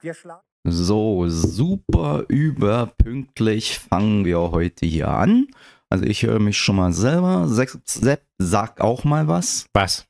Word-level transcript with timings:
Wir 0.00 0.14
schlagen. 0.14 0.42
So, 0.64 1.28
super 1.28 2.24
überpünktlich 2.28 3.78
fangen 3.78 4.24
wir 4.24 4.38
heute 4.38 4.86
hier 4.86 5.08
an. 5.08 5.48
Also 5.90 6.04
ich 6.04 6.22
höre 6.22 6.38
mich 6.38 6.58
schon 6.58 6.76
mal 6.76 6.92
selber. 6.92 7.48
Sepp, 7.48 7.70
Sepp, 7.84 8.22
sag 8.38 8.80
auch 8.80 9.04
mal 9.04 9.28
was. 9.28 9.66
Was? 9.72 10.06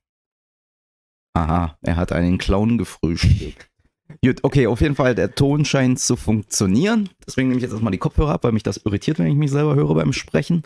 Aha, 1.34 1.78
er 1.82 1.96
hat 1.96 2.12
einen 2.12 2.38
Clown 2.38 2.78
gefrühstückt. 2.78 3.70
Gut, 4.24 4.42
okay, 4.42 4.66
auf 4.66 4.80
jeden 4.80 4.94
Fall, 4.94 5.14
der 5.14 5.34
Ton 5.34 5.64
scheint 5.64 6.00
zu 6.00 6.16
funktionieren. 6.16 7.08
Deswegen 7.26 7.48
nehme 7.48 7.58
ich 7.58 7.62
jetzt 7.62 7.72
erstmal 7.72 7.92
die 7.92 7.98
Kopfhörer 7.98 8.32
ab, 8.32 8.44
weil 8.44 8.52
mich 8.52 8.62
das 8.62 8.78
irritiert, 8.78 9.18
wenn 9.18 9.26
ich 9.26 9.36
mich 9.36 9.50
selber 9.50 9.74
höre 9.74 9.94
beim 9.94 10.12
Sprechen. 10.12 10.64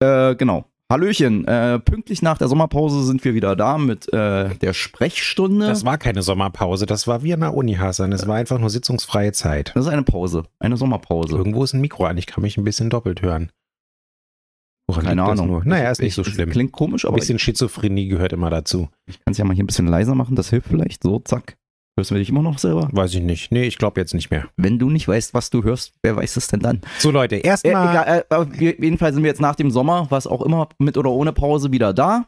Äh, 0.00 0.34
genau. 0.34 0.66
Hallöchen, 0.98 1.44
äh, 1.48 1.80
pünktlich 1.80 2.22
nach 2.22 2.38
der 2.38 2.46
Sommerpause 2.46 3.02
sind 3.02 3.24
wir 3.24 3.34
wieder 3.34 3.56
da 3.56 3.78
mit 3.78 4.12
äh, 4.12 4.54
der 4.54 4.72
Sprechstunde. 4.72 5.66
Das 5.66 5.84
war 5.84 5.98
keine 5.98 6.22
Sommerpause, 6.22 6.86
das 6.86 7.08
war 7.08 7.24
wie 7.24 7.34
an 7.34 7.40
der 7.40 7.52
Uni, 7.52 7.74
Hassan. 7.74 8.12
Es 8.12 8.28
war 8.28 8.36
einfach 8.36 8.60
nur 8.60 8.70
sitzungsfreie 8.70 9.32
Zeit. 9.32 9.72
Das 9.74 9.86
ist 9.86 9.90
eine 9.92 10.04
Pause, 10.04 10.44
eine 10.60 10.76
Sommerpause. 10.76 11.36
Irgendwo 11.36 11.64
ist 11.64 11.72
ein 11.72 11.80
Mikro 11.80 12.04
an, 12.04 12.16
ich 12.16 12.26
kann 12.26 12.42
mich 12.42 12.56
ein 12.58 12.62
bisschen 12.64 12.90
doppelt 12.90 13.22
hören. 13.22 13.50
Woran 14.86 15.04
Keine 15.04 15.24
Ahnung. 15.24 15.48
Nur? 15.48 15.64
Naja, 15.64 15.90
ist 15.90 15.98
nicht 16.00 16.10
Ich- 16.10 16.14
so 16.14 16.22
schlimm. 16.22 16.50
Klingt 16.50 16.70
komisch, 16.70 17.04
Ein 17.04 17.08
aber 17.08 17.16
bisschen 17.16 17.40
Schizophrenie 17.40 18.06
gehört 18.06 18.32
immer 18.32 18.50
dazu. 18.50 18.88
ich 19.06 19.18
kann 19.18 19.32
es 19.32 19.38
ja 19.38 19.44
mal 19.44 19.54
hier 19.54 19.64
ein 19.64 19.66
bisschen 19.66 19.88
leiser 19.88 20.14
machen, 20.14 20.36
das 20.36 20.50
hilft 20.50 20.68
vielleicht. 20.68 21.02
So, 21.02 21.18
zack. 21.18 21.56
Hörst 21.96 22.10
du 22.10 22.16
dich 22.16 22.28
immer 22.28 22.42
noch 22.42 22.58
selber? 22.58 22.88
Weiß 22.90 23.14
ich 23.14 23.20
nicht. 23.22 23.52
Nee, 23.52 23.64
ich 23.64 23.78
glaube 23.78 24.00
jetzt 24.00 24.14
nicht 24.14 24.30
mehr. 24.30 24.48
Wenn 24.56 24.80
du 24.80 24.90
nicht 24.90 25.06
weißt, 25.06 25.32
was 25.32 25.50
du 25.50 25.62
hörst, 25.62 25.92
wer 26.02 26.16
weiß 26.16 26.36
es 26.36 26.48
denn 26.48 26.58
dann? 26.58 26.80
So 26.98 27.12
Leute, 27.12 27.36
Äh, 27.36 27.46
erstmal 27.46 28.24
äh, 28.28 28.34
auf 28.34 28.52
jeden 28.56 28.98
Fall 28.98 29.14
sind 29.14 29.22
wir 29.22 29.30
jetzt 29.30 29.40
nach 29.40 29.54
dem 29.54 29.70
Sommer, 29.70 30.08
was 30.10 30.26
auch 30.26 30.42
immer, 30.42 30.68
mit 30.78 30.96
oder 30.96 31.10
ohne 31.10 31.32
Pause 31.32 31.70
wieder 31.70 31.94
da. 31.94 32.26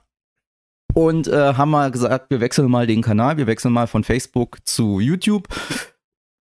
Und 0.95 1.27
äh, 1.27 1.55
haben 1.55 1.71
mal 1.71 1.91
gesagt, 1.91 2.31
wir 2.31 2.41
wechseln 2.41 2.71
mal 2.71 2.87
den 2.87 3.03
Kanal, 3.03 3.39
wir 3.39 3.49
wechseln 3.49 3.75
mal 3.75 3.89
von 3.89 4.05
Facebook 4.05 4.59
zu 4.65 5.01
YouTube. 5.01 5.49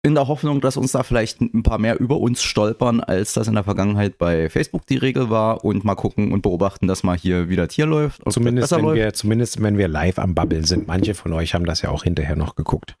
In 0.01 0.15
der 0.15 0.29
Hoffnung, 0.29 0.61
dass 0.61 0.77
uns 0.77 0.93
da 0.93 1.03
vielleicht 1.03 1.41
ein 1.41 1.61
paar 1.61 1.77
mehr 1.77 1.99
über 1.99 2.21
uns 2.21 2.41
stolpern, 2.41 3.01
als 3.01 3.33
das 3.33 3.49
in 3.49 3.55
der 3.55 3.65
Vergangenheit 3.65 4.17
bei 4.17 4.49
Facebook 4.49 4.85
die 4.85 4.95
Regel 4.95 5.29
war. 5.29 5.65
Und 5.65 5.83
mal 5.83 5.95
gucken 5.95 6.31
und 6.31 6.41
beobachten, 6.41 6.87
dass 6.87 7.03
mal 7.03 7.17
hier 7.17 7.49
wieder 7.49 7.67
Tier 7.67 7.85
läuft. 7.85 8.21
zumindest 8.31 8.71
wenn, 8.71 8.81
läuft. 8.81 8.95
wir, 8.95 9.13
zumindest 9.13 9.61
wenn 9.61 9.77
wir 9.77 9.89
live 9.89 10.17
am 10.17 10.35
Babbeln 10.35 10.63
sind. 10.63 10.87
Manche 10.87 11.15
von 11.15 11.33
euch 11.33 11.53
haben 11.53 11.65
das 11.65 11.81
ja 11.81 11.89
auch 11.89 12.03
hinterher 12.03 12.37
noch 12.37 12.55
geguckt. 12.55 12.95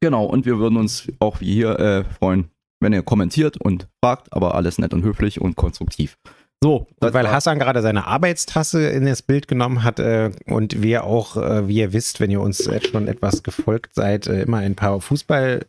Genau, 0.00 0.24
und 0.24 0.46
wir 0.46 0.58
würden 0.58 0.78
uns 0.78 1.08
auch 1.18 1.40
wie 1.40 1.52
hier 1.52 1.78
äh, 1.78 2.04
freuen, 2.04 2.50
wenn 2.80 2.94
ihr 2.94 3.02
kommentiert 3.02 3.58
und 3.58 3.88
fragt, 4.02 4.32
aber 4.32 4.54
alles 4.54 4.78
nett 4.78 4.94
und 4.94 5.02
höflich 5.02 5.40
und 5.40 5.56
konstruktiv. 5.56 6.16
So, 6.62 6.86
Und 7.00 7.12
weil 7.12 7.28
Hassan 7.28 7.58
gerade 7.58 7.82
seine 7.82 8.06
Arbeitstasse 8.06 8.88
in 8.88 9.04
das 9.04 9.22
Bild 9.22 9.48
genommen 9.48 9.82
hat 9.82 9.98
äh, 9.98 10.30
und 10.46 10.80
wir 10.80 11.02
auch, 11.02 11.36
äh, 11.36 11.66
wie 11.66 11.78
ihr 11.78 11.92
wisst, 11.92 12.20
wenn 12.20 12.30
ihr 12.30 12.40
uns 12.40 12.70
schon 12.88 13.08
etwas 13.08 13.42
gefolgt 13.42 13.94
seid, 13.94 14.28
äh, 14.28 14.42
immer 14.42 14.58
ein 14.58 14.76
paar 14.76 14.98
äh, 14.98 15.60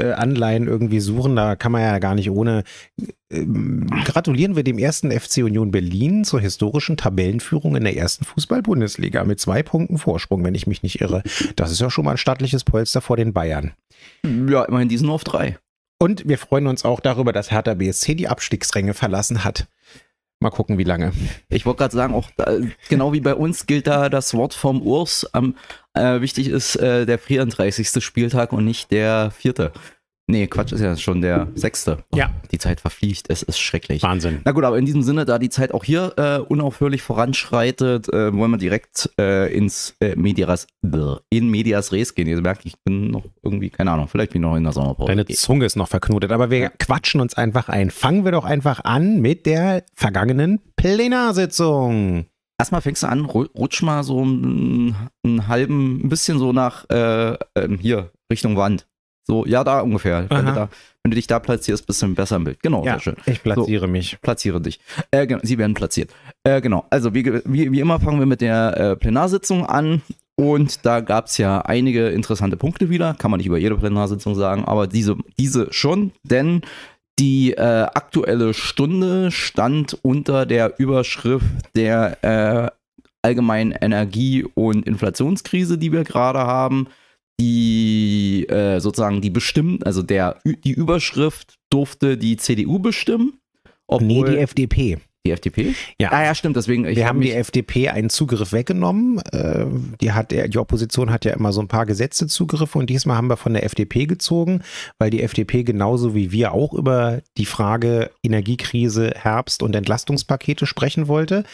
Anleihen 0.00 0.66
irgendwie 0.66 1.00
suchen, 1.00 1.36
da 1.36 1.54
kann 1.54 1.72
man 1.72 1.82
ja 1.82 1.98
gar 1.98 2.14
nicht 2.14 2.30
ohne. 2.30 2.64
Ähm, 3.30 3.86
gratulieren 4.04 4.56
wir 4.56 4.64
dem 4.64 4.78
ersten 4.78 5.10
FC 5.10 5.38
Union 5.38 5.70
Berlin 5.70 6.24
zur 6.24 6.40
historischen 6.40 6.96
Tabellenführung 6.96 7.76
in 7.76 7.84
der 7.84 7.96
ersten 7.96 8.24
Fußball-Bundesliga 8.24 9.24
mit 9.24 9.40
zwei 9.40 9.62
Punkten 9.62 9.98
Vorsprung, 9.98 10.44
wenn 10.44 10.54
ich 10.54 10.66
mich 10.66 10.82
nicht 10.82 11.00
irre. 11.00 11.22
Das 11.56 11.70
ist 11.70 11.80
ja 11.80 11.90
schon 11.90 12.04
mal 12.04 12.12
ein 12.12 12.16
stattliches 12.16 12.64
Polster 12.64 13.00
vor 13.00 13.16
den 13.16 13.32
Bayern. 13.32 13.72
ja, 14.24 14.64
immerhin 14.64 14.88
die 14.88 14.96
sind 14.96 15.06
nur 15.06 15.16
auf 15.16 15.24
drei. 15.24 15.58
Und 15.98 16.26
wir 16.26 16.38
freuen 16.38 16.66
uns 16.66 16.84
auch 16.84 16.98
darüber, 16.98 17.32
dass 17.32 17.52
Hertha 17.52 17.74
BSC 17.74 18.16
die 18.16 18.28
Abstiegsränge 18.28 18.94
verlassen 18.94 19.44
hat. 19.44 19.68
Mal 20.42 20.50
gucken, 20.50 20.76
wie 20.76 20.84
lange. 20.84 21.12
Ich 21.48 21.64
wollte 21.66 21.78
gerade 21.78 21.94
sagen, 21.94 22.14
auch 22.14 22.28
da, 22.36 22.56
genau 22.88 23.12
wie 23.12 23.20
bei 23.20 23.34
uns 23.34 23.66
gilt 23.66 23.86
da 23.86 24.08
das 24.08 24.34
Wort 24.34 24.54
vom 24.54 24.82
Urs. 24.82 25.24
Am, 25.32 25.54
äh, 25.94 26.20
wichtig 26.20 26.48
ist 26.48 26.74
äh, 26.76 27.06
der 27.06 27.18
34. 27.18 28.04
Spieltag 28.04 28.52
und 28.52 28.64
nicht 28.64 28.90
der 28.90 29.30
vierte. 29.30 29.72
Nee, 30.32 30.46
Quatsch, 30.46 30.72
ist 30.72 30.80
ja 30.80 30.96
schon 30.96 31.20
der 31.20 31.48
sechste. 31.54 31.98
Oh, 32.10 32.16
Ja. 32.16 32.30
Die 32.50 32.58
Zeit 32.58 32.80
verfliegt, 32.80 33.26
es 33.28 33.42
ist 33.42 33.58
schrecklich. 33.58 34.02
Wahnsinn. 34.02 34.40
Na 34.44 34.52
gut, 34.52 34.64
aber 34.64 34.78
in 34.78 34.86
diesem 34.86 35.02
Sinne, 35.02 35.24
da 35.26 35.38
die 35.38 35.50
Zeit 35.50 35.72
auch 35.74 35.84
hier 35.84 36.14
äh, 36.16 36.38
unaufhörlich 36.38 37.02
voranschreitet, 37.02 38.08
äh, 38.12 38.34
wollen 38.34 38.50
wir 38.50 38.58
direkt 38.58 39.10
äh, 39.18 39.52
ins 39.54 39.94
äh, 40.00 40.16
Medias, 40.16 40.66
in 41.30 41.48
Medias 41.50 41.92
Res 41.92 42.14
gehen. 42.14 42.26
Ihr 42.28 42.40
merkt, 42.40 42.64
ich 42.64 42.74
bin 42.84 43.10
noch 43.10 43.24
irgendwie, 43.42 43.68
keine 43.70 43.90
Ahnung, 43.92 44.08
vielleicht 44.08 44.32
bin 44.32 44.42
ich 44.42 44.48
noch 44.48 44.56
in 44.56 44.64
der 44.64 44.72
Sommerpause. 44.72 45.08
Deine. 45.08 45.26
Zunge 45.26 45.66
ist 45.66 45.76
noch 45.76 45.88
verknotet, 45.88 46.32
aber 46.32 46.50
wir 46.50 46.70
quatschen 46.70 47.20
uns 47.20 47.34
einfach 47.34 47.68
ein. 47.68 47.90
Fangen 47.90 48.24
wir 48.24 48.32
doch 48.32 48.44
einfach 48.44 48.84
an 48.84 49.20
mit 49.20 49.44
der 49.46 49.84
vergangenen 49.94 50.60
Plenarsitzung. 50.76 52.26
Erstmal 52.58 52.80
fängst 52.80 53.02
du 53.02 53.08
an, 53.08 53.26
ru- 53.26 53.50
rutsch 53.56 53.82
mal 53.82 54.02
so 54.04 54.20
einen, 54.22 54.94
einen 55.24 55.48
halben, 55.48 56.04
ein 56.04 56.08
bisschen 56.08 56.38
so 56.38 56.52
nach 56.52 56.88
äh, 56.90 57.36
ähm, 57.56 57.78
hier, 57.80 58.10
Richtung 58.30 58.56
Wand. 58.56 58.86
So, 59.24 59.46
ja, 59.46 59.62
da 59.62 59.80
ungefähr. 59.80 60.28
Wenn 60.28 60.46
du, 60.46 60.52
da, 60.52 60.68
wenn 61.02 61.10
du 61.10 61.14
dich 61.14 61.26
da 61.26 61.38
platzierst, 61.38 61.86
bist 61.86 62.02
du 62.02 62.14
besser 62.14 62.36
im 62.36 62.44
Bild. 62.44 62.62
Genau, 62.62 62.82
sehr 62.82 63.00
schön. 63.00 63.16
ich 63.26 63.42
platziere 63.42 63.86
mich. 63.86 64.20
Platziere 64.20 64.60
dich. 64.60 64.80
Äh, 65.10 65.26
genau, 65.26 65.40
sie 65.44 65.58
werden 65.58 65.74
platziert. 65.74 66.10
Äh, 66.44 66.60
genau, 66.60 66.84
also 66.90 67.14
wie, 67.14 67.24
wie, 67.44 67.70
wie 67.70 67.80
immer 67.80 68.00
fangen 68.00 68.18
wir 68.18 68.26
mit 68.26 68.40
der 68.40 68.76
äh, 68.76 68.96
Plenarsitzung 68.96 69.64
an. 69.66 70.02
Und 70.34 70.84
da 70.84 71.00
gab 71.00 71.26
es 71.26 71.38
ja 71.38 71.60
einige 71.60 72.08
interessante 72.08 72.56
Punkte 72.56 72.90
wieder. 72.90 73.14
Kann 73.14 73.30
man 73.30 73.38
nicht 73.38 73.46
über 73.46 73.58
jede 73.58 73.76
Plenarsitzung 73.76 74.34
sagen, 74.34 74.64
aber 74.64 74.86
diese, 74.86 75.16
diese 75.38 75.72
schon, 75.72 76.12
denn 76.24 76.62
die 77.18 77.52
äh, 77.52 77.86
aktuelle 77.94 78.54
Stunde 78.54 79.30
stand 79.30 79.98
unter 80.02 80.46
der 80.46 80.80
Überschrift 80.80 81.46
der 81.76 82.24
äh, 82.24 82.70
allgemeinen 83.22 83.72
Energie- 83.72 84.44
und 84.54 84.86
Inflationskrise, 84.86 85.78
die 85.78 85.92
wir 85.92 86.04
gerade 86.04 86.40
haben. 86.40 86.88
Die 87.40 88.46
äh, 88.48 88.78
sozusagen 88.80 89.20
die 89.20 89.30
bestimmt, 89.30 89.86
also 89.86 90.02
der, 90.02 90.38
die 90.44 90.72
Überschrift 90.72 91.54
durfte 91.70 92.16
die 92.16 92.36
CDU 92.36 92.78
bestimmen. 92.78 93.38
Obwohl, 93.86 94.06
Nee, 94.06 94.24
die 94.24 94.38
FDP. 94.38 94.98
die 95.26 95.32
FDP? 95.32 95.74
Ja. 95.98 96.12
Ah 96.12 96.24
ja, 96.24 96.34
stimmt, 96.34 96.56
deswegen. 96.56 96.84
Wir 96.86 97.02
hab 97.04 97.10
haben 97.10 97.20
die 97.20 97.32
FDP 97.32 97.88
einen 97.88 98.10
Zugriff 98.10 98.52
weggenommen. 98.52 99.18
Äh, 99.32 99.66
Die, 100.00 100.12
hat, 100.12 100.30
die 100.30 100.58
Opposition 100.58 101.10
hat 101.10 101.24
ja 101.24 101.32
immer 101.32 101.52
so 101.52 101.60
ein 101.60 101.68
paar 101.68 101.84
Gesetzezugriffe 101.86 102.78
und 102.78 102.88
diesmal 102.90 103.16
haben 103.16 103.28
wir 103.28 103.36
von 103.36 103.52
der 103.54 103.64
FDP 103.64 104.06
gezogen, 104.06 104.62
weil 104.98 105.10
die 105.10 105.22
FDP 105.22 105.62
genauso 105.64 106.14
wie 106.14 106.32
wir 106.32 106.52
auch 106.52 106.72
über 106.72 107.20
die 107.38 107.46
Frage 107.46 108.10
Energiekrise, 108.22 109.12
Herbst 109.16 109.62
und 109.62 109.74
Entlastungspakete 109.74 110.66
sprechen 110.66 111.08
wollte. 111.08 111.44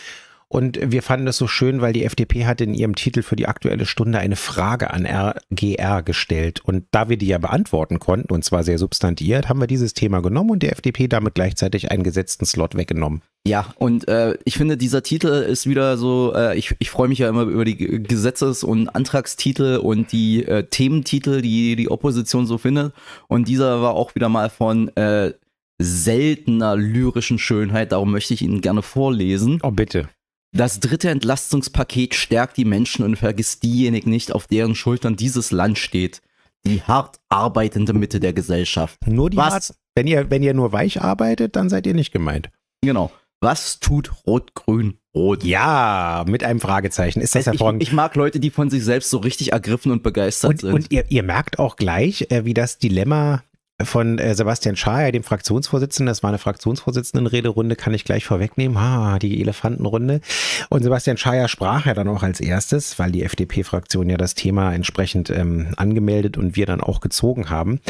Und 0.50 0.78
wir 0.82 1.02
fanden 1.02 1.26
es 1.26 1.36
so 1.36 1.46
schön, 1.46 1.82
weil 1.82 1.92
die 1.92 2.04
FDP 2.04 2.46
hat 2.46 2.62
in 2.62 2.72
ihrem 2.72 2.94
Titel 2.94 3.20
für 3.22 3.36
die 3.36 3.46
aktuelle 3.46 3.84
Stunde 3.84 4.18
eine 4.18 4.36
Frage 4.36 4.90
an 4.90 5.04
RGR 5.06 6.02
gestellt. 6.02 6.60
Und 6.64 6.86
da 6.90 7.10
wir 7.10 7.18
die 7.18 7.26
ja 7.26 7.36
beantworten 7.36 7.98
konnten, 7.98 8.32
und 8.32 8.44
zwar 8.44 8.64
sehr 8.64 8.78
substantiiert, 8.78 9.50
haben 9.50 9.60
wir 9.60 9.66
dieses 9.66 9.92
Thema 9.92 10.22
genommen 10.22 10.48
und 10.50 10.62
der 10.62 10.72
FDP 10.72 11.06
damit 11.06 11.34
gleichzeitig 11.34 11.90
einen 11.90 12.02
gesetzten 12.02 12.46
Slot 12.46 12.76
weggenommen. 12.76 13.20
Ja, 13.46 13.74
und 13.76 14.08
äh, 14.08 14.38
ich 14.44 14.56
finde, 14.56 14.78
dieser 14.78 15.02
Titel 15.02 15.28
ist 15.28 15.66
wieder 15.66 15.98
so, 15.98 16.32
äh, 16.34 16.56
ich, 16.56 16.74
ich 16.78 16.88
freue 16.90 17.08
mich 17.08 17.18
ja 17.18 17.28
immer 17.28 17.42
über 17.42 17.66
die 17.66 17.76
Ge- 17.76 17.98
Gesetzes- 17.98 18.64
und 18.64 18.88
Antragstitel 18.88 19.76
und 19.76 20.12
die 20.12 20.44
äh, 20.46 20.64
Thementitel, 20.64 21.42
die 21.42 21.76
die 21.76 21.90
Opposition 21.90 22.46
so 22.46 22.56
findet. 22.56 22.94
Und 23.28 23.48
dieser 23.48 23.82
war 23.82 23.94
auch 23.94 24.14
wieder 24.14 24.30
mal 24.30 24.48
von 24.48 24.88
äh, 24.96 25.34
seltener 25.78 26.74
lyrischen 26.74 27.38
Schönheit, 27.38 27.92
darum 27.92 28.10
möchte 28.10 28.34
ich 28.34 28.42
ihn 28.42 28.60
gerne 28.60 28.82
vorlesen. 28.82 29.60
Oh, 29.62 29.70
bitte. 29.70 30.08
Das 30.52 30.80
dritte 30.80 31.10
Entlastungspaket 31.10 32.14
stärkt 32.14 32.56
die 32.56 32.64
Menschen 32.64 33.04
und 33.04 33.16
vergisst 33.16 33.62
diejenigen 33.62 34.10
nicht, 34.10 34.32
auf 34.32 34.46
deren 34.46 34.74
Schultern 34.74 35.16
dieses 35.16 35.50
Land 35.50 35.78
steht. 35.78 36.22
Die 36.66 36.82
hart 36.82 37.20
arbeitende 37.28 37.92
Mitte 37.92 38.18
der 38.18 38.32
Gesellschaft. 38.32 39.06
Nur 39.06 39.30
die 39.30 39.36
Was? 39.36 39.52
Harz- 39.54 39.74
Wenn 39.94 40.06
ihr, 40.06 40.30
wenn 40.30 40.42
ihr 40.42 40.54
nur 40.54 40.72
weich 40.72 41.00
arbeitet, 41.02 41.54
dann 41.56 41.68
seid 41.68 41.86
ihr 41.86 41.94
nicht 41.94 42.12
gemeint. 42.12 42.50
Genau. 42.82 43.12
Was 43.40 43.78
tut 43.78 44.10
Rot-Grün-Rot? 44.26 45.44
Ja, 45.44 46.24
mit 46.26 46.42
einem 46.42 46.60
Fragezeichen. 46.60 47.20
Ist 47.20 47.34
das 47.34 47.46
Also 47.46 47.50
ich, 47.50 47.60
hervorragend. 47.60 47.82
ich 47.82 47.92
mag 47.92 48.16
Leute, 48.16 48.40
die 48.40 48.50
von 48.50 48.68
sich 48.70 48.82
selbst 48.84 49.10
so 49.10 49.18
richtig 49.18 49.52
ergriffen 49.52 49.92
und 49.92 50.02
begeistert 50.02 50.50
und 50.50 50.60
sind. 50.60 50.72
und 50.72 50.90
ihr, 50.90 51.04
ihr 51.10 51.22
merkt 51.22 51.58
auch 51.60 51.76
gleich, 51.76 52.26
äh, 52.30 52.44
wie 52.44 52.54
das 52.54 52.78
Dilemma 52.78 53.44
von 53.82 54.18
äh, 54.18 54.34
Sebastian 54.34 54.76
Schaer, 54.76 55.12
dem 55.12 55.22
Fraktionsvorsitzenden, 55.22 56.10
das 56.10 56.22
war 56.22 56.30
eine 56.30 56.38
Fraktionsvorsitzendenrederunde, 56.38 57.76
kann 57.76 57.94
ich 57.94 58.04
gleich 58.04 58.24
vorwegnehmen. 58.24 58.76
Ah, 58.76 59.18
die 59.18 59.40
Elefantenrunde. 59.40 60.20
Und 60.68 60.82
Sebastian 60.82 61.16
Schaer 61.16 61.48
sprach 61.48 61.86
ja 61.86 61.94
dann 61.94 62.08
auch 62.08 62.22
als 62.22 62.40
erstes, 62.40 62.98
weil 62.98 63.12
die 63.12 63.22
FDP-Fraktion 63.22 64.10
ja 64.10 64.16
das 64.16 64.34
Thema 64.34 64.74
entsprechend 64.74 65.30
ähm, 65.30 65.68
angemeldet 65.76 66.36
und 66.36 66.56
wir 66.56 66.66
dann 66.66 66.80
auch 66.80 67.00
gezogen 67.00 67.50
haben. 67.50 67.80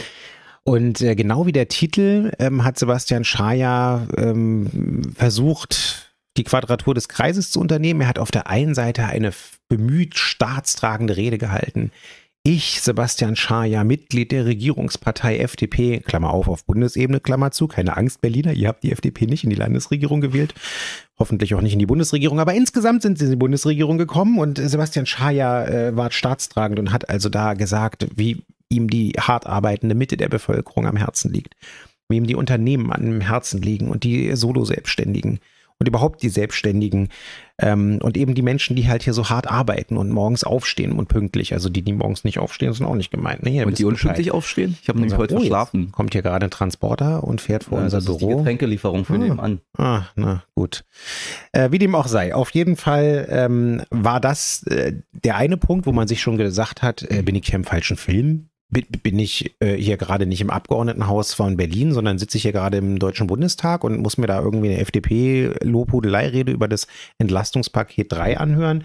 Und 0.62 1.00
äh, 1.00 1.14
genau 1.14 1.46
wie 1.46 1.52
der 1.52 1.68
Titel 1.68 2.32
ähm, 2.38 2.64
hat 2.64 2.78
Sebastian 2.78 3.24
Schaja 3.24 4.06
ähm, 4.18 5.14
versucht, 5.16 6.12
die 6.36 6.44
Quadratur 6.44 6.94
des 6.94 7.08
Kreises 7.08 7.50
zu 7.50 7.60
unternehmen. 7.60 8.02
Er 8.02 8.08
hat 8.08 8.18
auf 8.18 8.30
der 8.30 8.48
einen 8.48 8.74
Seite 8.74 9.06
eine 9.06 9.32
bemüht 9.68 10.18
staatstragende 10.18 11.16
Rede 11.16 11.38
gehalten. 11.38 11.90
Ich, 12.50 12.80
Sebastian 12.80 13.36
Schaja, 13.36 13.84
Mitglied 13.84 14.32
der 14.32 14.46
Regierungspartei 14.46 15.38
FDP, 15.40 16.00
Klammer 16.00 16.30
auf, 16.30 16.48
auf 16.48 16.64
Bundesebene, 16.64 17.20
Klammer 17.20 17.50
zu, 17.50 17.68
keine 17.68 17.94
Angst, 17.94 18.22
Berliner, 18.22 18.54
ihr 18.54 18.68
habt 18.68 18.82
die 18.84 18.90
FDP 18.90 19.26
nicht 19.26 19.44
in 19.44 19.50
die 19.50 19.56
Landesregierung 19.56 20.22
gewählt, 20.22 20.54
hoffentlich 21.18 21.54
auch 21.54 21.60
nicht 21.60 21.74
in 21.74 21.78
die 21.78 21.84
Bundesregierung, 21.84 22.40
aber 22.40 22.54
insgesamt 22.54 23.02
sind 23.02 23.18
sie 23.18 23.26
in 23.26 23.32
die 23.32 23.36
Bundesregierung 23.36 23.98
gekommen 23.98 24.38
und 24.38 24.56
Sebastian 24.56 25.04
Schaja 25.04 25.66
äh, 25.66 25.94
war 25.94 26.10
staatstragend 26.10 26.78
und 26.78 26.90
hat 26.90 27.10
also 27.10 27.28
da 27.28 27.52
gesagt, 27.52 28.08
wie 28.16 28.42
ihm 28.70 28.88
die 28.88 29.12
hart 29.20 29.46
arbeitende 29.46 29.94
Mitte 29.94 30.16
der 30.16 30.30
Bevölkerung 30.30 30.86
am 30.86 30.96
Herzen 30.96 31.30
liegt, 31.30 31.54
wem 32.08 32.26
die 32.26 32.34
Unternehmen 32.34 32.90
am 32.90 33.20
Herzen 33.20 33.60
liegen 33.60 33.90
und 33.90 34.04
die 34.04 34.34
Solo-Selbstständigen 34.34 35.40
und 35.78 35.86
überhaupt 35.86 36.22
die 36.22 36.28
Selbstständigen 36.28 37.08
ähm, 37.60 37.98
und 38.02 38.16
eben 38.16 38.34
die 38.34 38.42
Menschen, 38.42 38.74
die 38.74 38.88
halt 38.88 39.02
hier 39.04 39.12
so 39.12 39.28
hart 39.28 39.48
arbeiten 39.48 39.96
und 39.96 40.10
morgens 40.10 40.44
aufstehen 40.44 40.92
und 40.92 41.08
pünktlich. 41.08 41.52
Also 41.52 41.68
die, 41.68 41.82
die 41.82 41.92
morgens 41.92 42.24
nicht 42.24 42.38
aufstehen, 42.38 42.72
sind 42.72 42.86
auch 42.86 42.94
nicht 42.94 43.10
gemeint. 43.10 43.44
Ne? 43.44 43.64
und 43.64 43.78
die 43.78 43.84
unpünktlich 43.84 44.32
aufstehen? 44.32 44.76
Ich 44.82 44.88
habe 44.88 44.98
nämlich 44.98 45.16
heute 45.16 45.36
oh, 45.36 45.38
verschlafen. 45.38 45.92
Kommt 45.92 46.12
hier 46.12 46.22
gerade 46.22 46.46
ein 46.46 46.50
Transporter 46.50 47.22
und 47.22 47.40
fährt 47.40 47.64
vor 47.64 47.78
ja, 47.78 47.84
unser 47.84 47.98
das 47.98 48.06
Büro. 48.06 48.16
Ist 48.16 48.32
die 48.32 48.36
Getränkelieferung 48.38 49.04
für 49.04 49.14
ah. 49.14 49.18
nebenan. 49.18 49.60
Ah, 49.76 50.02
na 50.16 50.42
gut. 50.54 50.84
Äh, 51.52 51.70
wie 51.70 51.78
dem 51.78 51.94
auch 51.94 52.08
sei. 52.08 52.34
Auf 52.34 52.50
jeden 52.50 52.76
Fall 52.76 53.26
ähm, 53.30 53.82
war 53.90 54.20
das 54.20 54.64
äh, 54.64 54.94
der 55.12 55.36
eine 55.36 55.56
Punkt, 55.56 55.86
wo 55.86 55.92
man 55.92 56.08
sich 56.08 56.20
schon 56.20 56.38
gesagt 56.38 56.82
hat, 56.82 57.02
äh, 57.02 57.22
bin 57.22 57.36
ich 57.36 57.46
hier 57.46 57.56
im 57.56 57.64
falschen 57.64 57.96
Film? 57.96 58.48
Bin 58.70 59.18
ich 59.18 59.56
äh, 59.60 59.74
hier 59.74 59.96
gerade 59.96 60.26
nicht 60.26 60.40
im 60.40 60.50
Abgeordnetenhaus 60.50 61.32
von 61.32 61.56
Berlin, 61.56 61.92
sondern 61.92 62.18
sitze 62.18 62.36
ich 62.36 62.42
hier 62.42 62.52
gerade 62.52 62.76
im 62.76 62.98
Deutschen 62.98 63.26
Bundestag 63.26 63.82
und 63.82 64.00
muss 64.00 64.18
mir 64.18 64.26
da 64.26 64.40
irgendwie 64.40 64.68
eine 64.68 64.80
FDP-Lobhudelei-Rede 64.80 66.52
über 66.52 66.68
das 66.68 66.86
Entlastungspaket 67.18 68.12
3 68.12 68.38
anhören. 68.38 68.84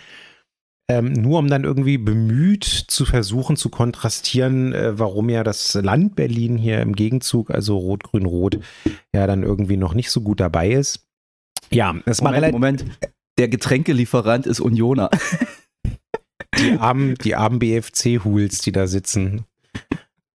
Ähm, 0.90 1.14
nur 1.14 1.40
um 1.40 1.48
dann 1.48 1.64
irgendwie 1.64 1.98
bemüht 1.98 2.66
zu 2.66 3.06
versuchen 3.06 3.56
zu 3.56 3.70
kontrastieren, 3.70 4.74
äh, 4.74 5.00
warum 5.00 5.30
ja 5.30 5.44
das 5.44 5.74
Land 5.76 6.16
Berlin 6.16 6.58
hier 6.58 6.82
im 6.82 6.94
Gegenzug, 6.94 7.52
also 7.52 7.78
Rot-Grün-Rot, 7.78 8.60
ja 9.16 9.28
dann 9.28 9.44
irgendwie 9.44 9.78
noch 9.78 9.94
nicht 9.94 10.12
so 10.12 10.22
gut 10.22 10.40
dabei 10.40 10.72
ist. 10.72 11.08
Ja, 11.72 11.96
es 12.06 12.22
war 12.22 12.34
relativ. 12.34 12.54
Moment, 12.54 12.86
der 13.38 13.48
Getränkelieferant 13.48 14.46
ist 14.46 14.60
Unioner. 14.60 15.10
Die 16.60 16.78
armen, 16.80 17.16
die 17.16 17.36
armen 17.36 17.60
BFC-Hools, 17.60 18.60
die 18.60 18.72
da 18.72 18.88
sitzen. 18.88 19.46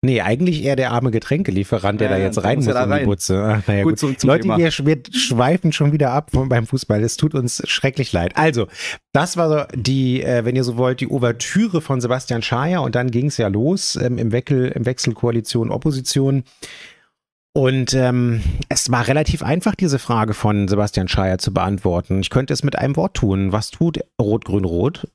Nee, 0.09 0.23
eigentlich 0.23 0.65
eher 0.65 0.75
der 0.75 0.93
arme 0.93 1.11
Getränkelieferant, 1.11 2.01
der 2.01 2.11
ja, 2.11 2.17
da 2.17 2.23
jetzt 2.23 2.43
rein 2.43 2.57
muss 2.57 2.67
ja 2.67 2.83
in 2.83 2.99
die 2.99 3.05
Butze. 3.05 3.45
Ach, 3.45 3.67
naja, 3.67 3.83
gut, 3.83 4.01
gut. 4.01 4.23
Leute, 4.23 4.49
wir, 4.49 4.59
wir, 4.59 5.03
schweifen 5.13 5.71
schon 5.71 5.93
wieder 5.93 6.13
ab 6.13 6.31
beim 6.33 6.67
Fußball. 6.67 7.03
Es 7.03 7.19
tut 7.19 7.35
uns 7.35 7.63
schrecklich 7.67 8.11
leid. 8.15 8.35
Also, 8.35 8.69
das 9.13 9.37
war 9.37 9.51
so 9.51 9.77
die, 9.77 10.23
äh, 10.23 10.47
wenn 10.47 10.57
ihr 10.57 10.65
so 10.65 10.79
wollt, 10.79 11.03
die 11.03 11.09
Ouvertüre 11.09 11.83
von 11.83 12.01
Sebastian 12.01 12.41
Schaja 12.41 12.79
und 12.79 12.95
dann 12.95 13.11
ging 13.11 13.27
es 13.27 13.37
ja 13.37 13.49
los 13.49 13.97
ähm, 13.97 14.17
im, 14.17 14.33
Weckel, 14.33 14.69
im 14.69 14.87
Wechsel 14.87 15.13
Koalition, 15.13 15.71
Opposition. 15.71 16.45
Und 17.53 17.93
ähm, 17.93 18.41
es 18.71 18.91
war 18.91 19.09
relativ 19.09 19.43
einfach, 19.43 19.75
diese 19.75 19.99
Frage 19.99 20.33
von 20.33 20.69
Sebastian 20.69 21.09
Schaja 21.09 21.37
zu 21.37 21.53
beantworten. 21.53 22.21
Ich 22.21 22.31
könnte 22.31 22.55
es 22.55 22.65
mit 22.65 22.79
einem 22.79 22.97
Wort 22.97 23.13
tun. 23.13 23.53
Was 23.53 23.71
tut 23.71 24.01
Rot-Grün-Rot? 24.19 25.07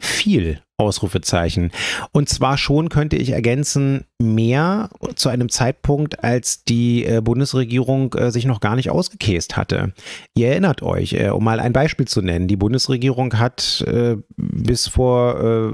Viel. 0.00 0.62
Ausrufezeichen. 0.80 1.72
Und 2.12 2.28
zwar 2.28 2.56
schon 2.56 2.88
könnte 2.88 3.16
ich 3.16 3.30
ergänzen, 3.30 4.04
mehr 4.22 4.90
zu 5.16 5.28
einem 5.28 5.48
Zeitpunkt, 5.48 6.22
als 6.22 6.62
die 6.62 7.04
äh, 7.04 7.20
Bundesregierung 7.20 8.14
äh, 8.14 8.30
sich 8.30 8.44
noch 8.44 8.60
gar 8.60 8.76
nicht 8.76 8.88
ausgekäst 8.88 9.56
hatte. 9.56 9.92
Ihr 10.36 10.50
erinnert 10.50 10.82
euch, 10.82 11.14
äh, 11.14 11.30
um 11.30 11.42
mal 11.42 11.58
ein 11.58 11.72
Beispiel 11.72 12.06
zu 12.06 12.22
nennen, 12.22 12.46
die 12.46 12.56
Bundesregierung 12.56 13.38
hat 13.38 13.84
bis 14.36 14.88
vor 14.88 15.72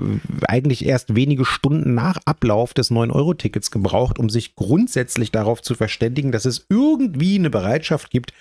eigentlich 0.49 0.85
erst 0.85 1.15
wenige 1.15 1.45
Stunden 1.45 1.95
nach 1.95 2.19
Ablauf 2.25 2.75
des 2.75 2.91
9-Euro-Tickets 2.91 3.71
gebraucht, 3.71 4.19
um 4.19 4.31
sich 4.31 4.55
grundsätzlich 4.55 5.31
darauf 5.31 5.63
zu 5.63 5.75
verständigen, 5.75 6.33
dass 6.33 6.45
es 6.45 6.67
irgendwie 6.69 7.39
eine 7.39 7.51
Bereitschaft 7.51 8.11
gibt, 8.11 8.33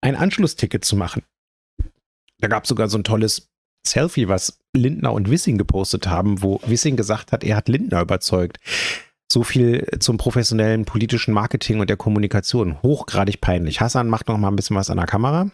ein 0.00 0.16
Anschlussticket 0.16 0.84
zu 0.84 0.96
machen. 0.96 1.22
Da 2.40 2.48
gab 2.48 2.64
es 2.64 2.68
sogar 2.68 2.88
so 2.88 2.98
ein 2.98 3.04
tolles 3.04 3.49
Selfie, 3.86 4.28
was 4.28 4.58
Lindner 4.74 5.12
und 5.12 5.30
Wissing 5.30 5.58
gepostet 5.58 6.06
haben, 6.06 6.42
wo 6.42 6.60
Wissing 6.66 6.96
gesagt 6.96 7.32
hat, 7.32 7.44
er 7.44 7.56
hat 7.56 7.68
Lindner 7.68 8.02
überzeugt. 8.02 8.58
So 9.32 9.44
viel 9.44 9.86
zum 10.00 10.16
professionellen 10.16 10.84
politischen 10.84 11.32
Marketing 11.32 11.80
und 11.80 11.88
der 11.88 11.96
Kommunikation. 11.96 12.82
Hochgradig 12.82 13.40
peinlich. 13.40 13.80
Hassan 13.80 14.08
macht 14.08 14.28
noch 14.28 14.38
mal 14.38 14.48
ein 14.48 14.56
bisschen 14.56 14.76
was 14.76 14.90
an 14.90 14.96
der 14.96 15.06
Kamera. 15.06 15.50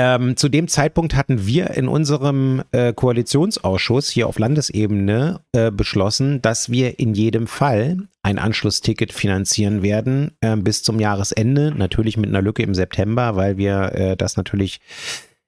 Ähm, 0.00 0.36
zu 0.36 0.48
dem 0.48 0.68
Zeitpunkt 0.68 1.16
hatten 1.16 1.44
wir 1.44 1.70
in 1.70 1.88
unserem 1.88 2.62
äh, 2.70 2.92
Koalitionsausschuss 2.92 4.08
hier 4.08 4.28
auf 4.28 4.38
Landesebene 4.38 5.40
äh, 5.50 5.72
beschlossen, 5.72 6.40
dass 6.40 6.70
wir 6.70 7.00
in 7.00 7.14
jedem 7.14 7.48
Fall 7.48 7.96
ein 8.22 8.38
Anschlussticket 8.38 9.12
finanzieren 9.12 9.82
werden 9.82 10.36
äh, 10.40 10.56
bis 10.56 10.84
zum 10.84 11.00
Jahresende. 11.00 11.72
Natürlich 11.76 12.16
mit 12.16 12.28
einer 12.28 12.42
Lücke 12.42 12.62
im 12.62 12.74
September, 12.74 13.34
weil 13.34 13.56
wir 13.56 13.92
äh, 13.92 14.16
das 14.16 14.36
natürlich 14.36 14.80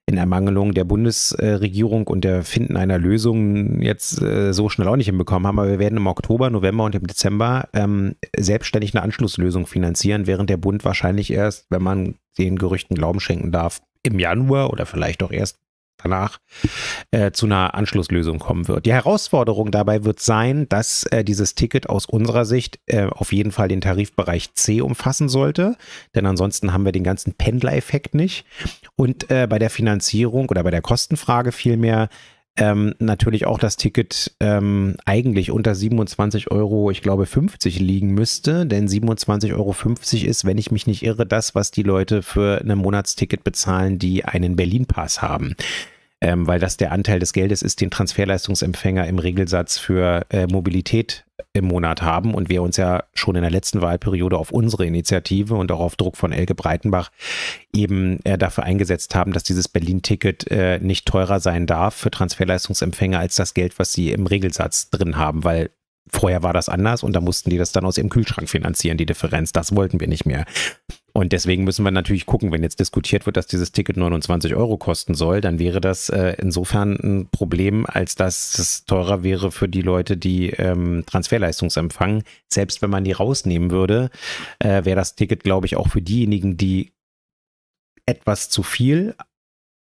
in 0.06 0.16
Ermangelung 0.16 0.74
der 0.74 0.84
Bundesregierung 0.84 2.06
und 2.06 2.24
der 2.24 2.42
Finden 2.42 2.76
einer 2.76 2.98
Lösung 2.98 3.80
jetzt 3.80 4.20
äh, 4.20 4.52
so 4.52 4.68
schnell 4.68 4.88
auch 4.88 4.96
nicht 4.96 5.06
hinbekommen 5.06 5.46
haben. 5.46 5.58
Aber 5.58 5.68
wir 5.68 5.78
werden 5.78 5.98
im 5.98 6.06
Oktober, 6.06 6.50
November 6.50 6.84
und 6.84 6.94
im 6.94 7.06
Dezember 7.06 7.68
ähm, 7.74 8.16
selbstständig 8.36 8.94
eine 8.94 9.02
Anschlusslösung 9.02 9.66
finanzieren, 9.66 10.26
während 10.26 10.50
der 10.50 10.56
Bund 10.56 10.84
wahrscheinlich 10.84 11.32
erst, 11.32 11.66
wenn 11.70 11.82
man 11.82 12.16
den 12.38 12.58
Gerüchten 12.58 12.96
Glauben 12.96 13.20
schenken 13.20 13.52
darf, 13.52 13.80
im 14.02 14.18
Januar 14.18 14.72
oder 14.72 14.86
vielleicht 14.86 15.22
auch 15.22 15.30
erst 15.30 15.58
danach 16.02 16.38
äh, 17.10 17.30
zu 17.32 17.46
einer 17.46 17.74
Anschlusslösung 17.74 18.38
kommen 18.38 18.68
wird. 18.68 18.86
Die 18.86 18.92
Herausforderung 18.92 19.70
dabei 19.70 20.04
wird 20.04 20.20
sein, 20.20 20.68
dass 20.68 21.04
äh, 21.04 21.24
dieses 21.24 21.54
Ticket 21.54 21.88
aus 21.88 22.06
unserer 22.06 22.44
Sicht 22.44 22.78
äh, 22.86 23.06
auf 23.06 23.32
jeden 23.32 23.52
Fall 23.52 23.68
den 23.68 23.80
Tarifbereich 23.80 24.54
C 24.54 24.80
umfassen 24.80 25.28
sollte, 25.28 25.76
denn 26.14 26.26
ansonsten 26.26 26.72
haben 26.72 26.84
wir 26.84 26.92
den 26.92 27.04
ganzen 27.04 27.34
Pendlereffekt 27.34 28.14
nicht. 28.14 28.44
Und 28.96 29.30
äh, 29.30 29.46
bei 29.48 29.58
der 29.58 29.70
Finanzierung 29.70 30.48
oder 30.48 30.62
bei 30.62 30.70
der 30.70 30.82
Kostenfrage 30.82 31.52
vielmehr 31.52 32.08
ähm, 32.60 32.94
natürlich 32.98 33.46
auch 33.46 33.58
das 33.58 33.76
Ticket 33.76 34.32
ähm, 34.38 34.96
eigentlich 35.06 35.50
unter 35.50 35.74
27 35.74 36.50
Euro, 36.50 36.90
ich 36.90 37.00
glaube 37.00 37.24
50 37.24 37.80
liegen 37.80 38.12
müsste, 38.12 38.66
denn 38.66 38.86
27,50 38.86 39.54
Euro 39.54 39.74
ist, 40.28 40.44
wenn 40.44 40.58
ich 40.58 40.70
mich 40.70 40.86
nicht 40.86 41.02
irre, 41.02 41.24
das, 41.24 41.54
was 41.54 41.70
die 41.70 41.82
Leute 41.82 42.22
für 42.22 42.60
ein 42.60 42.76
Monatsticket 42.76 43.44
bezahlen, 43.44 43.98
die 43.98 44.26
einen 44.26 44.56
Berlin-Pass 44.56 45.22
haben. 45.22 45.56
Ähm, 46.20 46.46
weil 46.46 46.60
das 46.60 46.76
der 46.76 46.92
Anteil 46.92 47.18
des 47.18 47.32
Geldes 47.32 47.62
ist, 47.62 47.80
den 47.80 47.90
Transferleistungsempfänger 47.90 49.06
im 49.06 49.18
Regelsatz 49.18 49.78
für 49.78 50.26
äh, 50.28 50.46
Mobilität 50.46 51.24
im 51.52 51.66
Monat 51.66 52.02
haben 52.02 52.34
und 52.34 52.48
wir 52.48 52.62
uns 52.62 52.76
ja 52.76 53.04
schon 53.14 53.36
in 53.36 53.42
der 53.42 53.50
letzten 53.50 53.80
Wahlperiode 53.80 54.38
auf 54.38 54.50
unsere 54.50 54.86
Initiative 54.86 55.54
und 55.54 55.70
auch 55.72 55.80
auf 55.80 55.96
Druck 55.96 56.16
von 56.16 56.32
Elke 56.32 56.54
Breitenbach 56.54 57.10
eben 57.72 58.18
äh, 58.24 58.38
dafür 58.38 58.64
eingesetzt 58.64 59.14
haben, 59.14 59.32
dass 59.32 59.42
dieses 59.42 59.68
Berlin-Ticket 59.68 60.50
äh, 60.50 60.78
nicht 60.78 61.06
teurer 61.06 61.40
sein 61.40 61.66
darf 61.66 61.94
für 61.94 62.10
Transferleistungsempfänger 62.10 63.18
als 63.18 63.36
das 63.36 63.54
Geld, 63.54 63.78
was 63.78 63.92
sie 63.92 64.12
im 64.12 64.26
Regelsatz 64.26 64.90
drin 64.90 65.16
haben, 65.16 65.44
weil 65.44 65.70
Vorher 66.12 66.42
war 66.42 66.52
das 66.52 66.68
anders 66.68 67.02
und 67.04 67.12
da 67.14 67.20
mussten 67.20 67.50
die 67.50 67.58
das 67.58 67.72
dann 67.72 67.84
aus 67.84 67.96
ihrem 67.96 68.08
Kühlschrank 68.08 68.48
finanzieren, 68.48 68.96
die 68.96 69.06
Differenz. 69.06 69.52
Das 69.52 69.76
wollten 69.76 70.00
wir 70.00 70.08
nicht 70.08 70.26
mehr. 70.26 70.44
Und 71.12 71.32
deswegen 71.32 71.64
müssen 71.64 71.84
wir 71.84 71.90
natürlich 71.90 72.26
gucken, 72.26 72.52
wenn 72.52 72.62
jetzt 72.62 72.80
diskutiert 72.80 73.26
wird, 73.26 73.36
dass 73.36 73.46
dieses 73.46 73.72
Ticket 73.72 73.96
29 73.96 74.54
Euro 74.54 74.76
kosten 74.76 75.14
soll, 75.14 75.40
dann 75.40 75.58
wäre 75.58 75.80
das 75.80 76.08
äh, 76.08 76.36
insofern 76.38 76.92
ein 77.02 77.28
Problem, 77.30 77.84
als 77.86 78.14
dass 78.14 78.58
es 78.58 78.84
teurer 78.84 79.22
wäre 79.22 79.50
für 79.50 79.68
die 79.68 79.82
Leute, 79.82 80.16
die 80.16 80.50
ähm, 80.50 81.04
Transferleistungsempfang. 81.06 82.22
Selbst 82.48 82.82
wenn 82.82 82.90
man 82.90 83.04
die 83.04 83.12
rausnehmen 83.12 83.70
würde, 83.70 84.10
äh, 84.58 84.84
wäre 84.84 84.96
das 84.96 85.16
Ticket, 85.16 85.42
glaube 85.42 85.66
ich, 85.66 85.76
auch 85.76 85.88
für 85.88 86.02
diejenigen, 86.02 86.56
die 86.56 86.92
etwas 88.06 88.48
zu 88.50 88.62
viel 88.62 89.14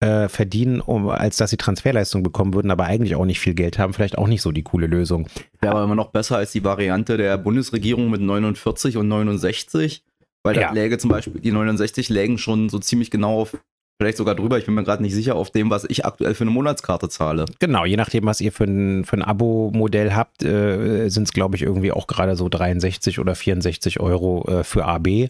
äh, 0.01 0.29
verdienen, 0.29 0.79
um, 0.79 1.09
als 1.09 1.37
dass 1.37 1.49
sie 1.49 1.57
Transferleistung 1.57 2.23
bekommen 2.23 2.53
würden, 2.53 2.71
aber 2.71 2.85
eigentlich 2.85 3.15
auch 3.15 3.25
nicht 3.25 3.39
viel 3.39 3.53
Geld 3.53 3.77
haben, 3.77 3.93
vielleicht 3.93 4.17
auch 4.17 4.27
nicht 4.27 4.41
so 4.41 4.51
die 4.51 4.63
coole 4.63 4.87
Lösung. 4.87 5.27
Wäre 5.59 5.73
aber 5.73 5.83
immer 5.83 5.95
noch 5.95 6.11
besser 6.11 6.37
als 6.37 6.51
die 6.51 6.63
Variante 6.63 7.17
der 7.17 7.37
Bundesregierung 7.37 8.09
mit 8.09 8.21
49 8.21 8.97
und 8.97 9.07
69, 9.07 10.03
weil 10.43 10.55
ja. 10.55 10.63
das 10.63 10.73
läge 10.73 10.97
zum 10.97 11.09
Beispiel, 11.09 11.41
die 11.41 11.51
69 11.51 12.09
lägen 12.09 12.37
schon 12.37 12.69
so 12.69 12.79
ziemlich 12.79 13.11
genau 13.11 13.41
auf 13.41 13.57
vielleicht 14.01 14.17
sogar 14.17 14.35
drüber, 14.35 14.57
ich 14.57 14.65
bin 14.65 14.75
mir 14.75 14.83
gerade 14.83 15.03
nicht 15.03 15.13
sicher, 15.13 15.35
auf 15.35 15.51
dem, 15.51 15.69
was 15.69 15.83
ich 15.83 16.05
aktuell 16.05 16.33
für 16.33 16.45
eine 16.45 16.51
Monatskarte 16.51 17.09
zahle. 17.09 17.45
Genau, 17.59 17.83
je 17.83 17.97
nachdem, 17.97 18.25
was 18.25 18.39
ihr 18.39 18.53
für 18.53 18.63
ein, 18.63 19.03
für 19.03 19.17
ein 19.17 19.21
Abo-Modell 19.21 20.15
habt, 20.15 20.41
äh, 20.41 21.09
sind 21.09 21.23
es, 21.23 21.33
glaube 21.33 21.57
ich, 21.57 21.63
irgendwie 21.63 21.91
auch 21.91 22.07
gerade 22.07 22.37
so 22.37 22.47
63 22.47 23.19
oder 23.19 23.35
64 23.35 23.99
Euro 23.99 24.47
äh, 24.47 24.63
für 24.63 24.85
AB. 24.85 25.27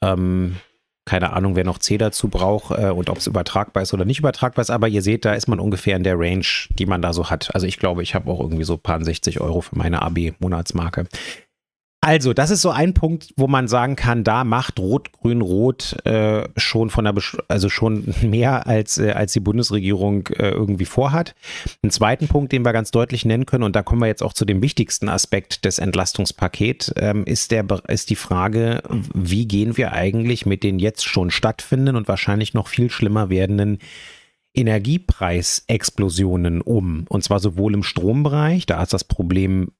Ähm, 0.00 0.56
keine 1.04 1.34
Ahnung, 1.34 1.54
wer 1.56 1.64
noch 1.64 1.78
C 1.78 1.98
dazu 1.98 2.28
braucht 2.28 2.78
äh, 2.78 2.88
und 2.88 3.10
ob 3.10 3.18
es 3.18 3.26
übertragbar 3.26 3.82
ist 3.82 3.92
oder 3.92 4.06
nicht 4.06 4.18
übertragbar 4.18 4.62
ist, 4.62 4.70
aber 4.70 4.88
ihr 4.88 5.02
seht, 5.02 5.26
da 5.26 5.34
ist 5.34 5.48
man 5.48 5.60
ungefähr 5.60 5.96
in 5.96 6.04
der 6.04 6.18
Range, 6.18 6.46
die 6.70 6.86
man 6.86 7.02
da 7.02 7.12
so 7.12 7.28
hat. 7.28 7.54
Also 7.54 7.66
ich 7.66 7.78
glaube, 7.78 8.02
ich 8.02 8.14
habe 8.14 8.30
auch 8.30 8.40
irgendwie 8.40 8.64
so 8.64 8.78
paar 8.78 9.04
60 9.04 9.40
Euro 9.42 9.60
für 9.60 9.76
meine 9.76 10.00
AB-Monatsmarke. 10.00 11.06
Also, 12.04 12.34
das 12.34 12.50
ist 12.50 12.60
so 12.60 12.68
ein 12.68 12.92
Punkt, 12.92 13.32
wo 13.36 13.46
man 13.46 13.66
sagen 13.66 13.96
kann, 13.96 14.24
da 14.24 14.44
macht 14.44 14.78
Rot, 14.78 15.10
Grün, 15.12 15.40
Rot 15.40 15.96
äh, 16.04 16.46
schon 16.54 16.90
von 16.90 17.06
der, 17.06 17.14
Besch 17.14 17.38
also 17.48 17.70
schon 17.70 18.12
mehr 18.22 18.66
als, 18.66 18.98
äh, 18.98 19.12
als 19.12 19.32
die 19.32 19.40
Bundesregierung 19.40 20.26
äh, 20.26 20.50
irgendwie 20.50 20.84
vorhat. 20.84 21.34
Einen 21.82 21.90
zweiten 21.90 22.28
Punkt, 22.28 22.52
den 22.52 22.62
wir 22.62 22.74
ganz 22.74 22.90
deutlich 22.90 23.24
nennen 23.24 23.46
können, 23.46 23.64
und 23.64 23.74
da 23.74 23.82
kommen 23.82 24.02
wir 24.02 24.06
jetzt 24.06 24.22
auch 24.22 24.34
zu 24.34 24.44
dem 24.44 24.60
wichtigsten 24.60 25.08
Aspekt 25.08 25.64
des 25.64 25.78
Entlastungspakets, 25.78 26.92
ähm, 26.98 27.24
ist, 27.24 27.52
der, 27.52 27.64
ist 27.88 28.10
die 28.10 28.16
Frage, 28.16 28.82
wie 29.14 29.48
gehen 29.48 29.78
wir 29.78 29.92
eigentlich 29.92 30.44
mit 30.44 30.62
den 30.62 30.78
jetzt 30.78 31.06
schon 31.06 31.30
stattfindenden 31.30 31.96
und 31.96 32.06
wahrscheinlich 32.06 32.52
noch 32.52 32.68
viel 32.68 32.90
schlimmer 32.90 33.30
werdenden 33.30 33.78
Energiepreisexplosionen 34.52 36.60
um. 36.60 37.06
Und 37.08 37.24
zwar 37.24 37.40
sowohl 37.40 37.72
im 37.72 37.82
Strombereich, 37.82 38.66
da 38.66 38.82
ist 38.82 38.92
das 38.92 39.04
Problem 39.04 39.70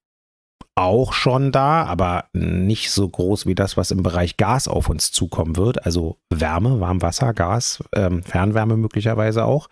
auch 0.77 1.13
schon 1.13 1.53
da, 1.53 1.85
aber 1.85 2.27
nicht 2.33 2.91
so 2.91 3.09
groß 3.09 3.47
wie 3.47 3.55
das, 3.55 3.77
was 3.77 3.91
im 3.91 4.03
Bereich 4.03 4.37
Gas 4.37 4.67
auf 4.67 4.89
uns 4.89 5.13
zukommen 5.13 5.57
wird. 5.57 5.87
Also 5.87 6.19
Wärme, 6.31 6.81
Warmwasser, 6.81 7.33
Gas, 7.33 7.83
ähm, 7.95 8.23
Fernwärme 8.23 8.77
möglicherweise 8.77 9.45
auch. 9.45 9.69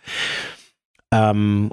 Ähm, 1.12 1.72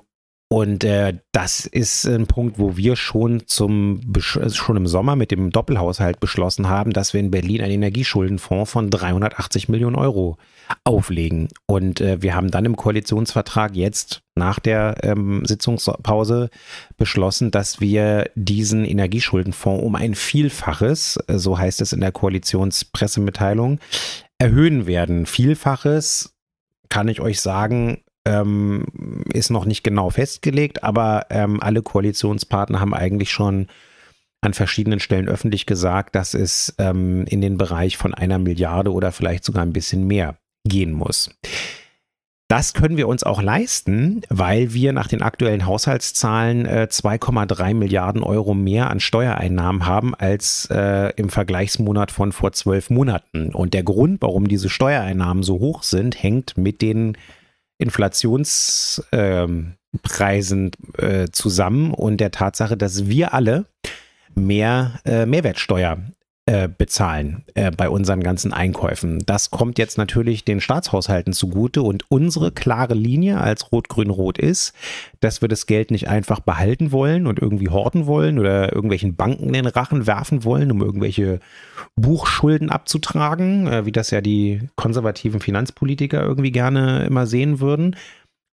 und 0.51 0.83
äh, 0.83 1.13
das 1.31 1.67
ist 1.67 2.05
ein 2.05 2.25
Punkt, 2.25 2.57
wo 2.57 2.75
wir 2.75 2.95
schon 2.95 3.45
zum 3.45 4.01
äh, 4.15 4.49
schon 4.49 4.77
im 4.77 4.87
Sommer 4.87 5.15
mit 5.15 5.29
dem 5.29 5.51
Doppelhaushalt 5.51 6.19
beschlossen 6.19 6.67
haben, 6.67 6.91
dass 6.91 7.13
wir 7.13 7.19
in 7.19 7.29
Berlin 7.29 7.61
einen 7.61 7.73
Energieschuldenfonds 7.73 8.71
von 8.71 8.89
380 8.89 9.69
Millionen 9.69 9.95
Euro 9.95 10.37
auflegen. 10.85 11.49
Und 11.67 12.01
äh, 12.01 12.23
wir 12.23 12.33
haben 12.33 12.49
dann 12.49 12.65
im 12.65 12.75
Koalitionsvertrag 12.75 13.75
jetzt 13.75 14.23
nach 14.33 14.59
der 14.59 14.95
ähm, 15.03 15.45
Sitzungspause 15.45 16.49
beschlossen, 16.97 17.51
dass 17.51 17.79
wir 17.79 18.31
diesen 18.33 18.85
Energieschuldenfonds 18.85 19.83
um 19.83 19.93
ein 19.93 20.15
Vielfaches, 20.15 21.19
äh, 21.27 21.37
so 21.37 21.59
heißt 21.59 21.79
es 21.79 21.93
in 21.93 22.01
der 22.01 22.11
Koalitionspressemitteilung, 22.11 23.79
erhöhen 24.39 24.87
werden. 24.87 25.27
Vielfaches 25.27 26.33
kann 26.89 27.07
ich 27.07 27.21
euch 27.21 27.39
sagen, 27.39 28.01
ähm, 28.25 28.85
ist 29.33 29.49
noch 29.49 29.65
nicht 29.65 29.83
genau 29.83 30.09
festgelegt, 30.09 30.83
aber 30.83 31.27
ähm, 31.29 31.61
alle 31.61 31.81
Koalitionspartner 31.81 32.79
haben 32.79 32.93
eigentlich 32.93 33.31
schon 33.31 33.67
an 34.41 34.53
verschiedenen 34.53 34.99
Stellen 34.99 35.27
öffentlich 35.27 35.65
gesagt, 35.65 36.15
dass 36.15 36.33
es 36.33 36.73
ähm, 36.77 37.25
in 37.25 37.41
den 37.41 37.57
Bereich 37.57 37.97
von 37.97 38.13
einer 38.13 38.39
Milliarde 38.39 38.93
oder 38.93 39.11
vielleicht 39.11 39.43
sogar 39.43 39.63
ein 39.63 39.73
bisschen 39.73 40.07
mehr 40.07 40.37
gehen 40.65 40.91
muss. 40.91 41.29
Das 42.51 42.73
können 42.73 42.97
wir 42.97 43.07
uns 43.07 43.23
auch 43.23 43.43
leisten, 43.43 44.21
weil 44.29 44.73
wir 44.73 44.91
nach 44.91 45.07
den 45.07 45.21
aktuellen 45.21 45.67
Haushaltszahlen 45.67 46.65
äh, 46.65 46.87
2,3 46.89 47.75
Milliarden 47.75 48.23
Euro 48.23 48.55
mehr 48.55 48.89
an 48.89 48.99
Steuereinnahmen 48.99 49.85
haben 49.85 50.15
als 50.15 50.67
äh, 50.71 51.13
im 51.15 51.29
Vergleichsmonat 51.29 52.09
von 52.09 52.31
vor 52.31 52.51
zwölf 52.53 52.89
Monaten. 52.89 53.53
Und 53.53 53.75
der 53.75 53.83
Grund, 53.83 54.23
warum 54.23 54.47
diese 54.47 54.67
Steuereinnahmen 54.67 55.43
so 55.43 55.59
hoch 55.59 55.83
sind, 55.83 56.23
hängt 56.23 56.57
mit 56.57 56.81
den 56.81 57.17
Inflationspreisen 57.79 59.05
ähm, 59.11 59.75
äh, 60.97 61.27
zusammen 61.31 61.93
und 61.93 62.17
der 62.17 62.31
Tatsache, 62.31 62.77
dass 62.77 63.07
wir 63.07 63.33
alle 63.33 63.65
mehr 64.35 64.99
äh, 65.05 65.25
Mehrwertsteuer 65.25 65.97
äh, 66.49 66.67
bezahlen 66.67 67.43
äh, 67.53 67.69
bei 67.69 67.91
unseren 67.91 68.23
ganzen 68.23 68.53
Einkäufen. 68.53 69.19
Das 69.27 69.51
kommt 69.51 69.77
jetzt 69.77 69.99
natürlich 69.99 70.45
den 70.45 70.61
Staatshaushalten 70.61 71.31
zugute 71.31 71.83
und 71.83 72.05
unsere 72.09 72.51
klare 72.51 72.95
Linie 72.95 73.39
als 73.39 73.71
Rot-Grün-Rot 73.71 74.39
ist, 74.39 74.73
dass 75.19 75.41
wir 75.41 75.47
das 75.47 75.67
Geld 75.67 75.91
nicht 75.91 76.07
einfach 76.07 76.39
behalten 76.39 76.91
wollen 76.91 77.27
und 77.27 77.37
irgendwie 77.37 77.69
horten 77.69 78.07
wollen 78.07 78.39
oder 78.39 78.73
irgendwelchen 78.73 79.15
Banken 79.15 79.53
den 79.53 79.67
Rachen 79.67 80.07
werfen 80.07 80.43
wollen, 80.43 80.71
um 80.71 80.81
irgendwelche 80.81 81.39
Buchschulden 81.95 82.71
abzutragen, 82.71 83.67
äh, 83.67 83.85
wie 83.85 83.91
das 83.91 84.09
ja 84.09 84.19
die 84.19 84.61
konservativen 84.75 85.41
Finanzpolitiker 85.41 86.23
irgendwie 86.23 86.51
gerne 86.51 87.05
immer 87.05 87.27
sehen 87.27 87.59
würden, 87.59 87.95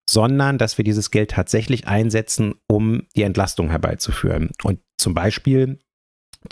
sondern 0.07 0.59
dass 0.59 0.77
wir 0.77 0.85
dieses 0.85 1.11
Geld 1.11 1.31
tatsächlich 1.31 1.89
einsetzen, 1.89 2.57
um 2.69 3.05
die 3.17 3.23
Entlastung 3.23 3.71
herbeizuführen. 3.71 4.51
Und 4.65 4.81
zum 4.99 5.15
Beispiel 5.15 5.79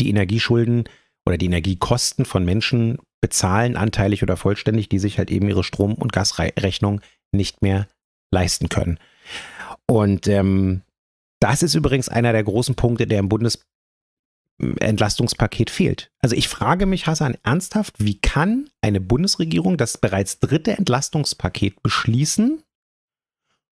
die 0.01 0.09
Energieschulden 0.09 0.85
oder 1.27 1.39
die 1.39 1.47
Energiekosten 1.47 2.25
von 2.25 2.45
Menschen 2.45 2.99
bezahlen, 3.21 3.77
anteilig 3.77 4.23
oder 4.23 4.37
vollständig, 4.37 4.89
die 4.89 4.99
sich 4.99 5.19
halt 5.19 5.31
eben 5.31 5.49
ihre 5.49 5.65
Strom- 5.65 5.95
und 5.95 6.13
Gasrechnung 6.13 7.01
nicht 7.33 7.63
mehr 7.63 7.89
leisten 8.31 8.69
können. 8.69 8.99
Und 9.87 10.29
ähm, 10.29 10.83
das 11.41 11.63
ist 11.63 11.75
übrigens 11.75 12.09
einer 12.09 12.33
der 12.33 12.45
großen 12.45 12.75
Punkte, 12.75 13.07
der 13.07 13.21
im 13.21 13.29
Bundesentlastungspaket 14.59 15.71
fehlt. 15.71 16.11
Also 16.21 16.37
ich 16.37 16.49
frage 16.49 16.87
mich, 16.87 17.07
Hassan, 17.07 17.37
ernsthaft, 17.43 17.95
wie 17.99 18.19
kann 18.19 18.69
eine 18.83 19.01
Bundesregierung 19.01 19.77
das 19.77 19.99
bereits 19.99 20.41
dritte 20.41 20.73
Entlastungspaket 20.73 21.83
beschließen 21.83 22.63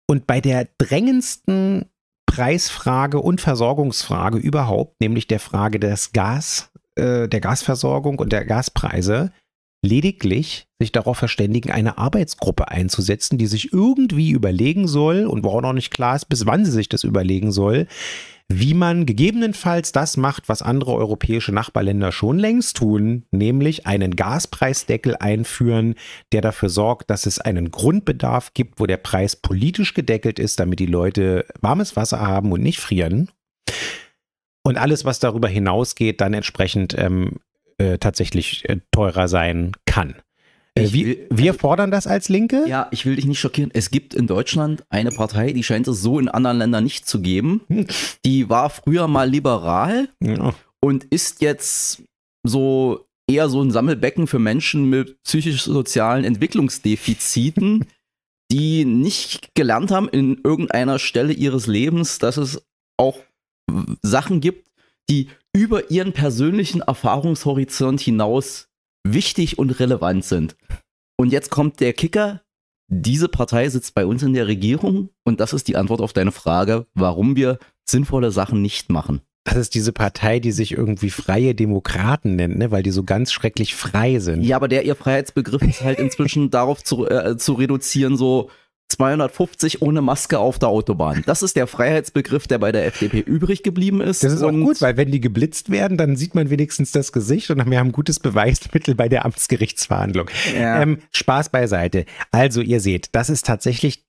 und 0.09 0.27
bei 0.27 0.41
der 0.41 0.69
drängendsten 0.79 1.87
Preisfrage 2.27 3.21
und 3.21 3.41
Versorgungsfrage 3.41 4.39
überhaupt, 4.39 5.01
nämlich 5.01 5.27
der 5.27 5.41
Frage 5.41 5.81
des 5.81 6.13
Gas, 6.13 6.71
äh, 6.97 7.29
der 7.29 7.41
Gasversorgung 7.41 8.19
und 8.19 8.33
der 8.33 8.45
Gaspreise 8.45 9.33
lediglich 9.85 10.67
sich 10.81 10.93
darauf 10.93 11.19
verständigen, 11.19 11.71
eine 11.71 11.99
Arbeitsgruppe 11.99 12.69
einzusetzen, 12.69 13.39
die 13.39 13.47
sich 13.47 13.73
irgendwie 13.73 14.31
überlegen 14.31 14.89
soll 14.89 15.27
und 15.27 15.45
wo 15.45 15.51
auch 15.51 15.63
noch 15.63 15.73
nicht 15.73 15.93
klar 15.93 16.17
ist, 16.17 16.27
bis 16.27 16.47
wann 16.47 16.65
sie 16.65 16.73
sich 16.73 16.89
das 16.89 17.05
überlegen 17.05 17.53
soll, 17.53 17.87
wie 18.49 18.75
man 18.75 19.07
gegebenenfalls 19.07 19.91
das 19.91 20.17
macht, 20.17 20.49
was 20.49 20.63
andere 20.63 20.93
europäische 20.93 21.53
Nachbarländer 21.53 22.13
schon 22.13 22.39
längst 22.39 22.77
tun, 22.77 23.25
nämlich 23.33 23.87
einen 23.87 24.15
Gaspreisdeckel 24.15 25.17
einführen, 25.17 25.97
der 26.33 26.43
dafür 26.43 26.69
sorgt, 26.69 27.11
dass 27.11 27.27
es 27.27 27.41
einen 27.41 27.71
Grundbedarf 27.71 28.55
gibt, 28.55 28.79
wo 28.79 28.87
der 28.87 28.99
Preis 28.99 29.35
politisch 29.35 29.95
gedeckelt 29.95 30.39
ist, 30.39 30.61
damit 30.61 30.79
die 30.79 30.87
Leute 30.87 31.45
warmes 31.61 31.97
Wasser 31.97 32.21
haben 32.21 32.53
und 32.53 32.63
nicht 32.63 32.79
frieren. 32.79 33.31
Und 34.67 34.79
alles, 34.79 35.05
was 35.05 35.21
darüber 35.21 35.47
hinausgeht, 35.47 36.21
dann 36.21 36.35
entsprechend 36.35 36.93
ähm, 36.99 37.37
äh, 37.79 37.99
tatsächlich 37.99 38.69
äh, 38.69 38.79
teurer 38.91 39.29
sein 39.29 39.71
kann. 39.85 40.17
Äh, 40.75 40.91
wir, 40.91 41.17
wir 41.31 41.53
also 41.53 41.61
fordern 41.61 41.93
das 41.93 42.09
als 42.09 42.29
Linke? 42.29 42.65
Ja, 42.67 42.89
ich 42.91 43.07
will 43.07 43.15
dich 43.15 43.27
nicht 43.27 43.39
schockieren. 43.39 43.71
Es 43.73 43.93
gibt 43.93 44.13
in 44.13 44.27
Deutschland 44.27 44.83
eine 44.91 45.13
Partei, 45.13 45.53
die 45.53 45.63
scheint 45.63 45.87
es 45.87 46.03
so 46.03 46.19
in 46.19 46.29
anderen 46.29 46.59
Ländern 46.59 46.83
nicht 46.83 47.07
zu 47.07 47.21
geben. 47.21 47.61
Hm. 47.69 47.87
Die 48.25 48.51
war 48.51 48.69
früher 48.69 49.07
mal 49.07 49.31
liberal 49.31 50.09
ja. 50.21 50.53
und 50.81 51.05
ist 51.05 51.43
jetzt 51.43 52.03
so 52.43 53.07
eher 53.31 53.49
so 53.49 53.63
ein 53.63 53.71
Sammelbecken 53.71 54.27
für 54.27 54.41
Menschen 54.41 54.91
mit 54.91 55.23
psychisch-sozialen 55.23 56.25
Entwicklungsdefiziten, 56.25 57.87
die 58.51 58.85
nicht 58.85 59.55
gelernt 59.55 59.93
haben 59.93 60.09
in 60.09 60.41
irgendeiner 60.43 60.99
Stelle 60.99 61.33
ihres 61.33 61.69
Lebens, 61.69 62.19
dass 62.19 62.37
es 62.37 62.67
auch 62.97 63.21
Sachen 64.03 64.41
gibt, 64.41 64.71
die 65.09 65.29
über 65.55 65.91
ihren 65.91 66.13
persönlichen 66.13 66.81
Erfahrungshorizont 66.81 68.01
hinaus 68.01 68.69
wichtig 69.05 69.59
und 69.59 69.79
relevant 69.81 70.25
sind. 70.25 70.57
Und 71.17 71.33
jetzt 71.33 71.51
kommt 71.51 71.81
der 71.81 71.93
Kicker. 71.93 72.43
Diese 72.89 73.29
Partei 73.29 73.69
sitzt 73.69 73.95
bei 73.95 74.07
uns 74.07 74.23
in 74.23 74.33
der 74.33 74.47
Regierung 74.47 75.11
und 75.25 75.41
das 75.41 75.53
ist 75.53 75.67
die 75.67 75.77
Antwort 75.77 76.01
auf 76.01 76.13
deine 76.13 76.31
Frage, 76.31 76.87
warum 76.95 77.35
wir 77.35 77.59
sinnvolle 77.85 78.31
Sachen 78.31 78.63
nicht 78.63 78.91
machen. 78.91 79.23
Das 79.45 79.57
ist 79.57 79.75
diese 79.75 79.93
Partei, 79.93 80.41
die 80.41 80.51
sich 80.51 80.73
irgendwie 80.73 81.11
freie 81.11 81.55
Demokraten 81.55 82.35
nennt, 82.35 82.59
ne? 82.59 82.73
weil 82.73 82.83
die 82.83 82.91
so 82.91 83.05
ganz 83.05 83.33
schrecklich 83.33 83.77
frei 83.77 84.19
sind. 84.19 84.43
Ja, 84.43 84.57
aber 84.57 84.67
der 84.67 84.85
ihr 84.85 84.97
Freiheitsbegriff 84.97 85.63
ist 85.63 85.83
halt 85.83 86.01
inzwischen 86.01 86.51
darauf 86.51 86.83
zu, 86.83 87.09
äh, 87.09 87.37
zu 87.37 87.55
reduzieren, 87.55 88.17
so 88.17 88.51
250 88.89 89.83
ohne 89.83 90.01
Maske 90.01 90.39
auf 90.39 90.59
der 90.59 90.69
Autobahn. 90.69 91.23
Das 91.27 91.43
ist 91.43 91.57
der 91.57 91.67
Freiheitsbegriff, 91.67 92.47
der 92.47 92.59
bei 92.59 92.73
der 92.73 92.87
FDP 92.87 93.21
übrig 93.21 93.63
geblieben 93.63 94.01
ist. 94.01 94.23
Das 94.23 94.33
ist 94.33 94.43
auch 94.43 94.53
gut, 94.53 94.81
weil 94.81 94.97
wenn 94.97 95.11
die 95.11 95.21
geblitzt 95.21 95.71
werden, 95.71 95.97
dann 95.99 96.17
sieht 96.17 96.35
man 96.35 96.51
wenigstens 96.51 96.93
das 96.93 97.13
Gesicht 97.13 97.51
und 97.51 97.59
wir 97.69 97.79
haben 97.79 97.89
ein 97.89 97.93
gutes 97.93 98.21
Beweismittel 98.21 98.95
bei 98.95 99.09
der 99.09 99.25
Amtsgerichtsverhandlung. 99.25 100.31
Ja. 100.55 100.83
Ähm, 100.83 100.99
Spaß 101.13 101.49
beiseite. 101.49 102.05
Also 102.31 102.61
ihr 102.61 102.81
seht, 102.81 103.09
das 103.13 103.29
ist 103.29 103.45
tatsächlich 103.45 104.06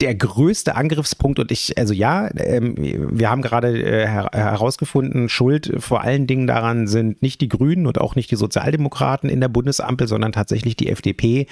der 0.00 0.14
größte 0.14 0.76
Angriffspunkt 0.76 1.38
und 1.38 1.52
ich, 1.52 1.76
also 1.76 1.92
ja, 1.92 2.30
ähm, 2.36 2.74
wir 2.78 3.30
haben 3.30 3.42
gerade 3.42 3.78
äh, 3.78 4.06
her 4.06 4.30
herausgefunden, 4.32 5.28
Schuld 5.28 5.72
vor 5.78 6.02
allen 6.02 6.26
Dingen 6.26 6.46
daran 6.46 6.86
sind 6.86 7.22
nicht 7.22 7.40
die 7.40 7.48
Grünen 7.48 7.86
und 7.86 8.00
auch 8.00 8.14
nicht 8.14 8.30
die 8.30 8.36
Sozialdemokraten 8.36 9.28
in 9.28 9.40
der 9.40 9.48
Bundesampel, 9.48 10.08
sondern 10.08 10.32
tatsächlich 10.32 10.76
die 10.76 10.88
FDP. 10.88 11.46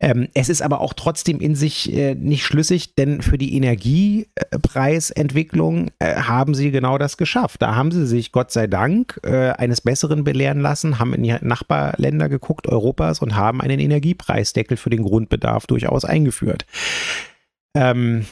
Ähm, 0.00 0.28
es 0.34 0.48
ist 0.48 0.60
aber 0.60 0.80
auch 0.80 0.92
trotzdem 0.92 1.40
in 1.40 1.54
sich 1.54 1.92
äh, 1.92 2.14
nicht 2.14 2.44
schlüssig, 2.44 2.94
denn 2.94 3.22
für 3.22 3.38
die 3.38 3.56
Energiepreisentwicklung 3.56 5.90
äh, 5.98 6.16
haben 6.16 6.54
sie 6.54 6.70
genau 6.70 6.98
das 6.98 7.16
geschafft. 7.16 7.62
Da 7.62 7.74
haben 7.74 7.90
sie 7.90 8.06
sich 8.06 8.32
Gott 8.32 8.50
sei 8.50 8.66
Dank 8.66 9.20
äh, 9.22 9.50
eines 9.50 9.80
Besseren 9.80 10.24
belehren 10.24 10.60
lassen, 10.60 10.98
haben 10.98 11.14
in 11.14 11.22
die 11.22 11.34
Nachbarländer 11.40 12.28
geguckt, 12.28 12.66
Europas 12.66 13.20
und 13.20 13.36
haben 13.36 13.60
einen 13.60 13.78
Energiepreisdeckel 13.78 14.76
für 14.76 14.90
den 14.90 15.04
Grundbedarf 15.04 15.66
durchaus 15.66 16.04
eingeführt. 16.04 16.66
Ähm, 17.74 18.26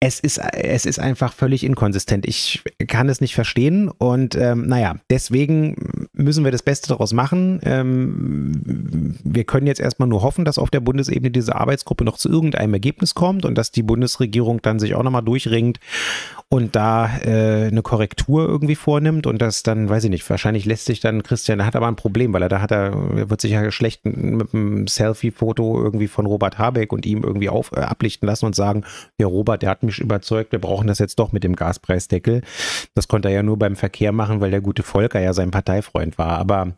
es 0.00 0.18
ist, 0.18 0.38
es 0.38 0.86
ist 0.86 0.98
einfach 0.98 1.34
völlig 1.34 1.62
inkonsistent. 1.62 2.26
Ich 2.26 2.62
kann 2.88 3.08
es 3.10 3.20
nicht 3.20 3.34
verstehen 3.34 3.88
und 3.88 4.34
ähm, 4.34 4.66
naja, 4.66 4.96
deswegen 5.10 5.99
müssen 6.20 6.44
wir 6.44 6.52
das 6.52 6.62
Beste 6.62 6.88
daraus 6.88 7.12
machen. 7.12 7.60
Ähm, 7.62 9.16
wir 9.24 9.44
können 9.44 9.66
jetzt 9.66 9.80
erstmal 9.80 10.08
nur 10.08 10.22
hoffen, 10.22 10.44
dass 10.44 10.58
auf 10.58 10.70
der 10.70 10.80
Bundesebene 10.80 11.30
diese 11.30 11.56
Arbeitsgruppe 11.56 12.04
noch 12.04 12.18
zu 12.18 12.28
irgendeinem 12.28 12.74
Ergebnis 12.74 13.14
kommt 13.14 13.44
und 13.44 13.56
dass 13.56 13.70
die 13.70 13.82
Bundesregierung 13.82 14.62
dann 14.62 14.78
sich 14.78 14.94
auch 14.94 15.02
nochmal 15.02 15.22
durchringt 15.22 15.80
und 16.48 16.74
da 16.74 17.18
äh, 17.18 17.68
eine 17.68 17.82
Korrektur 17.82 18.46
irgendwie 18.48 18.74
vornimmt 18.74 19.26
und 19.26 19.40
das 19.40 19.62
dann, 19.62 19.88
weiß 19.88 20.04
ich 20.04 20.10
nicht, 20.10 20.28
wahrscheinlich 20.28 20.64
lässt 20.64 20.86
sich 20.86 21.00
dann 21.00 21.22
Christian, 21.22 21.64
hat 21.64 21.76
aber 21.76 21.86
ein 21.86 21.96
Problem, 21.96 22.32
weil 22.32 22.42
er 22.42 22.48
da 22.48 22.60
hat 22.60 22.72
er, 22.72 22.92
er 23.16 23.30
wird 23.30 23.40
sich 23.40 23.52
ja 23.52 23.70
schlecht 23.70 24.04
mit 24.04 24.52
einem 24.52 24.86
Selfie-Foto 24.86 25.80
irgendwie 25.80 26.08
von 26.08 26.26
Robert 26.26 26.58
Habeck 26.58 26.92
und 26.92 27.06
ihm 27.06 27.22
irgendwie 27.22 27.48
auf, 27.48 27.72
äh, 27.72 27.80
ablichten 27.80 28.26
lassen 28.26 28.46
und 28.46 28.56
sagen, 28.56 28.84
der 29.18 29.28
Robert, 29.28 29.62
der 29.62 29.70
hat 29.70 29.82
mich 29.82 30.00
überzeugt, 30.00 30.52
wir 30.52 30.58
brauchen 30.58 30.88
das 30.88 30.98
jetzt 30.98 31.18
doch 31.18 31.32
mit 31.32 31.44
dem 31.44 31.54
Gaspreisdeckel. 31.54 32.42
Das 32.94 33.06
konnte 33.06 33.28
er 33.28 33.34
ja 33.36 33.42
nur 33.42 33.58
beim 33.58 33.76
Verkehr 33.76 34.12
machen, 34.12 34.40
weil 34.40 34.50
der 34.50 34.60
gute 34.60 34.82
Volker 34.82 35.20
ja 35.20 35.32
sein 35.32 35.52
Parteifreund 35.52 36.09
war. 36.18 36.38
Aber 36.38 36.74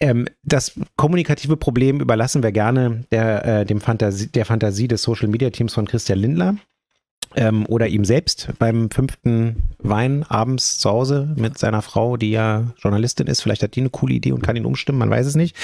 ähm, 0.00 0.26
das 0.42 0.72
kommunikative 0.96 1.56
Problem 1.56 2.00
überlassen 2.00 2.42
wir 2.42 2.52
gerne 2.52 3.04
der, 3.12 3.44
äh, 3.60 3.64
dem 3.64 3.80
Fantasie, 3.80 4.26
der 4.28 4.44
Fantasie 4.44 4.88
des 4.88 5.02
Social 5.02 5.28
Media 5.28 5.50
Teams 5.50 5.74
von 5.74 5.86
Christian 5.86 6.18
Lindler 6.18 6.56
ähm, 7.36 7.66
oder 7.66 7.86
ihm 7.86 8.04
selbst 8.04 8.48
beim 8.58 8.90
fünften 8.90 9.70
Wein 9.78 10.24
abends 10.24 10.78
zu 10.78 10.90
Hause 10.90 11.32
mit 11.36 11.58
seiner 11.58 11.82
Frau, 11.82 12.16
die 12.16 12.30
ja 12.30 12.72
Journalistin 12.78 13.26
ist. 13.26 13.42
Vielleicht 13.42 13.62
hat 13.62 13.76
die 13.76 13.80
eine 13.80 13.90
coole 13.90 14.14
Idee 14.14 14.32
und 14.32 14.42
kann 14.42 14.56
ihn 14.56 14.66
umstimmen, 14.66 14.98
man 14.98 15.10
weiß 15.10 15.26
es 15.26 15.36
nicht. 15.36 15.56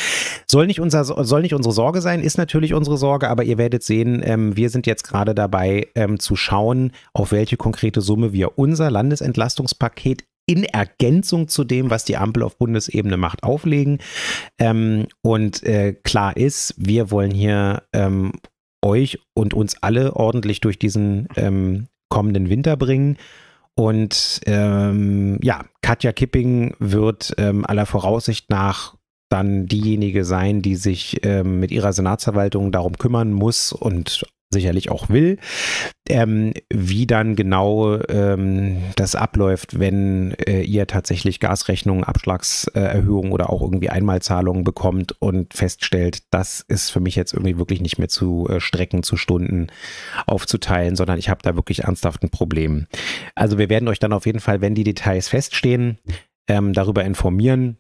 Soll 0.47 0.67
nicht, 0.67 0.81
unser, 0.81 1.05
soll 1.05 1.43
nicht 1.43 1.55
unsere 1.55 1.75
Sorge 1.75 2.01
sein, 2.01 2.23
ist 2.23 2.39
natürlich 2.39 2.75
unsere 2.75 2.97
Sorge, 2.97 3.29
aber 3.29 3.45
ihr 3.45 3.59
werdet 3.59 3.83
sehen, 3.83 4.23
ähm, 4.25 4.57
wir 4.57 4.71
sind 4.71 4.87
jetzt 4.87 5.05
gerade 5.05 5.35
dabei 5.35 5.89
ähm, 5.95 6.19
zu 6.19 6.37
schauen, 6.37 6.93
auf 7.13 7.33
welche 7.33 7.57
konkrete 7.57 8.01
Summe 8.01 8.33
wir 8.33 8.59
unser 8.59 8.91
Landesentlastungspaket 8.91 10.25
in 10.49 10.65
Ergänzung 10.65 11.47
zu 11.47 11.63
dem, 11.63 11.91
was 11.91 12.05
die 12.05 12.17
Ampel 12.17 12.43
auf 12.43 12.57
Bundesebene 12.57 13.19
macht, 13.19 13.43
auflegen. 13.43 13.99
Ähm, 14.59 15.07
und 15.23 15.63
äh, 15.63 15.93
klar 15.93 16.37
ist, 16.37 16.75
wir 16.79 17.11
wollen 17.11 17.31
hier 17.31 17.83
ähm, 17.93 18.33
euch 18.83 19.19
und 19.35 19.53
uns 19.53 19.77
alle 19.83 20.17
ordentlich 20.17 20.61
durch 20.61 20.79
diesen 20.79 21.29
ähm, 21.37 21.87
kommenden 22.09 22.49
Winter 22.49 22.77
bringen. 22.77 23.19
Und 23.75 24.41
ähm, 24.47 25.39
ja, 25.43 25.65
Katja 25.83 26.13
Kipping 26.13 26.75
wird 26.79 27.35
ähm, 27.37 27.65
aller 27.67 27.87
Voraussicht 27.87 28.51
nach 28.51 28.97
dann 29.31 29.67
diejenige 29.67 30.25
sein, 30.25 30.63
die 30.63 30.77
sich 30.77 31.25
ähm, 31.25 31.61
mit 31.61 31.71
ihrer 31.71 31.93
Senatsverwaltung 31.93 32.73
darum 32.73 32.97
kümmern 32.97 33.33
muss 33.33 33.73
und 33.73 34.25
sicherlich 34.51 34.91
auch 34.91 35.09
will. 35.09 35.39
Ähm, 36.09 36.55
wie 36.73 37.07
dann 37.07 37.37
genau 37.37 38.01
ähm, 38.09 38.83
das 38.97 39.15
abläuft, 39.15 39.79
wenn 39.79 40.33
äh, 40.47 40.63
ihr 40.63 40.87
tatsächlich 40.87 41.39
Gasrechnungen, 41.39 42.05
Abschlagserhöhungen 42.05 43.33
oder 43.33 43.51
auch 43.51 43.61
irgendwie 43.61 43.91
Einmalzahlungen 43.91 44.65
bekommt 44.65 45.21
und 45.21 45.53
feststellt, 45.53 46.23
das 46.31 46.65
ist 46.67 46.91
für 46.91 47.01
mich 47.01 47.15
jetzt 47.15 47.35
irgendwie 47.35 47.59
wirklich 47.59 47.83
nicht 47.83 47.99
mehr 47.99 48.09
zu 48.09 48.49
äh, 48.49 48.61
Strecken, 48.61 49.03
zu 49.03 49.17
Stunden 49.17 49.67
aufzuteilen, 50.27 50.97
sondern 50.97 51.19
ich 51.19 51.29
habe 51.29 51.43
da 51.43 51.55
wirklich 51.55 51.85
ernsthaft 51.85 52.23
ein 52.23 52.31
Problem. 52.31 52.87
Also 53.35 53.59
wir 53.59 53.69
werden 53.69 53.89
euch 53.89 53.99
dann 53.99 54.15
auf 54.15 54.25
jeden 54.25 54.41
Fall, 54.41 54.63
wenn 54.63 54.75
die 54.75 54.85
Details 54.85 55.29
feststehen, 55.29 55.99
ähm, 56.49 56.73
darüber 56.73 57.05
informieren. 57.05 57.77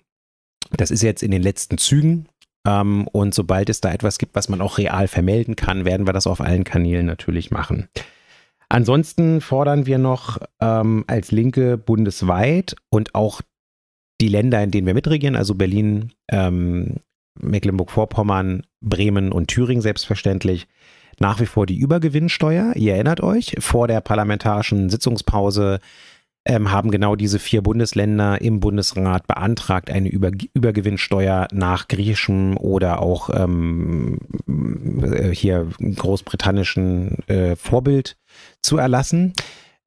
Das 0.77 0.91
ist 0.91 1.03
jetzt 1.03 1.23
in 1.23 1.31
den 1.31 1.43
letzten 1.43 1.79
Zügen. 1.79 2.29
Ähm, 2.69 3.09
und 3.09 3.35
sobald 3.35 3.71
es 3.71 3.81
da 3.81 3.93
etwas 3.93 4.19
gibt, 4.19 4.35
was 4.35 4.51
man 4.51 4.61
auch 4.61 4.77
real 4.79 5.09
vermelden 5.09 5.57
kann, 5.57 5.87
werden 5.87 6.07
wir 6.07 6.13
das 6.13 6.27
auf 6.27 6.41
allen 6.41 6.65
Kanälen 6.65 7.07
natürlich 7.07 7.51
machen. 7.51 7.89
Ansonsten 8.69 9.41
fordern 9.41 9.87
wir 9.87 9.97
noch 9.97 10.39
ähm, 10.61 11.05
als 11.07 11.33
Linke 11.33 11.79
bundesweit 11.79 12.77
und 12.91 13.15
auch 13.15 13.41
die 14.21 14.29
Länder, 14.29 14.63
in 14.63 14.71
denen 14.71 14.87
wir 14.87 14.95
mitregieren, 14.95 15.37
also 15.37 15.55
Berlin, 15.55 16.13
ähm, 16.31 16.97
Mecklenburg-Vorpommern, 17.41 18.65
Bremen 18.83 19.33
und 19.33 19.49
Thüringen 19.49 19.81
selbstverständlich, 19.81 20.67
nach 21.19 21.41
wie 21.41 21.47
vor 21.47 21.65
die 21.65 21.79
Übergewinnsteuer. 21.79 22.75
Ihr 22.77 22.95
erinnert 22.95 23.23
euch, 23.23 23.55
vor 23.61 23.89
der 23.89 24.03
parlamentarischen 24.03 24.91
Sitzungspause 24.91 25.79
ähm, 26.49 26.73
haben 26.73 26.91
genau 26.91 27.15
diese 27.15 27.39
vier 27.39 27.63
Bundesländer 27.63 28.41
im 28.41 28.59
Bundesrat 28.59 29.27
beantragt, 29.27 29.91
eine 29.91 30.09
Über 30.09 30.33
Übergewinnsteuer 30.55 31.47
nach 31.53 31.89
griechischem 31.89 32.57
oder 32.57 33.01
auch 33.03 33.31
ähm, 33.33 34.19
äh, 35.03 35.29
hier 35.29 35.69
großbritannischen 35.79 37.19
äh, 37.29 37.55
Vorbild 37.55 38.17
zu 38.63 38.79
erlassen. 38.79 39.35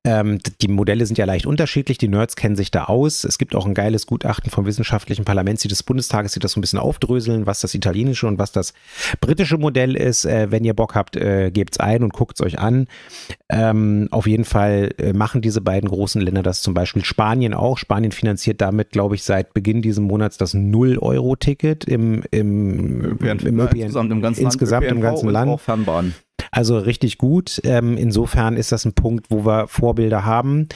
Ähm, 0.04 0.40
die 0.62 0.68
Modelle 0.68 1.06
sind 1.06 1.20
ja 1.20 1.26
leicht 1.26 1.46
unterschiedlich, 1.46 2.00
die 2.00 2.08
Nerds 2.08 2.36
kennen 2.36 2.56
sich 2.56 2.72
da 2.72 2.86
aus. 2.86 3.24
Es 3.24 3.38
gibt 3.38 3.54
auch 3.54 3.68
ein 3.68 3.76
geiles 3.76 4.08
Gutachten 4.08 4.50
vom 4.50 4.66
wissenschaftlichen 4.66 5.26
Parlament 5.26 5.64
des 5.64 5.84
Bundestages, 5.84 6.32
die 6.32 6.40
das 6.40 6.54
so 6.54 6.60
ein 6.60 6.62
bisschen 6.62 6.80
aufdröseln, 6.80 7.46
was 7.46 7.62
das 7.62 7.76
italienische 7.76 8.26
und 8.26 8.40
was 8.40 8.52
das 8.52 8.74
britische 9.20 9.58
Modell 9.58 9.96
ist. 9.96 10.26
Äh, 10.26 10.50
wenn 10.50 10.64
ihr 10.64 10.74
Bock 10.74 10.96
habt, 10.96 11.18
äh, 11.18 11.52
gebt 11.52 11.76
es 11.76 11.80
ein 11.80 12.04
und 12.04 12.14
guckt 12.14 12.40
es 12.40 12.46
euch 12.46 12.58
an. 12.58 12.88
Ähm, 13.50 14.08
auf 14.10 14.26
jeden 14.26 14.46
Fall 14.46 14.90
äh, 14.98 15.14
machen 15.14 15.42
diese 15.42 15.62
beiden 15.62 15.88
großen 15.88 16.20
Länder 16.20 16.42
das 16.42 16.62
zum 16.62 16.74
Beispiel 16.74 17.06
Spanien 17.06 17.54
auch. 17.54 17.78
Spanien 17.78 18.12
finanziert 18.12 18.60
damit, 18.60 18.90
glaube 18.90 19.14
ich, 19.14 19.24
seit 19.24 19.54
Beginn 19.54 19.84
dieses 19.84 20.00
Monats 20.00 20.38
das 20.38 20.56
0-Euro-Ticket 20.56 21.86
im, 21.86 22.24
im, 22.32 23.20
im, 23.20 23.20
im, 23.20 23.46
im, 23.46 23.60
insgesamt 23.60 24.12
im 24.12 24.22
ganzen 24.22 24.44
insgesamt 24.46 24.86
Land. 24.86 24.96
Im 24.96 25.02
ganzen 25.02 25.30
Land. 25.30 25.62
Fernbahn. 25.62 26.16
Also 26.52 26.78
richtig 26.78 27.18
gut. 27.18 27.62
Ähm, 27.64 27.98
insofern 27.98 28.58
ist 28.58 28.72
das 28.72 28.86
ein 28.86 28.94
Punkt, 28.94 29.28
wo 29.30 29.46
wir 29.46 29.68
Vorbilder 29.68 30.26
haben. 30.26 30.68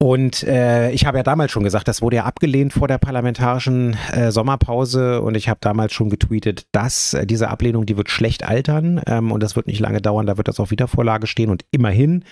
Und 0.00 0.44
äh, 0.44 0.92
ich 0.92 1.06
habe 1.06 1.18
ja 1.18 1.24
damals 1.24 1.50
schon 1.50 1.64
gesagt, 1.64 1.88
das 1.88 2.02
wurde 2.02 2.16
ja 2.16 2.24
abgelehnt 2.24 2.72
vor 2.72 2.86
der 2.86 2.98
parlamentarischen 2.98 3.96
äh, 4.12 4.30
Sommerpause 4.30 5.20
und 5.22 5.36
ich 5.36 5.48
habe 5.48 5.58
damals 5.60 5.92
schon 5.92 6.08
getweetet, 6.08 6.66
dass 6.70 7.14
äh, 7.14 7.26
diese 7.26 7.48
Ablehnung, 7.48 7.84
die 7.84 7.96
wird 7.96 8.08
schlecht 8.08 8.44
altern 8.44 9.02
ähm, 9.08 9.32
und 9.32 9.42
das 9.42 9.56
wird 9.56 9.66
nicht 9.66 9.80
lange 9.80 10.00
dauern, 10.00 10.26
da 10.26 10.36
wird 10.36 10.46
das 10.46 10.60
auf 10.60 10.70
Wiedervorlage 10.70 11.26
stehen 11.26 11.50
und 11.50 11.64
immerhin, 11.72 12.24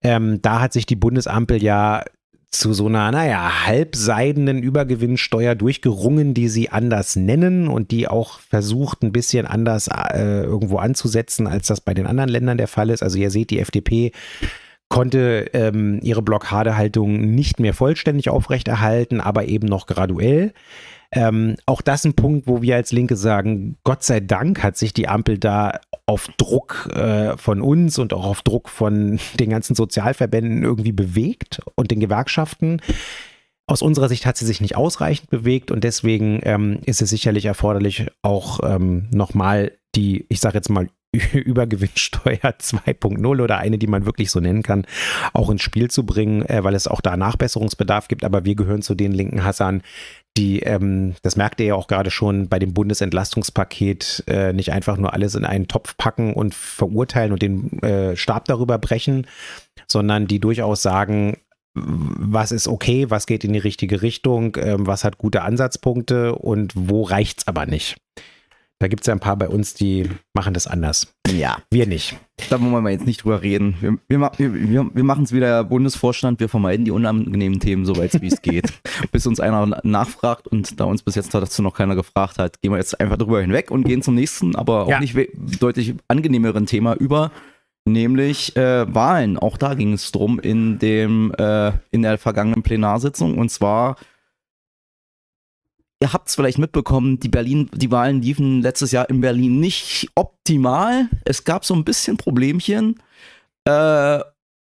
ähm, 0.00 0.40
da 0.42 0.60
hat 0.60 0.72
sich 0.72 0.86
die 0.86 0.94
Bundesampel 0.94 1.60
ja 1.60 2.04
zu 2.50 2.72
so 2.72 2.86
einer, 2.86 3.10
naja, 3.10 3.66
halbseidenen 3.66 4.62
Übergewinnsteuer 4.62 5.54
durchgerungen, 5.54 6.32
die 6.32 6.48
sie 6.48 6.70
anders 6.70 7.14
nennen 7.14 7.68
und 7.68 7.90
die 7.90 8.08
auch 8.08 8.40
versucht, 8.40 9.02
ein 9.02 9.12
bisschen 9.12 9.46
anders 9.46 9.88
äh, 9.88 10.42
irgendwo 10.44 10.78
anzusetzen, 10.78 11.46
als 11.46 11.66
das 11.66 11.82
bei 11.82 11.92
den 11.92 12.06
anderen 12.06 12.30
Ländern 12.30 12.58
der 12.58 12.68
Fall 12.68 12.90
ist. 12.90 13.02
Also 13.02 13.18
ihr 13.18 13.30
seht, 13.30 13.50
die 13.50 13.60
FDP 13.60 14.12
konnte 14.88 15.50
ähm, 15.52 16.00
ihre 16.02 16.22
Blockadehaltung 16.22 17.34
nicht 17.34 17.60
mehr 17.60 17.74
vollständig 17.74 18.30
aufrechterhalten, 18.30 19.20
aber 19.20 19.44
eben 19.44 19.66
noch 19.66 19.86
graduell. 19.86 20.54
Ähm, 21.10 21.56
auch 21.64 21.80
das 21.80 22.04
ein 22.04 22.14
Punkt, 22.14 22.46
wo 22.46 22.60
wir 22.60 22.76
als 22.76 22.92
Linke 22.92 23.16
sagen, 23.16 23.78
Gott 23.82 24.02
sei 24.02 24.20
Dank 24.20 24.62
hat 24.62 24.76
sich 24.76 24.92
die 24.92 25.08
Ampel 25.08 25.38
da 25.38 25.80
auf 26.04 26.28
Druck 26.36 26.90
äh, 26.94 27.36
von 27.38 27.62
uns 27.62 27.98
und 27.98 28.12
auch 28.12 28.24
auf 28.24 28.42
Druck 28.42 28.68
von 28.68 29.18
den 29.40 29.50
ganzen 29.50 29.74
Sozialverbänden 29.74 30.62
irgendwie 30.62 30.92
bewegt 30.92 31.60
und 31.76 31.90
den 31.90 32.00
Gewerkschaften. 32.00 32.82
Aus 33.66 33.82
unserer 33.82 34.08
Sicht 34.08 34.26
hat 34.26 34.36
sie 34.36 34.46
sich 34.46 34.60
nicht 34.60 34.76
ausreichend 34.76 35.30
bewegt 35.30 35.70
und 35.70 35.84
deswegen 35.84 36.40
ähm, 36.42 36.80
ist 36.86 37.02
es 37.02 37.10
sicherlich 37.10 37.44
erforderlich, 37.44 38.06
auch 38.22 38.60
ähm, 38.62 39.08
nochmal 39.12 39.72
die, 39.94 40.26
ich 40.28 40.40
sage 40.40 40.56
jetzt 40.56 40.70
mal, 40.70 40.88
Übergewinnsteuer 41.32 42.38
2.0 42.38 43.42
oder 43.42 43.58
eine, 43.58 43.78
die 43.78 43.86
man 43.86 44.06
wirklich 44.06 44.30
so 44.30 44.40
nennen 44.40 44.62
kann, 44.62 44.86
auch 45.32 45.50
ins 45.50 45.62
Spiel 45.62 45.90
zu 45.90 46.04
bringen, 46.04 46.44
äh, 46.46 46.64
weil 46.64 46.74
es 46.74 46.88
auch 46.88 47.00
da 47.00 47.16
Nachbesserungsbedarf 47.16 48.08
gibt. 48.08 48.24
Aber 48.24 48.44
wir 48.44 48.54
gehören 48.54 48.82
zu 48.82 48.94
den 48.94 49.12
linken 49.12 49.44
Hassern, 49.44 49.82
die, 50.36 50.60
ähm, 50.60 51.14
das 51.22 51.36
merkt 51.36 51.60
ihr 51.60 51.66
ja 51.66 51.74
auch 51.74 51.88
gerade 51.88 52.10
schon 52.10 52.48
bei 52.48 52.58
dem 52.58 52.72
Bundesentlastungspaket, 52.72 54.24
äh, 54.28 54.52
nicht 54.52 54.72
einfach 54.72 54.96
nur 54.96 55.12
alles 55.12 55.34
in 55.34 55.44
einen 55.44 55.68
Topf 55.68 55.96
packen 55.96 56.32
und 56.32 56.54
verurteilen 56.54 57.32
und 57.32 57.42
den 57.42 57.82
äh, 57.82 58.16
Stab 58.16 58.44
darüber 58.44 58.78
brechen, 58.78 59.26
sondern 59.88 60.26
die 60.26 60.38
durchaus 60.38 60.82
sagen, 60.82 61.38
was 61.74 62.52
ist 62.52 62.68
okay, 62.68 63.10
was 63.10 63.26
geht 63.26 63.44
in 63.44 63.52
die 63.52 63.58
richtige 63.58 64.02
Richtung, 64.02 64.56
ähm, 64.60 64.86
was 64.86 65.04
hat 65.04 65.18
gute 65.18 65.42
Ansatzpunkte 65.42 66.34
und 66.34 66.72
wo 66.74 67.02
reicht 67.02 67.40
es 67.40 67.48
aber 67.48 67.66
nicht. 67.66 67.96
Da 68.80 68.86
gibt 68.86 69.02
es 69.02 69.08
ja 69.08 69.12
ein 69.12 69.18
paar 69.18 69.36
bei 69.36 69.48
uns, 69.48 69.74
die 69.74 70.08
machen 70.34 70.54
das 70.54 70.68
anders. 70.68 71.12
Ja. 71.28 71.58
Wir 71.68 71.86
nicht. 71.88 72.16
Da 72.48 72.60
wollen 72.60 72.84
wir 72.84 72.90
jetzt 72.90 73.06
nicht 73.06 73.24
drüber 73.24 73.42
reden. 73.42 73.74
Wir, 73.80 73.98
wir, 74.06 74.30
wir, 74.38 74.90
wir 74.94 75.04
machen 75.04 75.24
es 75.24 75.32
wieder 75.32 75.64
Bundesvorstand, 75.64 76.38
wir 76.38 76.48
vermeiden 76.48 76.84
die 76.84 76.92
unangenehmen 76.92 77.58
Themen, 77.58 77.84
soweit 77.84 78.20
wie 78.22 78.28
es 78.28 78.40
geht. 78.40 78.72
bis 79.10 79.26
uns 79.26 79.40
einer 79.40 79.80
nachfragt 79.82 80.46
und 80.46 80.78
da 80.78 80.84
uns 80.84 81.02
bis 81.02 81.16
jetzt 81.16 81.34
dazu 81.34 81.60
noch 81.60 81.74
keiner 81.74 81.96
gefragt 81.96 82.38
hat, 82.38 82.60
gehen 82.62 82.70
wir 82.70 82.78
jetzt 82.78 83.00
einfach 83.00 83.16
drüber 83.16 83.40
hinweg 83.40 83.72
und 83.72 83.82
gehen 83.82 84.00
zum 84.00 84.14
nächsten, 84.14 84.54
aber 84.54 84.84
auch 84.84 84.90
ja. 84.90 85.00
nicht 85.00 85.16
deutlich 85.60 85.94
angenehmeren 86.06 86.66
Thema 86.66 86.94
über, 86.94 87.32
nämlich 87.84 88.56
äh, 88.56 88.94
Wahlen. 88.94 89.38
Auch 89.38 89.56
da 89.56 89.74
ging 89.74 89.92
es 89.92 90.12
drum 90.12 90.38
in 90.38 90.78
dem 90.78 91.32
äh, 91.36 91.72
in 91.90 92.02
der 92.02 92.16
vergangenen 92.16 92.62
Plenarsitzung 92.62 93.38
und 93.38 93.50
zwar 93.50 93.96
ihr 96.02 96.12
habt 96.12 96.28
es 96.28 96.34
vielleicht 96.34 96.58
mitbekommen, 96.58 97.18
die 97.20 97.28
Berlin, 97.28 97.70
die 97.74 97.90
Wahlen 97.90 98.22
liefen 98.22 98.62
letztes 98.62 98.92
Jahr 98.92 99.08
in 99.10 99.20
Berlin 99.20 99.60
nicht 99.60 100.08
optimal. 100.14 101.08
Es 101.24 101.44
gab 101.44 101.64
so 101.64 101.74
ein 101.74 101.84
bisschen 101.84 102.16
Problemchen. 102.16 103.00
Äh, 103.64 104.20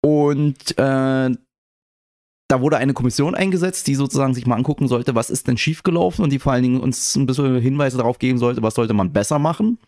und 0.04 0.78
äh, 0.78 1.30
da 2.50 2.62
wurde 2.62 2.78
eine 2.78 2.94
Kommission 2.94 3.34
eingesetzt, 3.34 3.86
die 3.86 3.94
sozusagen 3.94 4.32
sich 4.32 4.46
mal 4.46 4.56
angucken 4.56 4.88
sollte, 4.88 5.14
was 5.14 5.28
ist 5.28 5.48
denn 5.48 5.58
schiefgelaufen 5.58 6.24
und 6.24 6.30
die 6.30 6.38
vor 6.38 6.52
allen 6.52 6.62
Dingen 6.62 6.80
uns 6.80 7.14
ein 7.14 7.26
bisschen 7.26 7.60
Hinweise 7.60 7.98
darauf 7.98 8.18
geben 8.18 8.38
sollte, 8.38 8.62
was 8.62 8.74
sollte 8.74 8.94
man 8.94 9.12
besser 9.12 9.38
machen. 9.38 9.78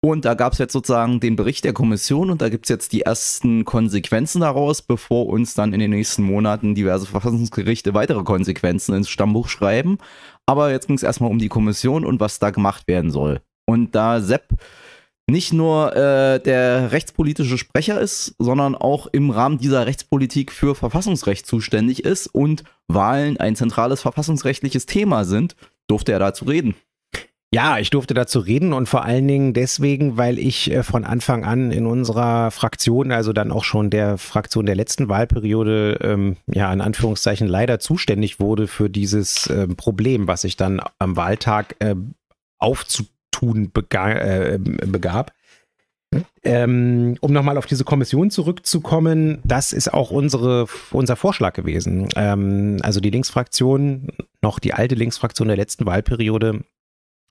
Und 0.00 0.24
da 0.24 0.34
gab 0.34 0.52
es 0.52 0.60
jetzt 0.60 0.72
sozusagen 0.72 1.18
den 1.18 1.34
Bericht 1.34 1.64
der 1.64 1.72
Kommission 1.72 2.30
und 2.30 2.40
da 2.40 2.50
gibt 2.50 2.66
es 2.66 2.68
jetzt 2.68 2.92
die 2.92 3.00
ersten 3.02 3.64
Konsequenzen 3.64 4.42
daraus, 4.42 4.80
bevor 4.80 5.26
uns 5.26 5.54
dann 5.54 5.72
in 5.72 5.80
den 5.80 5.90
nächsten 5.90 6.22
Monaten 6.22 6.76
diverse 6.76 7.06
Verfassungsgerichte 7.06 7.94
weitere 7.94 8.22
Konsequenzen 8.22 8.94
ins 8.94 9.08
Stammbuch 9.08 9.48
schreiben. 9.48 9.98
Aber 10.48 10.70
jetzt 10.70 10.86
ging 10.86 10.96
es 10.96 11.02
erstmal 11.02 11.30
um 11.30 11.38
die 11.38 11.50
Kommission 11.50 12.06
und 12.06 12.20
was 12.20 12.38
da 12.38 12.48
gemacht 12.48 12.88
werden 12.88 13.10
soll. 13.10 13.42
Und 13.66 13.94
da 13.94 14.22
Sepp 14.22 14.54
nicht 15.30 15.52
nur 15.52 15.94
äh, 15.94 16.40
der 16.40 16.90
rechtspolitische 16.90 17.58
Sprecher 17.58 18.00
ist, 18.00 18.34
sondern 18.38 18.74
auch 18.74 19.08
im 19.12 19.28
Rahmen 19.28 19.58
dieser 19.58 19.84
Rechtspolitik 19.84 20.50
für 20.50 20.74
Verfassungsrecht 20.74 21.46
zuständig 21.46 22.02
ist 22.02 22.28
und 22.28 22.64
Wahlen 22.86 23.36
ein 23.36 23.56
zentrales 23.56 24.00
verfassungsrechtliches 24.00 24.86
Thema 24.86 25.26
sind, 25.26 25.54
durfte 25.86 26.12
er 26.12 26.18
dazu 26.18 26.46
reden. 26.46 26.74
Ja, 27.52 27.78
ich 27.78 27.88
durfte 27.88 28.12
dazu 28.12 28.40
reden 28.40 28.74
und 28.74 28.90
vor 28.90 29.04
allen 29.04 29.26
Dingen 29.26 29.54
deswegen, 29.54 30.18
weil 30.18 30.38
ich 30.38 30.70
äh, 30.70 30.82
von 30.82 31.04
Anfang 31.04 31.44
an 31.44 31.70
in 31.70 31.86
unserer 31.86 32.50
Fraktion, 32.50 33.10
also 33.10 33.32
dann 33.32 33.52
auch 33.52 33.64
schon 33.64 33.88
der 33.88 34.18
Fraktion 34.18 34.66
der 34.66 34.74
letzten 34.74 35.08
Wahlperiode, 35.08 35.98
ähm, 36.02 36.36
ja, 36.46 36.70
in 36.70 36.82
Anführungszeichen 36.82 37.48
leider 37.48 37.80
zuständig 37.80 38.38
wurde 38.38 38.66
für 38.66 38.90
dieses 38.90 39.48
ähm, 39.48 39.76
Problem, 39.76 40.28
was 40.28 40.42
sich 40.42 40.56
dann 40.56 40.82
am 40.98 41.16
Wahltag 41.16 41.76
äh, 41.78 41.94
aufzutun 42.58 43.08
tun 43.38 43.70
äh, 43.74 44.58
begab. 44.58 45.32
Ähm, 46.42 47.16
um 47.20 47.32
nochmal 47.32 47.58
auf 47.58 47.66
diese 47.66 47.84
Kommission 47.84 48.30
zurückzukommen, 48.30 49.40
das 49.44 49.74
ist 49.74 49.92
auch 49.92 50.10
unsere, 50.10 50.66
unser 50.90 51.16
Vorschlag 51.16 51.52
gewesen. 51.52 52.08
Ähm, 52.16 52.78
also 52.82 53.00
die 53.00 53.10
Linksfraktion, 53.10 54.08
noch 54.40 54.58
die 54.58 54.72
alte 54.72 54.94
Linksfraktion 54.94 55.48
der 55.48 55.58
letzten 55.58 55.84
Wahlperiode, 55.84 56.64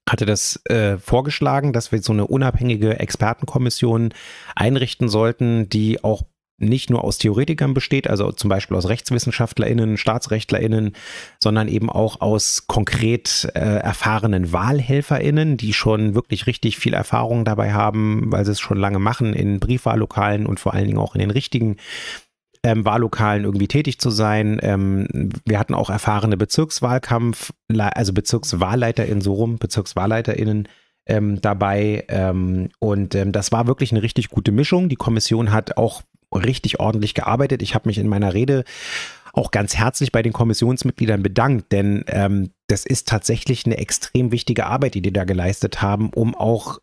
hatte 0.07 0.25
das 0.25 0.61
äh, 0.65 0.97
vorgeschlagen, 0.97 1.73
dass 1.73 1.91
wir 1.91 2.01
so 2.01 2.13
eine 2.13 2.27
unabhängige 2.27 2.99
Expertenkommission 2.99 4.13
einrichten 4.55 5.09
sollten, 5.09 5.69
die 5.69 6.03
auch 6.03 6.23
nicht 6.59 6.89
nur 6.89 7.03
aus 7.03 7.19
Theoretikern 7.19 7.73
besteht, 7.73 8.09
also 8.09 8.31
zum 8.31 8.49
Beispiel 8.49 8.77
aus 8.77 8.89
RechtswissenschaftlerInnen, 8.89 9.97
StaatsrechtlerInnen, 9.97 10.93
sondern 11.41 11.67
eben 11.67 11.89
auch 11.89 12.21
aus 12.21 12.65
konkret 12.67 13.47
äh, 13.53 13.59
erfahrenen 13.59 14.51
WahlhelferInnen, 14.51 15.57
die 15.57 15.73
schon 15.73 16.15
wirklich 16.15 16.47
richtig 16.47 16.77
viel 16.77 16.95
Erfahrung 16.95 17.45
dabei 17.45 17.73
haben, 17.73 18.31
weil 18.31 18.43
sie 18.43 18.51
es 18.51 18.59
schon 18.59 18.77
lange 18.77 18.99
machen, 18.99 19.33
in 19.33 19.59
Briefwahllokalen 19.59 20.47
und 20.47 20.59
vor 20.59 20.73
allen 20.73 20.87
Dingen 20.87 20.97
auch 20.97 21.13
in 21.13 21.19
den 21.19 21.31
richtigen 21.31 21.77
ähm, 22.63 22.85
Wahllokalen 22.85 23.43
irgendwie 23.43 23.67
tätig 23.67 23.99
zu 23.99 24.09
sein. 24.09 24.59
Ähm, 24.61 25.31
wir 25.45 25.59
hatten 25.59 25.73
auch 25.73 25.89
erfahrene 25.89 26.37
Bezirkswahlkampf, 26.37 27.53
also 27.69 28.13
BezirkswahlleiterInnen, 28.13 29.21
so 29.21 29.33
rum, 29.33 29.57
BezirkswahlleiterInnen, 29.57 30.67
ähm, 31.07 31.41
dabei. 31.41 32.05
Ähm, 32.09 32.69
und 32.79 33.15
ähm, 33.15 33.31
das 33.31 33.51
war 33.51 33.67
wirklich 33.67 33.91
eine 33.91 34.03
richtig 34.03 34.29
gute 34.29 34.51
Mischung. 34.51 34.89
Die 34.89 34.95
Kommission 34.95 35.51
hat 35.51 35.77
auch 35.77 36.01
richtig 36.33 36.79
ordentlich 36.79 37.13
gearbeitet. 37.13 37.61
Ich 37.61 37.75
habe 37.75 37.87
mich 37.87 37.97
in 37.97 38.07
meiner 38.07 38.33
Rede 38.33 38.63
auch 39.33 39.51
ganz 39.51 39.75
herzlich 39.75 40.11
bei 40.11 40.21
den 40.21 40.33
Kommissionsmitgliedern 40.33 41.21
bedankt, 41.21 41.71
denn 41.71 42.03
ähm, 42.07 42.51
das 42.67 42.85
ist 42.85 43.07
tatsächlich 43.07 43.65
eine 43.65 43.77
extrem 43.77 44.31
wichtige 44.31 44.65
Arbeit, 44.65 44.95
die 44.95 45.01
die 45.01 45.13
da 45.13 45.25
geleistet 45.25 45.81
haben, 45.81 46.09
um 46.09 46.33
auch 46.33 46.79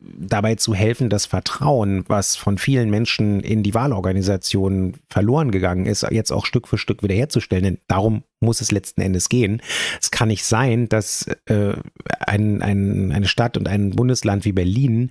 dabei 0.00 0.54
zu 0.54 0.74
helfen, 0.74 1.10
das 1.10 1.26
Vertrauen, 1.26 2.04
was 2.08 2.36
von 2.36 2.58
vielen 2.58 2.90
Menschen 2.90 3.40
in 3.40 3.62
die 3.62 3.74
Wahlorganisation 3.74 4.94
verloren 5.10 5.50
gegangen 5.50 5.86
ist, 5.86 6.06
jetzt 6.10 6.30
auch 6.30 6.46
Stück 6.46 6.68
für 6.68 6.78
Stück 6.78 7.02
wiederherzustellen. 7.02 7.64
Denn 7.64 7.78
darum 7.88 8.22
muss 8.40 8.60
es 8.60 8.70
letzten 8.70 9.00
Endes 9.00 9.28
gehen. 9.28 9.60
Es 10.00 10.10
kann 10.10 10.28
nicht 10.28 10.44
sein, 10.44 10.88
dass 10.88 11.26
äh, 11.46 11.74
ein, 12.20 12.62
ein, 12.62 13.12
eine 13.12 13.26
Stadt 13.26 13.56
und 13.56 13.68
ein 13.68 13.90
Bundesland 13.90 14.44
wie 14.44 14.52
Berlin 14.52 15.10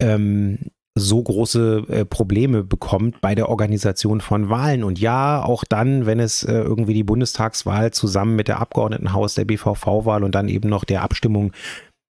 ähm, 0.00 0.70
so 0.96 1.22
große 1.22 1.86
äh, 1.88 2.04
Probleme 2.04 2.62
bekommt 2.62 3.20
bei 3.20 3.34
der 3.34 3.48
Organisation 3.48 4.20
von 4.20 4.48
Wahlen. 4.48 4.84
Und 4.84 5.00
ja, 5.00 5.42
auch 5.42 5.64
dann, 5.64 6.06
wenn 6.06 6.20
es 6.20 6.44
äh, 6.44 6.52
irgendwie 6.52 6.94
die 6.94 7.02
Bundestagswahl 7.02 7.90
zusammen 7.90 8.36
mit 8.36 8.46
der 8.46 8.60
Abgeordnetenhaus, 8.60 9.34
der 9.34 9.44
BVV-Wahl 9.44 10.22
und 10.22 10.34
dann 10.34 10.48
eben 10.48 10.68
noch 10.68 10.84
der 10.84 11.02
Abstimmung 11.02 11.52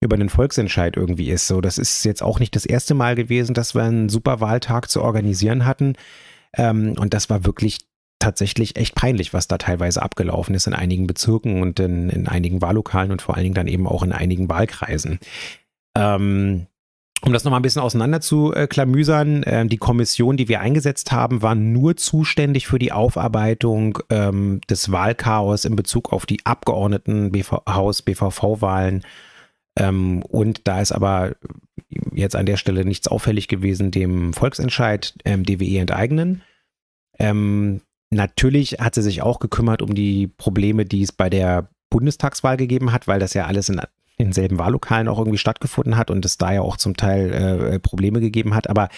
über 0.01 0.17
den 0.17 0.31
Volksentscheid 0.31 0.97
irgendwie 0.97 1.31
ist. 1.31 1.47
So, 1.47 1.61
das 1.61 1.79
ist 1.79 2.05
jetzt 2.05 2.23
auch 2.23 2.41
nicht 2.41 2.57
das 2.57 2.65
erste 2.65 2.95
Mal 2.95 3.15
gewesen, 3.15 3.55
dass 3.55 3.75
wir 3.75 3.83
einen 3.83 4.09
super 4.09 4.41
Wahltag 4.41 4.91
zu 4.91 5.03
organisieren 5.03 5.67
hatten. 5.67 5.95
Ähm, 6.57 6.95
und 6.99 7.15
das 7.15 7.29
war 7.31 7.45
wirklich 7.45 7.79
tatsächlich 8.19 8.77
echt 8.77 8.95
peinlich, 8.95 9.33
was 9.33 9.49
da 9.49 9.59
teilweise 9.59 10.03
abgelaufen 10.03 10.55
ist 10.55 10.67
in 10.67 10.75
einigen 10.75 11.07
Bezirken 11.07 11.63
und 11.63 11.81
in, 11.81 12.11
in 12.11 12.29
einigen 12.29 12.61
Wahllokalen 12.63 13.13
und 13.13 13.23
vor 13.23 13.35
allen 13.35 13.45
Dingen 13.45 13.55
dann 13.55 13.67
eben 13.67 13.87
auch 13.87 14.03
in 14.03 14.13
einigen 14.13 14.49
Wahlkreisen. 14.49 15.19
Ähm, 15.97 16.67
um 17.23 17.35
das 17.35 17.45
nochmal 17.45 17.61
ein 17.61 17.63
bisschen 17.63 17.83
auseinander 17.83 18.23
zu 18.23 18.55
äh, 18.55 18.67
klamüsern, 18.67 19.43
äh, 19.43 19.67
die 19.67 19.77
Kommission, 19.77 20.39
die 20.39 20.49
wir 20.49 20.61
eingesetzt 20.61 21.13
haben, 21.13 21.43
war 21.43 21.55
nur 21.55 21.97
zuständig 21.97 22.67
für 22.67 22.79
die 22.79 22.93
Aufarbeitung 22.93 23.99
ähm, 24.09 24.61
des 24.71 24.91
Wahlchaos 24.91 25.67
in 25.67 25.77
Bezug 25.77 26.13
auf 26.13 26.25
die 26.25 26.45
Abgeordneten 26.45 27.33
BV 27.33 27.63
Haus 27.69 28.01
BVV-Wahlen. 28.03 29.03
Ähm, 29.77 30.23
und 30.23 30.67
da 30.67 30.81
ist 30.81 30.93
aber 30.93 31.37
jetzt 32.13 32.37
an 32.37 32.47
der 32.47 32.57
Stelle 32.57 32.85
nichts 32.85 33.09
auffällig 33.09 33.49
gewesen, 33.49 33.91
dem 33.91 34.33
Volksentscheid 34.33 35.15
ähm, 35.25 35.45
DWE 35.45 35.79
enteignen. 35.79 36.43
Ähm, 37.19 37.83
natürlich 38.11 38.79
hat 38.81 38.95
sie 38.95 39.03
sich 39.03 39.23
auch 39.23 39.39
gekümmert 39.39 39.83
um 39.83 39.95
die 39.95 40.27
Probleme, 40.27 40.85
die 40.85 41.03
es 41.03 41.13
bei 41.13 41.31
der 41.31 41.69
Bundestagswahl 41.91 42.57
gegeben 42.57 42.93
hat, 42.93 43.09
weil 43.09 43.19
das 43.19 43.35
ja 43.35 43.47
alles 43.47 43.69
in 43.69 43.81
denselben 44.19 44.59
Wahllokalen 44.59 45.09
auch 45.09 45.19
irgendwie 45.19 45.39
stattgefunden 45.39 45.97
hat 45.97 46.11
und 46.11 46.25
es 46.25 46.37
da 46.37 46.53
ja 46.53 46.61
auch 46.61 46.77
zum 46.77 46.97
Teil 46.97 47.33
äh, 47.33 47.79
Probleme 47.79 48.21
gegeben 48.21 48.55
hat. 48.55 48.69
Aber 48.69 48.89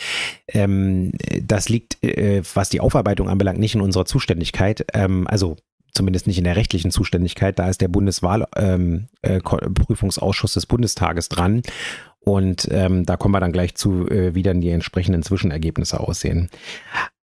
ähm, 0.49 1.13
das 1.41 1.69
liegt, 1.69 2.03
äh, 2.03 2.43
was 2.55 2.69
die 2.69 2.81
Aufarbeitung 2.81 3.29
anbelangt, 3.29 3.59
nicht 3.59 3.75
in 3.75 3.81
unserer 3.81 4.05
Zuständigkeit. 4.05 4.85
Ähm, 4.93 5.27
also 5.29 5.57
zumindest 5.93 6.27
nicht 6.27 6.39
in 6.39 6.45
der 6.45 6.57
rechtlichen 6.57 6.91
Zuständigkeit. 6.91 7.59
Da 7.59 7.69
ist 7.69 7.81
der 7.81 7.89
Bundeswahlprüfungsausschuss 7.89 10.55
ähm, 10.55 10.55
äh, 10.55 10.59
des 10.59 10.67
Bundestages 10.67 11.29
dran. 11.29 11.63
Und 12.21 12.69
ähm, 12.71 13.05
da 13.05 13.17
kommen 13.17 13.35
wir 13.35 13.41
dann 13.41 13.53
gleich 13.53 13.75
zu, 13.75 14.09
äh, 14.09 14.35
wie 14.35 14.43
dann 14.43 14.61
die 14.61 14.71
entsprechenden 14.71 15.23
Zwischenergebnisse 15.23 16.01
aussehen. 16.01 16.49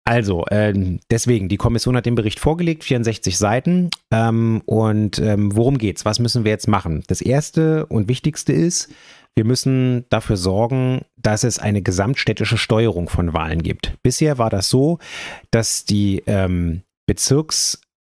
Also, 0.03 0.45
äh, 0.47 0.73
deswegen, 1.09 1.47
die 1.47 1.57
Kommission 1.57 1.95
hat 1.95 2.05
den 2.05 2.15
Bericht 2.15 2.39
vorgelegt, 2.39 2.83
64 2.83 3.37
Seiten. 3.37 3.89
Ähm, 4.11 4.61
und 4.65 5.19
ähm, 5.19 5.55
worum 5.55 5.77
geht's? 5.77 6.05
Was 6.05 6.19
müssen 6.19 6.43
wir 6.43 6.51
jetzt 6.51 6.67
machen? 6.67 7.03
Das 7.07 7.21
erste 7.21 7.85
und 7.85 8.09
wichtigste 8.09 8.51
ist, 8.51 8.89
wir 9.35 9.45
müssen 9.45 10.05
dafür 10.09 10.37
sorgen, 10.37 11.01
dass 11.15 11.43
es 11.43 11.59
eine 11.59 11.81
gesamtstädtische 11.81 12.57
Steuerung 12.57 13.07
von 13.07 13.33
Wahlen 13.33 13.63
gibt. 13.63 13.93
Bisher 14.03 14.37
war 14.37 14.49
das 14.49 14.69
so, 14.69 14.99
dass 15.51 15.85
die 15.85 16.23
ähm, 16.25 16.81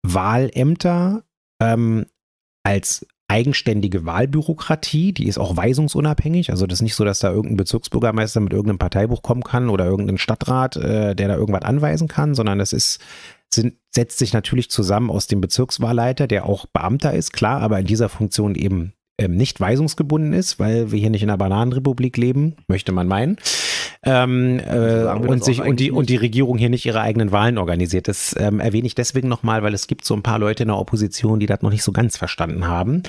Bezirkswahlämter 0.08 1.24
ähm, 1.62 2.06
als 2.64 3.06
eigenständige 3.30 4.06
Wahlbürokratie, 4.06 5.12
die 5.12 5.28
ist 5.28 5.38
auch 5.38 5.58
weisungsunabhängig. 5.58 6.50
Also 6.50 6.66
das 6.66 6.80
ist 6.80 6.84
nicht 6.84 6.96
so, 6.96 7.04
dass 7.04 7.20
da 7.20 7.30
irgendein 7.30 7.58
Bezirksbürgermeister 7.58 8.40
mit 8.40 8.54
irgendeinem 8.54 8.78
Parteibuch 8.78 9.22
kommen 9.22 9.44
kann 9.44 9.70
oder 9.70 9.86
irgendein 9.86 10.18
Stadtrat, 10.18 10.78
äh, 10.78 11.14
der 11.14 11.28
da 11.28 11.36
irgendwas 11.36 11.64
anweisen 11.64 12.08
kann, 12.08 12.36
sondern 12.36 12.58
das 12.60 12.72
ist, 12.72 13.00
sind, 13.54 13.76
setzt 13.94 14.20
sich 14.20 14.34
natürlich 14.34 14.70
zusammen 14.70 15.10
aus 15.10 15.28
dem 15.28 15.42
Bezirkswahlleiter, 15.42 16.28
der 16.28 16.46
auch 16.46 16.68
Beamter 16.68 17.14
ist, 17.14 17.34
klar, 17.34 17.62
aber 17.62 17.80
in 17.80 17.86
dieser 17.86 18.08
Funktion 18.08 18.56
eben 18.56 18.94
ähm, 19.20 19.36
nicht 19.36 19.60
weisungsgebunden 19.60 20.32
ist, 20.32 20.58
weil 20.60 20.92
wir 20.92 21.00
hier 21.00 21.10
nicht 21.10 21.24
in 21.24 21.30
einer 21.30 21.38
Bananenrepublik 21.38 22.16
leben, 22.16 22.56
möchte 22.68 22.94
man 22.94 23.08
meinen. 23.08 23.38
Ähm, 24.04 24.60
äh, 24.60 25.04
und, 25.06 25.44
sich, 25.44 25.62
und, 25.62 25.80
die, 25.80 25.92
und 25.92 26.10
die 26.10 26.16
Regierung 26.16 26.58
hier 26.58 26.70
nicht 26.70 26.86
ihre 26.86 27.02
eigenen 27.02 27.32
Wahlen 27.32 27.58
organisiert. 27.58 28.08
Das 28.08 28.36
ähm, 28.38 28.60
erwähne 28.60 28.88
ich 28.88 28.96
deswegen 28.96 29.28
nochmal, 29.28 29.64
weil 29.64 29.74
es 29.74 29.88
gibt 29.88 30.06
so 30.06 30.14
ein 30.14 30.24
paar 30.24 30.40
Leute 30.40 30.64
in 30.64 30.70
der 30.70 30.78
Opposition, 30.78 31.40
die 31.40 31.46
das 31.46 31.62
noch 31.62 31.72
nicht 31.72 31.84
so 31.84 31.92
ganz 31.92 32.18
verstanden 32.18 32.68
haben. 32.68 33.04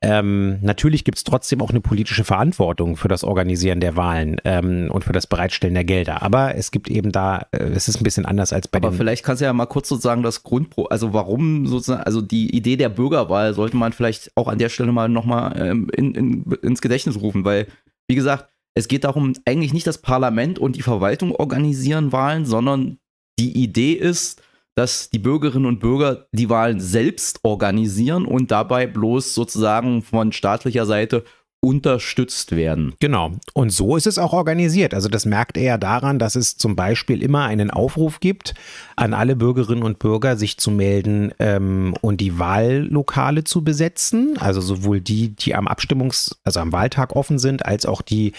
Ähm, 0.00 0.60
natürlich 0.62 1.02
gibt 1.02 1.18
es 1.18 1.24
trotzdem 1.24 1.60
auch 1.60 1.70
eine 1.70 1.80
politische 1.80 2.22
Verantwortung 2.22 2.96
für 2.96 3.08
das 3.08 3.24
Organisieren 3.24 3.80
der 3.80 3.96
Wahlen 3.96 4.36
ähm, 4.44 4.88
und 4.92 5.04
für 5.04 5.12
das 5.12 5.26
Bereitstellen 5.26 5.74
der 5.74 5.82
Gelder. 5.82 6.22
Aber 6.22 6.54
es 6.54 6.70
gibt 6.70 6.88
eben 6.88 7.10
da, 7.10 7.46
äh, 7.50 7.64
es 7.64 7.88
ist 7.88 8.00
ein 8.00 8.04
bisschen 8.04 8.24
anders 8.24 8.52
als 8.52 8.68
bei 8.68 8.78
Aber 8.78 8.92
vielleicht 8.92 9.24
kannst 9.24 9.40
du 9.40 9.46
ja 9.46 9.52
mal 9.52 9.66
kurz 9.66 9.88
sozusagen 9.88 10.22
das 10.22 10.44
Grundpro, 10.44 10.84
also 10.84 11.12
warum 11.14 11.66
sozusagen, 11.66 12.04
also 12.04 12.20
die 12.20 12.54
Idee 12.54 12.76
der 12.76 12.90
Bürgerwahl 12.90 13.54
sollte 13.54 13.76
man 13.76 13.92
vielleicht 13.92 14.30
auch 14.36 14.46
an 14.46 14.58
der 14.58 14.68
Stelle 14.68 14.92
mal 14.92 15.08
nochmal 15.08 15.60
ähm, 15.60 15.90
in, 15.92 16.14
in, 16.14 16.44
ins 16.62 16.80
Gedächtnis 16.80 17.20
rufen, 17.20 17.44
weil, 17.44 17.66
wie 18.06 18.14
gesagt, 18.14 18.48
es 18.78 18.86
geht 18.86 19.04
darum, 19.04 19.32
eigentlich 19.44 19.72
nicht 19.72 19.88
das 19.88 19.98
Parlament 19.98 20.58
und 20.58 20.76
die 20.76 20.82
Verwaltung 20.82 21.34
organisieren 21.34 22.12
Wahlen, 22.12 22.46
sondern 22.46 22.98
die 23.38 23.60
Idee 23.60 23.92
ist, 23.92 24.40
dass 24.76 25.10
die 25.10 25.18
Bürgerinnen 25.18 25.66
und 25.66 25.80
Bürger 25.80 26.28
die 26.30 26.48
Wahlen 26.48 26.78
selbst 26.78 27.40
organisieren 27.42 28.24
und 28.24 28.52
dabei 28.52 28.86
bloß 28.86 29.34
sozusagen 29.34 30.02
von 30.02 30.30
staatlicher 30.30 30.86
Seite 30.86 31.24
unterstützt 31.60 32.54
werden. 32.54 32.94
Genau. 33.00 33.32
Und 33.52 33.70
so 33.70 33.96
ist 33.96 34.06
es 34.06 34.16
auch 34.18 34.32
organisiert. 34.32 34.94
Also 34.94 35.08
das 35.08 35.26
merkt 35.26 35.56
er 35.56 35.76
daran, 35.76 36.20
dass 36.20 36.36
es 36.36 36.56
zum 36.56 36.76
Beispiel 36.76 37.20
immer 37.20 37.46
einen 37.46 37.72
Aufruf 37.72 38.20
gibt 38.20 38.54
an 38.94 39.12
alle 39.12 39.34
Bürgerinnen 39.34 39.82
und 39.82 39.98
Bürger, 39.98 40.36
sich 40.36 40.58
zu 40.58 40.70
melden 40.70 41.32
ähm, 41.40 41.94
und 42.00 42.20
die 42.20 42.38
Wahllokale 42.38 43.42
zu 43.42 43.64
besetzen. 43.64 44.36
Also 44.38 44.60
sowohl 44.60 45.00
die, 45.00 45.30
die 45.34 45.56
am 45.56 45.66
Abstimmungs-, 45.66 46.36
also 46.44 46.60
am 46.60 46.70
Wahltag 46.70 47.16
offen 47.16 47.40
sind, 47.40 47.66
als 47.66 47.86
auch 47.86 48.02
die 48.02 48.34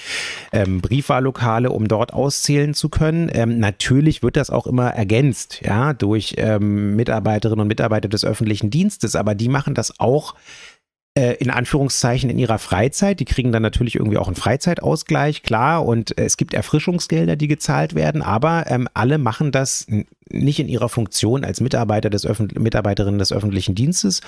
ähm, 0.54 0.80
Briefwahllokale, 0.80 1.72
um 1.72 1.90
dort 1.90 2.14
auszählen 2.14 2.74
zu 2.74 2.88
können. 2.88 3.30
Ähm, 3.34 3.60
natürlich 3.60 4.24
wird 4.24 4.38
das 4.38 4.50
auch 4.50 4.66
immer 4.66 4.92
ergänzt, 4.92 5.60
ja, 5.62 5.92
durch 5.92 6.36
ähm, 6.38 6.96
Mitarbeiterinnen 6.96 7.62
und 7.62 7.68
Mitarbeiter 7.68 8.08
des 8.08 8.24
öffentlichen 8.24 8.70
Dienstes, 8.70 9.18
aber 9.18 9.36
die 9.36 9.50
machen 9.50 9.74
das 9.74 10.00
auch 10.00 10.36
äh, 11.20 11.34
in 11.34 11.50
Anführungszeichen 11.50 12.30
in 12.30 12.40
ihrer 12.40 12.60
Freizeit. 12.60 13.20
Die 13.20 13.26
kriegen 13.26 13.52
dann 13.52 13.62
natürlich 13.62 13.96
irgendwie 13.96 14.18
auch 14.18 14.28
einen 14.28 14.38
Freizeitausgleich, 14.38 15.44
klar, 15.44 15.86
und 15.86 16.18
äh, 16.18 16.24
es 16.24 16.38
gibt 16.38 16.54
Erfrischungsgelder, 16.54 17.36
die 17.36 17.50
gezahlt 17.50 17.94
werden, 17.94 18.22
aber 18.22 18.66
ähm, 18.68 18.88
alle 18.94 19.18
machen 19.18 19.52
das 19.52 19.86
nicht 20.30 20.60
in 20.60 20.70
ihrer 20.70 20.88
Funktion 20.88 21.44
als 21.44 21.60
Mitarbeiter 21.60 22.10
des 22.10 22.26
Mitarbeiterinnen 22.58 23.20
des 23.20 23.34
öffentlichen 23.34 23.76
Dienstes 23.76 24.22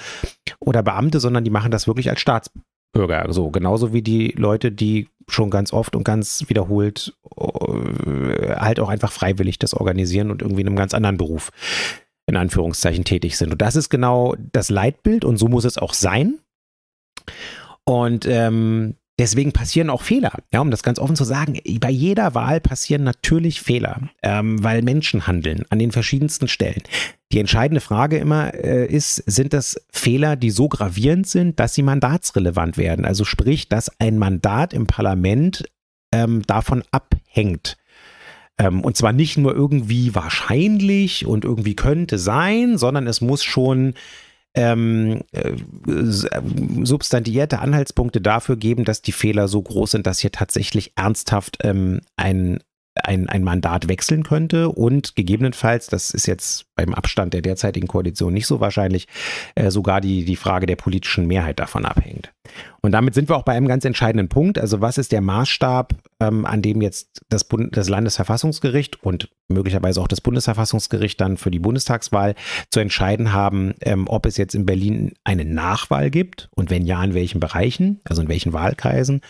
oder 0.59 0.83
Beamte, 0.83 1.21
sondern 1.21 1.45
die 1.45 1.49
machen 1.49 1.71
das 1.71 1.87
wirklich 1.87 2.09
als 2.09 2.19
Staatsbürger. 2.19 3.31
So, 3.31 3.51
genauso 3.51 3.93
wie 3.93 4.01
die 4.01 4.33
Leute, 4.35 4.69
die 4.69 5.07
schon 5.29 5.49
ganz 5.49 5.71
oft 5.71 5.95
und 5.95 6.03
ganz 6.03 6.43
wiederholt 6.49 7.13
äh, 7.37 8.55
halt 8.55 8.81
auch 8.81 8.89
einfach 8.89 9.13
freiwillig 9.13 9.59
das 9.59 9.73
organisieren 9.73 10.29
und 10.29 10.41
irgendwie 10.41 10.61
in 10.61 10.67
einem 10.67 10.75
ganz 10.75 10.93
anderen 10.93 11.15
Beruf 11.17 11.51
in 12.25 12.35
Anführungszeichen 12.35 13.05
tätig 13.05 13.37
sind. 13.37 13.53
Und 13.53 13.61
das 13.61 13.77
ist 13.77 13.89
genau 13.89 14.35
das 14.51 14.69
Leitbild 14.69 15.23
und 15.23 15.37
so 15.37 15.47
muss 15.47 15.63
es 15.63 15.77
auch 15.77 15.93
sein. 15.93 16.39
Und 17.83 18.25
ähm, 18.25 18.95
deswegen 19.19 19.51
passieren 19.51 19.89
auch 19.89 20.01
Fehler. 20.01 20.31
Ja, 20.51 20.61
um 20.61 20.71
das 20.71 20.83
ganz 20.83 20.99
offen 20.99 21.15
zu 21.15 21.23
sagen, 21.23 21.59
bei 21.79 21.89
jeder 21.89 22.35
Wahl 22.35 22.59
passieren 22.59 23.03
natürlich 23.03 23.61
Fehler, 23.61 24.09
ähm, 24.23 24.63
weil 24.63 24.81
Menschen 24.81 25.27
handeln 25.27 25.63
an 25.69 25.79
den 25.79 25.91
verschiedensten 25.91 26.47
Stellen. 26.47 26.81
Die 27.31 27.39
entscheidende 27.39 27.81
Frage 27.81 28.17
immer 28.17 28.53
äh, 28.53 28.85
ist, 28.85 29.15
sind 29.25 29.53
das 29.53 29.79
Fehler, 29.91 30.35
die 30.35 30.51
so 30.51 30.67
gravierend 30.67 31.27
sind, 31.27 31.59
dass 31.59 31.73
sie 31.73 31.83
mandatsrelevant 31.83 32.77
werden? 32.77 33.05
Also 33.05 33.23
sprich, 33.23 33.69
dass 33.69 33.91
ein 33.99 34.17
Mandat 34.17 34.73
im 34.73 34.87
Parlament 34.87 35.63
ähm, 36.11 36.41
davon 36.45 36.83
abhängt. 36.91 37.77
Ähm, 38.57 38.81
und 38.81 38.97
zwar 38.97 39.13
nicht 39.13 39.37
nur 39.37 39.55
irgendwie 39.55 40.13
wahrscheinlich 40.13 41.25
und 41.25 41.45
irgendwie 41.45 41.75
könnte 41.75 42.17
sein, 42.17 42.77
sondern 42.77 43.07
es 43.07 43.21
muss 43.21 43.43
schon 43.43 43.93
ähm, 44.53 45.21
äh, 45.31 45.53
substantiierte 46.83 47.59
Anhaltspunkte 47.59 48.21
dafür 48.21 48.57
geben, 48.57 48.83
dass 48.83 49.01
die 49.01 49.11
Fehler 49.11 49.47
so 49.47 49.61
groß 49.61 49.91
sind, 49.91 50.07
dass 50.07 50.19
hier 50.19 50.31
tatsächlich 50.31 50.93
ernsthaft 50.95 51.59
ähm, 51.63 52.01
ein 52.17 52.59
ein, 52.95 53.29
ein 53.29 53.43
Mandat 53.43 53.87
wechseln 53.87 54.23
könnte 54.23 54.69
und 54.69 55.15
gegebenenfalls, 55.15 55.87
das 55.87 56.11
ist 56.11 56.25
jetzt 56.25 56.65
beim 56.75 56.93
Abstand 56.93 57.33
der 57.33 57.41
derzeitigen 57.41 57.87
Koalition 57.87 58.33
nicht 58.33 58.47
so 58.47 58.59
wahrscheinlich, 58.59 59.07
äh, 59.55 59.71
sogar 59.71 60.01
die, 60.01 60.25
die 60.25 60.35
Frage 60.35 60.65
der 60.65 60.75
politischen 60.75 61.25
Mehrheit 61.25 61.59
davon 61.59 61.85
abhängt. 61.85 62.33
Und 62.83 62.93
damit 62.93 63.13
sind 63.13 63.29
wir 63.29 63.37
auch 63.37 63.43
bei 63.43 63.53
einem 63.53 63.67
ganz 63.67 63.85
entscheidenden 63.85 64.27
Punkt. 64.27 64.57
Also 64.57 64.81
was 64.81 64.97
ist 64.97 65.11
der 65.11 65.21
Maßstab, 65.21 65.93
ähm, 66.19 66.45
an 66.47 66.63
dem 66.63 66.81
jetzt 66.81 67.21
das, 67.29 67.43
Bund 67.43 67.77
das 67.77 67.89
Landesverfassungsgericht 67.89 69.03
und 69.03 69.29
möglicherweise 69.49 70.01
auch 70.01 70.07
das 70.07 70.21
Bundesverfassungsgericht 70.21 71.21
dann 71.21 71.37
für 71.37 71.51
die 71.51 71.59
Bundestagswahl 71.59 72.33
zu 72.71 72.79
entscheiden 72.79 73.33
haben, 73.33 73.75
ähm, 73.81 74.05
ob 74.07 74.25
es 74.25 74.37
jetzt 74.37 74.55
in 74.55 74.65
Berlin 74.65 75.13
eine 75.23 75.45
Nachwahl 75.45 76.09
gibt 76.09 76.49
und 76.55 76.71
wenn 76.71 76.85
ja, 76.85 77.03
in 77.03 77.13
welchen 77.13 77.39
Bereichen, 77.39 77.99
also 78.03 78.23
in 78.23 78.29
welchen 78.29 78.51
Wahlkreisen 78.51 79.21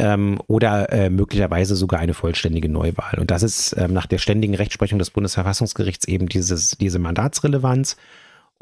ähm, 0.00 0.38
oder 0.46 0.92
äh, 0.92 1.08
möglicherweise 1.08 1.76
sogar 1.76 2.00
eine 2.00 2.14
vollständige 2.14 2.68
Neuwahl. 2.68 3.18
Und 3.18 3.30
das 3.30 3.42
ist 3.42 3.74
ähm, 3.78 3.92
nach 3.92 4.06
der 4.06 4.18
ständigen 4.18 4.54
Rechtsprechung 4.54 4.98
des 4.98 5.10
Bundesverfassungsgerichts 5.10 6.08
eben 6.08 6.28
dieses, 6.28 6.72
diese 6.72 6.98
Mandatsrelevanz. 6.98 7.96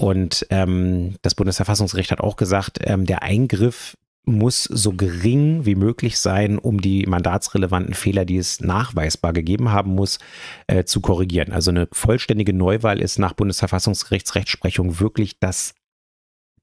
Und 0.01 0.47
ähm, 0.51 1.17
das 1.23 1.35
Bundesverfassungsgericht 1.35 2.13
hat 2.13 2.21
auch 2.21 2.37
gesagt, 2.37 2.79
ähm, 2.83 3.05
der 3.05 3.23
Eingriff 3.23 3.97
muss 4.25 4.65
so 4.65 4.93
gering 4.93 5.65
wie 5.65 5.75
möglich 5.75 6.19
sein, 6.19 6.59
um 6.59 6.81
die 6.81 7.07
mandatsrelevanten 7.07 7.95
Fehler, 7.95 8.25
die 8.25 8.37
es 8.37 8.61
nachweisbar 8.61 9.33
gegeben 9.33 9.73
haben 9.73 9.95
muss, 9.95 10.19
äh, 10.67 10.85
zu 10.85 11.01
korrigieren. 11.01 11.53
Also 11.53 11.71
eine 11.71 11.89
vollständige 11.93 12.53
Neuwahl 12.53 13.01
ist 13.01 13.19
nach 13.19 13.33
Bundesverfassungsgerichtsrechtsprechung 13.33 15.01
wirklich 15.01 15.39
das 15.41 15.75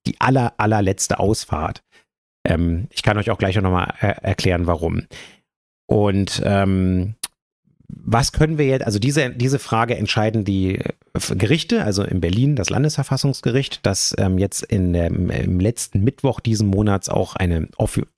die 0.06 0.22
aller, 0.22 0.54
allerletzte 0.58 1.20
Ausfahrt. 1.20 1.84
Ähm, 2.48 2.88
ich 2.92 3.04
kann 3.04 3.18
euch 3.18 3.32
auch 3.32 3.40
gleich 3.40 3.56
nochmal 3.56 3.96
er 4.00 4.24
erklären, 4.24 4.68
warum. 4.68 5.08
Und 5.88 6.42
ähm, 6.46 7.16
was 8.04 8.32
können 8.34 8.58
wir 8.58 8.66
jetzt, 8.66 8.86
also 8.86 9.00
diese, 9.00 9.30
diese 9.30 9.58
Frage 9.58 9.96
entscheiden 9.96 10.44
die 10.44 10.80
äh, 10.80 11.36
Gerichte, 11.36 11.84
also 11.84 12.04
in 12.04 12.20
Berlin 12.20 12.56
das 12.56 12.70
Landesverfassungsgericht, 12.70 13.86
das 13.86 14.14
ähm, 14.18 14.38
jetzt 14.38 14.64
in 14.64 14.94
der, 14.94 15.08
im 15.08 15.60
letzten 15.60 16.04
Mittwoch 16.04 16.40
diesen 16.40 16.68
Monats 16.68 17.08
auch 17.10 17.36
eine, 17.36 17.70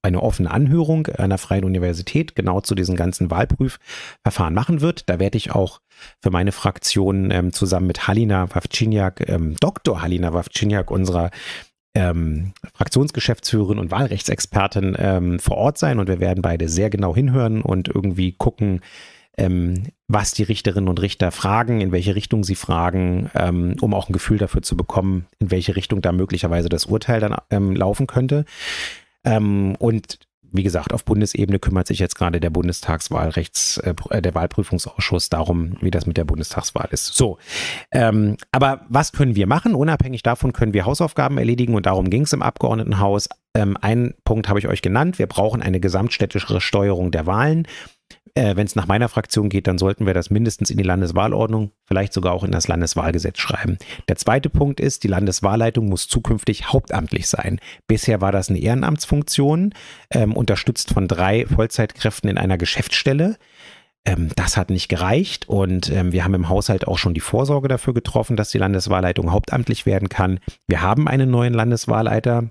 eine 0.01 0.23
offene 0.23 0.51
Anhörung 0.51 1.07
einer 1.07 1.37
freien 1.37 1.63
Universität 1.63 2.35
genau 2.35 2.61
zu 2.61 2.75
diesen 2.75 2.95
ganzen 2.95 3.29
Wahlprüfverfahren 3.29 4.53
machen 4.53 4.81
wird. 4.81 5.09
Da 5.09 5.19
werde 5.19 5.37
ich 5.37 5.51
auch 5.51 5.79
für 6.21 6.31
meine 6.31 6.51
Fraktion 6.51 7.29
ähm, 7.31 7.53
zusammen 7.53 7.87
mit 7.87 8.07
Halina 8.07 8.53
Wawczyniak, 8.53 9.29
ähm, 9.29 9.55
Dr. 9.59 10.01
Halina 10.01 10.33
Wawczyniak, 10.33 10.89
unserer 10.89 11.29
ähm, 11.93 12.53
Fraktionsgeschäftsführerin 12.73 13.79
und 13.79 13.91
Wahlrechtsexpertin 13.91 14.95
ähm, 14.99 15.39
vor 15.39 15.57
Ort 15.57 15.77
sein 15.77 15.99
und 15.99 16.07
wir 16.07 16.19
werden 16.19 16.41
beide 16.41 16.67
sehr 16.69 16.89
genau 16.89 17.15
hinhören 17.15 17.61
und 17.61 17.87
irgendwie 17.87 18.33
gucken, 18.33 18.81
ähm, 19.37 19.87
was 20.07 20.33
die 20.33 20.43
Richterinnen 20.43 20.89
und 20.89 21.01
Richter 21.01 21.31
fragen, 21.31 21.81
in 21.81 21.91
welche 21.91 22.15
Richtung 22.15 22.43
sie 22.43 22.55
fragen, 22.55 23.29
ähm, 23.35 23.75
um 23.81 23.93
auch 23.93 24.09
ein 24.09 24.13
Gefühl 24.13 24.37
dafür 24.37 24.61
zu 24.61 24.75
bekommen, 24.75 25.27
in 25.39 25.51
welche 25.51 25.75
Richtung 25.75 26.01
da 26.01 26.11
möglicherweise 26.11 26.69
das 26.69 26.85
Urteil 26.85 27.19
dann 27.19 27.35
ähm, 27.49 27.75
laufen 27.75 28.07
könnte. 28.07 28.45
Ähm, 29.23 29.75
und 29.79 30.19
wie 30.51 30.63
gesagt, 30.63 30.93
auf 30.93 31.03
Bundesebene 31.05 31.59
kümmert 31.59 31.87
sich 31.87 31.99
jetzt 31.99 32.15
gerade 32.15 32.39
der 32.39 32.49
Bundestagswahlrechts, 32.49 33.77
äh, 33.77 33.93
äh, 34.09 34.21
der 34.21 34.33
Wahlprüfungsausschuss 34.35 35.29
darum, 35.29 35.77
wie 35.81 35.91
das 35.91 36.05
mit 36.05 36.17
der 36.17 36.25
Bundestagswahl 36.25 36.87
ist. 36.91 37.13
So, 37.13 37.37
ähm, 37.91 38.37
aber 38.51 38.85
was 38.89 39.11
können 39.11 39.35
wir 39.35 39.47
machen? 39.47 39.75
Unabhängig 39.75 40.23
davon 40.23 40.53
können 40.53 40.73
wir 40.73 40.85
Hausaufgaben 40.85 41.37
erledigen 41.37 41.75
und 41.75 41.85
darum 41.85 42.09
ging 42.09 42.23
es 42.23 42.33
im 42.33 42.41
Abgeordnetenhaus. 42.41 43.29
Ähm, 43.53 43.77
einen 43.77 44.13
Punkt 44.23 44.49
habe 44.49 44.59
ich 44.59 44.67
euch 44.67 44.81
genannt. 44.81 45.19
Wir 45.19 45.27
brauchen 45.27 45.61
eine 45.61 45.79
gesamtstädtische 45.79 46.61
Steuerung 46.61 47.11
der 47.11 47.25
Wahlen. 47.25 47.67
Äh, 48.37 48.55
Wenn 48.55 48.67
es 48.67 48.75
nach 48.75 48.85
meiner 48.85 49.09
Fraktion 49.09 49.49
geht, 49.49 49.65
dann 49.65 49.79
sollten 49.79 50.05
wir 50.05 50.13
das 50.13 50.29
mindestens 50.29 50.69
in 50.69 50.77
die 50.77 50.83
Landeswahlordnung, 50.83 51.71
vielleicht 51.85 52.13
sogar 52.13 52.33
auch 52.33 52.43
in 52.43 52.51
das 52.51 52.67
Landeswahlgesetz 52.67 53.39
schreiben. 53.39 53.77
Der 54.07 54.15
zweite 54.15 54.49
Punkt 54.49 54.79
ist, 54.79 55.03
die 55.03 55.07
Landeswahlleitung 55.07 55.89
muss 55.89 56.07
zukünftig 56.07 56.71
hauptamtlich 56.71 57.27
sein. 57.27 57.59
Bisher 57.87 58.21
war 58.21 58.31
das 58.31 58.49
eine 58.49 58.59
Ehrenamtsfunktion, 58.59 59.73
ähm, 60.11 60.33
unterstützt 60.33 60.93
von 60.93 61.07
drei 61.07 61.47
Vollzeitkräften 61.47 62.29
in 62.29 62.37
einer 62.37 62.57
Geschäftsstelle 62.57 63.37
ähm, 64.05 64.29
das 64.37 64.55
hat 64.55 64.69
nicht 64.69 64.87
gereicht 64.87 65.49
und 65.49 65.91
ähm, 65.91 66.13
wir 66.13 66.23
haben 66.23 66.33
im 66.33 66.47
Haushalt 66.47 66.87
auch 66.87 66.97
schon 66.97 67.13
die 67.13 67.19
Vorsorge 67.19 67.67
dafür 67.67 67.93
getroffen, 67.93 68.37
dass 68.37 68.51
die 68.51 68.57
Landeswahlleitung 68.57 69.33
hauptamtlich 69.33 69.85
werden 69.85 70.07
kann. 70.07 70.39
Wir 70.65 70.81
haben 70.81 71.09
einen 71.09 71.29
neuen 71.29 71.53
Landeswahlleiter, 71.53 72.49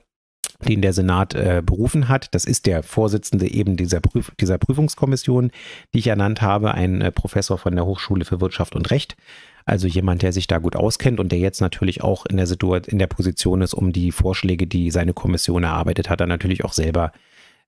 den 0.65 0.83
der 0.83 0.93
Senat 0.93 1.35
äh, 1.35 1.63
berufen 1.65 2.09
hat. 2.09 2.29
Das 2.35 2.45
ist 2.45 2.67
der 2.67 2.83
Vorsitzende 2.83 3.51
eben 3.51 3.77
dieser, 3.77 4.01
Prüf 4.01 4.33
dieser 4.41 4.59
Prüfungskommission, 4.59 5.51
die 5.95 5.99
ich 5.99 6.07
ernannt 6.07 6.43
habe, 6.43 6.73
ein 6.73 7.01
äh, 7.01 7.13
Professor 7.13 7.59
von 7.59 7.75
der 7.75 7.87
Hochschule 7.87 8.25
für 8.25 8.41
Wirtschaft 8.41 8.75
und 8.75 8.91
Recht. 8.91 9.17
Also 9.65 9.89
jemand, 9.89 10.23
der 10.23 10.33
sich 10.33 10.47
da 10.47 10.59
gut 10.59 10.77
auskennt 10.77 11.19
und 11.19 11.33
der 11.33 11.41
jetzt 11.41 11.61
natürlich 11.61 12.03
auch 12.03 12.25
in 12.25 12.37
der 12.37 12.47
Situation, 12.47 12.93
in 12.93 12.99
der 12.99 13.09
Position 13.09 13.63
ist, 13.63 13.75
um 13.75 13.93
die 13.93 14.13
Vorschläge, 14.13 14.67
die 14.67 14.93
seine 14.93 15.13
Kommission 15.13 15.65
erarbeitet 15.65 16.09
hat, 16.09 16.21
dann 16.21 16.29
natürlich 16.29 16.65
auch 16.65 16.73
selber 16.73 17.13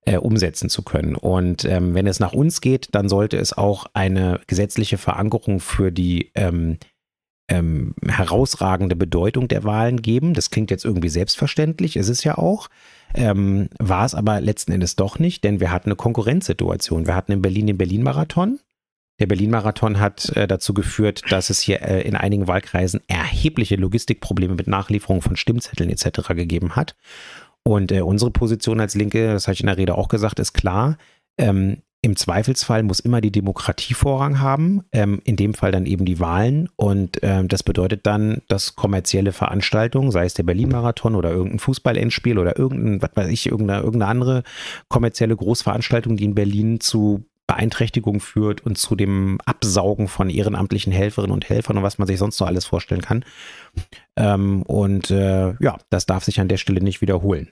äh, 0.05 0.17
umsetzen 0.17 0.69
zu 0.69 0.81
können. 0.83 1.15
Und 1.15 1.65
ähm, 1.65 1.93
wenn 1.93 2.07
es 2.07 2.21
nach 2.21 2.31
uns 2.31 2.61
geht, 2.61 2.95
dann 2.95 3.09
sollte 3.09 3.37
es 3.37 3.57
auch 3.57 3.85
eine 3.93 4.39
gesetzliche 4.47 4.97
Verankerung 4.97 5.59
für 5.59 5.91
die 5.91 6.31
ähm, 6.35 6.77
ähm, 7.49 7.93
herausragende 8.05 8.95
Bedeutung 8.95 9.47
der 9.47 9.63
Wahlen 9.63 10.01
geben. 10.01 10.33
Das 10.33 10.49
klingt 10.49 10.71
jetzt 10.71 10.85
irgendwie 10.85 11.09
selbstverständlich, 11.09 11.95
ist 11.95 12.09
es 12.09 12.23
ja 12.23 12.37
auch. 12.37 12.69
Ähm, 13.13 13.69
war 13.79 14.05
es 14.05 14.15
aber 14.15 14.39
letzten 14.39 14.71
Endes 14.71 14.95
doch 14.95 15.19
nicht, 15.19 15.43
denn 15.43 15.59
wir 15.59 15.71
hatten 15.71 15.89
eine 15.89 15.95
Konkurrenzsituation. 15.95 17.07
Wir 17.07 17.15
hatten 17.15 17.31
in 17.31 17.41
Berlin 17.41 17.67
den 17.67 17.77
Berlin-Marathon. 17.77 18.59
Der 19.19 19.25
Berlin-Marathon 19.25 19.99
hat 19.99 20.29
äh, 20.37 20.47
dazu 20.47 20.73
geführt, 20.73 21.23
dass 21.29 21.49
es 21.49 21.59
hier 21.59 21.81
äh, 21.81 22.01
in 22.01 22.15
einigen 22.15 22.47
Wahlkreisen 22.47 23.01
erhebliche 23.07 23.75
Logistikprobleme 23.75 24.55
mit 24.55 24.67
Nachlieferung 24.67 25.21
von 25.21 25.35
Stimmzetteln 25.35 25.89
etc. 25.89 26.29
gegeben 26.29 26.75
hat. 26.75 26.95
Und 27.63 27.91
äh, 27.91 28.01
unsere 28.01 28.31
Position 28.31 28.79
als 28.79 28.95
Linke, 28.95 29.33
das 29.33 29.47
habe 29.47 29.53
ich 29.53 29.61
in 29.61 29.67
der 29.67 29.77
Rede 29.77 29.95
auch 29.95 30.07
gesagt, 30.07 30.39
ist 30.39 30.53
klar. 30.53 30.97
Ähm, 31.37 31.81
im 32.01 32.15
Zweifelsfall 32.15 32.83
muss 32.83 33.01
immer 33.01 33.19
die 33.19 33.31
Demokratie 33.31 33.93
Vorrang 33.93 34.39
haben, 34.39 34.83
ähm, 34.93 35.21
in 35.25 35.35
dem 35.35 35.53
Fall 35.53 35.71
dann 35.71 35.85
eben 35.85 36.05
die 36.05 36.19
Wahlen. 36.19 36.69
Und 36.77 37.19
ähm, 37.23 37.49
das 37.49 37.63
bedeutet 37.63 38.05
dann, 38.05 38.41
dass 38.47 38.75
kommerzielle 38.75 39.33
Veranstaltungen, 39.33 40.11
sei 40.11 40.25
es 40.25 40.33
der 40.33 40.43
Berlin-Marathon 40.43 41.15
oder 41.15 41.31
irgendein 41.31 41.59
Fußballendspiel 41.59 42.39
oder 42.39 42.57
irgendein, 42.57 43.01
was 43.01 43.11
weiß 43.15 43.27
ich, 43.27 43.47
irgendeine, 43.47 43.81
irgendeine 43.81 44.09
andere 44.09 44.43
kommerzielle 44.87 45.35
Großveranstaltung, 45.35 46.15
die 46.15 46.23
in 46.23 46.35
Berlin 46.35 46.79
zu 46.79 47.25
Beeinträchtigung 47.47 48.19
führt 48.19 48.61
und 48.61 48.77
zu 48.77 48.95
dem 48.95 49.39
Absaugen 49.43 50.07
von 50.07 50.29
ehrenamtlichen 50.29 50.93
Helferinnen 50.93 51.33
und 51.33 51.49
Helfern 51.49 51.77
und 51.77 51.83
was 51.83 51.97
man 51.97 52.07
sich 52.07 52.19
sonst 52.19 52.39
noch 52.39 52.47
alles 52.47 52.65
vorstellen 52.65 53.01
kann. 53.01 53.25
Ähm, 54.15 54.61
und 54.61 55.09
äh, 55.09 55.55
ja, 55.59 55.77
das 55.89 56.05
darf 56.05 56.23
sich 56.23 56.39
an 56.39 56.47
der 56.47 56.57
Stelle 56.57 56.79
nicht 56.79 57.01
wiederholen. 57.01 57.49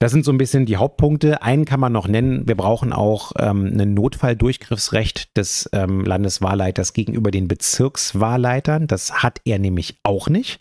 Das 0.00 0.12
sind 0.12 0.24
so 0.24 0.32
ein 0.32 0.38
bisschen 0.38 0.66
die 0.66 0.76
Hauptpunkte. 0.76 1.42
Einen 1.42 1.64
kann 1.64 1.80
man 1.80 1.92
noch 1.92 2.08
nennen. 2.08 2.46
Wir 2.46 2.56
brauchen 2.56 2.92
auch 2.92 3.32
ähm, 3.38 3.72
ein 3.78 3.94
Notfalldurchgriffsrecht 3.94 5.36
des 5.36 5.68
ähm, 5.72 6.04
Landeswahlleiters 6.04 6.92
gegenüber 6.92 7.30
den 7.30 7.48
Bezirkswahlleitern. 7.48 8.86
Das 8.86 9.22
hat 9.22 9.40
er 9.44 9.58
nämlich 9.58 9.98
auch 10.02 10.28
nicht. 10.28 10.60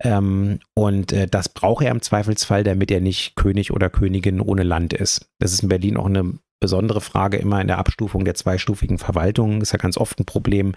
Ähm, 0.00 0.58
und 0.74 1.12
äh, 1.12 1.26
das 1.26 1.48
braucht 1.48 1.84
er 1.84 1.92
im 1.92 2.02
Zweifelsfall, 2.02 2.64
damit 2.64 2.90
er 2.90 3.00
nicht 3.00 3.36
König 3.36 3.72
oder 3.72 3.90
Königin 3.90 4.40
ohne 4.40 4.64
Land 4.64 4.92
ist. 4.92 5.30
Das 5.38 5.52
ist 5.52 5.62
in 5.62 5.68
Berlin 5.68 5.96
auch 5.96 6.06
eine 6.06 6.34
besondere 6.60 7.00
Frage 7.00 7.36
immer 7.36 7.60
in 7.60 7.68
der 7.68 7.78
Abstufung 7.78 8.24
der 8.24 8.34
zweistufigen 8.34 8.98
Verwaltung. 8.98 9.62
Ist 9.62 9.72
ja 9.72 9.78
ganz 9.78 9.96
oft 9.96 10.18
ein 10.18 10.24
Problem, 10.24 10.74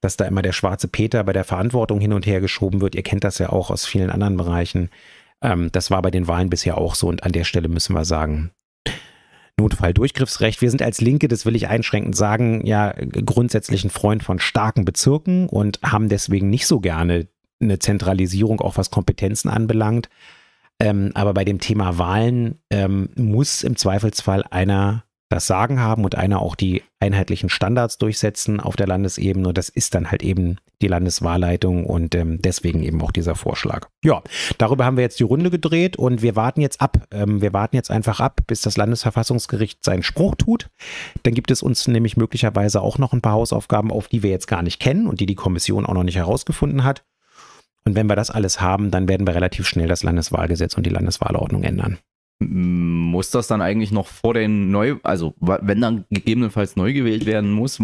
dass 0.00 0.16
da 0.16 0.26
immer 0.26 0.42
der 0.42 0.52
schwarze 0.52 0.88
Peter 0.88 1.24
bei 1.24 1.32
der 1.32 1.44
Verantwortung 1.44 2.00
hin 2.00 2.12
und 2.12 2.26
her 2.26 2.40
geschoben 2.40 2.80
wird. 2.80 2.94
Ihr 2.94 3.02
kennt 3.02 3.24
das 3.24 3.38
ja 3.38 3.50
auch 3.50 3.70
aus 3.70 3.86
vielen 3.86 4.10
anderen 4.10 4.36
Bereichen. 4.36 4.90
Ähm, 5.44 5.70
das 5.70 5.90
war 5.90 6.02
bei 6.02 6.10
den 6.10 6.26
Wahlen 6.26 6.50
bisher 6.50 6.78
auch 6.78 6.96
so 6.96 7.06
und 7.08 7.22
an 7.22 7.32
der 7.32 7.44
Stelle 7.44 7.68
müssen 7.68 7.94
wir 7.94 8.04
sagen, 8.04 8.50
Notfalldurchgriffsrecht. 9.56 10.60
Wir 10.62 10.70
sind 10.70 10.82
als 10.82 11.00
Linke, 11.00 11.28
das 11.28 11.46
will 11.46 11.54
ich 11.54 11.68
einschränkend 11.68 12.16
sagen, 12.16 12.66
ja 12.66 12.92
grundsätzlich 13.24 13.84
ein 13.84 13.90
Freund 13.90 14.24
von 14.24 14.40
starken 14.40 14.84
Bezirken 14.84 15.48
und 15.48 15.78
haben 15.82 16.08
deswegen 16.08 16.50
nicht 16.50 16.66
so 16.66 16.80
gerne 16.80 17.28
eine 17.60 17.78
Zentralisierung, 17.78 18.60
auch 18.60 18.78
was 18.78 18.90
Kompetenzen 18.90 19.48
anbelangt. 19.48 20.08
Ähm, 20.80 21.12
aber 21.14 21.34
bei 21.34 21.44
dem 21.44 21.60
Thema 21.60 21.98
Wahlen 21.98 22.58
ähm, 22.70 23.10
muss 23.14 23.62
im 23.62 23.76
Zweifelsfall 23.76 24.42
einer 24.50 25.04
das 25.28 25.46
Sagen 25.46 25.80
haben 25.80 26.04
und 26.04 26.14
einer 26.14 26.40
auch 26.40 26.54
die 26.54 26.82
einheitlichen 27.00 27.48
Standards 27.48 27.98
durchsetzen 27.98 28.60
auf 28.60 28.76
der 28.76 28.86
Landesebene. 28.86 29.48
Und 29.48 29.58
das 29.58 29.68
ist 29.68 29.94
dann 29.94 30.10
halt 30.10 30.22
eben 30.22 30.58
die 30.82 30.88
Landeswahlleitung 30.88 31.86
und 31.86 32.14
ähm, 32.14 32.40
deswegen 32.42 32.82
eben 32.82 33.00
auch 33.02 33.10
dieser 33.10 33.34
Vorschlag. 33.34 33.88
Ja, 34.04 34.22
darüber 34.58 34.84
haben 34.84 34.96
wir 34.96 35.02
jetzt 35.02 35.18
die 35.20 35.24
Runde 35.24 35.50
gedreht 35.50 35.96
und 35.96 36.22
wir 36.22 36.36
warten 36.36 36.60
jetzt 36.60 36.80
ab. 36.80 37.06
Ähm, 37.10 37.40
wir 37.40 37.52
warten 37.52 37.76
jetzt 37.76 37.90
einfach 37.90 38.20
ab, 38.20 38.42
bis 38.46 38.60
das 38.60 38.76
Landesverfassungsgericht 38.76 39.84
seinen 39.84 40.02
Spruch 40.02 40.34
tut. 40.34 40.68
Dann 41.22 41.34
gibt 41.34 41.50
es 41.50 41.62
uns 41.62 41.88
nämlich 41.88 42.16
möglicherweise 42.16 42.80
auch 42.80 42.98
noch 42.98 43.12
ein 43.12 43.22
paar 43.22 43.32
Hausaufgaben, 43.32 43.90
auf 43.90 44.08
die 44.08 44.22
wir 44.22 44.30
jetzt 44.30 44.46
gar 44.46 44.62
nicht 44.62 44.80
kennen 44.80 45.06
und 45.06 45.20
die 45.20 45.26
die 45.26 45.34
Kommission 45.34 45.86
auch 45.86 45.94
noch 45.94 46.04
nicht 46.04 46.16
herausgefunden 46.16 46.84
hat. 46.84 47.04
Und 47.84 47.96
wenn 47.96 48.06
wir 48.06 48.16
das 48.16 48.30
alles 48.30 48.60
haben, 48.60 48.90
dann 48.90 49.08
werden 49.08 49.26
wir 49.26 49.34
relativ 49.34 49.66
schnell 49.66 49.88
das 49.88 50.02
Landeswahlgesetz 50.02 50.74
und 50.74 50.86
die 50.86 50.90
Landeswahlordnung 50.90 51.64
ändern. 51.64 51.98
Muss 52.40 53.30
das 53.30 53.46
dann 53.46 53.62
eigentlich 53.62 53.92
noch 53.92 54.06
vor 54.06 54.34
den 54.34 54.70
Neu, 54.70 54.96
also 55.02 55.34
wenn 55.40 55.80
dann 55.80 56.04
gegebenenfalls 56.10 56.76
neu 56.76 56.92
gewählt 56.92 57.26
werden 57.26 57.52
muss, 57.52 57.80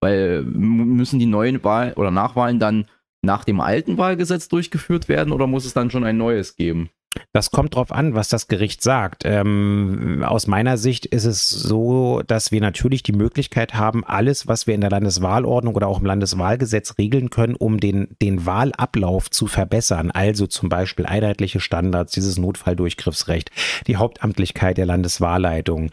weil 0.00 0.42
müssen 0.44 1.18
die 1.18 1.26
neuen 1.26 1.62
Wahl 1.64 1.92
oder 1.94 2.10
Nachwahlen 2.10 2.58
dann 2.58 2.86
nach 3.22 3.44
dem 3.44 3.60
alten 3.60 3.98
Wahlgesetz 3.98 4.48
durchgeführt 4.48 5.08
werden 5.08 5.32
oder 5.32 5.46
muss 5.46 5.64
es 5.64 5.74
dann 5.74 5.90
schon 5.90 6.04
ein 6.04 6.16
neues 6.16 6.56
geben? 6.56 6.90
Das 7.32 7.50
kommt 7.50 7.74
drauf 7.74 7.90
an, 7.90 8.14
was 8.14 8.28
das 8.28 8.48
Gericht 8.48 8.82
sagt. 8.82 9.22
Ähm, 9.24 10.22
aus 10.26 10.46
meiner 10.46 10.76
Sicht 10.76 11.06
ist 11.06 11.24
es 11.24 11.48
so, 11.48 12.22
dass 12.26 12.52
wir 12.52 12.60
natürlich 12.60 13.02
die 13.02 13.12
Möglichkeit 13.12 13.74
haben, 13.74 14.04
alles, 14.04 14.46
was 14.46 14.66
wir 14.66 14.74
in 14.74 14.80
der 14.80 14.90
Landeswahlordnung 14.90 15.74
oder 15.74 15.88
auch 15.88 16.00
im 16.00 16.06
Landeswahlgesetz 16.06 16.96
regeln 16.98 17.30
können, 17.30 17.54
um 17.54 17.80
den, 17.80 18.16
den 18.22 18.46
Wahlablauf 18.46 19.30
zu 19.30 19.46
verbessern. 19.46 20.10
Also 20.10 20.46
zum 20.46 20.68
Beispiel 20.68 21.06
einheitliche 21.06 21.60
Standards, 21.60 22.12
dieses 22.12 22.38
Notfalldurchgriffsrecht, 22.38 23.50
die 23.86 23.96
Hauptamtlichkeit 23.96 24.76
der 24.76 24.86
Landeswahlleitung. 24.86 25.90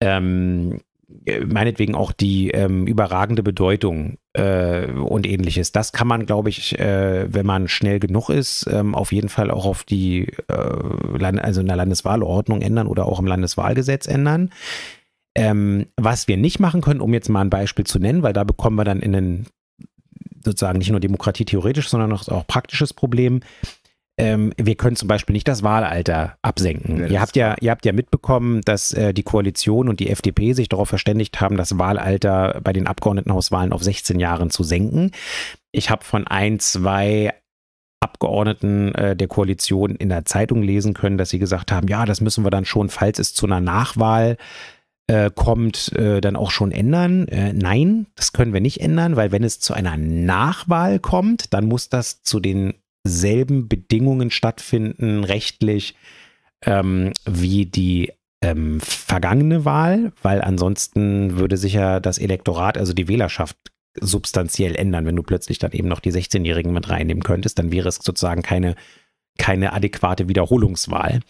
Ähm, 0.00 0.80
meinetwegen 1.46 1.94
auch 1.94 2.12
die 2.12 2.50
ähm, 2.50 2.86
überragende 2.86 3.42
Bedeutung 3.42 4.18
äh, 4.32 4.86
und 4.86 5.26
ähnliches. 5.26 5.72
Das 5.72 5.92
kann 5.92 6.08
man, 6.08 6.26
glaube 6.26 6.48
ich, 6.48 6.78
äh, 6.78 7.32
wenn 7.32 7.46
man 7.46 7.68
schnell 7.68 8.00
genug 8.00 8.28
ist, 8.28 8.66
ähm, 8.70 8.94
auf 8.94 9.12
jeden 9.12 9.28
Fall 9.28 9.50
auch 9.50 9.64
auf 9.64 9.84
die, 9.84 10.32
äh, 10.48 11.38
also 11.38 11.60
in 11.60 11.66
der 11.66 11.76
Landeswahlordnung 11.76 12.60
ändern 12.60 12.86
oder 12.86 13.06
auch 13.06 13.20
im 13.20 13.26
Landeswahlgesetz 13.26 14.06
ändern. 14.06 14.50
Ähm, 15.34 15.86
was 15.96 16.28
wir 16.28 16.36
nicht 16.36 16.60
machen 16.60 16.80
können, 16.80 17.00
um 17.00 17.14
jetzt 17.14 17.28
mal 17.28 17.40
ein 17.40 17.50
Beispiel 17.50 17.86
zu 17.86 17.98
nennen, 17.98 18.22
weil 18.22 18.34
da 18.34 18.44
bekommen 18.44 18.76
wir 18.76 18.84
dann 18.84 19.00
in 19.00 19.14
einen 19.14 19.46
sozusagen 20.44 20.78
nicht 20.78 20.90
nur 20.90 21.00
Demokratie 21.00 21.44
theoretisch, 21.44 21.88
sondern 21.88 22.12
auch, 22.12 22.28
auch 22.28 22.46
praktisches 22.46 22.92
Problem 22.92 23.40
ähm, 24.22 24.52
wir 24.56 24.76
können 24.76 24.96
zum 24.96 25.08
Beispiel 25.08 25.32
nicht 25.32 25.48
das 25.48 25.62
Wahlalter 25.62 26.36
absenken. 26.42 27.00
Ja, 27.00 27.06
ihr, 27.06 27.20
habt 27.20 27.36
ja, 27.36 27.56
ihr 27.60 27.70
habt 27.70 27.84
ja 27.84 27.92
mitbekommen, 27.92 28.60
dass 28.62 28.92
äh, 28.92 29.12
die 29.12 29.24
Koalition 29.24 29.88
und 29.88 29.98
die 29.98 30.10
FDP 30.10 30.52
sich 30.52 30.68
darauf 30.68 30.88
verständigt 30.88 31.40
haben, 31.40 31.56
das 31.56 31.78
Wahlalter 31.78 32.60
bei 32.62 32.72
den 32.72 32.86
Abgeordnetenhauswahlen 32.86 33.72
auf 33.72 33.82
16 33.82 34.20
Jahren 34.20 34.50
zu 34.50 34.62
senken. 34.62 35.10
Ich 35.72 35.90
habe 35.90 36.04
von 36.04 36.26
ein, 36.26 36.60
zwei 36.60 37.34
Abgeordneten 38.00 38.94
äh, 38.94 39.16
der 39.16 39.28
Koalition 39.28 39.96
in 39.96 40.08
der 40.08 40.24
Zeitung 40.24 40.62
lesen 40.62 40.94
können, 40.94 41.18
dass 41.18 41.30
sie 41.30 41.38
gesagt 41.38 41.72
haben, 41.72 41.88
ja, 41.88 42.04
das 42.04 42.20
müssen 42.20 42.44
wir 42.44 42.50
dann 42.50 42.64
schon, 42.64 42.90
falls 42.90 43.18
es 43.18 43.34
zu 43.34 43.46
einer 43.46 43.60
Nachwahl 43.60 44.36
äh, 45.08 45.30
kommt, 45.34 45.92
äh, 45.92 46.20
dann 46.20 46.36
auch 46.36 46.50
schon 46.50 46.70
ändern. 46.70 47.26
Äh, 47.28 47.52
nein, 47.52 48.06
das 48.14 48.32
können 48.32 48.52
wir 48.52 48.60
nicht 48.60 48.80
ändern, 48.80 49.16
weil 49.16 49.32
wenn 49.32 49.42
es 49.44 49.58
zu 49.58 49.74
einer 49.74 49.96
Nachwahl 49.96 51.00
kommt, 51.00 51.52
dann 51.54 51.66
muss 51.66 51.88
das 51.88 52.22
zu 52.22 52.38
den 52.38 52.74
selben 53.04 53.68
Bedingungen 53.68 54.30
stattfinden, 54.30 55.24
rechtlich, 55.24 55.94
ähm, 56.64 57.12
wie 57.26 57.66
die 57.66 58.12
ähm, 58.42 58.80
vergangene 58.80 59.64
Wahl, 59.64 60.12
weil 60.22 60.42
ansonsten 60.42 61.38
würde 61.38 61.56
sich 61.56 61.74
ja 61.74 62.00
das 62.00 62.18
Elektorat, 62.18 62.76
also 62.76 62.92
die 62.92 63.08
Wählerschaft, 63.08 63.56
substanziell 64.00 64.74
ändern. 64.74 65.06
Wenn 65.06 65.16
du 65.16 65.22
plötzlich 65.22 65.58
dann 65.58 65.72
eben 65.72 65.88
noch 65.88 66.00
die 66.00 66.12
16-Jährigen 66.12 66.72
mit 66.72 66.88
reinnehmen 66.88 67.22
könntest, 67.22 67.58
dann 67.58 67.72
wäre 67.72 67.88
es 67.88 67.96
sozusagen 67.96 68.42
keine, 68.42 68.74
keine 69.38 69.72
adäquate 69.72 70.28
Wiederholungswahl. 70.28 71.20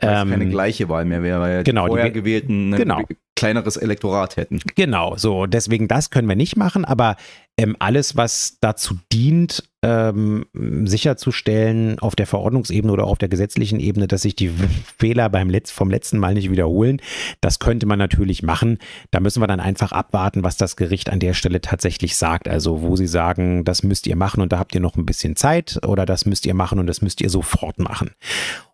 Weil 0.00 0.22
ähm, 0.22 0.30
keine 0.30 0.48
gleiche 0.48 0.88
Wahl 0.88 1.04
mehr 1.04 1.22
wäre, 1.22 1.40
weil 1.40 1.64
genau, 1.64 1.84
die 1.84 1.90
vorher 1.90 2.10
gewählten 2.10 2.72
genau. 2.72 3.02
kleineres 3.36 3.76
Elektorat 3.76 4.36
hätten. 4.36 4.60
Genau, 4.74 5.16
so 5.16 5.46
deswegen 5.46 5.88
das 5.88 6.10
können 6.10 6.28
wir 6.28 6.36
nicht 6.36 6.56
machen, 6.56 6.86
aber 6.86 7.16
ähm, 7.58 7.76
alles, 7.78 8.16
was 8.16 8.56
dazu 8.60 8.96
dient, 9.12 9.69
ähm, 9.82 10.44
sicherzustellen 10.84 11.98
auf 12.00 12.14
der 12.14 12.26
Verordnungsebene 12.26 12.92
oder 12.92 13.04
auf 13.04 13.18
der 13.18 13.28
gesetzlichen 13.28 13.80
Ebene, 13.80 14.08
dass 14.08 14.22
sich 14.22 14.36
die 14.36 14.50
Fehler 14.98 15.30
beim 15.30 15.48
Letz 15.48 15.70
vom 15.70 15.90
letzten 15.90 16.18
Mal 16.18 16.34
nicht 16.34 16.50
wiederholen, 16.50 17.00
das 17.40 17.58
könnte 17.58 17.86
man 17.86 17.98
natürlich 17.98 18.42
machen. 18.42 18.78
Da 19.10 19.20
müssen 19.20 19.42
wir 19.42 19.46
dann 19.46 19.60
einfach 19.60 19.92
abwarten, 19.92 20.44
was 20.44 20.56
das 20.56 20.76
Gericht 20.76 21.10
an 21.10 21.18
der 21.18 21.32
Stelle 21.32 21.60
tatsächlich 21.60 22.16
sagt. 22.16 22.48
Also 22.48 22.82
wo 22.82 22.96
sie 22.96 23.06
sagen, 23.06 23.64
das 23.64 23.82
müsst 23.82 24.06
ihr 24.06 24.16
machen 24.16 24.42
und 24.42 24.52
da 24.52 24.58
habt 24.58 24.74
ihr 24.74 24.80
noch 24.80 24.96
ein 24.96 25.06
bisschen 25.06 25.36
Zeit 25.36 25.80
oder 25.86 26.04
das 26.04 26.26
müsst 26.26 26.44
ihr 26.44 26.54
machen 26.54 26.78
und 26.78 26.86
das 26.86 27.00
müsst 27.00 27.20
ihr 27.20 27.30
sofort 27.30 27.78
machen. 27.78 28.10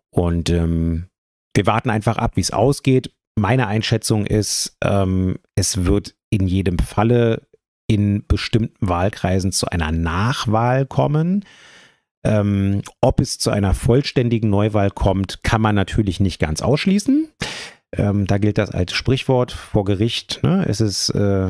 Und 0.09 0.49
ähm, 0.49 1.07
wir 1.55 1.65
warten 1.65 1.89
einfach 1.89 2.17
ab, 2.17 2.33
wie 2.35 2.41
es 2.41 2.51
ausgeht. 2.51 3.11
Meine 3.35 3.67
Einschätzung 3.67 4.25
ist, 4.25 4.75
ähm, 4.83 5.37
es 5.55 5.85
wird 5.85 6.15
in 6.29 6.47
jedem 6.47 6.79
Falle 6.79 7.47
in 7.87 8.23
bestimmten 8.27 8.75
Wahlkreisen 8.87 9.51
zu 9.51 9.67
einer 9.67 9.91
Nachwahl 9.91 10.85
kommen. 10.85 11.45
Ähm, 12.23 12.81
ob 12.99 13.21
es 13.21 13.39
zu 13.39 13.49
einer 13.49 13.73
vollständigen 13.73 14.49
Neuwahl 14.49 14.91
kommt, 14.91 15.43
kann 15.43 15.61
man 15.61 15.75
natürlich 15.75 16.19
nicht 16.19 16.39
ganz 16.39 16.61
ausschließen. 16.61 17.29
Ähm, 17.93 18.27
da 18.27 18.37
gilt 18.37 18.57
das 18.57 18.71
als 18.71 18.93
Sprichwort 18.93 19.51
vor 19.51 19.85
Gericht. 19.85 20.41
Ne? 20.43 20.65
Es 20.67 20.81
ist 20.81 21.09
äh, 21.11 21.49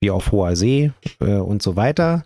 wie 0.00 0.10
auf 0.10 0.32
hoher 0.32 0.54
See 0.56 0.92
äh, 1.20 1.36
und 1.36 1.62
so 1.62 1.76
weiter. 1.76 2.24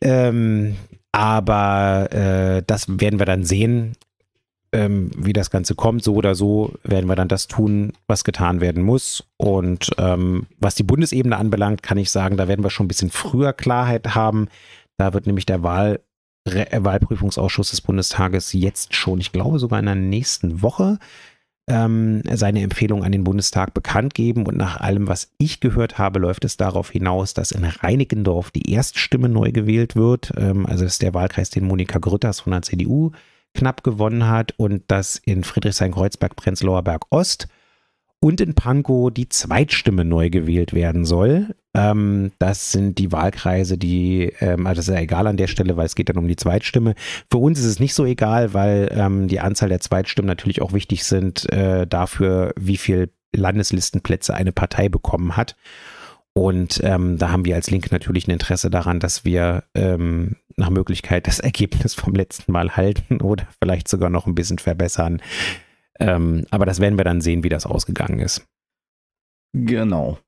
Ähm, 0.00 0.76
aber 1.12 2.08
äh, 2.12 2.62
das 2.66 2.88
werden 2.88 3.18
wir 3.18 3.26
dann 3.26 3.44
sehen 3.44 3.96
ähm, 4.74 5.10
wie 5.16 5.32
das 5.32 5.50
Ganze 5.50 5.74
kommt. 5.74 6.02
So 6.02 6.14
oder 6.14 6.34
so 6.34 6.74
werden 6.82 7.08
wir 7.08 7.14
dann 7.14 7.28
das 7.28 7.46
tun, 7.46 7.92
was 8.08 8.24
getan 8.24 8.60
werden 8.60 8.82
muss. 8.82 9.24
Und 9.36 9.92
ähm, 9.98 10.46
was 10.58 10.74
die 10.74 10.82
Bundesebene 10.82 11.36
anbelangt, 11.36 11.82
kann 11.82 11.96
ich 11.96 12.10
sagen, 12.10 12.36
da 12.36 12.48
werden 12.48 12.64
wir 12.64 12.70
schon 12.70 12.86
ein 12.86 12.88
bisschen 12.88 13.10
früher 13.10 13.52
Klarheit 13.52 14.14
haben. 14.14 14.48
Da 14.98 15.14
wird 15.14 15.26
nämlich 15.26 15.46
der 15.46 15.62
Wahl 15.62 16.00
äh, 16.44 16.66
Wahlprüfungsausschuss 16.84 17.70
des 17.70 17.80
Bundestages 17.80 18.52
jetzt 18.52 18.94
schon, 18.94 19.20
ich 19.20 19.32
glaube 19.32 19.58
sogar 19.58 19.78
in 19.78 19.86
der 19.86 19.94
nächsten 19.94 20.60
Woche, 20.60 20.98
ähm, 21.66 22.22
seine 22.30 22.60
Empfehlung 22.60 23.04
an 23.04 23.12
den 23.12 23.24
Bundestag 23.24 23.74
bekannt 23.74 24.12
geben. 24.14 24.44
Und 24.44 24.56
nach 24.56 24.80
allem, 24.80 25.06
was 25.06 25.30
ich 25.38 25.60
gehört 25.60 25.98
habe, 25.98 26.18
läuft 26.18 26.44
es 26.44 26.56
darauf 26.56 26.90
hinaus, 26.90 27.32
dass 27.32 27.52
in 27.52 27.64
Reinickendorf 27.64 28.50
die 28.50 28.72
Erststimme 28.72 29.28
neu 29.28 29.52
gewählt 29.52 29.94
wird. 29.94 30.32
Ähm, 30.36 30.66
also 30.66 30.84
ist 30.84 31.00
der 31.00 31.14
Wahlkreis, 31.14 31.50
den 31.50 31.64
Monika 31.64 32.00
Grütters 32.00 32.40
von 32.40 32.50
der 32.50 32.62
CDU 32.62 33.12
knapp 33.54 33.82
gewonnen 33.82 34.28
hat 34.28 34.52
und 34.56 34.82
das 34.88 35.16
in 35.16 35.44
Friedrichshain-Kreuzberg, 35.44 36.36
Prenzlauer 36.36 36.82
Berg 36.82 37.06
Ost 37.10 37.48
und 38.20 38.40
in 38.40 38.54
Pankow 38.54 39.12
die 39.12 39.28
Zweitstimme 39.28 40.04
neu 40.04 40.30
gewählt 40.30 40.72
werden 40.72 41.04
soll. 41.04 41.54
Ähm, 41.74 42.32
das 42.38 42.72
sind 42.72 42.98
die 42.98 43.12
Wahlkreise, 43.12 43.76
die, 43.76 44.32
ähm, 44.40 44.66
also 44.66 44.78
das 44.78 44.88
ist 44.88 44.94
ja 44.94 45.00
egal 45.00 45.26
an 45.26 45.36
der 45.36 45.46
Stelle, 45.46 45.76
weil 45.76 45.84
es 45.84 45.94
geht 45.94 46.08
dann 46.08 46.16
um 46.16 46.26
die 46.26 46.36
Zweitstimme. 46.36 46.94
Für 47.30 47.36
uns 47.36 47.58
ist 47.58 47.66
es 47.66 47.80
nicht 47.80 47.94
so 47.94 48.06
egal, 48.06 48.54
weil 48.54 48.88
ähm, 48.92 49.28
die 49.28 49.40
Anzahl 49.40 49.68
der 49.68 49.80
Zweitstimmen 49.80 50.26
natürlich 50.26 50.62
auch 50.62 50.72
wichtig 50.72 51.04
sind 51.04 51.52
äh, 51.52 51.86
dafür, 51.86 52.54
wie 52.58 52.78
viel 52.78 53.10
Landeslistenplätze 53.36 54.32
eine 54.32 54.52
Partei 54.52 54.88
bekommen 54.88 55.36
hat. 55.36 55.54
Und 56.32 56.80
ähm, 56.82 57.18
da 57.18 57.30
haben 57.30 57.44
wir 57.44 57.54
als 57.54 57.70
Linke 57.70 57.90
natürlich 57.92 58.26
ein 58.26 58.32
Interesse 58.32 58.70
daran, 58.70 59.00
dass 59.00 59.24
wir 59.24 59.64
ähm, 59.74 60.36
nach 60.56 60.70
Möglichkeit 60.70 61.26
das 61.26 61.40
Ergebnis 61.40 61.94
vom 61.94 62.14
letzten 62.14 62.52
Mal 62.52 62.76
halten 62.76 63.20
oder 63.20 63.46
vielleicht 63.60 63.88
sogar 63.88 64.10
noch 64.10 64.26
ein 64.26 64.34
bisschen 64.34 64.58
verbessern. 64.58 65.20
Ähm, 66.00 66.46
aber 66.50 66.66
das 66.66 66.80
werden 66.80 66.98
wir 66.98 67.04
dann 67.04 67.20
sehen, 67.20 67.44
wie 67.44 67.48
das 67.48 67.66
ausgegangen 67.66 68.18
ist. 68.18 68.46
Genau. 69.52 70.18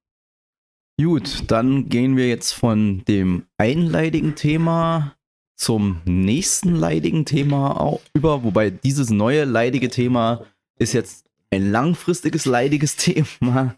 Gut, 0.99 1.45
dann 1.49 1.89
gehen 1.89 2.17
wir 2.17 2.29
jetzt 2.29 2.53
von 2.53 3.05
dem 3.07 3.45
einleidigen 3.59 4.35
Thema 4.35 5.17
zum 5.57 6.01
nächsten 6.05 6.75
leidigen 6.75 7.25
Thema 7.25 7.99
über, 8.15 8.45
wobei 8.45 8.71
dieses 8.71 9.11
neue 9.11 9.45
leidige 9.45 9.89
Thema 9.89 10.45
ist 10.79 10.93
jetzt 10.93 11.27
ein 11.51 11.71
langfristiges 11.71 12.45
leidiges 12.45 12.97
Thema. 12.97 13.75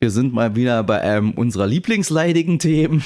Wir 0.00 0.10
sind 0.10 0.34
mal 0.34 0.56
wieder 0.56 0.82
bei 0.82 1.00
einem 1.00 1.30
unserer 1.32 1.66
Lieblingsleidigen 1.66 2.58
Themen, 2.58 3.02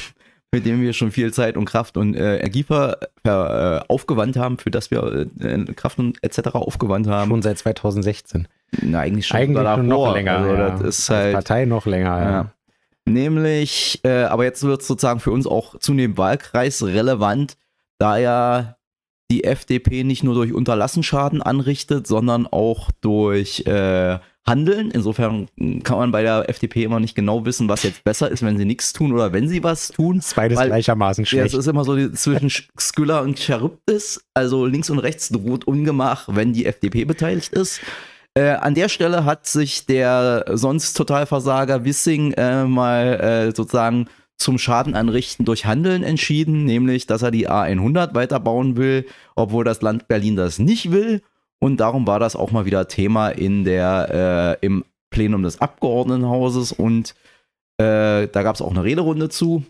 mit 0.53 0.67
dem 0.67 0.83
wir 0.83 0.93
schon 0.93 1.11
viel 1.11 1.33
Zeit 1.33 1.57
und 1.57 1.65
Kraft 1.65 1.97
und 1.97 2.15
äh, 2.15 2.39
Energie 2.39 2.63
ver, 2.63 2.99
äh, 3.25 3.81
aufgewandt 3.89 4.37
haben, 4.37 4.59
für 4.59 4.71
das 4.71 4.91
wir 4.91 5.27
äh, 5.41 5.65
Kraft 5.75 5.99
und 5.99 6.23
etc. 6.23 6.55
aufgewandt 6.55 7.09
haben. 7.09 7.31
Schon 7.31 7.43
seit 7.43 7.59
2016. 7.59 8.47
Na, 8.83 9.01
eigentlich 9.01 9.27
schon, 9.27 9.39
eigentlich 9.39 9.67
schon 9.67 9.87
noch 9.87 10.15
länger. 10.15 10.39
Also, 10.39 10.55
ja. 10.55 10.71
Das 10.71 10.99
ist 10.99 11.11
halt, 11.11 11.33
Partei 11.33 11.65
noch 11.65 11.87
länger, 11.87 12.19
ja. 12.19 12.31
ja. 12.31 12.53
Nämlich, 13.05 14.01
äh, 14.05 14.25
aber 14.25 14.45
jetzt 14.45 14.63
wird 14.63 14.83
es 14.83 14.87
sozusagen 14.87 15.21
für 15.21 15.33
uns 15.33 15.47
auch 15.47 15.79
zunehmend 15.79 16.19
wahlkreisrelevant, 16.19 17.57
da 17.99 18.19
ja 18.19 18.77
die 19.31 19.45
FDP 19.45 20.05
nicht 20.05 20.23
nur 20.23 20.35
durch 20.35 20.53
Unterlassenschaden 20.53 21.43
anrichtet, 21.43 22.07
sondern 22.07 22.47
auch 22.47 22.91
durch 23.01 23.65
äh, 23.67 24.19
Handeln. 24.45 24.91
Insofern 24.91 25.49
kann 25.85 25.99
man 25.99 26.11
bei 26.11 26.23
der 26.23 26.49
FDP 26.49 26.85
immer 26.85 27.01
nicht 27.01 27.15
genau 27.15 27.45
wissen, 27.45 27.69
was 27.69 27.83
jetzt 27.85 28.03
besser 28.05 28.31
ist, 28.31 28.43
wenn 28.43 28.59
sie 28.59 28.65
nichts 28.65 28.93
tun 28.93 29.13
oder 29.13 29.33
wenn 29.33 29.49
sie 29.49 29.63
was 29.63 29.89
tun. 29.89 30.17
Das 30.17 30.35
beides 30.35 30.59
Weil, 30.59 30.69
gleichermaßen 30.69 31.27
schlecht. 31.27 31.41
Ja, 31.41 31.47
es 31.47 31.55
ist 31.55 31.71
immer 31.71 31.85
so 31.85 31.97
die, 31.97 32.13
zwischen 32.13 32.51
Skylla 32.79 33.21
und 33.21 33.39
Charybdis, 33.39 34.25
also 34.35 34.67
links 34.67 34.91
und 34.91 34.99
rechts 34.99 35.29
droht 35.29 35.67
Ungemach, 35.67 36.29
wenn 36.29 36.53
die 36.53 36.67
FDP 36.67 37.05
beteiligt 37.05 37.53
ist. 37.53 37.81
Äh, 38.35 38.51
an 38.53 38.75
der 38.75 38.89
Stelle 38.89 39.25
hat 39.25 39.47
sich 39.47 39.87
der 39.87 40.45
sonst 40.49 40.95
Totalversager 40.95 41.85
Wissing 41.85 42.33
äh, 42.33 42.65
mal 42.65 43.21
äh, 43.21 43.55
sozusagen 43.55 44.07
zum 44.39 44.59
Schaden 44.59 44.95
anrichten 44.95 45.45
durch 45.45 45.67
Handeln 45.67 46.03
entschieden, 46.03 46.65
nämlich 46.65 47.07
dass 47.07 47.23
er 47.23 47.31
die 47.31 47.49
A100 47.49 48.15
weiterbauen 48.15 48.77
will, 48.77 49.07
obwohl 49.37 49.65
das 49.65 49.83
Land 49.83 50.09
Berlin 50.09 50.35
das 50.35 50.59
nicht 50.59 50.91
will. 50.91 51.23
Und 51.63 51.77
darum 51.77 52.09
war 52.09 52.19
das 52.19 52.35
auch 52.35 52.51
mal 52.51 52.65
wieder 52.65 52.89
Thema 52.89 53.29
in 53.29 53.63
der, 53.63 54.59
äh, 54.61 54.67
im 54.67 54.85
Plenum 55.11 55.45
des 55.45 55.61
Abgeordnetenhauses 55.61 56.73
und 56.73 57.15
äh, 57.79 58.27
da 58.27 58.43
gab 58.43 58.57
es 58.57 58.63
auch 58.63 58.73
eine 58.73 58.83
Rederunde 58.83 59.29
zu. 59.29 59.63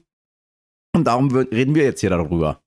Und 0.96 1.04
darum 1.06 1.30
reden 1.30 1.74
wir 1.74 1.84
jetzt 1.84 2.00
hier 2.00 2.08
darüber. 2.08 2.61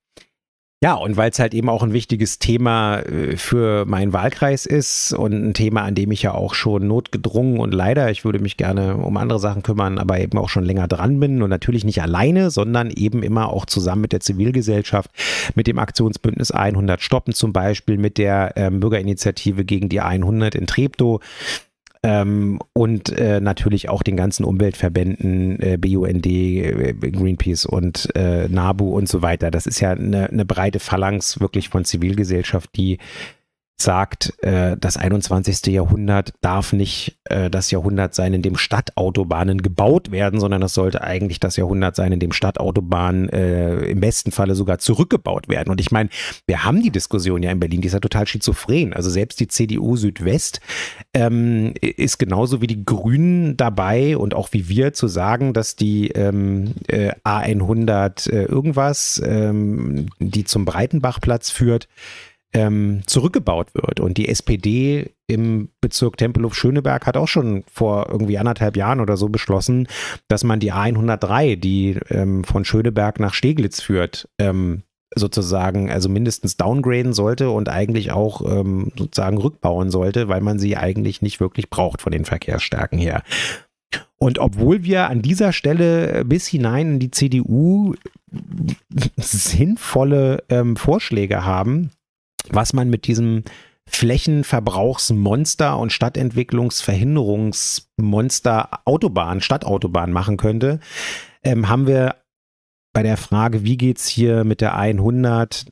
Ja, 0.86 0.94
und 0.94 1.18
weil 1.18 1.32
es 1.32 1.40
halt 1.40 1.56
eben 1.56 1.68
auch 1.68 1.82
ein 1.82 1.94
wichtiges 1.94 2.38
Thema 2.38 3.00
äh, 3.00 3.38
für 3.38 3.86
meinen 3.86 4.14
Wahlkreis 4.14 4.68
ist 4.68 5.14
und 5.14 5.34
ein 5.34 5.56
Thema, 5.56 5.82
an 5.82 5.96
dem 5.96 6.12
ich 6.12 6.22
ja 6.22 6.36
auch 6.36 6.54
schon 6.54 6.88
notgedrungen 6.88 7.60
und 7.60 7.74
leider, 7.74 8.12
ich 8.12 8.24
würde 8.24 8.38
mich 8.38 8.56
gerne 8.56 8.96
um 8.96 9.18
andere 9.18 9.40
Sachen 9.40 9.64
kümmern, 9.64 9.98
aber 9.98 10.20
eben 10.20 10.38
auch 10.38 10.48
schon 10.48 10.64
länger 10.64 10.88
dran 10.88 11.20
bin 11.20 11.42
und 11.42 11.50
natürlich 11.50 11.86
nicht 11.86 12.04
alleine, 12.04 12.52
sondern 12.52 12.92
eben 12.92 13.24
immer 13.24 13.52
auch 13.52 13.66
zusammen 13.66 14.02
mit 14.02 14.12
der 14.12 14.20
Zivilgesellschaft, 14.20 15.10
mit 15.56 15.66
dem 15.66 15.80
Aktionsbündnis 15.80 16.52
100 16.52 17.02
Stoppen 17.02 17.34
zum 17.34 17.52
Beispiel, 17.52 17.98
mit 17.98 18.20
der 18.20 18.56
äh, 18.56 18.70
Bürgerinitiative 18.70 19.66
gegen 19.66 19.90
die 19.90 20.02
100 20.02 20.54
in 20.54 20.68
Treptow, 20.68 21.20
ähm, 22.06 22.60
und 22.74 23.18
äh, 23.18 23.42
natürlich 23.42 23.90
auch 23.90 24.04
den 24.04 24.16
ganzen 24.16 24.44
Umweltverbänden, 24.44 25.60
äh, 25.60 25.78
BUND, 25.80 26.28
äh, 26.28 26.94
Greenpeace 26.94 27.66
und 27.66 28.16
äh, 28.16 28.48
NABU 28.48 28.96
und 28.96 29.10
so 29.10 29.24
weiter. 29.24 29.50
Das 29.50 29.66
ist 29.66 29.80
ja 29.80 29.94
eine, 29.94 30.30
eine 30.30 30.46
breite 30.46 30.80
Phalanx 30.80 31.40
wirklich 31.40 31.70
von 31.70 31.84
Zivilgesellschaft, 31.84 32.70
die 32.76 33.00
sagt, 33.78 34.34
äh, 34.42 34.78
das 34.80 34.96
21. 34.96 35.74
Jahrhundert 35.74 36.34
darf 36.42 36.72
nicht 36.72 37.18
äh, 37.26 37.50
das 37.50 37.72
Jahrhundert 37.72 38.16
sein, 38.16 38.34
in 38.34 38.42
dem 38.42 38.56
Stadtautobahnen 38.56 39.62
gebaut 39.62 40.12
werden, 40.12 40.40
sondern 40.40 40.62
es 40.62 40.74
sollte 40.74 41.02
eigentlich 41.02 41.42
das 41.42 41.58
Jahrhundert 41.58 41.96
sein, 41.96 42.14
in 42.14 42.20
dem 42.20 42.32
Stadtautobahnen 42.32 43.30
äh, 43.30 43.76
im 43.86 44.00
besten 44.00 44.32
Falle 44.32 44.56
sogar 44.56 44.80
zurückgebaut 44.80 45.50
werden. 45.50 45.72
Und 45.72 45.82
ich 45.82 45.92
meine, 45.92 46.10
wir 46.48 46.64
haben 46.64 46.82
die 46.82 46.90
Diskussion 46.90 47.44
ja 47.44 47.52
in 47.52 47.60
Berlin, 47.60 47.82
die 47.82 47.88
ist 47.88 47.94
ja 47.94 48.00
total 48.00 48.28
schizophren. 48.28 48.94
Also 48.94 49.10
selbst 49.10 49.42
die 49.42 49.50
CDU 49.50 49.98
Südwest 49.98 50.62
ähm, 51.14 51.74
ist 51.82 52.18
genauso 52.18 52.62
wie 52.62 52.68
die 52.68 52.86
Grünen 52.86 53.58
dabei 53.58 54.18
und 54.18 54.34
auch 54.34 54.54
wie 54.54 54.70
wir 54.70 54.94
zu 54.94 55.08
sagen, 55.08 55.54
dass 55.54 55.76
die 55.76 56.10
ähm, 56.12 56.76
äh, 56.88 57.12
A100 57.26 58.32
äh, 58.32 58.44
irgendwas, 58.46 59.22
ähm, 59.26 60.08
die 60.20 60.46
zum 60.46 60.64
Breitenbachplatz 60.64 61.50
führt, 61.50 61.90
ähm, 62.54 63.02
zurückgebaut 63.06 63.74
wird. 63.74 64.00
Und 64.00 64.18
die 64.18 64.30
SPD 64.30 65.12
im 65.28 65.70
Bezirk 65.82 66.18
Tempelhof-Schöneberg 66.18 67.06
hat 67.06 67.18
auch 67.18 67.28
schon 67.28 67.64
vor 67.72 68.08
irgendwie 68.10 68.38
anderthalb 68.38 68.78
Jahren 68.78 69.00
oder 69.00 69.18
so 69.18 69.30
beschlossen, 69.30 69.88
dass 70.28 70.44
man 70.44 70.60
die 70.60 70.72
A103, 70.72 71.56
die 71.56 72.00
ähm, 72.10 72.44
von 72.44 72.64
Schöneberg 72.64 73.20
nach 73.20 73.34
Steglitz 73.34 73.82
führt, 73.82 74.30
ähm, 74.40 74.84
sozusagen 75.16 75.90
also 75.90 76.10
mindestens 76.10 76.58
downgraden 76.58 77.14
sollte 77.14 77.50
und 77.50 77.70
eigentlich 77.70 78.12
auch 78.12 78.42
ähm, 78.42 78.92
sozusagen 78.98 79.38
rückbauen 79.38 79.90
sollte, 79.90 80.28
weil 80.28 80.42
man 80.42 80.60
sie 80.60 80.78
eigentlich 80.78 81.22
nicht 81.22 81.40
wirklich 81.40 81.70
braucht 81.70 82.02
von 82.02 82.12
den 82.12 82.26
Verkehrsstärken 82.26 83.00
her. 83.00 83.24
Und 84.18 84.40
obwohl 84.40 84.84
wir 84.84 85.10
an 85.10 85.22
dieser 85.22 85.54
Stelle 85.54 86.26
bis 86.26 86.48
hinein 86.48 86.94
in 86.94 87.00
die 87.00 87.12
CDU 87.12 87.96
sinnvolle 89.18 90.44
ähm, 90.50 90.76
Vorschläge 90.76 91.46
haben, 91.46 91.92
was 92.52 92.74
man 92.74 92.90
mit 92.90 93.08
diesem 93.08 93.44
Flächenverbrauchsmonster 93.88 95.78
und 95.78 95.92
Stadtentwicklungsverhinderungsmonster 95.92 98.70
Autobahn, 98.86 99.42
Stadtautobahn 99.42 100.12
machen 100.12 100.38
könnte, 100.38 100.80
ähm, 101.44 101.70
haben 101.70 101.86
wir 101.88 102.16
bei 102.94 103.04
der 103.04 103.18
Frage, 103.18 103.64
wie 103.64 103.78
geht 103.78 103.98
es 103.98 104.08
hier 104.08 104.44
mit 104.44 104.62
der 104.62 104.76
100 104.76 105.68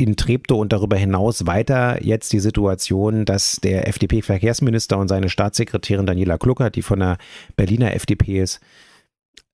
in 0.00 0.16
Treptow 0.16 0.60
und 0.60 0.72
darüber 0.72 0.96
hinaus 0.96 1.46
weiter 1.46 2.02
jetzt 2.04 2.32
die 2.32 2.38
Situation, 2.38 3.24
dass 3.24 3.56
der 3.56 3.88
FDP-Verkehrsminister 3.88 4.96
und 4.96 5.08
seine 5.08 5.28
Staatssekretärin 5.28 6.06
Daniela 6.06 6.38
Kluckert, 6.38 6.76
die 6.76 6.82
von 6.82 7.00
der 7.00 7.18
Berliner 7.56 7.94
FDP 7.94 8.40
ist, 8.40 8.60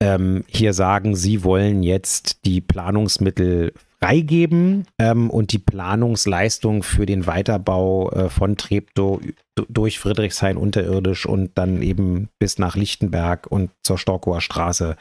ähm, 0.01 0.45
hier 0.47 0.75
sagen, 0.75 1.17
sie 1.17 1.45
wollen 1.45 1.83
jetzt 1.83 2.45
die 2.45 2.61
Planungsmittel 2.61 3.73
freigeben 4.05 4.85
ähm, 4.99 5.31
und 5.31 5.53
die 5.53 5.59
Planungsleistung 5.59 6.83
für 6.83 7.07
den 7.07 7.27
Weiterbau 7.27 8.11
äh, 8.11 8.29
von 8.29 8.57
Treptow 8.57 9.21
durch 9.69 9.99
Friedrichshain 9.99 10.57
unterirdisch 10.57 11.27
und 11.27 11.53
dann 11.57 11.81
eben 11.81 12.29
bis 12.39 12.59
nach 12.59 12.77
Lichtenberg 12.77 13.47
und 13.51 13.71
zur 13.83 13.99
Storkower 13.99 14.41
Straße. 14.41 14.97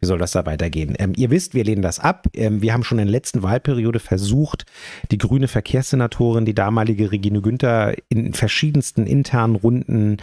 Wie 0.00 0.06
soll 0.06 0.18
das 0.18 0.32
da 0.32 0.44
weitergehen? 0.44 0.96
Ähm, 0.98 1.12
ihr 1.16 1.30
wisst, 1.30 1.54
wir 1.54 1.62
lehnen 1.62 1.82
das 1.82 2.00
ab. 2.00 2.26
Ähm, 2.34 2.62
wir 2.62 2.72
haben 2.72 2.82
schon 2.82 2.98
in 2.98 3.06
der 3.06 3.12
letzten 3.12 3.44
Wahlperiode 3.44 4.00
versucht, 4.00 4.66
die 5.12 5.18
grüne 5.18 5.46
Verkehrssenatorin, 5.46 6.44
die 6.44 6.54
damalige 6.54 7.12
Regine 7.12 7.42
Günther, 7.42 7.94
in 8.08 8.34
verschiedensten 8.34 9.06
internen 9.06 9.54
Runden 9.54 10.18
äh, 10.18 10.22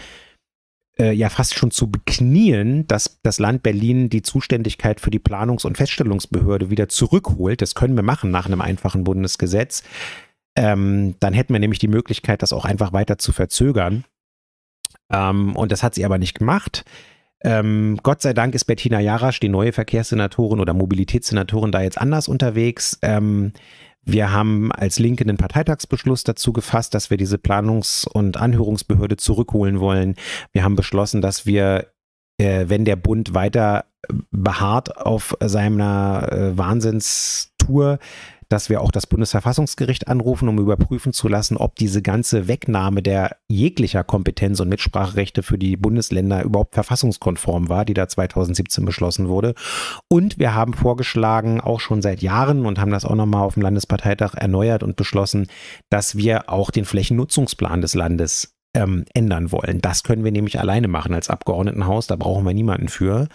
ja 1.00 1.30
fast 1.30 1.56
schon 1.56 1.72
zu 1.72 1.89
beknien, 1.89 2.88
dass 2.88 3.20
das 3.24 3.39
Land 3.39 3.64
Berlin 3.64 4.10
die 4.10 4.22
Zuständigkeit 4.22 5.00
für 5.00 5.12
die 5.12 5.20
Planungs- 5.20 5.66
und 5.66 5.78
Feststellungsbehörde 5.78 6.70
wieder 6.70 6.89
zurückholt. 6.89 7.62
Das 7.62 7.76
können 7.76 7.95
wir 7.95 8.04
machen 8.04 8.32
nach 8.32 8.45
einem 8.45 8.62
einfachen 8.62 9.04
Bundesgesetz. 9.04 9.84
Ähm, 10.56 11.16
dann 11.20 11.34
hätten 11.34 11.54
wir 11.54 11.60
nämlich 11.60 11.80
die 11.80 11.88
Möglichkeit, 11.88 12.41
das 12.41 12.54
auch 12.54 12.66
einfach 12.66 12.91
weiter 12.91 13.18
zu 13.18 13.32
verzögern. 13.32 14.04
Ähm, 15.12 15.56
und 15.56 15.72
das 15.72 15.84
hat 15.84 15.95
sie 15.95 16.06
aber 16.06 16.18
nicht 16.18 16.38
gemacht. 16.38 16.84
Ähm, 17.41 17.97
Gott 18.04 18.22
sei 18.22 18.34
Dank 18.34 18.54
ist 18.54 18.66
Bettina 18.66 19.00
Jarasch, 19.00 19.39
die 19.39 19.50
neue 19.50 19.72
Verkehrssenatorin 19.72 20.60
oder 20.60 20.74
Mobilitätssenatorin, 20.74 21.72
da 21.72 21.82
jetzt 21.82 21.97
anders 21.97 22.28
unterwegs. 22.28 23.00
Ähm, 23.02 23.54
wir 24.12 24.32
haben 24.32 24.72
als 24.72 24.99
Linke 24.99 25.24
einen 25.24 25.38
Parteitagsbeschluss 25.38 26.24
dazu 26.24 26.53
gefasst, 26.53 26.93
dass 26.93 27.10
wir 27.10 27.18
diese 27.18 27.38
Planungs- 27.38 28.07
und 28.07 28.38
Anhörungsbehörde 28.38 29.18
zurückholen 29.18 29.80
wollen. 29.80 30.16
Wir 30.51 30.64
haben 30.64 30.76
beschlossen, 30.76 31.22
dass 31.22 31.45
wir, 31.45 31.88
äh, 32.38 32.66
wenn 32.68 32.86
der 32.86 32.95
Bund 32.95 33.34
weiter 33.34 33.86
beharrt 34.32 34.97
auf 34.97 35.36
seiner 35.39 36.28
äh, 36.32 36.57
Wahnsinnstour, 36.57 37.99
dass 38.50 38.70
wir 38.70 38.82
auch 38.82 38.91
das 38.91 39.08
Bundesverfassungsgericht 39.08 40.08
anrufen, 40.08 40.50
um 40.50 40.58
überprüfen 40.58 41.14
zu 41.14 41.28
lassen, 41.28 41.56
ob 41.56 41.76
diese 41.76 42.02
ganze 42.02 42.47
Wegnahme 42.47 43.04
der 43.04 43.38
jeglicher 43.47 44.04
Kompetenz 44.04 44.60
und 44.60 44.70
Mitspracherechte 44.70 45.43
für 45.43 45.58
die 45.58 45.78
Bundesländer 45.78 46.43
überhaupt 46.43 46.74
verfassungskonform 46.74 47.70
war, 47.70 47.86
die 47.86 47.93
da 47.93 48.08
2017 48.08 48.86
beschlossen 48.86 49.30
wurde. 49.30 49.54
Und 50.08 50.39
wir 50.39 50.56
haben 50.56 50.74
vorgeschlagen, 50.74 51.62
auch 51.62 51.80
schon 51.80 52.02
seit 52.02 52.22
Jahren 52.22 52.66
und 52.66 52.80
haben 52.80 52.91
das 52.91 53.06
auch 53.06 53.16
nochmal 53.16 53.43
auf 53.43 53.54
dem 53.54 53.64
Landesparteitag 53.64 54.34
erneuert 54.34 54.82
und 54.82 54.95
beschlossen, 54.95 55.47
dass 55.89 56.18
wir 56.18 56.50
auch 56.50 56.72
den 56.72 56.86
Flächennutzungsplan 56.86 57.82
des 57.82 57.93
Landes 57.93 58.56
ähm, 58.74 59.06
ändern 59.14 59.52
wollen. 59.52 59.82
Das 59.82 60.04
können 60.04 60.24
wir 60.24 60.32
nämlich 60.32 60.60
alleine 60.60 60.88
machen 60.88 61.14
als 61.14 61.30
Abgeordnetenhaus, 61.30 62.08
da 62.08 62.16
brauchen 62.16 62.45
wir 62.45 62.54
niemanden 62.54 62.88
für. 62.88 63.28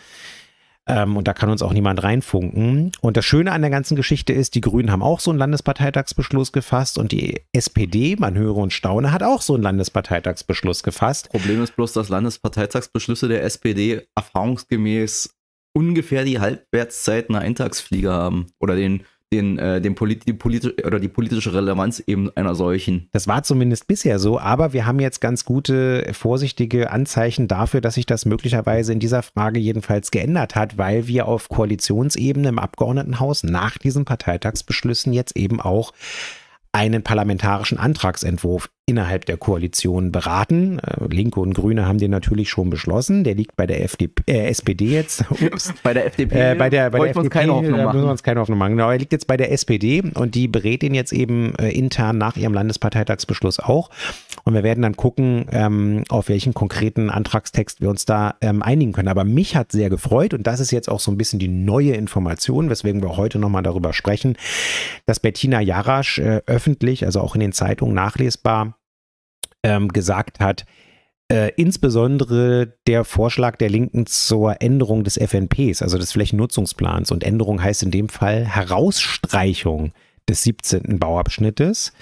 Ähm, 0.86 1.16
und 1.16 1.26
da 1.26 1.32
kann 1.32 1.48
uns 1.48 1.62
auch 1.62 1.72
niemand 1.72 2.02
reinfunken. 2.02 2.92
Und 3.00 3.16
das 3.16 3.24
Schöne 3.24 3.52
an 3.52 3.62
der 3.62 3.70
ganzen 3.70 3.96
Geschichte 3.96 4.32
ist, 4.32 4.54
die 4.54 4.60
Grünen 4.60 4.90
haben 4.90 5.02
auch 5.02 5.20
so 5.20 5.30
einen 5.30 5.38
Landesparteitagsbeschluss 5.38 6.52
gefasst 6.52 6.98
und 6.98 7.12
die 7.12 7.40
SPD, 7.52 8.16
man 8.18 8.36
höre 8.36 8.56
und 8.56 8.72
staune, 8.72 9.12
hat 9.12 9.22
auch 9.22 9.40
so 9.40 9.54
einen 9.54 9.62
Landesparteitagsbeschluss 9.62 10.82
gefasst. 10.82 11.30
Problem 11.30 11.62
ist 11.62 11.74
bloß, 11.76 11.94
dass 11.94 12.10
Landesparteitagsbeschlüsse 12.10 13.28
der 13.28 13.44
SPD 13.44 14.06
erfahrungsgemäß 14.14 15.30
ungefähr 15.74 16.24
die 16.24 16.38
Halbwertszeit 16.38 17.30
einer 17.30 17.40
Eintagsfliege 17.40 18.10
haben 18.10 18.46
oder 18.60 18.76
den 18.76 19.04
den, 19.32 19.58
äh, 19.58 19.80
den 19.80 19.94
Polit 19.94 20.26
die, 20.26 20.32
politi 20.32 20.72
oder 20.84 21.00
die 21.00 21.08
politische 21.08 21.52
Relevanz 21.52 22.00
eben 22.06 22.30
einer 22.36 22.54
solchen. 22.54 23.08
Das 23.12 23.26
war 23.26 23.42
zumindest 23.42 23.86
bisher 23.86 24.18
so, 24.18 24.38
aber 24.38 24.72
wir 24.72 24.86
haben 24.86 25.00
jetzt 25.00 25.20
ganz 25.20 25.44
gute, 25.44 26.08
vorsichtige 26.12 26.90
Anzeichen 26.90 27.48
dafür, 27.48 27.80
dass 27.80 27.94
sich 27.94 28.06
das 28.06 28.26
möglicherweise 28.26 28.92
in 28.92 29.00
dieser 29.00 29.22
Frage 29.22 29.58
jedenfalls 29.58 30.10
geändert 30.10 30.54
hat, 30.54 30.78
weil 30.78 31.08
wir 31.08 31.26
auf 31.26 31.48
Koalitionsebene 31.48 32.48
im 32.48 32.58
Abgeordnetenhaus 32.58 33.42
nach 33.42 33.78
diesen 33.78 34.04
Parteitagsbeschlüssen 34.04 35.12
jetzt 35.12 35.36
eben 35.36 35.60
auch 35.60 35.92
einen 36.72 37.02
parlamentarischen 37.02 37.78
Antragsentwurf 37.78 38.68
innerhalb 38.86 39.24
der 39.24 39.38
Koalition 39.38 40.12
beraten. 40.12 40.78
Äh, 40.78 41.06
Linke 41.08 41.40
und 41.40 41.54
Grüne 41.54 41.86
haben 41.86 41.98
den 41.98 42.10
natürlich 42.10 42.50
schon 42.50 42.68
beschlossen. 42.68 43.24
Der 43.24 43.34
liegt 43.34 43.56
bei 43.56 43.66
der 43.66 43.82
FDP, 43.82 44.22
äh, 44.26 44.46
SPD 44.48 44.86
jetzt. 44.86 45.24
Ups. 45.30 45.72
bei 45.82 45.94
der 45.94 46.06
FDP. 46.06 46.52
Äh, 46.52 46.54
bei 46.54 46.68
der, 46.68 46.90
bei 46.90 46.98
der 46.98 47.08
FDP 47.08 47.20
uns 47.20 47.30
keine 47.30 47.54
Hoffnung 47.54 47.70
machen. 47.72 47.96
müssen 47.96 48.06
wir 48.06 48.10
uns 48.10 48.22
keine 48.22 48.40
Hoffnung 48.40 48.58
machen. 48.58 48.72
Genau, 48.72 48.90
er 48.90 48.98
liegt 48.98 49.12
jetzt 49.12 49.26
bei 49.26 49.36
der 49.36 49.52
SPD 49.52 50.02
und 50.14 50.34
die 50.34 50.48
berät 50.48 50.82
ihn 50.82 50.94
jetzt 50.94 51.12
eben 51.12 51.54
äh, 51.56 51.70
intern 51.70 52.18
nach 52.18 52.36
ihrem 52.36 52.52
Landesparteitagsbeschluss 52.52 53.58
auch. 53.58 53.88
Und 54.44 54.52
wir 54.52 54.62
werden 54.62 54.82
dann 54.82 54.96
gucken, 54.96 55.46
ähm, 55.52 56.04
auf 56.10 56.28
welchen 56.28 56.52
konkreten 56.52 57.08
Antragstext 57.08 57.80
wir 57.80 57.88
uns 57.88 58.04
da 58.04 58.34
ähm, 58.42 58.62
einigen 58.62 58.92
können. 58.92 59.08
Aber 59.08 59.24
mich 59.24 59.56
hat 59.56 59.72
sehr 59.72 59.88
gefreut 59.88 60.34
und 60.34 60.46
das 60.46 60.60
ist 60.60 60.70
jetzt 60.70 60.90
auch 60.90 61.00
so 61.00 61.10
ein 61.10 61.16
bisschen 61.16 61.38
die 61.38 61.48
neue 61.48 61.92
Information, 61.92 62.68
weswegen 62.68 63.02
wir 63.02 63.16
heute 63.16 63.38
nochmal 63.38 63.62
darüber 63.62 63.94
sprechen, 63.94 64.36
dass 65.06 65.20
Bettina 65.20 65.62
Jarasch 65.62 66.18
äh, 66.18 66.42
öffentlich, 66.44 67.06
also 67.06 67.20
auch 67.20 67.34
in 67.34 67.40
den 67.40 67.52
Zeitungen 67.52 67.94
nachlesbar, 67.94 68.73
ähm, 69.64 69.88
gesagt 69.88 70.38
hat, 70.38 70.64
äh, 71.28 71.50
insbesondere 71.56 72.74
der 72.86 73.04
Vorschlag 73.04 73.56
der 73.56 73.70
Linken 73.70 74.06
zur 74.06 74.60
Änderung 74.60 75.04
des 75.04 75.16
FNPs, 75.16 75.82
also 75.82 75.98
des 75.98 76.12
Flächennutzungsplans. 76.12 77.10
Und 77.10 77.24
Änderung 77.24 77.62
heißt 77.62 77.82
in 77.82 77.90
dem 77.90 78.08
Fall 78.08 78.44
Herausstreichung 78.44 79.92
des 80.28 80.42
17. 80.42 80.98
Bauabschnittes. 80.98 81.92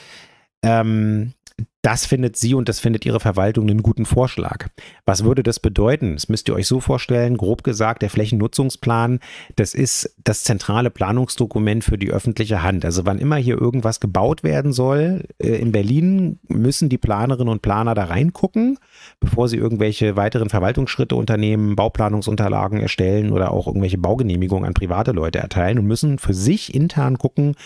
Ähm, 0.64 1.34
das 1.82 2.07
findet 2.07 2.36
sie 2.36 2.55
und 2.55 2.68
das 2.68 2.78
findet 2.78 3.05
ihre 3.05 3.18
Verwaltung 3.18 3.68
einen 3.68 3.82
guten 3.82 4.07
Vorschlag. 4.07 4.68
Was 5.05 5.24
würde 5.24 5.42
das 5.42 5.59
bedeuten? 5.59 6.14
Das 6.14 6.28
müsst 6.28 6.48
ihr 6.48 6.55
euch 6.55 6.68
so 6.68 6.78
vorstellen, 6.78 7.36
grob 7.36 7.64
gesagt, 7.64 8.03
der 8.03 8.11
Flächennutzungsplan, 8.11 9.18
das 9.57 9.74
ist 9.74 10.14
das 10.22 10.44
zentrale 10.44 10.90
Planungsdokument 10.90 11.82
für 11.82 11.98
die 11.98 12.11
öffentliche 12.11 12.62
Hand. 12.62 12.84
Also 12.84 13.05
wann 13.05 13.18
immer 13.18 13.34
hier 13.34 13.61
irgendwas 13.61 13.98
gebaut 13.98 14.44
werden 14.44 14.72
soll, 14.72 15.24
äh, 15.38 15.57
in 15.57 15.72
Berlin 15.72 16.38
müssen 16.46 16.88
die 16.88 16.98
Planerinnen 16.98 17.53
und 17.53 17.62
Planer 17.62 17.94
da 17.94 18.05
reingucken, 18.05 18.78
bevor 19.18 19.48
sie 19.48 19.57
irgendwelche 19.57 20.14
weiteren 20.14 20.50
Verwaltungsschritte 20.50 21.16
unternehmen, 21.16 21.74
Bauplanungsunterlagen 21.74 22.78
erstellen 22.78 23.32
oder 23.32 23.50
auch 23.50 23.66
irgendwelche 23.66 23.98
Baugenehmigungen 23.98 24.66
an 24.66 24.74
private 24.74 25.11
Leute 25.11 25.40
erteilen 25.40 25.80
und 25.80 25.86
müssen 25.86 26.20
für 26.20 26.34
sich 26.34 26.72
intern 26.74 27.18
gucken, 27.18 27.57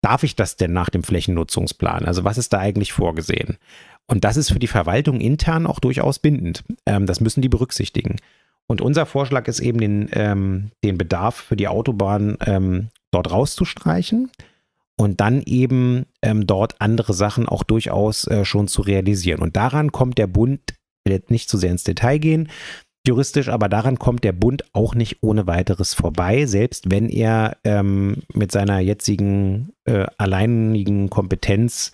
darf 0.00 0.22
ich 0.22 0.36
das 0.36 0.56
denn 0.56 0.72
nach 0.72 0.90
dem 0.90 1.02
Flächennutzungsplan? 1.02 2.04
Also 2.04 2.24
was 2.24 2.38
ist 2.38 2.52
da 2.52 2.58
eigentlich 2.58 2.92
vorgesehen? 2.92 3.58
Und 4.06 4.24
das 4.24 4.36
ist 4.36 4.50
für 4.50 4.58
die 4.58 4.66
Verwaltung 4.66 5.20
intern 5.20 5.66
auch 5.66 5.80
durchaus 5.80 6.18
bindend. 6.18 6.64
Ähm, 6.86 7.06
das 7.06 7.20
müssen 7.20 7.42
die 7.42 7.48
berücksichtigen. 7.48 8.16
Und 8.66 8.80
unser 8.80 9.06
Vorschlag 9.06 9.48
ist 9.48 9.60
eben, 9.60 9.78
den, 9.78 10.08
ähm, 10.12 10.70
den 10.84 10.98
Bedarf 10.98 11.36
für 11.36 11.56
die 11.56 11.68
Autobahn 11.68 12.36
ähm, 12.44 12.88
dort 13.10 13.30
rauszustreichen 13.30 14.30
und 14.96 15.20
dann 15.20 15.42
eben 15.42 16.06
ähm, 16.22 16.46
dort 16.46 16.80
andere 16.80 17.14
Sachen 17.14 17.48
auch 17.48 17.62
durchaus 17.62 18.26
äh, 18.26 18.44
schon 18.44 18.68
zu 18.68 18.82
realisieren. 18.82 19.40
Und 19.40 19.56
daran 19.56 19.92
kommt 19.92 20.18
der 20.18 20.26
Bund, 20.26 20.60
will 21.04 21.14
jetzt 21.14 21.30
nicht 21.30 21.48
zu 21.48 21.56
sehr 21.56 21.70
ins 21.70 21.84
Detail 21.84 22.18
gehen, 22.18 22.48
juristisch, 23.08 23.48
aber 23.48 23.68
daran 23.68 23.98
kommt 23.98 24.22
der 24.22 24.32
Bund 24.32 24.64
auch 24.72 24.94
nicht 24.94 25.18
ohne 25.22 25.46
weiteres 25.46 25.94
vorbei, 25.94 26.46
selbst 26.46 26.90
wenn 26.90 27.08
er 27.08 27.56
ähm, 27.64 28.22
mit 28.32 28.52
seiner 28.52 28.78
jetzigen 28.78 29.72
äh, 29.84 30.06
alleinigen 30.18 31.10
Kompetenz 31.10 31.92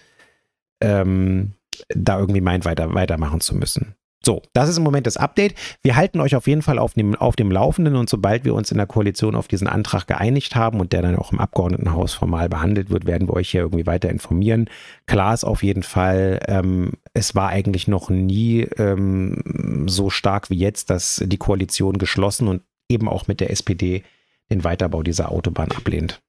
ähm, 0.80 1.52
da 1.88 2.18
irgendwie 2.18 2.40
meint, 2.40 2.64
weiter, 2.64 2.92
weitermachen 2.94 3.40
zu 3.40 3.54
müssen. 3.54 3.94
So, 4.24 4.40
das 4.54 4.70
ist 4.70 4.78
im 4.78 4.84
Moment 4.84 5.06
das 5.06 5.18
Update. 5.18 5.54
Wir 5.82 5.96
halten 5.96 6.20
euch 6.20 6.34
auf 6.34 6.46
jeden 6.46 6.62
Fall 6.62 6.78
auf 6.78 6.94
dem, 6.94 7.14
auf 7.14 7.36
dem 7.36 7.50
Laufenden 7.50 7.94
und 7.94 8.08
sobald 8.08 8.44
wir 8.44 8.54
uns 8.54 8.70
in 8.70 8.78
der 8.78 8.86
Koalition 8.86 9.34
auf 9.34 9.48
diesen 9.48 9.68
Antrag 9.68 10.06
geeinigt 10.06 10.56
haben 10.56 10.80
und 10.80 10.94
der 10.94 11.02
dann 11.02 11.16
auch 11.16 11.32
im 11.32 11.40
Abgeordnetenhaus 11.40 12.14
formal 12.14 12.48
behandelt 12.48 12.88
wird, 12.88 13.06
werden 13.06 13.28
wir 13.28 13.34
euch 13.34 13.50
hier 13.50 13.60
irgendwie 13.60 13.86
weiter 13.86 14.08
informieren. 14.08 14.70
Klar 15.06 15.34
ist 15.34 15.44
auf 15.44 15.62
jeden 15.62 15.82
Fall, 15.82 16.40
ähm, 16.48 16.92
es 17.14 17.34
war 17.34 17.48
eigentlich 17.48 17.86
noch 17.88 18.10
nie 18.10 18.62
ähm, 18.76 19.86
so 19.86 20.10
stark 20.10 20.50
wie 20.50 20.58
jetzt, 20.58 20.90
dass 20.90 21.22
die 21.24 21.36
Koalition 21.38 21.96
geschlossen 21.98 22.48
und 22.48 22.62
eben 22.88 23.08
auch 23.08 23.28
mit 23.28 23.40
der 23.40 23.50
SPD 23.50 24.02
den 24.50 24.64
Weiterbau 24.64 25.02
dieser 25.02 25.30
Autobahn 25.30 25.70
ablehnt. 25.72 26.20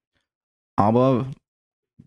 Aber 0.78 1.28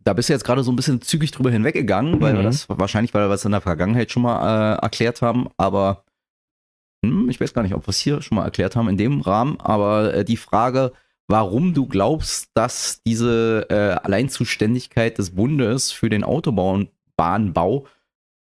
da 0.05 0.13
bist 0.13 0.29
du 0.29 0.33
jetzt 0.33 0.45
gerade 0.45 0.63
so 0.63 0.71
ein 0.73 0.77
bisschen 0.77 1.03
zügig 1.03 1.33
drüber 1.33 1.51
hinweggegangen, 1.51 2.21
weil 2.21 2.33
Mhm. 2.33 2.39
wir 2.39 2.43
das 2.45 2.69
wahrscheinlich, 2.69 3.13
weil 3.15 3.29
wir 3.29 3.35
es 3.35 3.45
in 3.45 3.51
der 3.53 3.61
Vergangenheit 3.61 4.11
schon 4.11 4.23
mal 4.23 4.77
äh, 4.77 4.79
erklärt 4.81 5.21
haben, 5.23 5.49
aber 5.57 6.05
hm, 7.05 7.29
ich 7.29 7.41
weiß 7.41 7.53
gar 7.55 7.63
nicht, 7.63 7.75
ob 7.75 7.87
wir 7.87 7.91
es 7.91 7.99
hier 7.99 8.23
schon 8.23 8.37
mal 8.37 8.45
erklärt 8.45 8.77
haben 8.77 8.89
in 8.89 8.97
dem 8.97 9.21
Rahmen, 9.21 9.61
aber 9.61 10.15
äh, 10.15 10.25
die 10.25 10.37
Frage, 10.37 10.93
warum 11.27 11.75
du 11.75 11.87
glaubst, 11.87 12.51
dass 12.55 13.03
diese 13.05 13.67
äh, 13.71 14.05
Alleinzuständigkeit 14.05 15.19
des 15.19 15.35
Bundes 15.35 15.91
für 15.93 16.09
den 16.09 16.25
Autobahnbau 16.25 17.87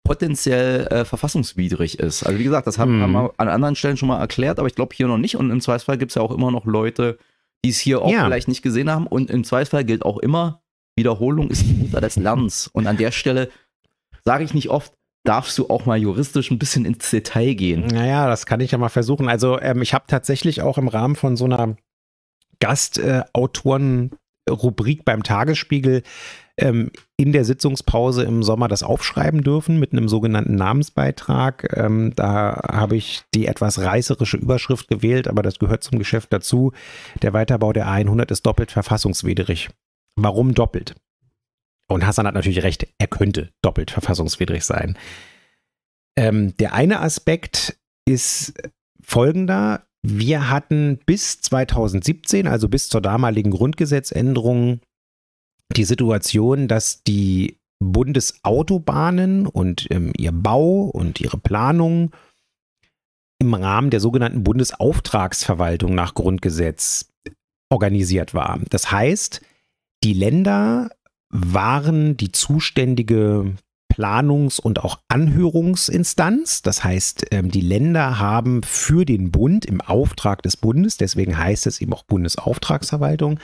potenziell 0.05 0.87
äh, 0.89 1.05
verfassungswidrig 1.05 1.99
ist. 1.99 2.23
Also 2.25 2.39
wie 2.39 2.45
gesagt, 2.45 2.67
das 2.67 2.79
haben, 2.79 2.99
Mhm. 2.99 3.03
haben 3.03 3.13
wir 3.13 3.33
an 3.37 3.49
anderen 3.49 3.77
Stellen 3.77 3.97
schon 3.97 4.09
mal 4.09 4.19
erklärt, 4.21 4.59
aber 4.59 4.69
ich 4.69 4.75
glaube 4.75 4.95
hier 4.95 5.07
noch 5.07 5.19
nicht 5.19 5.37
und 5.37 5.51
im 5.51 5.61
Zweifelsfall 5.61 5.99
gibt 5.99 6.11
es 6.13 6.17
ja 6.17 6.23
auch 6.23 6.33
immer 6.33 6.51
noch 6.51 6.65
Leute, 6.65 7.19
die 7.65 7.71
es 7.71 7.79
hier 7.79 8.03
auch 8.03 8.11
Ja. 8.11 8.25
vielleicht 8.25 8.49
nicht 8.49 8.63
gesehen 8.63 8.91
haben 8.91 9.07
und 9.07 9.31
im 9.31 9.45
Zweifelsfall 9.45 9.85
gilt 9.85 10.05
auch 10.05 10.19
immer, 10.19 10.63
Wiederholung 10.97 11.51
ist 11.51 11.63
die 11.67 11.75
Mutter 11.75 12.01
des 12.01 12.17
Lernens. 12.17 12.67
Und 12.69 12.87
an 12.87 12.97
der 12.97 13.11
Stelle 13.13 13.51
sage 14.25 14.45
ich 14.45 14.55
nicht 14.55 14.71
oft, 14.71 14.93
darfst 15.25 15.57
du 15.59 15.69
auch 15.69 15.85
mal 15.87 15.99
juristisch 15.99 16.51
ein 16.51 16.59
bisschen 16.59 16.85
ins 16.87 17.11
Detail 17.11 17.55
gehen. 17.55 17.87
Naja, 17.87 18.27
das 18.27 18.47
kann 18.47 18.61
ich 18.61 18.71
ja 18.71 18.79
mal 18.79 18.89
versuchen. 18.89 19.29
Also 19.29 19.61
ähm, 19.61 19.83
ich 19.83 19.93
habe 19.95 20.05
tatsächlich 20.09 20.63
auch 20.63 20.79
im 20.79 20.89
Rahmen 20.89 21.15
von 21.17 21.37
so 21.37 21.45
einer 21.45 21.77
Gastautoren-Rubrik 22.61 25.05
beim 25.05 25.23
Tagesspiegel 25.23 26.03
ähm, 26.61 26.91
in 27.17 27.33
der 27.33 27.45
Sitzungspause 27.45 28.23
im 28.25 28.43
Sommer 28.43 28.69
das 28.69 28.83
aufschreiben 28.83 29.43
dürfen 29.43 29.79
mit 29.79 29.93
einem 29.93 30.09
sogenannten 30.09 30.55
Namensbeitrag. 30.55 31.77
Ähm, 31.77 32.13
da 32.15 32.61
habe 32.71 32.97
ich 32.97 33.23
die 33.35 33.47
etwas 33.47 33.81
reißerische 33.81 34.37
Überschrift 34.37 34.89
gewählt, 34.89 35.29
aber 35.29 35.43
das 35.43 35.59
gehört 35.59 35.83
zum 35.83 35.99
Geschäft 35.99 36.33
dazu. 36.33 36.73
Der 37.23 37.33
Weiterbau 37.33 37.73
der 37.73 37.87
A100 37.89 38.31
ist 38.31 38.47
doppelt 38.47 38.71
verfassungswidrig. 38.71 39.71
Warum 40.17 40.55
doppelt? 40.55 40.95
Und 41.89 42.07
Hassan 42.07 42.27
hat 42.27 42.35
natürlich 42.35 42.63
recht, 42.63 42.87
er 42.99 43.09
könnte 43.09 43.51
doppelt 43.63 43.91
verfassungswidrig 43.91 44.65
sein. 44.65 44.97
Ähm, 46.17 46.57
der 46.59 46.75
eine 46.75 47.01
Aspekt 47.01 47.79
ist 48.07 48.55
folgender. 49.03 49.87
Wir 50.03 50.51
hatten 50.51 50.99
bis 51.05 51.41
2017, 51.41 52.47
also 52.47 52.69
bis 52.69 52.89
zur 52.89 53.01
damaligen 53.01 53.51
Grundgesetzänderung, 53.51 54.81
die 55.73 55.85
Situation, 55.85 56.69
dass 56.69 57.03
die 57.03 57.59
Bundesautobahnen 57.83 59.47
und 59.47 59.87
ähm, 59.91 60.13
ihr 60.17 60.33
Bau 60.33 60.83
und 60.83 61.21
ihre 61.21 61.39
Planung 61.39 62.13
im 63.41 63.55
Rahmen 63.55 63.91
der 63.91 64.01
sogenannten 64.01 64.45
Bundesauftragsverwaltung 64.45 65.95
nach 65.95 66.15
Grundgesetz 66.15 67.09
organisiert 67.71 68.35
war. 68.35 68.61
Das 68.69 68.93
heißt, 68.93 69.41
die 70.05 70.13
Länder 70.13 70.91
waren 71.31 72.17
die 72.17 72.33
zuständige 72.33 73.55
Planungs- 73.91 74.61
und 74.61 74.83
auch 74.85 75.01
Anhörungsinstanz. 75.09 76.63
Das 76.63 76.85
heißt, 76.85 77.27
ähm, 77.31 77.51
die 77.51 77.61
Länder 77.61 78.19
haben 78.19 78.63
für 78.63 79.05
den 79.05 79.31
Bund 79.31 79.65
im 79.65 79.81
Auftrag 79.81 80.43
des 80.43 80.57
Bundes, 80.57 80.97
deswegen 80.97 81.37
heißt 81.37 81.67
es 81.67 81.81
eben 81.81 81.93
auch 81.93 82.05
Bundesauftragsverwaltung, 82.05 83.41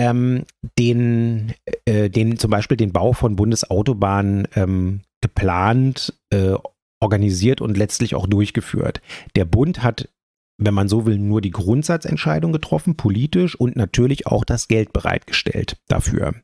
ähm, 0.00 0.46
den, 0.78 1.52
äh, 1.84 2.08
den 2.08 2.38
zum 2.38 2.50
Beispiel 2.50 2.78
den 2.78 2.90
Bau 2.90 3.12
von 3.12 3.36
Bundesautobahnen 3.36 4.48
ähm, 4.56 5.02
geplant, 5.20 6.14
äh, 6.30 6.54
organisiert 7.00 7.60
und 7.60 7.76
letztlich 7.76 8.14
auch 8.14 8.26
durchgeführt. 8.26 9.02
Der 9.36 9.44
Bund 9.44 9.82
hat, 9.82 10.08
wenn 10.56 10.72
man 10.72 10.88
so 10.88 11.04
will, 11.04 11.18
nur 11.18 11.42
die 11.42 11.50
Grundsatzentscheidung 11.50 12.50
getroffen, 12.50 12.96
politisch 12.96 13.54
und 13.54 13.76
natürlich 13.76 14.26
auch 14.26 14.44
das 14.44 14.68
Geld 14.68 14.94
bereitgestellt 14.94 15.76
dafür. 15.86 16.34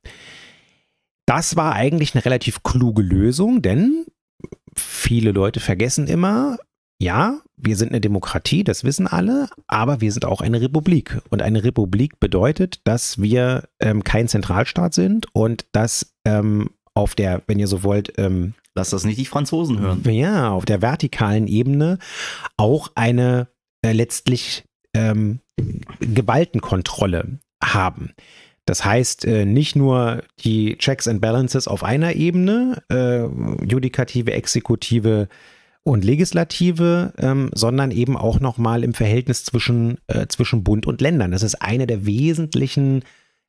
Das 1.27 1.57
war 1.57 1.73
eigentlich 1.73 2.15
eine 2.15 2.27
relativ 2.27 2.63
kluge 2.63 3.03
Lösung, 3.03 3.63
denn 3.63 4.05
viele 4.77 5.33
Leute 5.33 5.61
vergessen 5.61 6.09
immer, 6.09 6.59
ja, 6.99 7.41
wir 7.57 7.77
sind 7.77 7.91
eine 7.91 8.01
Demokratie, 8.01 8.65
das 8.65 8.85
wissen 8.85 9.07
alle, 9.07 9.49
aber 9.67 10.01
wir 10.01 10.13
sind 10.13 10.25
auch 10.25 10.41
eine 10.41 10.61
Republik. 10.61 11.19
Und 11.31 11.43
eine 11.43 11.65
Republik 11.65 12.21
bedeutet, 12.21 12.81
dass 12.85 13.21
wir 13.21 13.69
ähm, 13.81 14.05
kein 14.05 14.29
Zentralstaat 14.29 14.95
sind 14.95 15.27
und 15.35 15.67
dass 15.73 16.15
ähm, 16.25 16.71
auf 16.95 17.15
der, 17.15 17.43
wenn 17.47 17.59
ihr 17.59 17.67
so 17.67 17.83
wollt, 17.83 18.19
ähm, 18.19 18.55
Lass 18.75 18.91
das 18.91 19.05
nicht 19.05 19.19
die 19.19 19.25
Franzosen 19.25 19.81
hören. 19.81 20.03
Ja, 20.11 20.51
auf 20.51 20.67
der 20.67 20.83
vertikalen 20.83 21.47
Ebene 21.47 21.99
auch 22.59 22.91
eine 22.95 23.49
äh, 23.81 23.93
letztlich 23.93 24.65
ähm, 24.95 25.41
Gewaltenkontrolle 26.01 27.39
haben. 27.65 28.13
Das 28.67 28.85
heißt, 28.85 29.25
äh, 29.25 29.47
nicht 29.47 29.77
nur 29.77 30.25
die 30.41 30.77
Checks 30.77 31.09
and 31.09 31.23
Balances 31.23 31.69
auf 31.69 31.85
einer 31.85 32.17
Ebene, 32.17 32.83
äh, 32.91 33.23
Judikative, 33.65 34.33
Exekutive 34.33 35.29
und 35.87 36.05
Legislative, 36.05 37.13
ähm, 37.17 37.51
sondern 37.55 37.93
eben 37.93 38.17
auch 38.17 38.41
nochmal 38.41 38.83
im 38.83 38.93
Verhältnis 38.93 39.45
zwischen, 39.45 39.99
äh, 40.09 40.27
zwischen 40.27 40.65
Bund 40.65 40.85
und 40.85 41.01
Ländern. 41.01 41.31
Das 41.31 41.45
ist 41.45 41.63
eine 41.63 41.87
der 41.87 42.05
wesentlichen 42.05 43.05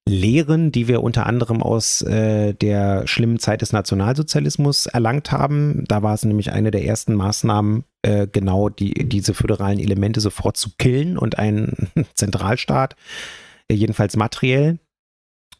Lehren, 0.08 0.72
die 0.72 0.88
wir 0.88 1.02
unter 1.02 1.26
anderem 1.26 1.64
aus 1.64 2.04
äh, 2.04 2.54
der 2.54 3.08
schlimmen 3.08 3.40
Zeit 3.40 3.64
des 3.64 3.74
Nationalsozialismus 3.74 4.86
erlangt 4.86 5.32
haben. 5.32 5.84
Da 5.88 6.04
war 6.04 6.14
es 6.14 6.26
nämlich 6.26 6.52
eine 6.52 6.70
der 6.70 6.86
ersten 6.86 7.16
Maßnahmen, 7.16 7.84
äh, 8.04 8.28
genau 8.32 8.70
die, 8.70 8.94
diese 8.94 9.34
föderalen 9.34 9.80
Elemente 9.80 10.22
sofort 10.22 10.58
zu 10.58 10.70
killen 10.78 11.18
und 11.18 11.40
einen 11.40 11.90
Zentralstaat, 12.14 12.96
äh, 13.68 13.74
jedenfalls 13.74 14.16
materiell, 14.16 14.78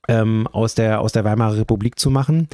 ähm, 0.08 0.46
aus, 0.46 0.76
der, 0.76 1.02
aus 1.02 1.12
der 1.12 1.24
Weimarer 1.24 1.58
Republik 1.58 1.98
zu 1.98 2.12
machen. 2.12 2.48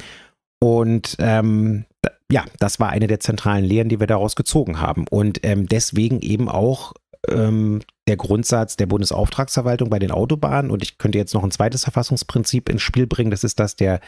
Und 0.60 1.16
ähm, 1.18 1.84
ja, 2.30 2.44
das 2.58 2.80
war 2.80 2.90
eine 2.90 3.06
der 3.06 3.20
zentralen 3.20 3.64
Lehren, 3.64 3.88
die 3.88 4.00
wir 4.00 4.06
daraus 4.06 4.36
gezogen 4.36 4.80
haben. 4.80 5.06
Und 5.10 5.40
ähm, 5.42 5.66
deswegen 5.66 6.20
eben 6.20 6.48
auch 6.48 6.94
ähm, 7.28 7.82
der 8.08 8.16
Grundsatz 8.16 8.76
der 8.76 8.86
Bundesauftragsverwaltung 8.86 9.90
bei 9.90 9.98
den 9.98 10.10
Autobahnen. 10.10 10.70
Und 10.70 10.82
ich 10.82 10.98
könnte 10.98 11.18
jetzt 11.18 11.34
noch 11.34 11.44
ein 11.44 11.50
zweites 11.50 11.84
Verfassungsprinzip 11.84 12.68
ins 12.68 12.82
Spiel 12.82 13.06
bringen. 13.06 13.30
Das 13.30 13.44
ist 13.44 13.60
das 13.60 13.76
der, 13.76 14.00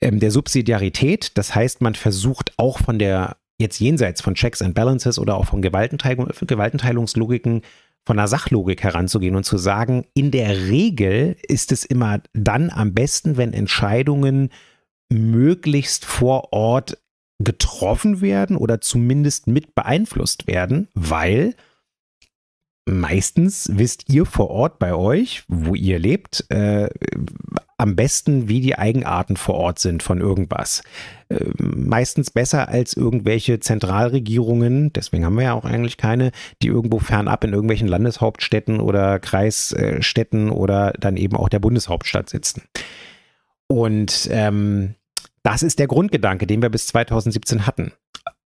ähm, 0.00 0.20
der 0.20 0.30
Subsidiarität. 0.30 1.36
Das 1.38 1.54
heißt, 1.54 1.80
man 1.80 1.94
versucht 1.94 2.52
auch 2.58 2.78
von 2.78 2.98
der 2.98 3.36
jetzt 3.58 3.80
jenseits 3.80 4.20
von 4.20 4.34
Checks 4.34 4.60
and 4.60 4.74
Balances 4.74 5.18
oder 5.18 5.36
auch 5.36 5.46
von 5.46 5.62
Gewaltenteilung, 5.62 6.28
Gewaltenteilungslogiken 6.40 7.62
von 8.04 8.16
der 8.16 8.26
Sachlogik 8.26 8.82
heranzugehen 8.82 9.36
und 9.36 9.44
zu 9.44 9.56
sagen, 9.56 10.04
in 10.14 10.32
der 10.32 10.68
Regel 10.68 11.36
ist 11.46 11.70
es 11.70 11.84
immer 11.84 12.20
dann 12.32 12.68
am 12.70 12.94
besten, 12.94 13.36
wenn 13.36 13.52
Entscheidungen 13.52 14.50
möglichst 15.08 16.04
vor 16.04 16.52
Ort 16.52 16.98
getroffen 17.44 18.20
werden 18.20 18.56
oder 18.56 18.80
zumindest 18.80 19.46
mit 19.46 19.74
beeinflusst 19.74 20.46
werden, 20.46 20.88
weil 20.94 21.54
meistens 22.84 23.70
wisst 23.72 24.08
ihr 24.08 24.26
vor 24.26 24.50
Ort 24.50 24.78
bei 24.78 24.94
euch, 24.94 25.44
wo 25.48 25.74
ihr 25.74 25.98
lebt, 25.98 26.44
äh, 26.50 26.88
am 27.76 27.96
besten, 27.96 28.48
wie 28.48 28.60
die 28.60 28.78
Eigenarten 28.78 29.36
vor 29.36 29.56
Ort 29.56 29.78
sind 29.78 30.02
von 30.02 30.20
irgendwas. 30.20 30.82
Äh, 31.28 31.46
meistens 31.58 32.30
besser 32.30 32.68
als 32.68 32.94
irgendwelche 32.94 33.60
Zentralregierungen, 33.60 34.92
deswegen 34.92 35.24
haben 35.24 35.36
wir 35.36 35.44
ja 35.44 35.54
auch 35.54 35.64
eigentlich 35.64 35.96
keine, 35.96 36.32
die 36.62 36.68
irgendwo 36.68 36.98
fernab 36.98 37.44
in 37.44 37.52
irgendwelchen 37.52 37.88
Landeshauptstädten 37.88 38.80
oder 38.80 39.18
Kreisstädten 39.18 40.50
oder 40.50 40.92
dann 40.98 41.16
eben 41.16 41.36
auch 41.36 41.48
der 41.48 41.60
Bundeshauptstadt 41.60 42.30
sitzen. 42.30 42.62
Und 43.66 44.28
ähm, 44.30 44.94
das 45.42 45.62
ist 45.62 45.78
der 45.78 45.86
Grundgedanke, 45.86 46.46
den 46.46 46.62
wir 46.62 46.70
bis 46.70 46.86
2017 46.86 47.66
hatten. 47.66 47.92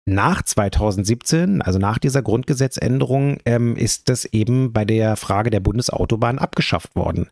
Nach 0.07 0.43
2017, 0.43 1.63
also 1.63 1.79
nach 1.79 1.97
dieser 1.97 2.21
Grundgesetzänderung, 2.21 3.39
ähm, 3.45 3.75
ist 3.75 4.07
das 4.07 4.25
eben 4.25 4.71
bei 4.71 4.85
der 4.85 5.15
Frage 5.15 5.49
der 5.49 5.61
Bundesautobahn 5.61 6.37
abgeschafft 6.37 6.95
worden. 6.95 7.29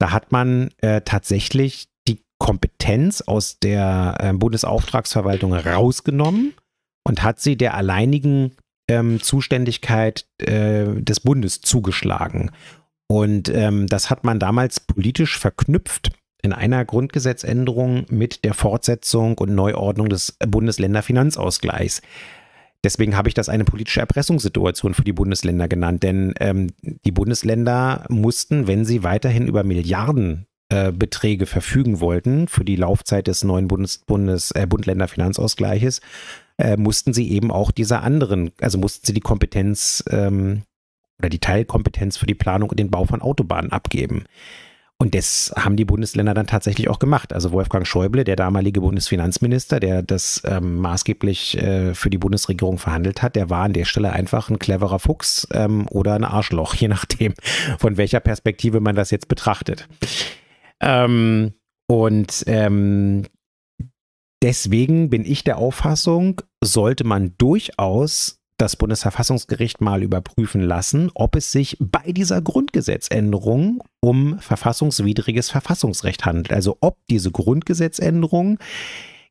Da 0.00 0.10
hat 0.10 0.32
man 0.32 0.70
äh, 0.78 1.02
tatsächlich 1.02 1.88
die 2.08 2.20
Kompetenz 2.38 3.20
aus 3.20 3.60
der 3.60 4.16
äh, 4.18 4.32
Bundesauftragsverwaltung 4.32 5.54
rausgenommen 5.54 6.54
und 7.04 7.22
hat 7.22 7.38
sie 7.38 7.56
der 7.56 7.74
alleinigen 7.74 8.56
ähm, 8.88 9.22
Zuständigkeit 9.22 10.26
äh, 10.38 11.00
des 11.00 11.20
Bundes 11.20 11.60
zugeschlagen. 11.60 12.50
Und 13.08 13.48
ähm, 13.50 13.86
das 13.86 14.10
hat 14.10 14.24
man 14.24 14.40
damals 14.40 14.80
politisch 14.80 15.38
verknüpft 15.38 16.10
in 16.46 16.52
einer 16.52 16.84
Grundgesetzänderung 16.84 18.06
mit 18.08 18.44
der 18.44 18.54
Fortsetzung 18.54 19.36
und 19.36 19.54
Neuordnung 19.54 20.08
des 20.08 20.38
Bundesländerfinanzausgleichs. 20.46 22.00
Deswegen 22.84 23.16
habe 23.16 23.28
ich 23.28 23.34
das 23.34 23.48
eine 23.48 23.64
politische 23.64 24.00
Erpressungssituation 24.00 24.94
für 24.94 25.02
die 25.02 25.12
Bundesländer 25.12 25.66
genannt, 25.66 26.04
denn 26.04 26.34
ähm, 26.38 26.68
die 26.82 27.10
Bundesländer 27.10 28.06
mussten, 28.08 28.68
wenn 28.68 28.84
sie 28.84 29.02
weiterhin 29.02 29.48
über 29.48 29.64
Milliardenbeträge 29.64 31.44
äh, 31.44 31.48
verfügen 31.48 31.98
wollten 32.00 32.46
für 32.46 32.64
die 32.64 32.76
Laufzeit 32.76 33.26
des 33.26 33.42
neuen 33.42 33.66
Bundes, 33.66 33.98
Bundes, 33.98 34.52
äh, 34.52 34.66
Bund-Länder-Finanzausgleiches, 34.68 36.00
äh, 36.58 36.76
mussten 36.76 37.12
sie 37.12 37.28
eben 37.32 37.50
auch 37.50 37.72
dieser 37.72 38.04
anderen, 38.04 38.52
also 38.60 38.78
mussten 38.78 39.04
sie 39.04 39.14
die 39.14 39.20
Kompetenz 39.20 40.04
ähm, 40.10 40.62
oder 41.18 41.28
die 41.28 41.40
Teilkompetenz 41.40 42.16
für 42.18 42.26
die 42.26 42.34
Planung 42.34 42.70
und 42.70 42.78
den 42.78 42.90
Bau 42.90 43.04
von 43.04 43.20
Autobahnen 43.20 43.72
abgeben. 43.72 44.26
Und 44.98 45.14
das 45.14 45.52
haben 45.54 45.76
die 45.76 45.84
Bundesländer 45.84 46.32
dann 46.32 46.46
tatsächlich 46.46 46.88
auch 46.88 46.98
gemacht. 46.98 47.34
Also 47.34 47.52
Wolfgang 47.52 47.86
Schäuble, 47.86 48.24
der 48.24 48.36
damalige 48.36 48.80
Bundesfinanzminister, 48.80 49.78
der 49.78 50.02
das 50.02 50.40
ähm, 50.46 50.76
maßgeblich 50.76 51.58
äh, 51.58 51.94
für 51.94 52.08
die 52.08 52.16
Bundesregierung 52.16 52.78
verhandelt 52.78 53.20
hat, 53.22 53.36
der 53.36 53.50
war 53.50 53.64
an 53.64 53.74
der 53.74 53.84
Stelle 53.84 54.12
einfach 54.12 54.48
ein 54.48 54.58
cleverer 54.58 54.98
Fuchs 54.98 55.46
ähm, 55.52 55.86
oder 55.90 56.14
ein 56.14 56.24
Arschloch, 56.24 56.74
je 56.76 56.88
nachdem, 56.88 57.34
von 57.78 57.98
welcher 57.98 58.20
Perspektive 58.20 58.80
man 58.80 58.96
das 58.96 59.10
jetzt 59.10 59.28
betrachtet. 59.28 59.86
Ähm, 60.80 61.52
und 61.88 62.44
ähm, 62.46 63.24
deswegen 64.42 65.10
bin 65.10 65.26
ich 65.26 65.44
der 65.44 65.58
Auffassung, 65.58 66.40
sollte 66.64 67.04
man 67.04 67.34
durchaus 67.36 68.35
das 68.58 68.76
Bundesverfassungsgericht 68.76 69.80
mal 69.80 70.02
überprüfen 70.02 70.62
lassen, 70.62 71.10
ob 71.14 71.36
es 71.36 71.52
sich 71.52 71.76
bei 71.78 72.12
dieser 72.12 72.40
Grundgesetzänderung 72.40 73.82
um 74.00 74.38
verfassungswidriges 74.38 75.50
Verfassungsrecht 75.50 76.24
handelt. 76.24 76.52
Also 76.52 76.78
ob 76.80 76.98
diese 77.10 77.30
Grundgesetzänderung 77.30 78.58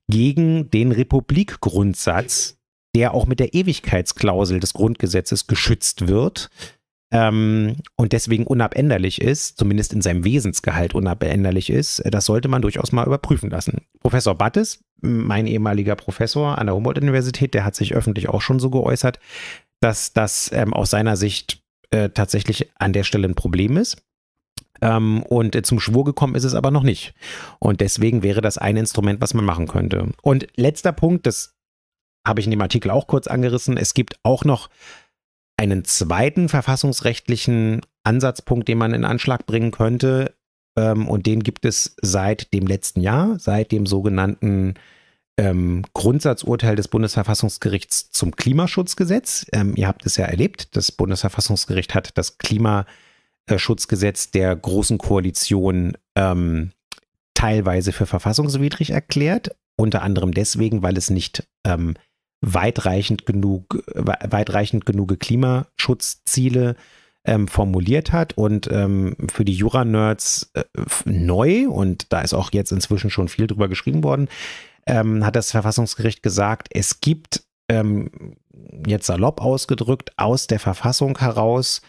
gegen 0.07 0.69
den 0.69 0.91
Republikgrundsatz, 0.91 2.57
der 2.95 3.13
auch 3.13 3.25
mit 3.25 3.39
der 3.39 3.53
Ewigkeitsklausel 3.53 4.59
des 4.59 4.73
Grundgesetzes 4.73 5.47
geschützt 5.47 6.07
wird, 6.07 6.49
ähm, 7.11 7.77
und 7.95 8.13
deswegen 8.13 8.47
unabänderlich 8.47 9.21
ist, 9.21 9.57
zumindest 9.57 9.93
in 9.93 10.01
seinem 10.01 10.23
Wesensgehalt 10.23 10.95
unabänderlich 10.95 11.69
ist, 11.69 12.01
das 12.05 12.25
sollte 12.25 12.47
man 12.47 12.61
durchaus 12.61 12.91
mal 12.91 13.05
überprüfen 13.05 13.49
lassen. 13.49 13.81
Professor 13.99 14.35
Battes, 14.35 14.83
mein 15.01 15.47
ehemaliger 15.47 15.95
Professor 15.95 16.57
an 16.57 16.67
der 16.67 16.75
Humboldt-Universität, 16.75 17.53
der 17.53 17.63
hat 17.63 17.75
sich 17.75 17.93
öffentlich 17.93 18.29
auch 18.29 18.41
schon 18.41 18.59
so 18.59 18.69
geäußert, 18.69 19.19
dass 19.79 20.13
das 20.13 20.51
ähm, 20.53 20.73
aus 20.73 20.89
seiner 20.89 21.15
Sicht 21.15 21.61
äh, 21.91 22.09
tatsächlich 22.09 22.71
an 22.75 22.93
der 22.93 23.03
Stelle 23.03 23.27
ein 23.27 23.35
Problem 23.35 23.77
ist. 23.77 24.03
Ähm, 24.81 25.23
und 25.23 25.55
äh, 25.55 25.61
zum 25.61 25.79
Schwur 25.79 26.03
gekommen 26.03 26.35
ist 26.35 26.43
es 26.43 26.55
aber 26.55 26.71
noch 26.71 26.83
nicht. 26.83 27.13
Und 27.59 27.81
deswegen 27.81 28.23
wäre 28.23 28.41
das 28.41 28.57
ein 28.57 28.77
Instrument, 28.77 29.21
was 29.21 29.33
man 29.33 29.45
machen 29.45 29.67
könnte. 29.67 30.09
Und 30.21 30.47
letzter 30.55 30.91
Punkt, 30.91 31.27
das 31.27 31.55
habe 32.25 32.39
ich 32.39 32.47
in 32.47 32.51
dem 32.51 32.61
Artikel 32.61 32.89
auch 32.89 33.07
kurz 33.07 33.27
angerissen. 33.27 33.77
Es 33.77 33.93
gibt 33.93 34.17
auch 34.23 34.43
noch 34.43 34.69
einen 35.57 35.85
zweiten 35.85 36.49
verfassungsrechtlichen 36.49 37.81
Ansatzpunkt, 38.03 38.67
den 38.67 38.77
man 38.77 38.93
in 38.93 39.05
Anschlag 39.05 39.45
bringen 39.45 39.71
könnte. 39.71 40.33
Ähm, 40.75 41.07
und 41.07 41.25
den 41.25 41.43
gibt 41.43 41.65
es 41.65 41.95
seit 42.01 42.53
dem 42.53 42.67
letzten 42.67 43.01
Jahr, 43.01 43.39
seit 43.39 43.71
dem 43.71 43.85
sogenannten 43.85 44.75
ähm, 45.37 45.83
Grundsatzurteil 45.93 46.75
des 46.75 46.87
Bundesverfassungsgerichts 46.87 48.11
zum 48.11 48.35
Klimaschutzgesetz. 48.35 49.45
Ähm, 49.51 49.73
ihr 49.75 49.87
habt 49.87 50.05
es 50.05 50.17
ja 50.17 50.25
erlebt, 50.25 50.75
das 50.75 50.91
Bundesverfassungsgericht 50.91 51.93
hat 51.93 52.17
das 52.17 52.37
Klimaschutzgesetz 52.37 54.31
der 54.31 54.55
Großen 54.55 54.97
Koalition 54.97 55.97
ähm, 56.15 56.71
teilweise 57.33 57.91
für 57.91 58.05
verfassungswidrig 58.05 58.91
erklärt. 58.91 59.55
Unter 59.77 60.03
anderem 60.03 60.33
deswegen, 60.33 60.83
weil 60.83 60.97
es 60.97 61.09
nicht 61.09 61.45
ähm, 61.65 61.95
weitreichend 62.45 63.25
genug, 63.25 63.83
weitreichend 63.95 64.85
genug 64.85 65.19
Klimaschutzziele 65.19 66.75
ähm, 67.25 67.47
formuliert 67.47 68.11
hat 68.11 68.37
und 68.37 68.69
ähm, 68.71 69.15
für 69.31 69.45
die 69.45 69.53
Jura-Nerds 69.53 70.51
äh, 70.53 70.63
neu, 71.05 71.67
und 71.67 72.13
da 72.13 72.21
ist 72.21 72.33
auch 72.33 72.51
jetzt 72.53 72.71
inzwischen 72.71 73.09
schon 73.09 73.27
viel 73.27 73.47
drüber 73.47 73.67
geschrieben 73.67 74.03
worden, 74.03 74.29
ähm, 74.85 75.25
hat 75.25 75.35
das 75.35 75.51
Verfassungsgericht 75.51 76.21
gesagt, 76.21 76.67
es 76.71 77.01
gibt 77.01 77.43
ähm, 77.67 78.37
jetzt 78.85 79.07
salopp 79.07 79.41
ausgedrückt 79.41 80.11
aus 80.17 80.45
der 80.45 80.59
Verfassung 80.59 81.17
heraus 81.17 81.81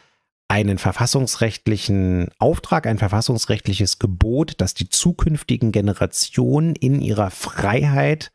einen 0.48 0.78
verfassungsrechtlichen 0.78 2.30
Auftrag, 2.38 2.86
ein 2.86 2.98
verfassungsrechtliches 2.98 3.98
Gebot, 3.98 4.54
dass 4.58 4.74
die 4.74 4.88
zukünftigen 4.88 5.72
Generationen 5.72 6.76
in 6.76 7.02
ihrer 7.02 7.30
Freiheit 7.30 8.30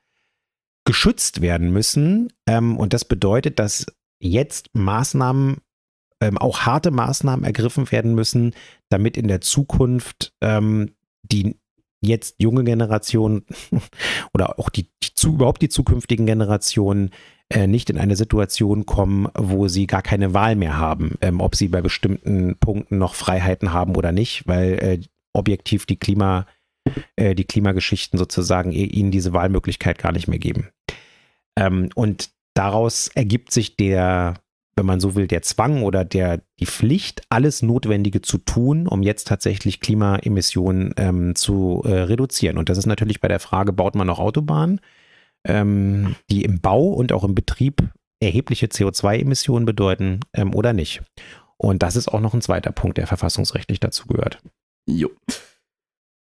geschützt 0.85 1.41
werden 1.41 1.71
müssen. 1.71 2.31
Ähm, 2.47 2.77
und 2.77 2.93
das 2.93 3.05
bedeutet, 3.05 3.59
dass 3.59 3.85
jetzt 4.19 4.69
Maßnahmen, 4.73 5.57
ähm, 6.21 6.37
auch 6.37 6.61
harte 6.61 6.91
Maßnahmen 6.91 7.45
ergriffen 7.45 7.91
werden 7.91 8.15
müssen, 8.15 8.53
damit 8.89 9.17
in 9.17 9.27
der 9.27 9.41
Zukunft 9.41 10.33
ähm, 10.41 10.91
die 11.23 11.57
jetzt 12.01 12.35
junge 12.39 12.63
Generation 12.63 13.43
oder 14.33 14.59
auch 14.59 14.69
die, 14.69 14.89
die 15.03 15.13
zu, 15.13 15.33
überhaupt 15.35 15.61
die 15.61 15.69
zukünftigen 15.69 16.25
Generationen 16.25 17.11
äh, 17.49 17.67
nicht 17.67 17.89
in 17.89 17.97
eine 17.97 18.15
Situation 18.15 18.85
kommen, 18.85 19.27
wo 19.37 19.67
sie 19.67 19.87
gar 19.87 20.01
keine 20.01 20.33
Wahl 20.33 20.55
mehr 20.55 20.77
haben, 20.77 21.15
ähm, 21.21 21.39
ob 21.41 21.55
sie 21.55 21.67
bei 21.67 21.81
bestimmten 21.81 22.57
Punkten 22.57 22.97
noch 22.97 23.13
Freiheiten 23.13 23.71
haben 23.71 23.95
oder 23.95 24.11
nicht, 24.11 24.47
weil 24.47 24.73
äh, 24.73 24.99
objektiv 25.33 25.85
die 25.85 25.97
Klima, 25.97 26.45
äh, 27.15 27.35
die 27.35 27.45
Klimageschichten 27.45 28.17
sozusagen 28.17 28.71
ihnen 28.71 29.11
diese 29.11 29.33
Wahlmöglichkeit 29.33 29.97
gar 29.97 30.11
nicht 30.11 30.27
mehr 30.27 30.39
geben. 30.39 30.69
Ähm, 31.57 31.89
und 31.95 32.29
daraus 32.53 33.07
ergibt 33.09 33.51
sich 33.51 33.75
der, 33.75 34.35
wenn 34.75 34.85
man 34.85 34.99
so 34.99 35.15
will, 35.15 35.27
der 35.27 35.41
Zwang 35.41 35.83
oder 35.83 36.05
der, 36.05 36.41
die 36.59 36.65
Pflicht, 36.65 37.23
alles 37.29 37.61
Notwendige 37.61 38.21
zu 38.21 38.37
tun, 38.37 38.87
um 38.87 39.03
jetzt 39.03 39.27
tatsächlich 39.27 39.79
Klimaemissionen 39.79 40.93
ähm, 40.97 41.35
zu 41.35 41.81
äh, 41.85 41.91
reduzieren. 41.91 42.57
Und 42.57 42.69
das 42.69 42.77
ist 42.77 42.85
natürlich 42.85 43.21
bei 43.21 43.27
der 43.27 43.39
Frage, 43.39 43.73
baut 43.73 43.95
man 43.95 44.07
noch 44.07 44.19
Autobahnen? 44.19 44.81
ähm, 45.45 46.15
die 46.29 46.43
im 46.43 46.59
Bau 46.61 46.87
und 46.89 47.11
auch 47.11 47.23
im 47.23 47.35
Betrieb 47.35 47.89
erhebliche 48.19 48.67
CO2-Emissionen 48.67 49.65
bedeuten 49.65 50.19
ähm, 50.33 50.53
oder 50.53 50.73
nicht. 50.73 51.01
Und 51.57 51.83
das 51.83 51.95
ist 51.95 52.07
auch 52.07 52.19
noch 52.19 52.33
ein 52.33 52.41
zweiter 52.41 52.71
Punkt, 52.71 52.97
der 52.97 53.07
verfassungsrechtlich 53.07 53.79
dazu 53.79 54.07
gehört. 54.07 54.39
Jo. 54.85 55.09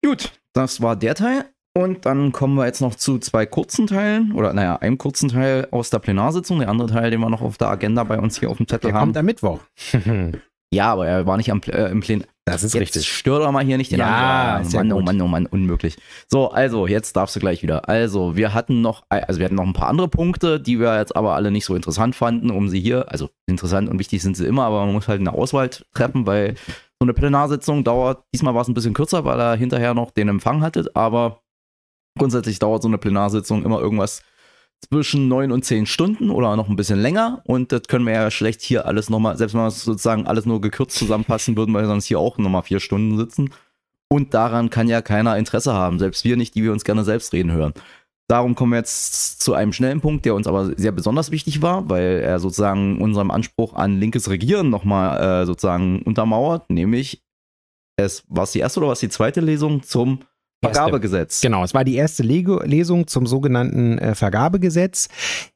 Gut, 0.03 0.31
das 0.53 0.81
war 0.81 0.95
der 0.95 1.15
Teil. 1.15 1.45
Und 1.77 2.07
dann 2.07 2.31
kommen 2.31 2.55
wir 2.55 2.65
jetzt 2.65 2.81
noch 2.81 2.95
zu 2.95 3.19
zwei 3.19 3.45
kurzen 3.45 3.85
Teilen, 3.85 4.31
oder 4.31 4.51
naja, 4.51 4.77
einem 4.77 4.97
kurzen 4.97 5.29
Teil 5.29 5.67
aus 5.69 5.91
der 5.91 5.99
Plenarsitzung, 5.99 6.57
der 6.57 6.69
andere 6.69 6.87
Teil, 6.87 7.11
den 7.11 7.19
wir 7.19 7.29
noch 7.29 7.41
auf 7.41 7.59
der 7.59 7.67
Agenda 7.67 8.03
bei 8.03 8.17
uns 8.17 8.39
hier 8.39 8.49
auf 8.49 8.57
dem 8.57 8.67
Zettel 8.67 8.89
der 8.89 8.99
haben. 8.99 9.09
Kommt 9.09 9.17
am 9.17 9.25
Mittwoch. 9.25 9.59
ja, 10.73 10.91
aber 10.91 11.07
er 11.07 11.27
war 11.27 11.37
nicht 11.37 11.51
am, 11.51 11.61
äh, 11.67 11.91
im 11.91 11.99
Plen. 11.99 12.23
Das 12.45 12.63
ist 12.63 12.73
jetzt 12.73 12.81
richtig. 12.81 13.07
Stör 13.07 13.41
doch 13.41 13.51
mal 13.51 13.63
hier 13.63 13.77
nicht 13.77 13.91
den 13.91 13.99
Ja, 13.99 14.55
anderen. 14.55 14.73
Oh 14.73 14.75
ja 14.75 14.83
Mann, 14.83 14.91
oh. 14.93 15.01
Mann, 15.01 15.21
oh 15.21 15.27
Mann, 15.27 15.45
unmöglich. 15.45 15.97
So, 16.27 16.49
also, 16.49 16.87
jetzt 16.87 17.15
darfst 17.15 17.35
du 17.35 17.39
gleich 17.39 17.61
wieder. 17.61 17.87
Also, 17.87 18.35
wir 18.35 18.55
hatten 18.55 18.81
noch, 18.81 19.03
also 19.09 19.39
wir 19.39 19.45
hatten 19.45 19.55
noch 19.55 19.65
ein 19.65 19.73
paar 19.73 19.89
andere 19.89 20.07
Punkte, 20.07 20.59
die 20.59 20.79
wir 20.79 20.97
jetzt 20.97 21.15
aber 21.15 21.35
alle 21.35 21.51
nicht 21.51 21.65
so 21.65 21.75
interessant 21.75 22.15
fanden, 22.15 22.49
um 22.49 22.69
sie 22.69 22.79
hier, 22.79 23.11
also 23.11 23.29
interessant 23.45 23.87
und 23.87 23.99
wichtig 23.99 24.23
sind 24.23 24.35
sie 24.35 24.47
immer, 24.47 24.63
aber 24.63 24.85
man 24.85 24.93
muss 24.93 25.07
halt 25.07 25.19
eine 25.19 25.33
Auswahl 25.33 25.69
treffen, 25.93 26.25
weil 26.25 26.55
so 26.99 27.05
eine 27.05 27.13
Plenarsitzung 27.13 27.83
dauert, 27.83 28.23
diesmal 28.33 28.55
war 28.55 28.61
es 28.61 28.67
ein 28.67 28.73
bisschen 28.73 28.93
kürzer, 28.93 29.23
weil 29.23 29.39
er 29.39 29.55
hinterher 29.55 29.93
noch 29.93 30.11
den 30.11 30.29
Empfang 30.29 30.61
hattet, 30.61 30.95
aber 30.95 31.41
grundsätzlich 32.17 32.59
dauert 32.59 32.81
so 32.81 32.87
eine 32.87 32.97
Plenarsitzung 32.97 33.63
immer 33.63 33.79
irgendwas 33.79 34.23
zwischen 34.81 35.27
neun 35.27 35.51
und 35.51 35.63
zehn 35.63 35.85
Stunden 35.85 36.29
oder 36.29 36.55
noch 36.55 36.69
ein 36.69 36.75
bisschen 36.75 36.99
länger. 36.99 37.41
Und 37.45 37.71
das 37.71 37.83
können 37.83 38.05
wir 38.05 38.13
ja 38.13 38.31
schlecht 38.31 38.61
hier 38.61 38.85
alles 38.85 39.09
nochmal, 39.09 39.37
selbst 39.37 39.53
wenn 39.53 39.61
wir 39.61 39.71
sozusagen 39.71 40.27
alles 40.27 40.45
nur 40.45 40.61
gekürzt 40.61 40.97
zusammenfassen, 40.97 41.57
würden 41.57 41.73
wir 41.73 41.85
sonst 41.85 42.05
hier 42.05 42.19
auch 42.19 42.37
nochmal 42.37 42.63
vier 42.63 42.79
Stunden 42.79 43.17
sitzen. 43.17 43.51
Und 44.09 44.33
daran 44.33 44.69
kann 44.69 44.87
ja 44.87 45.01
keiner 45.01 45.37
Interesse 45.37 45.73
haben, 45.73 45.99
selbst 45.99 46.23
wir 46.23 46.37
nicht, 46.37 46.55
die 46.55 46.63
wir 46.63 46.71
uns 46.71 46.83
gerne 46.83 47.03
selbst 47.03 47.33
reden 47.33 47.51
hören. 47.51 47.73
Darum 48.29 48.55
kommen 48.55 48.73
wir 48.73 48.79
jetzt 48.79 49.41
zu 49.41 49.53
einem 49.53 49.71
schnellen 49.71 50.01
Punkt, 50.01 50.25
der 50.25 50.35
uns 50.35 50.47
aber 50.47 50.73
sehr 50.75 50.91
besonders 50.91 51.31
wichtig 51.31 51.61
war, 51.61 51.89
weil 51.89 52.19
er 52.19 52.39
sozusagen 52.39 53.01
unserem 53.01 53.31
Anspruch 53.31 53.73
an 53.73 53.97
linkes 53.99 54.29
Regieren 54.29 54.69
nochmal 54.69 55.43
äh, 55.43 55.45
sozusagen 55.45 56.01
untermauert, 56.01 56.69
nämlich 56.69 57.23
es 57.99 58.23
war 58.27 58.43
es 58.43 58.51
die 58.51 58.59
erste 58.59 58.79
oder 58.79 58.87
war 58.87 58.93
es 58.93 58.99
die 58.99 59.09
zweite 59.09 59.41
Lesung 59.41 59.83
zum. 59.83 60.19
Vergabegesetz. 60.63 61.41
Genau, 61.41 61.63
es 61.63 61.75
war 61.75 61.83
die 61.83 61.95
erste 61.95 62.23
Lego 62.23 62.63
Lesung 62.63 63.05
zum 63.05 63.27
sogenannten 63.27 63.99
äh, 63.99 64.15
Vergabegesetz. 64.15 65.07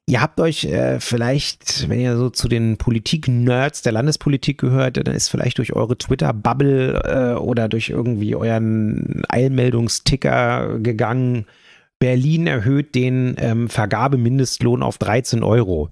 Ihr 0.06 0.20
habt 0.20 0.38
euch 0.38 0.64
äh, 0.64 1.00
vielleicht, 1.00 1.88
wenn 1.88 1.98
ihr 1.98 2.16
so 2.16 2.30
zu 2.30 2.46
den 2.46 2.76
Politik-Nerds 2.76 3.82
der 3.82 3.90
Landespolitik 3.90 4.58
gehört, 4.58 4.96
dann 4.96 5.12
ist 5.12 5.28
vielleicht 5.28 5.58
durch 5.58 5.72
eure 5.72 5.98
Twitter-Bubble 5.98 7.02
äh, 7.04 7.38
oder 7.38 7.68
durch 7.68 7.90
irgendwie 7.90 8.36
euren 8.36 9.24
Eilmeldungsticker 9.28 10.78
gegangen. 10.78 11.46
Berlin 12.02 12.48
erhöht 12.48 12.96
den 12.96 13.36
ähm, 13.38 13.68
Vergabemindestlohn 13.68 14.82
auf 14.82 14.98
13 14.98 15.44
Euro. 15.44 15.88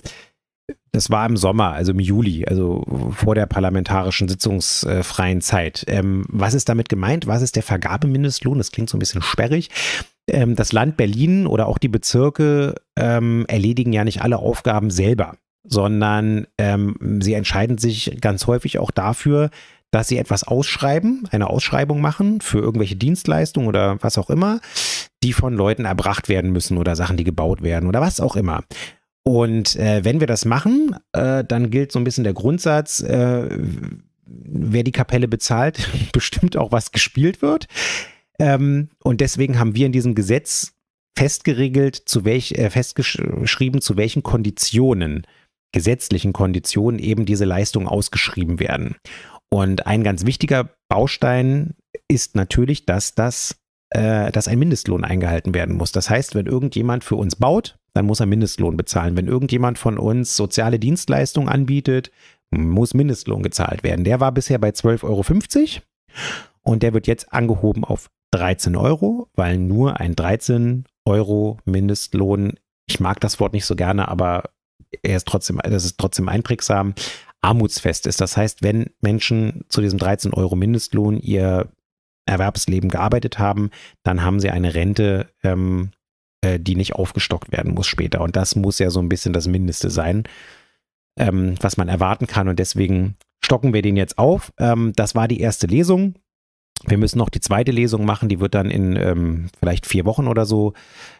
Das 0.90 1.08
war 1.08 1.24
im 1.24 1.36
Sommer, 1.36 1.70
also 1.70 1.92
im 1.92 2.00
Juli, 2.00 2.44
also 2.46 2.82
vor 3.12 3.36
der 3.36 3.46
parlamentarischen 3.46 4.26
sitzungsfreien 4.26 5.40
Zeit. 5.40 5.84
Ähm, 5.86 6.24
was 6.28 6.54
ist 6.54 6.68
damit 6.68 6.88
gemeint? 6.88 7.28
Was 7.28 7.42
ist 7.42 7.54
der 7.54 7.62
Vergabemindestlohn? 7.62 8.58
Das 8.58 8.72
klingt 8.72 8.90
so 8.90 8.96
ein 8.96 8.98
bisschen 8.98 9.22
sperrig. 9.22 9.70
Ähm, 10.26 10.56
das 10.56 10.72
Land 10.72 10.96
Berlin 10.96 11.46
oder 11.46 11.68
auch 11.68 11.78
die 11.78 11.86
Bezirke 11.86 12.74
ähm, 12.96 13.44
erledigen 13.46 13.92
ja 13.92 14.02
nicht 14.02 14.20
alle 14.20 14.38
Aufgaben 14.38 14.90
selber, 14.90 15.36
sondern 15.62 16.48
ähm, 16.58 17.20
sie 17.22 17.34
entscheiden 17.34 17.78
sich 17.78 18.18
ganz 18.20 18.48
häufig 18.48 18.80
auch 18.80 18.90
dafür, 18.90 19.50
dass 19.90 20.08
sie 20.08 20.18
etwas 20.18 20.44
ausschreiben, 20.44 21.28
eine 21.30 21.48
Ausschreibung 21.50 22.00
machen 22.00 22.40
für 22.40 22.58
irgendwelche 22.58 22.96
Dienstleistungen 22.96 23.68
oder 23.68 23.98
was 24.02 24.18
auch 24.18 24.30
immer, 24.30 24.60
die 25.22 25.32
von 25.32 25.54
Leuten 25.54 25.84
erbracht 25.84 26.28
werden 26.28 26.52
müssen 26.52 26.78
oder 26.78 26.96
Sachen, 26.96 27.16
die 27.16 27.24
gebaut 27.24 27.62
werden 27.62 27.88
oder 27.88 28.00
was 28.00 28.20
auch 28.20 28.36
immer. 28.36 28.62
Und 29.22 29.76
äh, 29.76 30.04
wenn 30.04 30.20
wir 30.20 30.26
das 30.26 30.44
machen, 30.44 30.96
äh, 31.12 31.44
dann 31.44 31.70
gilt 31.70 31.92
so 31.92 31.98
ein 31.98 32.04
bisschen 32.04 32.24
der 32.24 32.32
Grundsatz, 32.32 33.00
äh, 33.00 33.48
wer 34.26 34.82
die 34.82 34.92
Kapelle 34.92 35.28
bezahlt, 35.28 35.88
bestimmt 36.12 36.56
auch, 36.56 36.72
was 36.72 36.92
gespielt 36.92 37.42
wird. 37.42 37.66
Ähm, 38.38 38.88
und 39.02 39.20
deswegen 39.20 39.58
haben 39.58 39.74
wir 39.74 39.86
in 39.86 39.92
diesem 39.92 40.14
Gesetz 40.14 40.72
festgeregelt, 41.16 41.96
zu 41.96 42.24
welch, 42.24 42.52
äh, 42.52 42.70
festgeschrieben, 42.70 43.82
zu 43.82 43.96
welchen 43.96 44.22
Konditionen, 44.22 45.26
gesetzlichen 45.72 46.32
Konditionen 46.32 46.98
eben 46.98 47.26
diese 47.26 47.44
Leistungen 47.44 47.86
ausgeschrieben 47.86 48.58
werden. 48.58 48.96
Und 49.50 49.86
ein 49.86 50.04
ganz 50.04 50.24
wichtiger 50.24 50.70
Baustein 50.88 51.74
ist 52.08 52.36
natürlich, 52.36 52.86
dass 52.86 53.14
das 53.14 53.56
äh, 53.90 54.30
dass 54.30 54.46
ein 54.46 54.58
Mindestlohn 54.58 55.04
eingehalten 55.04 55.52
werden 55.52 55.76
muss. 55.76 55.92
Das 55.92 56.08
heißt, 56.08 56.34
wenn 56.34 56.46
irgendjemand 56.46 57.02
für 57.02 57.16
uns 57.16 57.36
baut, 57.36 57.76
dann 57.92 58.06
muss 58.06 58.20
er 58.20 58.26
Mindestlohn 58.26 58.76
bezahlen. 58.76 59.16
Wenn 59.16 59.26
irgendjemand 59.26 59.78
von 59.78 59.98
uns 59.98 60.36
soziale 60.36 60.78
Dienstleistungen 60.78 61.48
anbietet, 61.48 62.12
muss 62.50 62.94
Mindestlohn 62.94 63.42
gezahlt 63.42 63.82
werden. 63.82 64.04
Der 64.04 64.20
war 64.20 64.32
bisher 64.32 64.58
bei 64.58 64.70
12,50 64.70 65.02
Euro 65.04 65.82
und 66.62 66.82
der 66.82 66.94
wird 66.94 67.06
jetzt 67.06 67.32
angehoben 67.32 67.84
auf 67.84 68.10
13 68.32 68.76
Euro, 68.76 69.28
weil 69.34 69.58
nur 69.58 69.98
ein 69.98 70.14
13 70.14 70.84
Euro 71.04 71.58
Mindestlohn, 71.64 72.54
ich 72.86 73.00
mag 73.00 73.20
das 73.20 73.40
Wort 73.40 73.52
nicht 73.52 73.66
so 73.66 73.74
gerne, 73.74 74.08
aber 74.08 74.50
er 75.02 75.16
ist 75.16 75.26
trotzdem, 75.26 75.60
das 75.64 75.84
ist 75.84 75.98
trotzdem 75.98 76.28
einprägsam, 76.28 76.94
armutsfest 77.42 78.06
ist. 78.06 78.20
Das 78.20 78.36
heißt, 78.36 78.62
wenn 78.62 78.90
Menschen 79.00 79.64
zu 79.68 79.80
diesem 79.80 79.98
13 79.98 80.34
Euro 80.34 80.56
Mindestlohn 80.56 81.18
ihr 81.18 81.68
Erwerbsleben 82.26 82.90
gearbeitet 82.90 83.38
haben, 83.38 83.70
dann 84.02 84.22
haben 84.22 84.40
sie 84.40 84.50
eine 84.50 84.74
Rente, 84.74 85.28
ähm, 85.42 85.90
äh, 86.42 86.60
die 86.60 86.76
nicht 86.76 86.94
aufgestockt 86.94 87.50
werden 87.52 87.74
muss 87.74 87.86
später. 87.86 88.20
Und 88.20 88.36
das 88.36 88.56
muss 88.56 88.78
ja 88.78 88.90
so 88.90 89.00
ein 89.00 89.08
bisschen 89.08 89.32
das 89.32 89.46
Mindeste 89.46 89.90
sein, 89.90 90.24
ähm, 91.18 91.54
was 91.60 91.76
man 91.76 91.88
erwarten 91.88 92.26
kann. 92.26 92.48
Und 92.48 92.58
deswegen 92.58 93.16
stocken 93.42 93.72
wir 93.72 93.82
den 93.82 93.96
jetzt 93.96 94.18
auf. 94.18 94.52
Ähm, 94.58 94.92
das 94.94 95.14
war 95.14 95.28
die 95.28 95.40
erste 95.40 95.66
Lesung. 95.66 96.14
Wir 96.86 96.98
müssen 96.98 97.18
noch 97.18 97.28
die 97.28 97.40
zweite 97.40 97.72
Lesung 97.72 98.04
machen, 98.04 98.28
die 98.28 98.40
wird 98.40 98.54
dann 98.54 98.70
in 98.70 98.96
ähm, 98.96 99.50
vielleicht 99.58 99.86
vier 99.86 100.06
Wochen 100.06 100.28
oder 100.28 100.46
so 100.46 100.72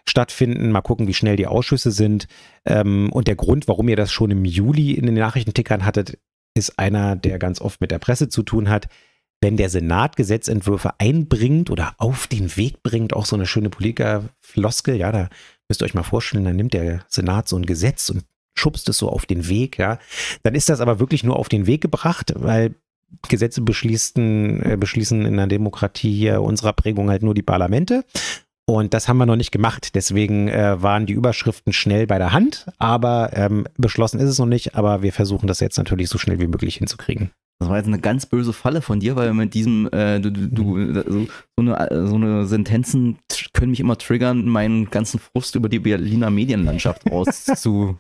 stattfinden. 0.09 0.73
Mal 0.73 0.81
gucken, 0.81 1.07
wie 1.07 1.15
schnell 1.15 1.37
die 1.37 1.47
Ausschüsse 1.47 1.91
sind. 1.91 2.29
Ähm, 2.65 3.11
und 3.13 3.29
der 3.29 3.37
Grund, 3.37 3.69
warum 3.69 3.89
ihr 3.89 3.97
das 3.97 4.11
schon 4.11 4.31
im 4.31 4.45
Juli 4.45 4.93
in 4.93 5.07
den 5.07 5.15
Nachrichtentickern 5.15 5.85
hattet, 5.85 6.19
ist 6.55 6.79
einer, 6.79 7.15
der 7.15 7.39
ganz 7.39 7.61
oft 7.61 7.81
mit 7.81 7.91
der 7.91 7.99
Presse 7.99 8.29
zu 8.29 8.43
tun 8.43 8.69
hat 8.69 8.89
wenn 9.41 9.57
der 9.57 9.71
Senat 9.71 10.17
Gesetzentwürfe 10.17 10.93
einbringt 10.99 11.71
oder 11.71 11.95
auf 11.99 12.27
den 12.27 12.57
Weg 12.57 12.83
bringt, 12.83 13.15
auch 13.15 13.25
so 13.25 13.37
eine 13.37 13.47
schöne 13.47 13.71
Politikerfloskel, 13.71 14.97
ja, 14.97 15.13
da 15.13 15.29
müsst 15.69 15.83
ihr 15.83 15.87
euch 15.87 15.95
mal 15.95 16.03
vorstellen, 16.03 16.45
dann 16.45 16.57
nimmt 16.57 16.75
der 16.75 17.05
Senat 17.09 17.49
so 17.49 17.57
ein 17.57 17.67
Gesetz 17.67 18.11
und 18.11 18.25
schubst 18.55 18.89
es 18.89 18.99
so 18.99 19.09
auf 19.09 19.25
den 19.25 19.49
Weg, 19.49 19.79
ja, 19.79 19.99
dann 20.43 20.55
ist 20.55 20.69
das 20.69 20.81
aber 20.81 21.01
wirklich 21.01 21.25
nur 21.25 21.37
auf 21.37 21.49
den 21.49 21.67
Weg 21.67 21.81
gebracht, 21.81 22.35
weil 22.37 22.75
Gesetze 23.29 23.61
beschließen, 23.63 24.63
äh, 24.63 24.77
beschließen 24.77 25.25
in 25.25 25.37
der 25.37 25.47
Demokratie 25.47 26.15
hier 26.17 26.43
unserer 26.43 26.73
Prägung 26.73 27.11
halt 27.11 27.23
nur 27.23 27.35
die 27.35 27.43
Parlamente. 27.43 28.05
Und 28.65 28.95
das 28.95 29.09
haben 29.09 29.19
wir 29.19 29.27
noch 29.27 29.37
nicht 29.37 29.51
gemacht. 29.51 29.97
Deswegen 29.97 30.49
äh, 30.49 30.81
waren 30.81 31.07
die 31.07 31.13
Überschriften 31.13 31.73
schnell 31.73 32.07
bei 32.07 32.19
der 32.19 32.33
Hand. 32.33 32.67
Aber 32.79 33.31
ähm, 33.33 33.67
beschlossen 33.77 34.21
ist 34.21 34.29
es 34.29 34.39
noch 34.39 34.47
nicht. 34.47 34.77
Aber 34.77 35.03
wir 35.03 35.13
versuchen 35.13 35.49
das 35.49 35.59
jetzt 35.61 35.77
natürlich 35.77 36.09
so 36.09 36.19
schnell 36.19 36.41
wie 36.41 36.47
möglich 36.47 36.77
hinzukriegen. 36.77 37.31
Das 37.59 37.69
war 37.69 37.77
jetzt 37.77 37.89
eine 37.89 37.99
ganz 37.99 38.27
böse 38.27 38.53
Falle 38.53 38.81
von 38.81 39.01
dir, 39.01 39.17
weil 39.17 39.35
mit 39.35 39.53
diesem, 39.53 39.87
äh, 39.93 40.19
du, 40.19 40.31
du, 40.31 40.95
so, 40.95 41.03
so, 41.03 41.27
eine, 41.59 42.07
so 42.07 42.15
eine 42.15 42.47
Sentenzen 42.47 43.19
können 43.53 43.71
mich 43.71 43.81
immer 43.81 43.99
triggern, 43.99 44.47
meinen 44.47 44.89
ganzen 44.89 45.21
Frust 45.21 45.57
über 45.57 45.69
die 45.69 45.81
Berliner 45.81 46.31
Medienlandschaft 46.31 47.03
rauszulassen. 47.11 47.99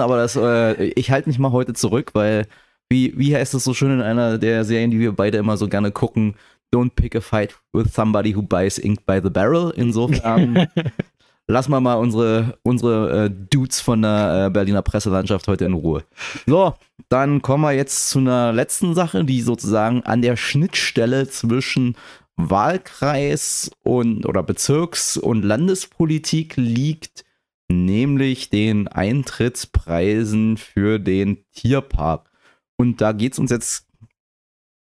Aber 0.00 0.16
das, 0.16 0.34
äh, 0.34 0.86
ich 0.96 1.12
halte 1.12 1.28
mich 1.28 1.38
mal 1.38 1.52
heute 1.52 1.72
zurück, 1.74 2.10
weil, 2.14 2.46
wie, 2.88 3.12
wie 3.16 3.34
heißt 3.34 3.54
es 3.54 3.64
so 3.64 3.74
schön 3.74 3.92
in 3.92 4.02
einer 4.02 4.38
der 4.38 4.64
Serien, 4.64 4.90
die 4.90 5.00
wir 5.00 5.12
beide 5.12 5.38
immer 5.38 5.56
so 5.56 5.68
gerne 5.68 5.90
gucken, 5.90 6.34
don't 6.72 6.94
pick 6.94 7.14
a 7.14 7.20
fight 7.20 7.56
with 7.72 7.92
somebody 7.92 8.34
who 8.34 8.42
buys 8.42 8.78
ink 8.78 9.04
by 9.06 9.20
the 9.22 9.30
barrel. 9.30 9.72
Insofern 9.76 10.68
lassen 11.46 11.72
wir 11.72 11.80
mal 11.80 11.94
unsere, 11.94 12.58
unsere 12.62 13.24
äh, 13.24 13.30
Dudes 13.30 13.80
von 13.80 14.02
der 14.02 14.46
äh, 14.46 14.50
Berliner 14.50 14.82
Presselandschaft 14.82 15.48
heute 15.48 15.64
in 15.64 15.72
Ruhe. 15.72 16.04
So, 16.46 16.74
dann 17.08 17.42
kommen 17.42 17.64
wir 17.64 17.72
jetzt 17.72 18.10
zu 18.10 18.18
einer 18.18 18.52
letzten 18.52 18.94
Sache, 18.94 19.24
die 19.24 19.40
sozusagen 19.40 20.02
an 20.04 20.22
der 20.22 20.36
Schnittstelle 20.36 21.28
zwischen 21.28 21.96
Wahlkreis 22.36 23.70
und 23.82 24.24
oder 24.26 24.42
Bezirks- 24.42 25.16
und 25.16 25.42
Landespolitik 25.42 26.54
liegt, 26.56 27.24
nämlich 27.68 28.48
den 28.50 28.86
Eintrittspreisen 28.86 30.56
für 30.56 30.98
den 30.98 31.44
Tierpark. 31.52 32.30
Und 32.78 33.00
da 33.00 33.12
geht 33.12 33.34
es 33.34 33.38
uns 33.38 33.50
jetzt 33.50 33.88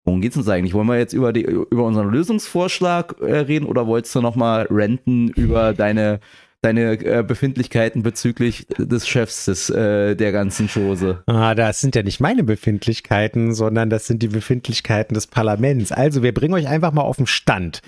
Worum 0.04 0.22
geht 0.22 0.32
es 0.32 0.38
uns 0.38 0.48
eigentlich? 0.48 0.72
Wollen 0.72 0.86
wir 0.88 0.98
jetzt 0.98 1.12
über, 1.12 1.32
die, 1.32 1.42
über 1.42 1.84
unseren 1.84 2.10
Lösungsvorschlag 2.10 3.16
äh, 3.20 3.36
reden 3.40 3.66
oder 3.66 3.86
wolltest 3.86 4.14
du 4.14 4.20
nochmal 4.20 4.66
renten 4.70 5.28
über 5.28 5.74
deine, 5.74 6.20
deine 6.62 6.92
äh, 7.04 7.22
Befindlichkeiten 7.22 8.02
bezüglich 8.02 8.66
des 8.78 9.06
Chefs 9.06 9.44
des, 9.44 9.68
äh, 9.68 10.16
der 10.16 10.32
ganzen 10.32 10.68
Chose? 10.68 11.22
Ah, 11.26 11.54
das 11.54 11.82
sind 11.82 11.94
ja 11.94 12.02
nicht 12.02 12.18
meine 12.18 12.44
Befindlichkeiten, 12.44 13.52
sondern 13.52 13.90
das 13.90 14.06
sind 14.06 14.22
die 14.22 14.28
Befindlichkeiten 14.28 15.14
des 15.14 15.26
Parlaments. 15.26 15.92
Also, 15.92 16.22
wir 16.22 16.32
bringen 16.32 16.54
euch 16.54 16.66
einfach 16.66 16.92
mal 16.92 17.02
auf 17.02 17.18
den 17.18 17.26
Stand. 17.26 17.82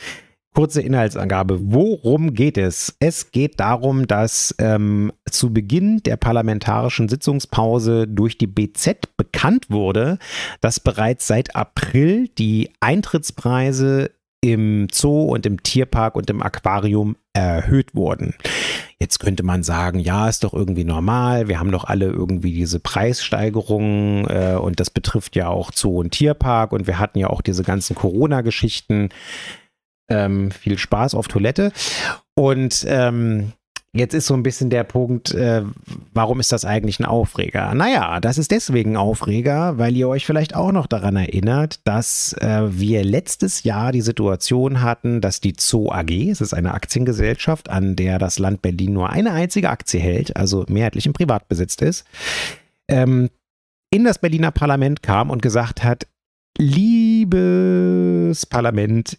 Kurze 0.54 0.82
Inhaltsangabe. 0.82 1.58
Worum 1.62 2.34
geht 2.34 2.58
es? 2.58 2.94
Es 3.00 3.30
geht 3.30 3.58
darum, 3.58 4.06
dass 4.06 4.54
ähm, 4.58 5.10
zu 5.30 5.50
Beginn 5.50 6.02
der 6.02 6.16
parlamentarischen 6.16 7.08
Sitzungspause 7.08 8.06
durch 8.06 8.36
die 8.36 8.46
BZ 8.46 9.16
bekannt 9.16 9.70
wurde, 9.70 10.18
dass 10.60 10.78
bereits 10.78 11.26
seit 11.26 11.56
April 11.56 12.28
die 12.28 12.70
Eintrittspreise 12.80 14.10
im 14.42 14.88
Zoo 14.92 15.22
und 15.32 15.46
im 15.46 15.62
Tierpark 15.62 16.16
und 16.16 16.28
im 16.28 16.42
Aquarium 16.42 17.16
erhöht 17.32 17.94
wurden. 17.94 18.34
Jetzt 18.98 19.20
könnte 19.20 19.44
man 19.44 19.62
sagen, 19.62 20.00
ja, 20.00 20.28
ist 20.28 20.44
doch 20.44 20.52
irgendwie 20.52 20.84
normal. 20.84 21.48
Wir 21.48 21.60
haben 21.60 21.72
doch 21.72 21.84
alle 21.84 22.06
irgendwie 22.06 22.52
diese 22.52 22.78
Preissteigerungen 22.78 24.26
äh, 24.26 24.56
und 24.60 24.80
das 24.80 24.90
betrifft 24.90 25.34
ja 25.34 25.48
auch 25.48 25.70
Zoo 25.72 26.00
und 26.00 26.10
Tierpark 26.10 26.72
und 26.72 26.86
wir 26.86 26.98
hatten 26.98 27.18
ja 27.18 27.28
auch 27.30 27.40
diese 27.40 27.62
ganzen 27.62 27.96
Corona-Geschichten. 27.96 29.08
Ähm, 30.12 30.50
viel 30.50 30.78
Spaß 30.78 31.14
auf 31.14 31.28
Toilette. 31.28 31.72
Und 32.34 32.84
ähm, 32.88 33.52
Jetzt 33.94 34.14
ist 34.14 34.26
so 34.26 34.32
ein 34.32 34.42
bisschen 34.42 34.70
der 34.70 34.84
Punkt, 34.84 35.34
äh, 35.34 35.64
warum 36.14 36.40
ist 36.40 36.50
das 36.50 36.64
eigentlich 36.64 36.98
ein 36.98 37.04
Aufreger? 37.04 37.74
Naja, 37.74 38.20
das 38.20 38.38
ist 38.38 38.50
deswegen 38.50 38.92
ein 38.92 38.96
Aufreger, 38.96 39.76
weil 39.76 39.94
ihr 39.94 40.08
euch 40.08 40.24
vielleicht 40.24 40.54
auch 40.54 40.72
noch 40.72 40.86
daran 40.86 41.16
erinnert, 41.16 41.86
dass 41.86 42.32
äh, 42.40 42.62
wir 42.70 43.04
letztes 43.04 43.64
Jahr 43.64 43.92
die 43.92 44.00
Situation 44.00 44.80
hatten, 44.80 45.20
dass 45.20 45.42
die 45.42 45.52
Zoo 45.58 45.90
AG, 45.90 46.10
es 46.30 46.40
ist 46.40 46.54
eine 46.54 46.72
Aktiengesellschaft, 46.72 47.68
an 47.68 47.94
der 47.94 48.18
das 48.18 48.38
Land 48.38 48.62
Berlin 48.62 48.94
nur 48.94 49.10
eine 49.10 49.32
einzige 49.32 49.68
Aktie 49.68 50.00
hält, 50.00 50.38
also 50.38 50.64
mehrheitlich 50.70 51.04
im 51.04 51.12
Privatbesitz 51.12 51.74
ist, 51.82 52.06
ähm, 52.88 53.28
in 53.90 54.04
das 54.04 54.18
Berliner 54.18 54.52
Parlament 54.52 55.02
kam 55.02 55.28
und 55.28 55.42
gesagt 55.42 55.84
hat, 55.84 56.06
liebes 56.56 58.46
Parlament, 58.46 59.18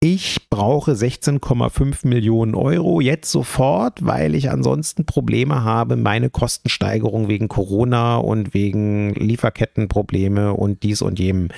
ich 0.00 0.48
brauche 0.48 0.92
16,5 0.92 2.06
Millionen 2.06 2.54
Euro 2.54 3.00
jetzt 3.00 3.32
sofort, 3.32 4.04
weil 4.06 4.36
ich 4.36 4.48
ansonsten 4.50 5.04
Probleme 5.04 5.64
habe, 5.64 5.96
meine 5.96 6.30
Kostensteigerung 6.30 7.28
wegen 7.28 7.48
Corona 7.48 8.16
und 8.16 8.54
wegen 8.54 9.12
Lieferkettenprobleme 9.14 10.54
und 10.54 10.84
dies 10.84 11.02
und 11.02 11.18
jenem 11.18 11.48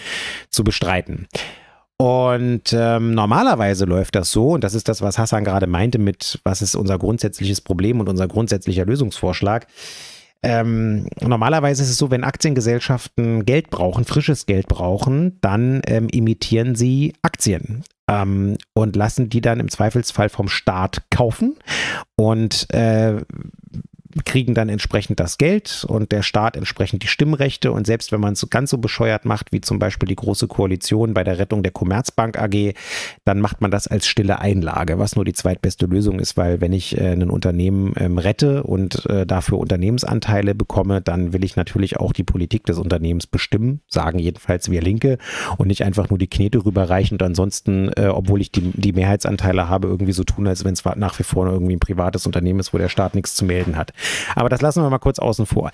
zu 0.49 0.65
bestreiten. 0.65 1.29
Und 1.99 2.73
ähm, 2.73 3.13
normalerweise 3.13 3.85
läuft 3.85 4.15
das 4.15 4.33
so, 4.33 4.53
und 4.53 4.65
das 4.65 4.73
ist 4.73 4.89
das, 4.89 5.03
was 5.03 5.19
Hassan 5.19 5.45
gerade 5.45 5.67
meinte, 5.67 5.99
mit 5.99 6.41
was 6.45 6.63
ist 6.63 6.75
unser 6.75 6.99
grundsätzliches 6.99 7.61
Problem 7.61 8.01
und 8.01 8.09
unser 8.09 8.27
grundsätzlicher 8.27 8.87
Lösungsvorschlag. 8.87 9.67
Ähm, 10.43 11.09
normalerweise 11.21 11.83
ist 11.83 11.91
es 11.91 11.99
so, 11.99 12.11
wenn 12.11 12.25
Aktiengesellschaften 12.25 13.45
Geld 13.45 13.69
brauchen, 13.69 14.07
frisches 14.07 14.47
Geld 14.47 14.67
brauchen, 14.67 15.39
dann 15.43 15.83
ähm, 15.87 16.09
imitieren 16.09 16.75
sie 16.75 17.13
Aktien 17.21 17.85
ähm, 18.11 18.57
und 18.75 18.97
lassen 18.97 19.31
die 19.31 19.41
dann 19.41 19.61
im 19.61 19.69
Zweifelsfall 19.69 20.29
vom 20.29 20.49
Staat 20.49 21.03
kaufen. 21.11 21.57
Und 22.17 22.73
äh, 22.75 23.19
kriegen 24.25 24.55
dann 24.55 24.69
entsprechend 24.69 25.21
das 25.21 25.39
Geld 25.39 25.85
und 25.89 26.13
der 26.13 26.23
Staat 26.23 26.57
entsprechend 26.57 27.03
die 27.03 27.09
Stimmrechte. 27.09 27.73
Und 27.73 27.87
selbst 27.87 28.13
wenn 28.13 28.21
man 28.21 28.33
es 28.33 28.47
ganz 28.51 28.71
so 28.71 28.79
bescheuert 28.79 29.25
macht, 29.25 29.53
wie 29.53 29.61
zum 29.61 29.79
Beispiel 29.79 30.09
die 30.09 30.17
Große 30.17 30.49
Koalition 30.49 31.15
bei 31.15 31.25
der 31.25 31.39
Rettung 31.39 31.63
der 31.63 31.73
Commerzbank 31.73 32.39
AG, 32.39 32.75
dann 33.25 33.41
macht 33.41 33.61
man 33.61 33.71
das 33.71 33.87
als 33.87 34.07
stille 34.07 34.41
Einlage, 34.41 34.99
was 34.99 35.17
nur 35.17 35.25
die 35.25 35.33
zweitbeste 35.33 35.87
Lösung 35.87 36.19
ist, 36.19 36.37
weil 36.37 36.61
wenn 36.61 36.73
ich 36.73 36.99
äh, 36.99 37.13
ein 37.13 37.31
Unternehmen 37.31 37.93
ähm, 37.97 38.19
rette 38.19 38.63
und 38.63 39.07
äh, 39.07 39.27
dafür 39.27 39.59
Unternehmensanteile 39.59 40.55
bekomme, 40.55 41.01
dann 41.01 41.33
will 41.33 41.45
ich 41.45 41.57
natürlich 41.57 41.99
auch 41.99 42.13
die 42.13 42.25
Politik 42.25 42.65
des 42.65 42.79
Unternehmens 42.79 43.27
bestimmen, 43.27 43.81
sagen 43.89 44.19
jedenfalls 44.19 44.71
wir 44.71 44.83
Linke 44.83 45.19
und 45.57 45.69
nicht 45.69 45.85
einfach 45.85 46.11
nur 46.11 46.19
die 46.19 46.29
Knete 46.29 46.65
rüberreichen 46.65 47.17
und 47.17 47.23
ansonsten, 47.23 47.91
äh, 47.97 48.07
obwohl 48.07 48.41
ich 48.41 48.51
die, 48.51 48.73
die 48.75 48.93
Mehrheitsanteile 48.93 49.69
habe, 49.69 49.89
irgendwie 49.89 50.13
so 50.13 50.25
tun, 50.25 50.47
als 50.47 50.65
wenn 50.65 50.73
es 50.73 50.85
nach 50.97 51.19
wie 51.19 51.25
vor 51.25 51.47
irgendwie 51.47 51.77
ein 51.77 51.81
privates 51.81 52.27
Unternehmen 52.27 52.61
ist, 52.61 52.73
wo 52.73 52.79
der 52.79 52.89
Staat 52.89 53.15
nichts 53.15 53.35
zu 53.35 53.45
melden 53.45 53.77
hat. 53.77 53.93
Aber 54.35 54.49
das 54.49 54.61
lassen 54.61 54.83
wir 54.83 54.91
mal 54.91 54.99
kurz 54.99 55.19
außen 55.19 55.47
vor. 55.47 55.71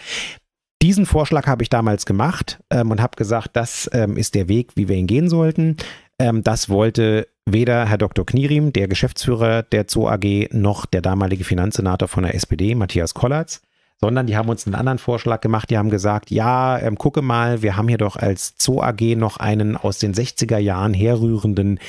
Diesen 0.82 1.06
Vorschlag 1.06 1.46
habe 1.46 1.62
ich 1.62 1.70
damals 1.70 2.04
gemacht 2.04 2.58
ähm, 2.70 2.90
und 2.90 3.00
habe 3.00 3.16
gesagt, 3.16 3.50
das 3.54 3.88
ähm, 3.92 4.16
ist 4.16 4.34
der 4.34 4.48
Weg, 4.48 4.72
wie 4.76 4.88
wir 4.88 4.96
ihn 4.96 5.06
gehen 5.06 5.28
sollten. 5.28 5.76
Ähm, 6.18 6.42
das 6.42 6.68
wollte 6.68 7.28
weder 7.46 7.86
Herr 7.86 7.98
Dr. 7.98 8.26
Knierim, 8.26 8.72
der 8.72 8.88
Geschäftsführer 8.88 9.62
der 9.62 9.86
Zoo 9.88 10.08
AG, 10.08 10.48
noch 10.52 10.86
der 10.86 11.00
damalige 11.00 11.44
Finanzsenator 11.44 12.08
von 12.08 12.24
der 12.24 12.34
SPD, 12.34 12.74
Matthias 12.74 13.14
Kollatz, 13.14 13.62
sondern 14.00 14.26
die 14.26 14.36
haben 14.36 14.48
uns 14.48 14.66
einen 14.66 14.74
anderen 14.74 14.98
Vorschlag 14.98 15.40
gemacht. 15.40 15.70
Die 15.70 15.78
haben 15.78 15.90
gesagt, 15.90 16.30
ja, 16.30 16.78
ähm, 16.78 16.96
gucke 16.98 17.22
mal, 17.22 17.62
wir 17.62 17.76
haben 17.76 17.88
hier 17.88 17.98
doch 17.98 18.16
als 18.16 18.54
Zoo 18.58 18.82
AG 18.82 19.16
noch 19.16 19.38
einen 19.38 19.76
aus 19.76 19.98
den 19.98 20.12
60er 20.12 20.58
Jahren 20.58 20.92
herrührenden 20.92 21.80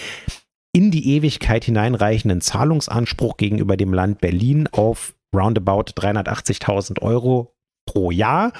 in 0.71 0.91
die 0.91 1.15
Ewigkeit 1.15 1.65
hineinreichenden 1.65 2.39
Zahlungsanspruch 2.39 3.37
gegenüber 3.37 3.77
dem 3.77 3.93
Land 3.93 4.21
Berlin 4.21 4.67
auf 4.71 5.13
roundabout 5.35 5.91
380.000 5.95 7.01
Euro 7.01 7.55
pro 7.85 8.11
Jahr. 8.11 8.53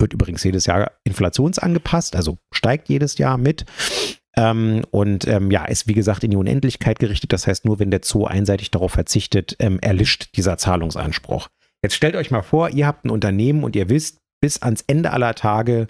Wird 0.00 0.12
übrigens 0.12 0.44
jedes 0.44 0.66
Jahr 0.66 0.92
inflationsangepasst, 1.04 2.14
also 2.14 2.38
steigt 2.52 2.88
jedes 2.88 3.18
Jahr 3.18 3.36
mit. 3.36 3.64
Ähm, 4.36 4.84
und 4.90 5.26
ähm, 5.26 5.50
ja, 5.50 5.64
ist 5.64 5.88
wie 5.88 5.94
gesagt 5.94 6.22
in 6.22 6.30
die 6.30 6.36
Unendlichkeit 6.36 7.00
gerichtet. 7.00 7.32
Das 7.32 7.46
heißt, 7.46 7.64
nur 7.64 7.80
wenn 7.80 7.90
der 7.90 8.00
Zoo 8.04 8.24
einseitig 8.24 8.70
darauf 8.70 8.92
verzichtet, 8.92 9.56
ähm, 9.58 9.80
erlischt 9.80 10.36
dieser 10.36 10.58
Zahlungsanspruch. 10.58 11.48
Jetzt 11.82 11.94
stellt 11.94 12.14
euch 12.14 12.30
mal 12.30 12.42
vor, 12.42 12.70
ihr 12.70 12.86
habt 12.86 13.04
ein 13.04 13.10
Unternehmen 13.10 13.64
und 13.64 13.74
ihr 13.74 13.88
wisst, 13.88 14.18
bis 14.40 14.62
ans 14.62 14.84
Ende 14.86 15.12
aller 15.12 15.34
Tage 15.34 15.88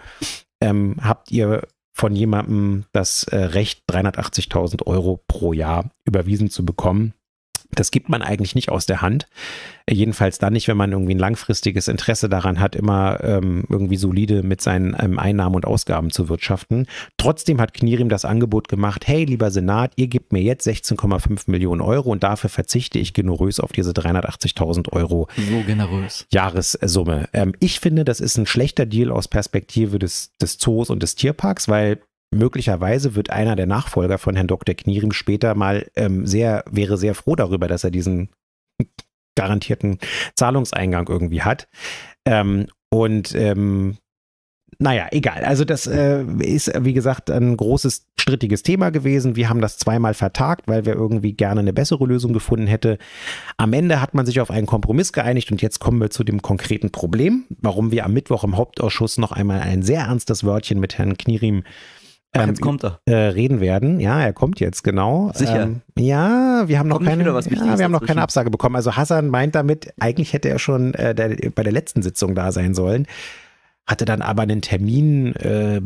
ähm, 0.62 0.96
habt 1.02 1.30
ihr 1.30 1.66
von 1.94 2.14
jemandem 2.14 2.84
das 2.92 3.24
äh, 3.24 3.36
Recht, 3.36 3.82
380.000 3.90 4.86
Euro 4.86 5.22
pro 5.26 5.52
Jahr 5.52 5.90
überwiesen 6.04 6.48
zu 6.48 6.64
bekommen. 6.64 7.12
Das 7.70 7.90
gibt 7.90 8.08
man 8.08 8.22
eigentlich 8.22 8.54
nicht 8.54 8.70
aus 8.70 8.86
der 8.86 9.02
Hand. 9.02 9.26
Jedenfalls 9.88 10.38
dann 10.38 10.52
nicht, 10.52 10.68
wenn 10.68 10.76
man 10.76 10.92
irgendwie 10.92 11.14
ein 11.14 11.18
langfristiges 11.18 11.88
Interesse 11.88 12.28
daran 12.28 12.60
hat, 12.60 12.76
immer 12.76 13.22
ähm, 13.22 13.64
irgendwie 13.68 13.96
solide 13.96 14.42
mit 14.42 14.60
seinen 14.60 14.96
ähm, 14.98 15.18
Einnahmen 15.18 15.54
und 15.54 15.66
Ausgaben 15.66 16.10
zu 16.10 16.28
wirtschaften. 16.28 16.86
Trotzdem 17.16 17.60
hat 17.60 17.74
Knirim 17.74 18.08
das 18.08 18.24
Angebot 18.24 18.68
gemacht, 18.68 19.06
hey, 19.06 19.24
lieber 19.24 19.50
Senat, 19.50 19.92
ihr 19.96 20.08
gebt 20.08 20.32
mir 20.32 20.42
jetzt 20.42 20.66
16,5 20.66 21.50
Millionen 21.50 21.80
Euro 21.80 22.10
und 22.10 22.22
dafür 22.22 22.50
verzichte 22.50 22.98
ich 22.98 23.14
generös 23.14 23.60
auf 23.60 23.72
diese 23.72 23.92
380.000 23.92 24.92
Euro 24.92 25.28
so 25.36 25.62
generös. 25.66 26.26
Jahressumme. 26.32 27.28
Ähm, 27.32 27.54
ich 27.60 27.80
finde, 27.80 28.04
das 28.04 28.20
ist 28.20 28.36
ein 28.38 28.46
schlechter 28.46 28.86
Deal 28.86 29.10
aus 29.10 29.28
Perspektive 29.28 29.98
des, 29.98 30.36
des 30.38 30.58
Zoos 30.58 30.90
und 30.90 31.02
des 31.02 31.14
Tierparks, 31.14 31.68
weil 31.68 32.00
möglicherweise 32.30 33.14
wird 33.14 33.30
einer 33.30 33.56
der 33.56 33.66
Nachfolger 33.66 34.18
von 34.18 34.34
Herrn 34.34 34.46
Dr. 34.46 34.74
Knierim 34.74 35.12
später 35.12 35.54
mal 35.54 35.86
ähm, 35.96 36.26
sehr, 36.26 36.64
wäre 36.70 36.96
sehr 36.96 37.14
froh 37.14 37.36
darüber, 37.36 37.68
dass 37.68 37.84
er 37.84 37.90
diesen 37.90 38.30
garantierten 39.36 39.98
Zahlungseingang 40.34 41.08
irgendwie 41.08 41.42
hat. 41.42 41.68
Ähm, 42.26 42.66
und 42.90 43.34
ähm, 43.34 43.96
naja, 44.80 45.08
egal. 45.10 45.44
Also 45.44 45.64
das 45.64 45.86
äh, 45.86 46.22
ist, 46.38 46.72
wie 46.84 46.92
gesagt, 46.92 47.30
ein 47.30 47.56
großes, 47.56 48.06
strittiges 48.20 48.62
Thema 48.62 48.90
gewesen. 48.90 49.34
Wir 49.34 49.48
haben 49.48 49.60
das 49.60 49.76
zweimal 49.76 50.14
vertagt, 50.14 50.68
weil 50.68 50.86
wir 50.86 50.94
irgendwie 50.94 51.32
gerne 51.32 51.60
eine 51.60 51.72
bessere 51.72 52.06
Lösung 52.06 52.32
gefunden 52.32 52.68
hätte. 52.68 52.98
Am 53.56 53.72
Ende 53.72 54.00
hat 54.00 54.14
man 54.14 54.24
sich 54.24 54.40
auf 54.40 54.50
einen 54.50 54.66
Kompromiss 54.66 55.12
geeinigt 55.12 55.50
und 55.50 55.62
jetzt 55.62 55.80
kommen 55.80 56.00
wir 56.00 56.10
zu 56.10 56.22
dem 56.22 56.42
konkreten 56.42 56.90
Problem, 56.90 57.44
warum 57.60 57.90
wir 57.90 58.04
am 58.04 58.12
Mittwoch 58.12 58.44
im 58.44 58.56
Hauptausschuss 58.56 59.18
noch 59.18 59.32
einmal 59.32 59.60
ein 59.60 59.82
sehr 59.82 60.02
ernstes 60.02 60.44
Wörtchen 60.44 60.78
mit 60.78 60.96
Herrn 60.96 61.16
Knierim 61.16 61.64
Ach, 62.32 62.46
jetzt 62.46 62.60
kommt 62.60 62.84
er. 62.84 63.00
Äh, 63.06 63.14
reden 63.14 63.60
werden. 63.60 64.00
Ja, 64.00 64.20
er 64.20 64.32
kommt 64.32 64.60
jetzt, 64.60 64.84
genau. 64.84 65.30
Sicher. 65.34 65.62
Ähm, 65.62 65.80
ja, 65.98 66.64
wir 66.66 66.78
haben 66.78 66.88
noch 66.88 66.96
Kommt 66.96 67.08
keine, 67.08 67.24
ja, 67.24 67.78
wir 67.78 67.84
haben 67.84 67.92
noch 67.92 68.04
keine 68.04 68.22
Absage 68.22 68.50
bekommen. 68.50 68.76
Also 68.76 68.96
Hassan 68.96 69.28
meint 69.28 69.54
damit, 69.54 69.94
eigentlich 69.98 70.32
hätte 70.32 70.48
er 70.48 70.58
schon 70.58 70.94
äh, 70.94 71.14
der, 71.14 71.50
bei 71.50 71.62
der 71.62 71.72
letzten 71.72 72.02
Sitzung 72.02 72.34
da 72.34 72.52
sein 72.52 72.74
sollen, 72.74 73.06
hatte 73.86 74.04
dann 74.04 74.20
aber 74.20 74.42
einen 74.42 74.60
Termin 74.60 75.34
äh, 75.36 75.80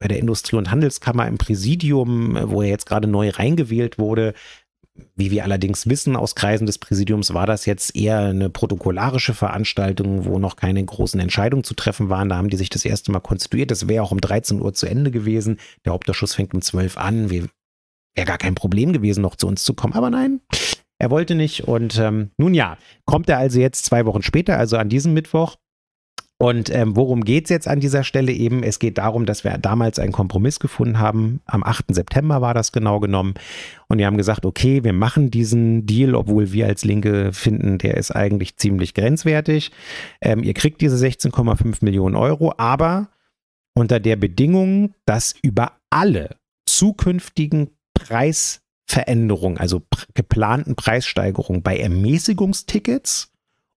bei 0.00 0.08
der 0.08 0.18
Industrie- 0.18 0.56
und 0.56 0.70
Handelskammer 0.70 1.26
im 1.26 1.38
Präsidium, 1.38 2.36
wo 2.50 2.62
er 2.62 2.68
jetzt 2.68 2.86
gerade 2.86 3.08
neu 3.08 3.30
reingewählt 3.30 3.98
wurde. 3.98 4.34
Wie 5.16 5.30
wir 5.30 5.44
allerdings 5.44 5.88
wissen 5.88 6.16
aus 6.16 6.34
Kreisen 6.34 6.66
des 6.66 6.78
Präsidiums, 6.78 7.34
war 7.34 7.46
das 7.46 7.66
jetzt 7.66 7.96
eher 7.96 8.20
eine 8.20 8.50
protokollarische 8.50 9.34
Veranstaltung, 9.34 10.24
wo 10.24 10.38
noch 10.38 10.56
keine 10.56 10.84
großen 10.84 11.18
Entscheidungen 11.20 11.64
zu 11.64 11.74
treffen 11.74 12.08
waren. 12.08 12.28
Da 12.28 12.36
haben 12.36 12.50
die 12.50 12.56
sich 12.56 12.70
das 12.70 12.84
erste 12.84 13.10
Mal 13.10 13.20
konstituiert. 13.20 13.70
Das 13.70 13.88
wäre 13.88 14.02
auch 14.02 14.12
um 14.12 14.20
13 14.20 14.60
Uhr 14.60 14.74
zu 14.74 14.86
Ende 14.86 15.10
gewesen. 15.10 15.58
Der 15.84 15.92
Hauptausschuss 15.92 16.34
fängt 16.34 16.54
um 16.54 16.62
12 16.62 16.96
an. 16.96 17.30
Wir, 17.30 17.48
wäre 18.14 18.26
gar 18.26 18.38
kein 18.38 18.54
Problem 18.54 18.92
gewesen, 18.92 19.22
noch 19.22 19.36
zu 19.36 19.46
uns 19.46 19.64
zu 19.64 19.74
kommen. 19.74 19.94
Aber 19.94 20.10
nein, 20.10 20.40
er 20.98 21.10
wollte 21.10 21.34
nicht. 21.34 21.64
Und 21.64 21.98
ähm, 21.98 22.30
nun 22.36 22.54
ja, 22.54 22.76
kommt 23.04 23.28
er 23.28 23.38
also 23.38 23.60
jetzt 23.60 23.84
zwei 23.84 24.06
Wochen 24.06 24.22
später, 24.22 24.58
also 24.58 24.76
an 24.76 24.88
diesem 24.88 25.14
Mittwoch. 25.14 25.56
Und 26.40 26.72
ähm, 26.72 26.94
worum 26.94 27.24
geht 27.24 27.44
es 27.44 27.50
jetzt 27.50 27.66
an 27.66 27.80
dieser 27.80 28.04
Stelle 28.04 28.30
eben? 28.30 28.62
Es 28.62 28.78
geht 28.78 28.98
darum, 28.98 29.26
dass 29.26 29.42
wir 29.42 29.58
damals 29.58 29.98
einen 29.98 30.12
Kompromiss 30.12 30.60
gefunden 30.60 31.00
haben. 31.00 31.40
Am 31.46 31.64
8. 31.64 31.86
September 31.88 32.40
war 32.40 32.54
das 32.54 32.70
genau 32.70 33.00
genommen. 33.00 33.34
Und 33.88 33.98
wir 33.98 34.06
haben 34.06 34.16
gesagt, 34.16 34.46
okay, 34.46 34.84
wir 34.84 34.92
machen 34.92 35.32
diesen 35.32 35.84
Deal, 35.84 36.14
obwohl 36.14 36.52
wir 36.52 36.66
als 36.66 36.84
Linke 36.84 37.32
finden, 37.32 37.78
der 37.78 37.96
ist 37.96 38.12
eigentlich 38.12 38.56
ziemlich 38.56 38.94
grenzwertig. 38.94 39.72
Ähm, 40.20 40.44
ihr 40.44 40.54
kriegt 40.54 40.80
diese 40.80 41.04
16,5 41.04 41.84
Millionen 41.84 42.14
Euro, 42.14 42.54
aber 42.56 43.08
unter 43.74 43.98
der 43.98 44.14
Bedingung, 44.14 44.94
dass 45.06 45.34
über 45.42 45.72
alle 45.90 46.36
zukünftigen 46.66 47.70
Preisveränderungen, 47.94 49.58
also 49.58 49.80
pr 49.80 50.06
geplanten 50.14 50.76
Preissteigerungen 50.76 51.62
bei 51.62 51.78
Ermäßigungstickets 51.78 53.32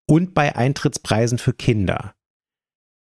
und 0.05 0.35
bei 0.35 0.55
Eintrittspreisen 0.55 1.39
für 1.39 1.53
Kinder 1.53 2.13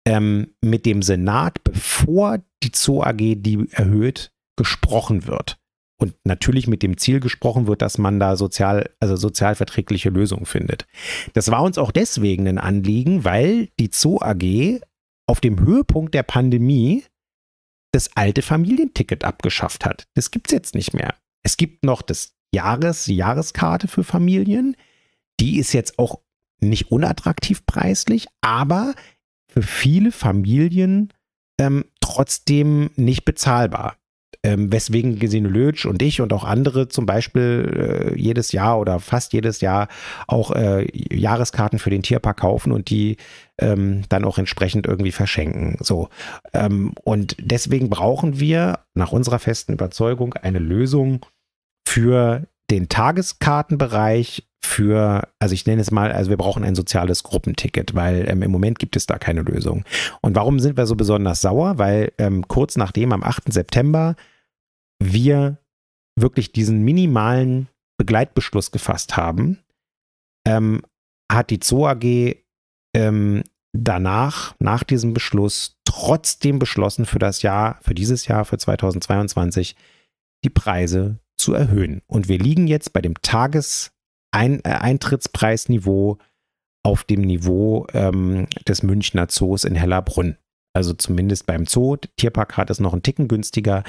ähm, 0.05 0.53
mit 0.61 0.85
dem 0.85 1.01
Senat, 1.01 1.63
bevor 1.63 2.39
die 2.63 2.71
Zoo 2.73 3.03
AG 3.03 3.17
die 3.17 3.67
erhöht, 3.71 4.31
gesprochen 4.57 5.27
wird. 5.27 5.57
Und 5.99 6.15
natürlich 6.23 6.67
mit 6.67 6.81
dem 6.81 6.97
Ziel 6.97 7.19
gesprochen 7.19 7.67
wird, 7.67 7.83
dass 7.83 7.99
man 7.99 8.19
da 8.19 8.35
sozial, 8.35 8.89
also 8.99 9.15
sozialverträgliche 9.15 10.09
Lösungen 10.09 10.47
findet. 10.47 10.87
Das 11.33 11.51
war 11.51 11.61
uns 11.61 11.77
auch 11.77 11.91
deswegen 11.91 12.47
ein 12.47 12.57
Anliegen, 12.57 13.23
weil 13.23 13.69
die 13.79 13.91
Zoo 13.93 14.19
AG 14.19 14.81
auf 15.27 15.41
dem 15.41 15.59
Höhepunkt 15.59 16.15
der 16.15 16.23
Pandemie 16.23 17.03
das 17.91 18.15
alte 18.15 18.41
Familienticket 18.41 19.23
abgeschafft 19.23 19.85
hat. 19.85 20.07
Das 20.15 20.31
gibt 20.31 20.47
es 20.47 20.53
jetzt 20.53 20.75
nicht 20.75 20.93
mehr. 20.93 21.13
Es 21.43 21.57
gibt 21.57 21.85
noch 21.85 22.01
das 22.01 22.33
Jahres, 22.53 23.05
die 23.05 23.17
Jahreskarte 23.17 23.87
für 23.87 24.03
Familien. 24.03 24.75
Die 25.39 25.59
ist 25.59 25.73
jetzt 25.73 25.99
auch 25.99 26.19
nicht 26.59 26.91
unattraktiv 26.91 27.65
preislich, 27.65 28.27
aber 28.41 28.93
für 29.51 29.61
viele 29.61 30.11
Familien 30.11 31.11
ähm, 31.59 31.85
trotzdem 31.99 32.89
nicht 32.95 33.25
bezahlbar. 33.25 33.97
Ähm, 34.43 34.71
weswegen 34.71 35.19
Gesine 35.19 35.49
Lötsch 35.49 35.85
und 35.85 36.01
ich 36.01 36.19
und 36.19 36.33
auch 36.33 36.43
andere 36.45 36.87
zum 36.87 37.05
Beispiel 37.05 38.13
äh, 38.15 38.19
jedes 38.19 38.53
Jahr 38.53 38.79
oder 38.79 38.99
fast 38.99 39.33
jedes 39.33 39.61
Jahr 39.61 39.87
auch 40.25 40.49
äh, 40.51 40.87
Jahreskarten 41.15 41.77
für 41.77 41.91
den 41.91 42.01
Tierpark 42.01 42.37
kaufen 42.37 42.71
und 42.71 42.89
die 42.89 43.17
ähm, 43.59 44.01
dann 44.09 44.25
auch 44.25 44.39
entsprechend 44.39 44.87
irgendwie 44.87 45.11
verschenken. 45.11 45.77
So. 45.81 46.09
Ähm, 46.53 46.93
und 47.03 47.35
deswegen 47.39 47.91
brauchen 47.91 48.39
wir 48.39 48.79
nach 48.95 49.11
unserer 49.11 49.37
festen 49.37 49.73
Überzeugung 49.73 50.33
eine 50.33 50.59
Lösung 50.59 51.23
für 51.87 52.47
den 52.71 52.89
Tageskartenbereich 52.89 54.47
für, 54.63 55.27
also 55.39 55.53
ich 55.53 55.65
nenne 55.65 55.81
es 55.81 55.91
mal, 55.91 56.11
also 56.11 56.29
wir 56.29 56.37
brauchen 56.37 56.63
ein 56.63 56.75
soziales 56.75 57.23
Gruppenticket, 57.23 57.95
weil 57.95 58.29
ähm, 58.29 58.43
im 58.43 58.51
Moment 58.51 58.79
gibt 58.79 58.95
es 58.95 59.05
da 59.05 59.17
keine 59.17 59.41
Lösung. 59.41 59.83
Und 60.21 60.35
warum 60.35 60.59
sind 60.59 60.77
wir 60.77 60.85
so 60.85 60.95
besonders 60.95 61.41
sauer? 61.41 61.77
Weil 61.77 62.13
ähm, 62.17 62.47
kurz 62.47 62.77
nachdem 62.77 63.11
am 63.11 63.23
8. 63.23 63.51
September 63.51 64.15
wir 64.99 65.57
wirklich 66.15 66.51
diesen 66.51 66.83
minimalen 66.83 67.67
Begleitbeschluss 67.97 68.71
gefasst 68.71 69.17
haben, 69.17 69.59
ähm, 70.47 70.81
hat 71.31 71.49
die 71.49 71.59
Zoo 71.61 71.87
AG 71.87 72.35
ähm, 72.95 73.43
danach, 73.73 74.55
nach 74.59 74.83
diesem 74.83 75.13
Beschluss, 75.13 75.79
trotzdem 75.85 76.59
beschlossen, 76.59 77.05
für 77.05 77.19
das 77.19 77.41
Jahr, 77.41 77.79
für 77.81 77.93
dieses 77.93 78.27
Jahr, 78.27 78.45
für 78.45 78.57
2022, 78.57 79.75
die 80.43 80.49
Preise 80.49 81.19
zu 81.37 81.53
erhöhen. 81.53 82.01
Und 82.07 82.27
wir 82.27 82.37
liegen 82.37 82.67
jetzt 82.67 82.93
bei 82.93 83.01
dem 83.01 83.15
Tageseintrittspreisniveau 84.31 86.17
auf 86.83 87.03
dem 87.03 87.21
Niveau 87.21 87.85
ähm, 87.93 88.47
des 88.67 88.83
Münchner 88.83 89.27
Zoos 89.27 89.63
in 89.63 89.75
Hellerbrunn. 89.75 90.37
Also 90.73 90.93
zumindest 90.93 91.45
beim 91.45 91.65
Zoo. 91.65 91.97
Tierpark 92.17 92.57
hat 92.57 92.69
es 92.69 92.79
noch 92.79 92.93
einen 92.93 93.03
Ticken 93.03 93.27
günstiger. 93.27 93.83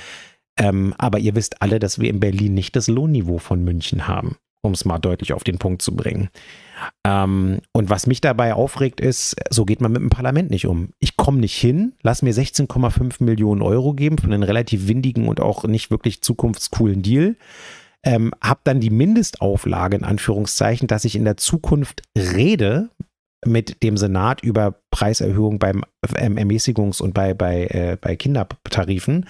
Ähm, 0.58 0.94
aber 0.98 1.18
ihr 1.18 1.34
wisst 1.34 1.62
alle, 1.62 1.78
dass 1.78 1.98
wir 1.98 2.10
in 2.10 2.20
Berlin 2.20 2.54
nicht 2.54 2.76
das 2.76 2.88
Lohnniveau 2.88 3.38
von 3.38 3.64
München 3.64 4.06
haben, 4.06 4.36
um 4.62 4.72
es 4.72 4.84
mal 4.84 4.98
deutlich 4.98 5.32
auf 5.32 5.44
den 5.44 5.58
Punkt 5.58 5.80
zu 5.80 5.96
bringen. 5.96 6.28
Ähm, 7.06 7.60
und 7.72 7.88
was 7.88 8.06
mich 8.06 8.20
dabei 8.20 8.52
aufregt, 8.52 9.00
ist, 9.00 9.36
so 9.48 9.64
geht 9.64 9.80
man 9.80 9.92
mit 9.92 10.02
dem 10.02 10.10
Parlament 10.10 10.50
nicht 10.50 10.66
um. 10.66 10.90
Ich 10.98 11.16
komme 11.16 11.38
nicht 11.38 11.56
hin, 11.56 11.94
lass 12.02 12.20
mir 12.20 12.34
16,5 12.34 13.24
Millionen 13.24 13.62
Euro 13.62 13.94
geben 13.94 14.18
für 14.18 14.26
einen 14.26 14.42
relativ 14.42 14.88
windigen 14.88 15.28
und 15.28 15.40
auch 15.40 15.64
nicht 15.64 15.90
wirklich 15.90 16.20
zukunftscoolen 16.20 17.00
Deal. 17.00 17.36
Ähm, 18.04 18.32
hab 18.40 18.64
dann 18.64 18.80
die 18.80 18.90
Mindestauflage 18.90 19.96
in 19.96 20.04
Anführungszeichen, 20.04 20.88
dass 20.88 21.04
ich 21.04 21.14
in 21.14 21.24
der 21.24 21.36
Zukunft 21.36 22.02
rede 22.16 22.90
mit 23.44 23.82
dem 23.82 23.96
Senat 23.96 24.42
über 24.42 24.80
Preiserhöhungen 24.90 25.58
beim 25.58 25.84
ähm, 26.16 26.36
Ermäßigungs- 26.36 27.02
und 27.02 27.14
bei, 27.14 27.34
bei, 27.34 27.66
äh, 27.66 27.96
bei 28.00 28.16
Kindertarifen. 28.16 29.26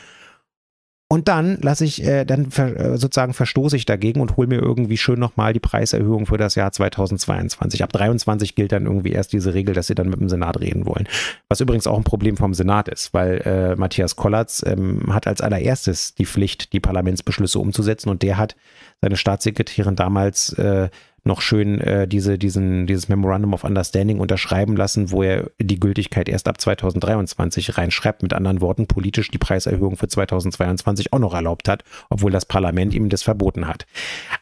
Und 1.12 1.28
dann 1.28 1.58
lasse 1.60 1.84
ich, 1.84 2.02
äh, 2.02 2.24
dann 2.24 2.50
ver, 2.50 2.74
äh, 2.74 2.96
sozusagen 2.96 3.34
verstoße 3.34 3.76
ich 3.76 3.84
dagegen 3.84 4.22
und 4.22 4.38
hole 4.38 4.48
mir 4.48 4.62
irgendwie 4.62 4.96
schön 4.96 5.20
nochmal 5.20 5.52
die 5.52 5.60
Preiserhöhung 5.60 6.24
für 6.24 6.38
das 6.38 6.54
Jahr 6.54 6.72
2022. 6.72 7.84
Ab 7.84 7.92
23 7.92 8.54
gilt 8.54 8.72
dann 8.72 8.86
irgendwie 8.86 9.12
erst 9.12 9.34
diese 9.34 9.52
Regel, 9.52 9.74
dass 9.74 9.88
sie 9.88 9.94
dann 9.94 10.08
mit 10.08 10.20
dem 10.20 10.30
Senat 10.30 10.58
reden 10.58 10.86
wollen. 10.86 11.06
Was 11.50 11.60
übrigens 11.60 11.86
auch 11.86 11.98
ein 11.98 12.04
Problem 12.04 12.38
vom 12.38 12.54
Senat 12.54 12.88
ist, 12.88 13.12
weil 13.12 13.42
äh, 13.44 13.76
Matthias 13.76 14.16
Kollatz 14.16 14.64
ähm, 14.66 15.12
hat 15.12 15.26
als 15.26 15.42
allererstes 15.42 16.14
die 16.14 16.24
Pflicht, 16.24 16.72
die 16.72 16.80
Parlamentsbeschlüsse 16.80 17.58
umzusetzen 17.58 18.08
und 18.08 18.22
der 18.22 18.38
hat 18.38 18.56
seine 19.02 19.18
Staatssekretärin 19.18 19.96
damals 19.96 20.54
äh, 20.54 20.88
noch 21.24 21.40
schön 21.40 21.80
äh, 21.80 22.08
diese, 22.08 22.38
diesen, 22.38 22.86
dieses 22.86 23.08
Memorandum 23.08 23.54
of 23.54 23.64
Understanding 23.64 24.18
unterschreiben 24.18 24.76
lassen, 24.76 25.10
wo 25.10 25.22
er 25.22 25.50
die 25.60 25.78
Gültigkeit 25.78 26.28
erst 26.28 26.48
ab 26.48 26.60
2023 26.60 27.78
reinschreibt. 27.78 28.22
Mit 28.22 28.32
anderen 28.32 28.60
Worten, 28.60 28.86
politisch 28.86 29.30
die 29.30 29.38
Preiserhöhung 29.38 29.96
für 29.96 30.08
2022 30.08 31.12
auch 31.12 31.18
noch 31.18 31.34
erlaubt 31.34 31.68
hat, 31.68 31.84
obwohl 32.10 32.32
das 32.32 32.46
Parlament 32.46 32.92
ihm 32.94 33.08
das 33.08 33.22
verboten 33.22 33.68
hat. 33.68 33.86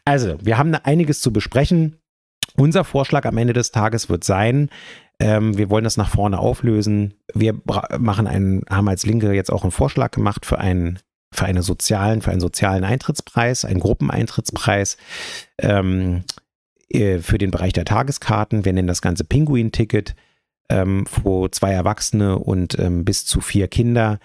Also, 0.05 0.37
wir 0.41 0.57
haben 0.57 0.73
einiges 0.73 1.21
zu 1.21 1.31
besprechen. 1.31 1.97
Unser 2.57 2.83
Vorschlag 2.83 3.25
am 3.25 3.37
Ende 3.37 3.53
des 3.53 3.71
Tages 3.71 4.09
wird 4.09 4.23
sein, 4.23 4.69
ähm, 5.19 5.55
wir 5.57 5.69
wollen 5.69 5.83
das 5.83 5.97
nach 5.97 6.09
vorne 6.09 6.39
auflösen. 6.39 7.13
Wir 7.33 7.61
machen 7.99 8.25
einen, 8.25 8.63
haben 8.69 8.89
als 8.89 9.05
Linke 9.05 9.31
jetzt 9.33 9.51
auch 9.51 9.61
einen 9.61 9.71
Vorschlag 9.71 10.11
gemacht 10.11 10.45
für 10.45 10.57
einen 10.57 10.99
für 11.33 11.45
einen 11.45 11.61
sozialen, 11.61 12.21
für 12.21 12.31
einen 12.31 12.41
sozialen 12.41 12.83
Eintrittspreis, 12.83 13.63
einen 13.63 13.79
Gruppeneintrittspreis. 13.79 14.97
Ähm, 15.59 16.25
für 16.93 17.37
den 17.37 17.51
Bereich 17.51 17.73
der 17.73 17.85
Tageskarten. 17.85 18.65
Wir 18.65 18.73
nennen 18.73 18.87
das 18.87 19.01
Ganze 19.01 19.23
Pinguin-Ticket, 19.23 20.15
ähm, 20.69 21.05
wo 21.23 21.47
zwei 21.47 21.71
Erwachsene 21.71 22.39
und 22.39 22.77
ähm, 22.79 23.05
bis 23.05 23.25
zu 23.25 23.41
vier 23.41 23.67
Kinder 23.67 24.19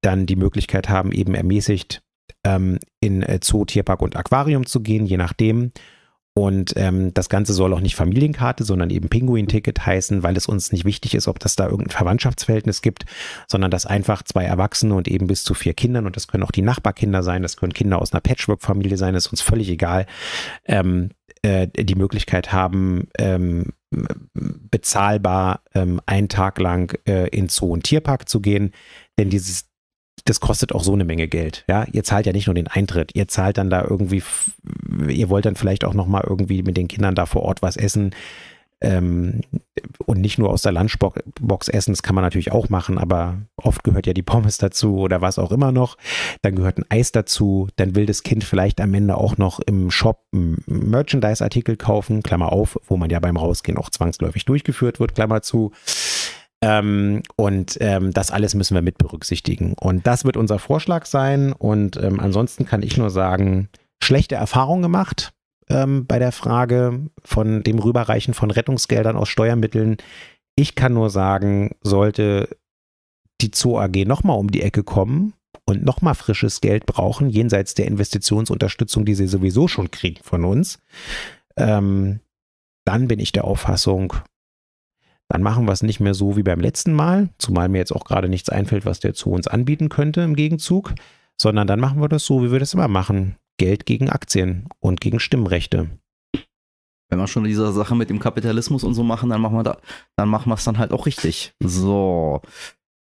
dann 0.00 0.26
die 0.26 0.36
Möglichkeit 0.36 0.88
haben, 0.88 1.12
eben 1.12 1.34
ermäßigt 1.34 2.02
ähm, 2.44 2.78
in 3.00 3.24
Zoo, 3.42 3.64
Tierpark 3.64 4.02
und 4.02 4.16
Aquarium 4.16 4.66
zu 4.66 4.80
gehen, 4.80 5.06
je 5.06 5.16
nachdem. 5.16 5.72
Und 6.38 6.74
ähm, 6.76 7.14
das 7.14 7.30
Ganze 7.30 7.54
soll 7.54 7.72
auch 7.72 7.80
nicht 7.80 7.96
Familienkarte, 7.96 8.62
sondern 8.62 8.90
eben 8.90 9.08
Pinguin-Ticket 9.08 9.86
heißen, 9.86 10.22
weil 10.22 10.36
es 10.36 10.46
uns 10.46 10.70
nicht 10.70 10.84
wichtig 10.84 11.14
ist, 11.14 11.28
ob 11.28 11.38
das 11.38 11.56
da 11.56 11.64
irgendein 11.64 11.96
Verwandtschaftsverhältnis 11.96 12.82
gibt, 12.82 13.06
sondern 13.48 13.70
dass 13.70 13.86
einfach 13.86 14.22
zwei 14.22 14.44
Erwachsene 14.44 14.94
und 14.94 15.08
eben 15.08 15.28
bis 15.28 15.44
zu 15.44 15.54
vier 15.54 15.72
Kindern, 15.72 16.04
und 16.04 16.14
das 16.14 16.28
können 16.28 16.42
auch 16.42 16.50
die 16.50 16.60
Nachbarkinder 16.60 17.22
sein, 17.22 17.40
das 17.40 17.56
können 17.56 17.72
Kinder 17.72 18.02
aus 18.02 18.12
einer 18.12 18.20
Patchwork-Familie 18.20 18.98
sein, 18.98 19.14
ist 19.14 19.28
uns 19.28 19.40
völlig 19.40 19.70
egal, 19.70 20.04
ähm, 20.66 21.08
äh, 21.46 21.68
die 21.68 21.94
Möglichkeit 21.94 22.52
haben, 22.52 23.08
ähm, 23.18 23.72
bezahlbar, 24.32 25.60
ähm, 25.74 26.00
einen 26.06 26.28
Tag 26.28 26.58
lang 26.58 26.98
äh, 27.06 27.28
in 27.28 27.48
Zoo 27.48 27.72
und 27.72 27.84
Tierpark 27.84 28.28
zu 28.28 28.40
gehen. 28.40 28.72
Denn 29.16 29.30
dieses, 29.30 29.68
das 30.24 30.40
kostet 30.40 30.74
auch 30.74 30.82
so 30.82 30.92
eine 30.92 31.04
Menge 31.04 31.28
Geld. 31.28 31.64
Ja, 31.68 31.86
ihr 31.92 32.02
zahlt 32.02 32.26
ja 32.26 32.32
nicht 32.32 32.46
nur 32.46 32.54
den 32.54 32.66
Eintritt, 32.66 33.12
ihr 33.14 33.28
zahlt 33.28 33.58
dann 33.58 33.70
da 33.70 33.82
irgendwie, 33.82 34.24
ihr 35.08 35.28
wollt 35.28 35.44
dann 35.44 35.54
vielleicht 35.54 35.84
auch 35.84 35.94
nochmal 35.94 36.24
irgendwie 36.28 36.64
mit 36.64 36.76
den 36.76 36.88
Kindern 36.88 37.14
da 37.14 37.26
vor 37.26 37.42
Ort 37.42 37.62
was 37.62 37.76
essen 37.76 38.12
ähm, 38.80 39.40
und 40.04 40.20
nicht 40.20 40.38
nur 40.38 40.50
aus 40.50 40.62
der 40.62 40.72
Lunchbox 40.72 41.68
essen, 41.68 41.92
das 41.92 42.02
kann 42.02 42.14
man 42.14 42.24
natürlich 42.24 42.52
auch 42.52 42.68
machen, 42.68 42.98
aber 42.98 43.38
oft 43.56 43.82
gehört 43.84 44.06
ja 44.06 44.12
die 44.12 44.22
Pommes 44.22 44.58
dazu 44.58 44.98
oder 44.98 45.20
was 45.20 45.38
auch 45.38 45.50
immer 45.50 45.72
noch. 45.72 45.96
Dann 46.42 46.56
gehört 46.56 46.78
ein 46.78 46.84
Eis 46.90 47.12
dazu, 47.12 47.68
dann 47.76 47.94
will 47.94 48.06
das 48.06 48.22
Kind 48.22 48.44
vielleicht 48.44 48.80
am 48.80 48.92
Ende 48.92 49.16
auch 49.16 49.38
noch 49.38 49.60
im 49.60 49.90
Shop 49.90 50.24
einen 50.32 50.62
Merchandise-Artikel 50.66 51.76
kaufen, 51.76 52.22
Klammer 52.22 52.52
auf, 52.52 52.78
wo 52.86 52.96
man 52.96 53.10
ja 53.10 53.20
beim 53.20 53.36
Rausgehen 53.36 53.78
auch 53.78 53.90
zwangsläufig 53.90 54.44
durchgeführt 54.44 55.00
wird, 55.00 55.14
Klammer 55.14 55.40
zu. 55.42 55.72
Ähm, 56.62 57.22
und 57.36 57.78
ähm, 57.80 58.12
das 58.12 58.30
alles 58.30 58.54
müssen 58.54 58.74
wir 58.74 58.82
mit 58.82 58.98
berücksichtigen. 58.98 59.74
Und 59.78 60.06
das 60.06 60.24
wird 60.24 60.36
unser 60.36 60.58
Vorschlag 60.58 61.06
sein. 61.06 61.52
Und 61.52 61.96
ähm, 61.96 62.20
ansonsten 62.20 62.66
kann 62.66 62.82
ich 62.82 62.96
nur 62.96 63.10
sagen, 63.10 63.68
schlechte 64.02 64.34
Erfahrungen 64.34 64.82
gemacht 64.82 65.32
ähm, 65.68 66.06
bei 66.06 66.18
der 66.18 66.32
Frage 66.32 67.08
von 67.24 67.62
dem 67.62 67.78
Rüberreichen 67.78 68.34
von 68.34 68.50
Rettungsgeldern 68.50 69.16
aus 69.16 69.28
Steuermitteln. 69.28 69.96
Ich 70.54 70.74
kann 70.74 70.94
nur 70.94 71.10
sagen, 71.10 71.74
sollte 71.82 72.48
die 73.40 73.50
Zoo 73.54 73.78
AG 73.78 74.04
nochmal 74.06 74.38
um 74.38 74.50
die 74.50 74.62
Ecke 74.62 74.82
kommen 74.82 75.34
und 75.66 75.84
nochmal 75.84 76.14
frisches 76.14 76.60
Geld 76.60 76.86
brauchen, 76.86 77.28
jenseits 77.28 77.74
der 77.74 77.86
Investitionsunterstützung, 77.86 79.04
die 79.04 79.14
sie 79.14 79.26
sowieso 79.26 79.68
schon 79.68 79.90
kriegen 79.90 80.22
von 80.22 80.44
uns, 80.44 80.78
ähm, 81.56 82.20
dann 82.84 83.08
bin 83.08 83.18
ich 83.18 83.32
der 83.32 83.44
Auffassung, 83.44 84.14
dann 85.28 85.42
machen 85.42 85.66
wir 85.66 85.72
es 85.72 85.82
nicht 85.82 86.00
mehr 86.00 86.14
so 86.14 86.36
wie 86.36 86.44
beim 86.44 86.60
letzten 86.60 86.92
Mal, 86.92 87.30
zumal 87.38 87.68
mir 87.68 87.78
jetzt 87.78 87.92
auch 87.92 88.04
gerade 88.04 88.28
nichts 88.28 88.48
einfällt, 88.48 88.86
was 88.86 89.00
der 89.00 89.14
Zoo 89.14 89.34
uns 89.34 89.48
anbieten 89.48 89.88
könnte 89.88 90.20
im 90.20 90.36
Gegenzug, 90.36 90.94
sondern 91.40 91.66
dann 91.66 91.80
machen 91.80 92.00
wir 92.00 92.08
das 92.08 92.24
so, 92.24 92.42
wie 92.42 92.52
wir 92.52 92.60
das 92.60 92.74
immer 92.74 92.88
machen. 92.88 93.36
Geld 93.58 93.86
gegen 93.86 94.10
Aktien 94.10 94.68
und 94.80 95.00
gegen 95.00 95.20
Stimmrechte. 95.20 95.88
Wenn 97.08 97.18
wir 97.18 97.28
schon 97.28 97.44
diese 97.44 97.72
Sache 97.72 97.94
mit 97.94 98.10
dem 98.10 98.18
Kapitalismus 98.18 98.82
und 98.82 98.94
so 98.94 99.04
machen, 99.04 99.30
dann 99.30 99.40
machen 99.40 99.56
wir 99.56 99.62
da, 99.62 99.78
dann 100.16 100.28
machen 100.28 100.50
wir 100.50 100.54
es 100.54 100.64
dann 100.64 100.78
halt 100.78 100.92
auch 100.92 101.06
richtig. 101.06 101.54
So. 101.60 102.42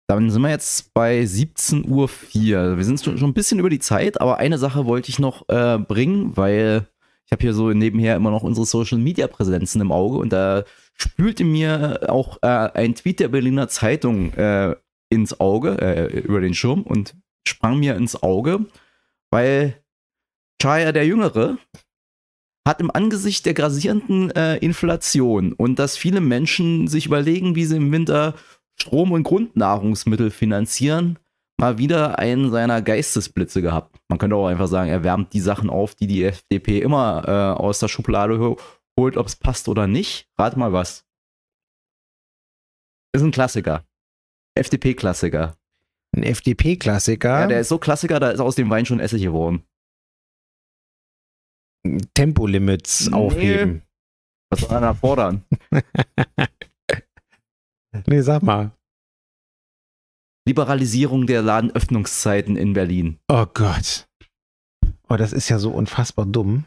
Dann 0.09 0.31
sind 0.31 0.43
wir 0.43 0.51
jetzt 0.51 0.95
bei 0.95 1.23
17.04 1.23 1.89
Uhr. 1.89 2.77
Wir 2.77 2.85
sind 2.85 3.03
schon 3.03 3.17
ein 3.17 3.35
bisschen 3.35 3.59
über 3.59 3.71
die 3.71 3.81
Zeit, 3.81 4.21
aber 4.21 4.37
eine 4.37 4.59
Sache 4.59 4.87
wollte 4.87 5.09
ich 5.09 5.19
noch 5.19 5.49
äh, 5.49 5.79
bringen, 5.79 6.37
weil 6.37 6.87
ich 7.25 7.33
habe 7.33 7.43
hier 7.43 7.55
so 7.55 7.73
nebenher 7.73 8.15
immer 8.15 8.31
noch 8.31 8.45
unsere 8.45 8.67
Social 8.67 8.99
Media 8.99 9.27
Präsenzen 9.27 9.81
im 9.81 9.91
Auge 9.91 10.19
und 10.19 10.33
da 10.33 10.63
spülte 10.95 11.43
mir 11.43 12.09
auch 12.09 12.39
äh, 12.43 12.47
ein 12.47 12.95
Tweet 12.95 13.19
der 13.19 13.29
Berliner 13.29 13.69
Zeitung 13.69 14.33
äh, 14.35 14.77
ins 15.09 15.41
Auge, 15.41 15.77
äh, 15.81 16.21
über 16.21 16.41
den 16.41 16.55
Schirm 16.55 16.83
und 16.83 17.17
sprang 17.47 17.81
mir 17.81 17.97
ins 17.97 18.23
Auge, 18.23 18.67
weil 19.31 19.83
Chaya 20.61 20.93
der 20.93 21.07
Jüngere 21.07 21.59
hat 22.67 22.81
im 22.81 22.91
Angesicht 22.91 23.47
der 23.47 23.55
grasierenden 23.55 24.31
äh, 24.33 24.57
Inflation 24.57 25.53
und 25.53 25.79
dass 25.79 25.97
viele 25.97 26.21
Menschen 26.21 26.89
sich 26.89 27.07
überlegen, 27.07 27.55
wie 27.55 27.65
sie 27.65 27.77
im 27.77 27.93
Winter 27.93 28.35
Strom- 28.79 29.13
und 29.13 29.23
Grundnahrungsmittel 29.23 30.31
finanzieren, 30.31 31.19
mal 31.59 31.79
wieder 31.79 32.19
einen 32.19 32.51
seiner 32.51 32.83
Geistesblitze 32.83 33.63
gehabt. 33.63 33.97
Man 34.09 34.19
könnte 34.19 34.37
auch 34.37 34.49
einfach 34.49 34.69
sagen, 34.69 34.91
er 34.91 35.05
wärmt 35.05 35.33
die 35.33 35.41
Sachen 35.41 35.71
auf, 35.71 35.95
die 35.95 36.07
die 36.07 36.25
FDP 36.25 36.81
immer 36.81 37.23
äh, 37.27 37.61
aus 37.61 37.79
der 37.79 37.89
Schublade 37.89 38.57
holt, 38.99 39.17
ob 39.17 39.27
es 39.27 39.37
passt 39.37 39.69
oder 39.69 39.87
nicht. 39.87 40.29
Rat 40.39 40.57
mal 40.57 40.73
was. 40.73 41.05
Ist 43.15 43.23
ein 43.23 43.31
Klassiker. 43.31 43.85
FDP-Klassiker. 44.55 45.57
Ein 46.15 46.23
FDP-Klassiker? 46.23 47.41
Ja, 47.41 47.47
der 47.47 47.61
ist 47.61 47.69
so 47.69 47.79
Klassiker, 47.79 48.21
da 48.21 48.31
ist 48.31 48.41
aus 48.41 48.57
dem 48.57 48.71
Wein 48.71 48.87
schon 48.87 49.01
Essig 49.01 49.23
geworden. 49.23 49.63
Tempolimits 52.15 53.09
nee. 53.09 53.17
aufheben. 53.17 53.83
Was 54.51 54.61
soll 54.61 54.77
einer 54.77 54.95
fordern? 54.95 55.45
nee, 58.07 58.21
sag 58.21 58.43
mal. 58.43 58.73
Liberalisierung 60.47 61.27
der 61.27 61.43
Ladenöffnungszeiten 61.43 62.57
in 62.57 62.73
Berlin. 62.73 63.19
Oh 63.29 63.47
Gott. 63.53 64.07
Oh, 65.09 65.17
das 65.17 65.33
ist 65.33 65.49
ja 65.49 65.59
so 65.59 65.71
unfassbar 65.71 66.27
dumm. 66.27 66.67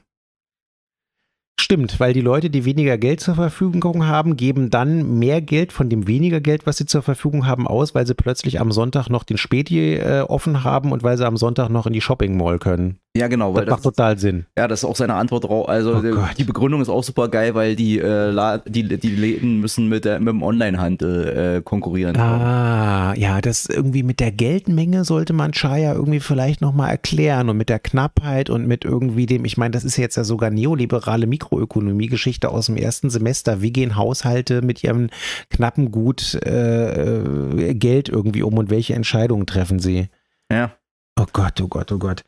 Stimmt, 1.60 2.00
weil 2.00 2.14
die 2.14 2.22
Leute, 2.22 2.50
die 2.50 2.66
weniger 2.66 2.98
Geld 2.98 3.20
zur 3.20 3.36
Verfügung 3.36 4.08
haben, 4.08 4.38
geben 4.38 4.70
dann 4.70 5.20
mehr 5.20 5.42
Geld 5.42 5.72
von 5.72 5.90
dem 5.90 6.08
weniger 6.08 6.42
Geld, 6.42 6.66
was 6.66 6.78
sie 6.78 6.86
zur 6.86 7.04
Verfügung 7.04 7.46
haben, 7.46 7.68
aus, 7.68 7.94
weil 7.94 8.08
sie 8.08 8.16
plötzlich 8.16 8.60
am 8.60 8.72
Sonntag 8.72 9.10
noch 9.10 9.24
den 9.24 9.38
Späti 9.38 9.96
äh, 9.96 10.22
offen 10.22 10.64
haben 10.64 10.92
und 10.92 11.04
weil 11.04 11.18
sie 11.18 11.28
am 11.28 11.38
Sonntag 11.38 11.70
noch 11.70 11.86
in 11.86 11.94
die 11.94 12.02
Shopping 12.02 12.38
Mall 12.38 12.60
können. 12.60 13.00
Ja, 13.20 13.28
genau. 13.28 13.54
Weil 13.54 13.66
das, 13.66 13.76
das 13.76 13.84
macht 13.84 13.96
total 13.96 14.18
Sinn. 14.18 14.46
Ja, 14.58 14.68
das 14.68 14.84
ist 14.84 14.86
auch 14.86 14.96
seine 14.96 15.16
Antwort 15.16 15.44
drauf. 15.44 15.68
Also 15.68 15.96
oh 15.96 16.02
die, 16.02 16.36
die 16.38 16.44
Begründung 16.46 16.82
ist 16.82 16.90
auch 16.90 17.04
super 17.04 17.28
geil, 17.28 17.54
weil 17.54 17.76
die, 17.76 18.00
äh, 18.00 18.60
die, 18.66 18.98
die 18.98 19.10
Läden 19.10 19.60
müssen 19.60 19.90
mit, 19.90 20.06
der, 20.06 20.20
mit 20.20 20.30
dem 20.30 20.42
Onlinehandel 20.42 21.58
äh, 21.58 21.62
konkurrieren. 21.62 22.16
Ah, 22.18 23.14
ja, 23.16 23.42
das 23.42 23.66
irgendwie 23.66 24.04
mit 24.04 24.20
der 24.20 24.32
Geldmenge 24.32 25.04
sollte 25.04 25.34
man 25.34 25.52
Chaya 25.52 25.94
irgendwie 25.94 26.22
vielleicht 26.22 26.62
nochmal 26.62 26.92
erklären 26.92 27.50
und 27.50 27.58
mit 27.58 27.70
der 27.70 27.80
Knappheit 27.80 28.50
und 28.50 28.68
mit 28.68 28.86
irgendwie 28.86 29.26
dem, 29.26 29.44
ich 29.44 29.58
meine, 29.58 29.72
das 29.72 29.84
ist 29.84 29.98
jetzt 29.98 30.16
ja 30.16 30.24
sogar 30.24 30.50
neoliberale 30.50 31.28
Mikroökonomie-Geschichte 31.28 32.50
aus 32.50 32.68
dem 32.68 32.78
ersten 32.78 33.10
Semester. 33.10 33.62
Wie 33.62 33.72
gehen 33.72 33.96
Haushalte 33.96 34.62
mit 34.62 34.84
ihrem 34.84 35.10
knappen 35.50 35.92
Gut 35.92 36.36
äh 36.46 37.74
Geld 37.74 38.10
irgendwie 38.10 38.44
um 38.44 38.58
und 38.58 38.70
welche 38.70 38.94
Entscheidungen 38.94 39.46
treffen 39.46 39.80
sie? 39.80 40.10
Ja. 40.52 40.72
Oh 41.20 41.26
Gott, 41.34 41.60
oh 41.62 41.68
Gott, 41.68 41.92
oh 41.92 41.98
Gott. 41.98 42.24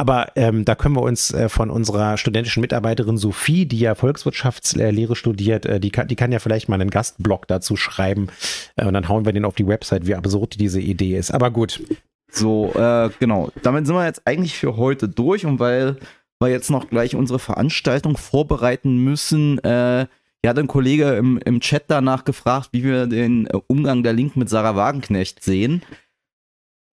Aber 0.00 0.28
ähm, 0.36 0.64
da 0.64 0.76
können 0.76 0.94
wir 0.94 1.02
uns 1.02 1.34
äh, 1.34 1.48
von 1.48 1.70
unserer 1.70 2.16
studentischen 2.18 2.60
Mitarbeiterin 2.60 3.18
Sophie, 3.18 3.66
die 3.66 3.80
ja 3.80 3.96
Volkswirtschaftslehre 3.96 5.16
studiert, 5.16 5.66
äh, 5.66 5.80
die, 5.80 5.90
kann, 5.90 6.06
die 6.06 6.14
kann 6.14 6.30
ja 6.30 6.38
vielleicht 6.38 6.68
mal 6.68 6.80
einen 6.80 6.90
Gastblog 6.90 7.48
dazu 7.48 7.74
schreiben 7.74 8.28
äh, 8.76 8.86
und 8.86 8.94
dann 8.94 9.08
hauen 9.08 9.26
wir 9.26 9.32
den 9.32 9.44
auf 9.44 9.56
die 9.56 9.66
Website, 9.66 10.06
wie 10.06 10.14
absurd 10.14 10.60
diese 10.60 10.80
Idee 10.80 11.18
ist. 11.18 11.32
Aber 11.32 11.50
gut. 11.50 11.82
So, 12.30 12.72
äh, 12.74 13.10
genau. 13.18 13.50
Damit 13.64 13.88
sind 13.88 13.96
wir 13.96 14.04
jetzt 14.04 14.22
eigentlich 14.24 14.56
für 14.56 14.76
heute 14.76 15.08
durch 15.08 15.44
und 15.44 15.58
weil 15.58 15.96
wir 16.40 16.48
jetzt 16.48 16.70
noch 16.70 16.88
gleich 16.88 17.16
unsere 17.16 17.40
Veranstaltung 17.40 18.16
vorbereiten 18.16 18.98
müssen, 18.98 19.58
äh, 19.64 20.06
ja, 20.44 20.50
hat 20.50 20.58
ein 20.60 20.68
Kollege 20.68 21.16
im, 21.16 21.38
im 21.44 21.58
Chat 21.58 21.84
danach 21.88 22.24
gefragt, 22.24 22.68
wie 22.70 22.84
wir 22.84 23.08
den 23.08 23.48
äh, 23.48 23.58
Umgang 23.66 24.04
der 24.04 24.12
Linken 24.12 24.38
mit 24.38 24.48
Sarah 24.48 24.76
Wagenknecht 24.76 25.42
sehen. 25.42 25.82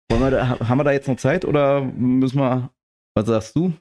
Wir 0.09 0.31
da, 0.31 0.61
haben 0.61 0.79
wir 0.79 0.85
da 0.85 0.93
jetzt 0.93 1.09
noch 1.09 1.17
Zeit 1.17 1.45
oder 1.45 1.81
müssen 1.81 2.39
wir 2.39 2.71
was 3.15 3.27
sagst 3.27 3.57
du? 3.57 3.73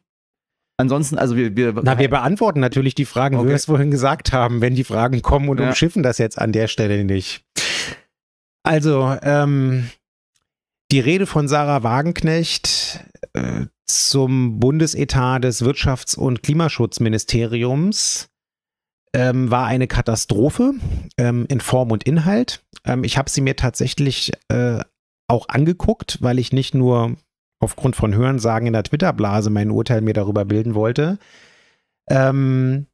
Ansonsten, 0.77 1.17
also 1.17 1.35
wir, 1.35 1.55
wir. 1.55 1.73
Na, 1.83 1.99
wir 1.99 2.09
beantworten 2.09 2.59
natürlich 2.59 2.95
die 2.95 3.05
Fragen, 3.05 3.35
okay. 3.35 3.45
wie 3.45 3.49
wir 3.49 3.55
es 3.55 3.65
vorhin 3.65 3.91
gesagt 3.91 4.33
haben, 4.33 4.61
wenn 4.61 4.75
die 4.75 4.83
Fragen 4.83 5.21
kommen 5.21 5.47
und 5.49 5.59
ja. 5.59 5.69
umschiffen 5.69 6.01
das 6.01 6.17
jetzt 6.17 6.39
an 6.39 6.51
der 6.51 6.67
Stelle 6.67 7.03
nicht. 7.03 7.45
Also, 8.63 9.15
ähm, 9.21 9.89
die 10.91 10.99
Rede 10.99 11.25
von 11.25 11.47
Sarah 11.47 11.83
Wagenknecht 11.83 13.05
äh, 13.33 13.65
zum 13.85 14.59
Bundesetat 14.59 15.43
des 15.43 15.63
Wirtschafts- 15.63 16.17
und 16.17 16.43
Klimaschutzministeriums 16.43 18.29
ähm, 19.13 19.51
war 19.51 19.67
eine 19.67 19.87
Katastrophe 19.87 20.73
ähm, 21.17 21.45
in 21.49 21.59
Form 21.59 21.91
und 21.91 22.03
Inhalt. 22.03 22.63
Ähm, 22.85 23.03
ich 23.03 23.17
habe 23.17 23.29
sie 23.29 23.41
mir 23.41 23.55
tatsächlich 23.55 24.31
äh, 24.47 24.79
auch 25.27 25.47
angeguckt, 25.49 26.17
weil 26.21 26.39
ich 26.39 26.51
nicht 26.51 26.73
nur 26.73 27.15
aufgrund 27.61 27.95
von 27.95 28.13
Hörensagen 28.13 28.67
in 28.67 28.73
der 28.73 28.83
Twitter-Blase 28.83 29.49
mein 29.49 29.71
Urteil 29.71 30.01
mir 30.01 30.13
darüber 30.13 30.45
bilden 30.45 30.75
wollte. 30.75 31.17
Ähm, 32.09 32.87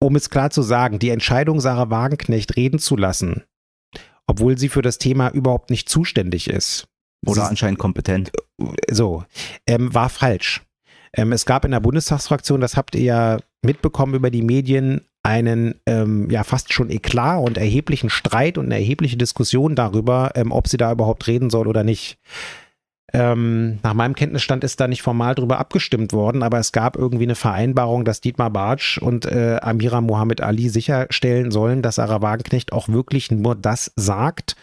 um 0.00 0.16
es 0.16 0.30
klar 0.30 0.50
zu 0.50 0.62
sagen, 0.62 0.98
die 0.98 1.10
Entscheidung, 1.10 1.60
Sarah 1.60 1.90
Wagenknecht 1.90 2.56
reden 2.56 2.78
zu 2.78 2.96
lassen, 2.96 3.42
obwohl 4.26 4.56
sie 4.56 4.68
für 4.68 4.82
das 4.82 4.98
Thema 4.98 5.28
überhaupt 5.30 5.70
nicht 5.70 5.88
zuständig 5.88 6.48
ist. 6.48 6.86
Oder 7.26 7.42
sie, 7.42 7.48
anscheinend 7.48 7.80
kompetent. 7.80 8.30
So, 8.90 9.24
ähm, 9.66 9.92
war 9.92 10.08
falsch. 10.08 10.62
Ähm, 11.12 11.32
es 11.32 11.46
gab 11.46 11.64
in 11.64 11.72
der 11.72 11.80
Bundestagsfraktion, 11.80 12.60
das 12.60 12.76
habt 12.76 12.94
ihr 12.94 13.02
ja 13.02 13.38
mitbekommen 13.62 14.14
über 14.14 14.30
die 14.30 14.42
Medien, 14.42 15.00
einen 15.24 15.74
ähm, 15.86 16.30
ja 16.30 16.44
fast 16.44 16.72
schon 16.72 16.90
Eklat 16.90 17.44
und 17.44 17.58
erheblichen 17.58 18.08
Streit 18.08 18.56
und 18.56 18.66
eine 18.66 18.76
erhebliche 18.76 19.16
Diskussion 19.16 19.74
darüber, 19.74 20.30
ähm, 20.36 20.52
ob 20.52 20.68
sie 20.68 20.76
da 20.76 20.92
überhaupt 20.92 21.26
reden 21.26 21.50
soll 21.50 21.66
oder 21.66 21.82
nicht. 21.82 22.18
Ähm, 23.14 23.78
nach 23.82 23.94
meinem 23.94 24.14
Kenntnisstand 24.14 24.64
ist 24.64 24.80
da 24.80 24.86
nicht 24.86 25.00
formal 25.00 25.34
drüber 25.34 25.58
abgestimmt 25.58 26.12
worden, 26.12 26.42
aber 26.42 26.58
es 26.58 26.72
gab 26.72 26.96
irgendwie 26.96 27.24
eine 27.24 27.36
Vereinbarung, 27.36 28.04
dass 28.04 28.20
Dietmar 28.20 28.50
Bartsch 28.50 28.98
und 28.98 29.24
äh, 29.24 29.58
Amira 29.62 30.02
Mohammed 30.02 30.42
Ali 30.42 30.68
sicherstellen 30.68 31.50
sollen, 31.50 31.80
dass 31.80 31.94
Sarah 31.94 32.20
Wagenknecht 32.20 32.72
auch 32.72 32.88
wirklich 32.88 33.30
nur 33.30 33.54
das 33.54 33.92
sagt 33.96 34.56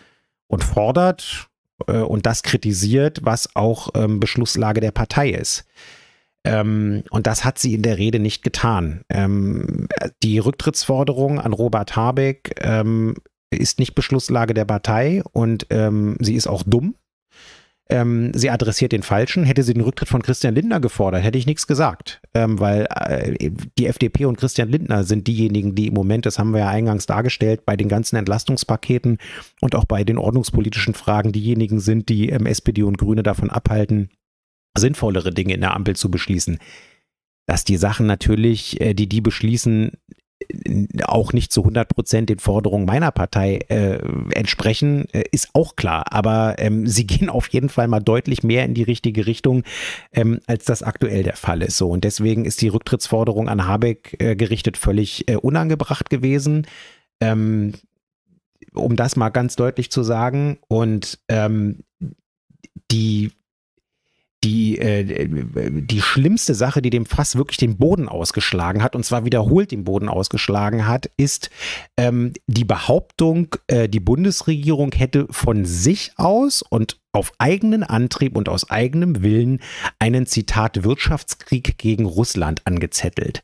und 0.47 0.63
fordert 0.63 1.49
äh, 1.87 1.97
und 1.97 2.27
das 2.27 2.43
kritisiert, 2.43 3.21
was 3.23 3.55
auch 3.55 3.89
ähm, 3.95 4.19
Beschlusslage 4.19 4.79
der 4.79 4.91
Partei 4.91 5.29
ist. 5.29 5.65
Ähm, 6.43 7.03
und 7.09 7.25
das 7.25 7.43
hat 7.43 7.57
sie 7.57 7.73
in 7.73 7.81
der 7.81 7.97
Rede 7.97 8.19
nicht 8.19 8.43
getan. 8.43 9.01
Ähm, 9.09 9.87
die 10.21 10.37
Rücktrittsforderung 10.37 11.39
an 11.39 11.53
Robert 11.53 11.95
Habeck 11.95 12.55
ähm, 12.61 13.15
ist 13.49 13.79
nicht 13.79 13.95
Beschlusslage 13.95 14.53
der 14.53 14.65
Partei 14.65 15.23
und 15.31 15.65
ähm, 15.71 16.17
sie 16.19 16.35
ist 16.35 16.45
auch 16.47 16.61
dumm. 16.63 16.93
Ähm, 17.87 18.31
sie 18.33 18.49
adressiert 18.49 18.91
den 18.91 19.03
Falschen. 19.03 19.43
Hätte 19.43 19.61
sie 19.61 19.73
den 19.73 19.83
Rücktritt 19.83 20.09
von 20.09 20.23
Christian 20.23 20.55
Lindner 20.55 20.79
gefordert, 20.79 21.23
hätte 21.23 21.37
ich 21.37 21.45
nichts 21.45 21.67
gesagt, 21.67 22.19
ähm, 22.33 22.59
weil 22.59 22.87
äh, 22.89 23.51
die 23.77 23.85
FDP 23.85 24.25
und 24.25 24.37
Christian 24.37 24.69
Lindner 24.69 25.03
sind 25.03 25.27
diejenigen, 25.27 25.75
die 25.75 25.87
im 25.87 25.93
Moment, 25.93 26.25
das 26.25 26.39
haben 26.39 26.51
wir 26.51 26.61
ja 26.61 26.69
eingangs 26.69 27.05
dargestellt, 27.05 27.65
bei 27.65 27.75
den 27.75 27.87
ganzen 27.87 28.15
Entlastungspaketen 28.15 29.19
und 29.61 29.75
auch 29.75 29.85
bei 29.85 30.03
den 30.03 30.17
ordnungspolitischen 30.17 30.95
Fragen 30.95 31.31
diejenigen 31.31 31.79
sind, 31.79 32.09
die 32.09 32.29
ähm, 32.29 32.47
SPD 32.47 32.81
und 32.81 32.97
Grüne 32.97 33.21
davon 33.21 33.51
abhalten, 33.51 34.09
sinnvollere 34.75 35.31
Dinge 35.31 35.53
in 35.53 35.61
der 35.61 35.75
Ampel 35.75 35.95
zu 35.95 36.09
beschließen. 36.09 36.57
Dass 37.47 37.65
die 37.65 37.77
Sachen 37.77 38.07
natürlich, 38.07 38.81
äh, 38.81 38.95
die 38.95 39.07
die 39.07 39.21
beschließen, 39.21 39.91
auch 41.03 41.33
nicht 41.33 41.51
zu 41.51 41.61
100 41.61 41.87
Prozent 41.89 42.29
den 42.29 42.39
Forderungen 42.39 42.85
meiner 42.85 43.11
Partei 43.11 43.59
äh, 43.69 43.99
entsprechen, 44.33 45.07
äh, 45.13 45.23
ist 45.31 45.49
auch 45.53 45.75
klar. 45.75 46.11
Aber 46.11 46.55
ähm, 46.57 46.87
sie 46.87 47.07
gehen 47.07 47.29
auf 47.29 47.47
jeden 47.49 47.69
Fall 47.69 47.87
mal 47.87 48.01
deutlich 48.01 48.43
mehr 48.43 48.65
in 48.65 48.73
die 48.73 48.83
richtige 48.83 49.25
Richtung, 49.25 49.63
ähm, 50.13 50.39
als 50.47 50.65
das 50.65 50.83
aktuell 50.83 51.23
der 51.23 51.35
Fall 51.35 51.61
ist. 51.61 51.77
So 51.77 51.89
und 51.89 52.03
deswegen 52.03 52.45
ist 52.45 52.61
die 52.61 52.67
Rücktrittsforderung 52.67 53.49
an 53.49 53.67
Habeck 53.67 54.15
äh, 54.19 54.35
gerichtet 54.35 54.77
völlig 54.77 55.29
äh, 55.29 55.35
unangebracht 55.35 56.09
gewesen. 56.09 56.67
Ähm, 57.21 57.73
um 58.73 58.95
das 58.95 59.15
mal 59.15 59.29
ganz 59.29 59.55
deutlich 59.55 59.89
zu 59.89 60.03
sagen. 60.03 60.57
Und 60.67 61.19
ähm, 61.29 61.83
die 62.91 63.31
die, 64.45 64.77
äh, 64.77 65.27
die 65.27 66.01
schlimmste 66.01 66.53
Sache, 66.53 66.81
die 66.81 66.91
dem 66.91 67.05
Fass 67.05 67.35
wirklich 67.35 67.57
den 67.57 67.77
Boden 67.77 68.07
ausgeschlagen 68.07 68.83
hat, 68.83 68.95
und 68.95 69.03
zwar 69.03 69.25
wiederholt 69.25 69.71
den 69.71 69.83
Boden 69.83 70.07
ausgeschlagen 70.07 70.87
hat, 70.87 71.09
ist 71.17 71.49
ähm, 71.97 72.33
die 72.45 72.63
Behauptung, 72.63 73.55
äh, 73.67 73.89
die 73.89 73.99
Bundesregierung 73.99 74.91
hätte 74.91 75.27
von 75.31 75.65
sich 75.65 76.11
aus 76.17 76.61
und 76.61 76.99
auf 77.11 77.33
eigenen 77.39 77.83
Antrieb 77.83 78.37
und 78.37 78.47
aus 78.47 78.69
eigenem 78.69 79.23
Willen 79.23 79.61
einen 79.97 80.27
Zitat 80.27 80.83
Wirtschaftskrieg 80.83 81.77
gegen 81.79 82.05
Russland 82.05 82.61
angezettelt. 82.65 83.41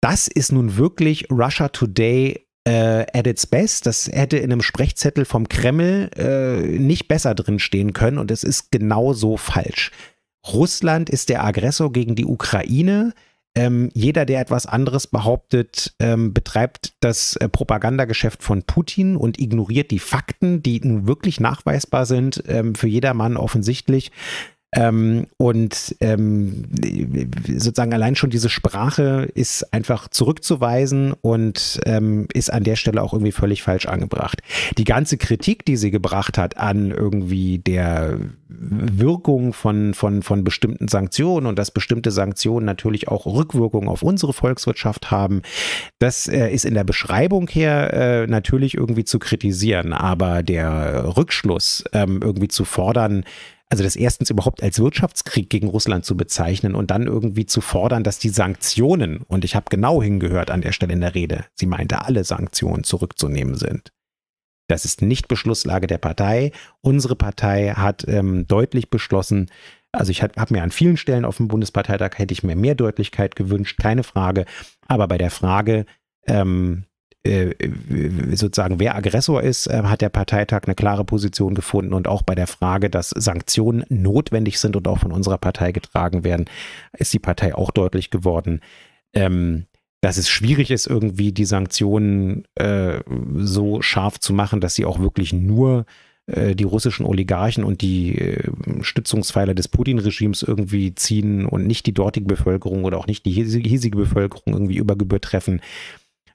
Das 0.00 0.28
ist 0.28 0.52
nun 0.52 0.76
wirklich 0.76 1.28
Russia 1.32 1.68
Today 1.68 2.46
äh, 2.64 3.06
at 3.12 3.26
its 3.26 3.46
best. 3.46 3.86
Das 3.86 4.06
hätte 4.06 4.36
in 4.36 4.52
einem 4.52 4.62
Sprechzettel 4.62 5.24
vom 5.24 5.48
Kreml 5.48 6.10
äh, 6.16 6.78
nicht 6.78 7.08
besser 7.08 7.34
drin 7.34 7.58
stehen 7.58 7.92
können 7.92 8.18
und 8.18 8.30
es 8.30 8.44
ist 8.44 8.70
genauso 8.70 9.36
falsch. 9.36 9.90
Russland 10.46 11.10
ist 11.10 11.28
der 11.28 11.44
Aggressor 11.44 11.92
gegen 11.92 12.14
die 12.14 12.24
Ukraine. 12.24 13.12
Ähm, 13.54 13.90
jeder, 13.92 14.24
der 14.24 14.40
etwas 14.40 14.66
anderes 14.66 15.06
behauptet, 15.06 15.94
ähm, 15.98 16.32
betreibt 16.32 16.92
das 17.00 17.34
äh, 17.36 17.48
Propagandageschäft 17.48 18.42
von 18.42 18.62
Putin 18.62 19.16
und 19.16 19.40
ignoriert 19.40 19.90
die 19.90 19.98
Fakten, 19.98 20.62
die 20.62 20.80
nun 20.80 21.06
wirklich 21.06 21.40
nachweisbar 21.40 22.06
sind, 22.06 22.42
ähm, 22.46 22.74
für 22.74 22.86
jedermann 22.86 23.36
offensichtlich. 23.36 24.12
Ähm, 24.72 25.26
und 25.38 25.96
ähm, 26.00 26.66
sozusagen 27.46 27.94
allein 27.94 28.16
schon 28.16 28.28
diese 28.28 28.50
Sprache 28.50 29.28
ist 29.34 29.72
einfach 29.72 30.08
zurückzuweisen 30.08 31.14
und 31.22 31.80
ähm, 31.86 32.26
ist 32.34 32.52
an 32.52 32.64
der 32.64 32.76
Stelle 32.76 33.02
auch 33.02 33.14
irgendwie 33.14 33.32
völlig 33.32 33.62
falsch 33.62 33.86
angebracht. 33.86 34.42
Die 34.76 34.84
ganze 34.84 35.16
Kritik, 35.16 35.64
die 35.64 35.76
sie 35.76 35.90
gebracht 35.90 36.36
hat 36.36 36.58
an 36.58 36.90
irgendwie 36.90 37.58
der 37.58 38.18
Wirkung 38.48 39.54
von, 39.54 39.94
von, 39.94 40.22
von 40.22 40.44
bestimmten 40.44 40.88
Sanktionen 40.88 41.46
und 41.46 41.58
dass 41.58 41.70
bestimmte 41.70 42.10
Sanktionen 42.10 42.66
natürlich 42.66 43.08
auch 43.08 43.24
Rückwirkungen 43.24 43.88
auf 43.88 44.02
unsere 44.02 44.34
Volkswirtschaft 44.34 45.10
haben, 45.10 45.42
das 45.98 46.28
äh, 46.28 46.50
ist 46.50 46.66
in 46.66 46.74
der 46.74 46.84
Beschreibung 46.84 47.48
her 47.48 47.92
äh, 47.94 48.26
natürlich 48.26 48.74
irgendwie 48.74 49.04
zu 49.04 49.18
kritisieren. 49.18 49.94
Aber 49.94 50.42
der 50.42 51.16
Rückschluss 51.16 51.84
ähm, 51.92 52.20
irgendwie 52.22 52.48
zu 52.48 52.66
fordern, 52.66 53.24
also 53.70 53.84
das 53.84 53.96
erstens 53.96 54.30
überhaupt 54.30 54.62
als 54.62 54.78
Wirtschaftskrieg 54.78 55.50
gegen 55.50 55.68
Russland 55.68 56.04
zu 56.04 56.16
bezeichnen 56.16 56.74
und 56.74 56.90
dann 56.90 57.06
irgendwie 57.06 57.46
zu 57.46 57.60
fordern, 57.60 58.02
dass 58.02 58.18
die 58.18 58.30
Sanktionen, 58.30 59.18
und 59.28 59.44
ich 59.44 59.54
habe 59.54 59.66
genau 59.68 60.02
hingehört 60.02 60.50
an 60.50 60.62
der 60.62 60.72
Stelle 60.72 60.94
in 60.94 61.00
der 61.00 61.14
Rede, 61.14 61.44
sie 61.54 61.66
meinte, 61.66 62.02
alle 62.02 62.24
Sanktionen 62.24 62.84
zurückzunehmen 62.84 63.56
sind. 63.56 63.92
Das 64.68 64.84
ist 64.84 65.02
nicht 65.02 65.28
Beschlusslage 65.28 65.86
der 65.86 65.98
Partei. 65.98 66.52
Unsere 66.82 67.16
Partei 67.16 67.70
hat 67.70 68.06
ähm, 68.06 68.46
deutlich 68.46 68.90
beschlossen, 68.90 69.50
also 69.92 70.10
ich 70.10 70.22
habe 70.22 70.38
hab 70.38 70.50
mir 70.50 70.62
an 70.62 70.70
vielen 70.70 70.98
Stellen 70.98 71.24
auf 71.24 71.38
dem 71.38 71.48
Bundesparteitag 71.48 72.18
hätte 72.18 72.32
ich 72.32 72.42
mir 72.42 72.56
mehr 72.56 72.74
Deutlichkeit 72.74 73.36
gewünscht, 73.36 73.78
keine 73.80 74.02
Frage. 74.02 74.44
Aber 74.86 75.08
bei 75.08 75.16
der 75.16 75.30
Frage, 75.30 75.86
ähm, 76.26 76.84
äh, 76.84 76.87
sozusagen, 78.34 78.80
wer 78.80 78.96
Aggressor 78.96 79.42
ist, 79.42 79.66
äh, 79.66 79.82
hat 79.84 80.00
der 80.00 80.08
Parteitag 80.08 80.62
eine 80.64 80.74
klare 80.74 81.04
Position 81.04 81.54
gefunden 81.54 81.92
und 81.92 82.08
auch 82.08 82.22
bei 82.22 82.34
der 82.34 82.46
Frage, 82.46 82.90
dass 82.90 83.10
Sanktionen 83.10 83.84
notwendig 83.88 84.58
sind 84.58 84.76
und 84.76 84.88
auch 84.88 84.98
von 84.98 85.12
unserer 85.12 85.38
Partei 85.38 85.72
getragen 85.72 86.24
werden, 86.24 86.46
ist 86.96 87.12
die 87.12 87.18
Partei 87.18 87.54
auch 87.54 87.70
deutlich 87.70 88.10
geworden. 88.10 88.60
Ähm, 89.12 89.66
dass 90.00 90.16
es 90.16 90.28
schwierig 90.28 90.70
ist, 90.70 90.86
irgendwie 90.86 91.32
die 91.32 91.44
Sanktionen 91.44 92.44
äh, 92.54 93.00
so 93.34 93.82
scharf 93.82 94.20
zu 94.20 94.32
machen, 94.32 94.60
dass 94.60 94.76
sie 94.76 94.84
auch 94.84 95.00
wirklich 95.00 95.32
nur 95.32 95.86
äh, 96.26 96.54
die 96.54 96.64
russischen 96.64 97.04
Oligarchen 97.04 97.64
und 97.64 97.80
die 97.80 98.16
äh, 98.16 98.50
Stützungspfeiler 98.82 99.54
des 99.54 99.68
Putin-Regimes 99.68 100.42
irgendwie 100.42 100.94
ziehen 100.94 101.46
und 101.46 101.66
nicht 101.66 101.86
die 101.86 101.94
dortige 101.94 102.26
Bevölkerung 102.26 102.84
oder 102.84 102.98
auch 102.98 103.06
nicht 103.06 103.24
die 103.24 103.32
hiesige 103.32 103.96
Bevölkerung 103.96 104.52
irgendwie 104.52 104.76
über 104.76 104.94
Gebühr 104.94 105.20
treffen. 105.20 105.60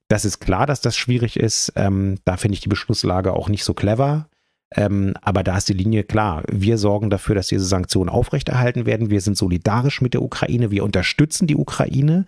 Das 0.08 0.26
ist 0.26 0.40
klar, 0.40 0.66
dass 0.66 0.82
das 0.82 0.96
schwierig 0.96 1.38
ist. 1.38 1.74
Ähm, 1.76 2.20
da 2.26 2.38
finde 2.38 2.56
ich 2.56 2.62
die 2.62 2.70
Beschlusslage 2.70 3.34
auch 3.34 3.50
nicht 3.50 3.64
so 3.64 3.74
clever. 3.74 4.28
Ähm, 4.76 5.14
aber 5.22 5.44
da 5.44 5.58
ist 5.58 5.70
die 5.70 5.74
Linie 5.74 6.04
klar. 6.04 6.44
Wir 6.52 6.78
sorgen 6.78 7.10
dafür, 7.10 7.36
dass 7.36 7.48
diese 7.48 7.66
Sanktionen 7.66 8.10
aufrechterhalten 8.10 8.86
werden. 8.86 9.10
Wir 9.10 9.22
sind 9.22 9.38
solidarisch 9.38 10.02
mit 10.02 10.14
der 10.14 10.22
Ukraine. 10.22 10.72
Wir 10.72 10.84
unterstützen 10.84 11.48
die 11.48 11.56
Ukraine. 11.56 12.26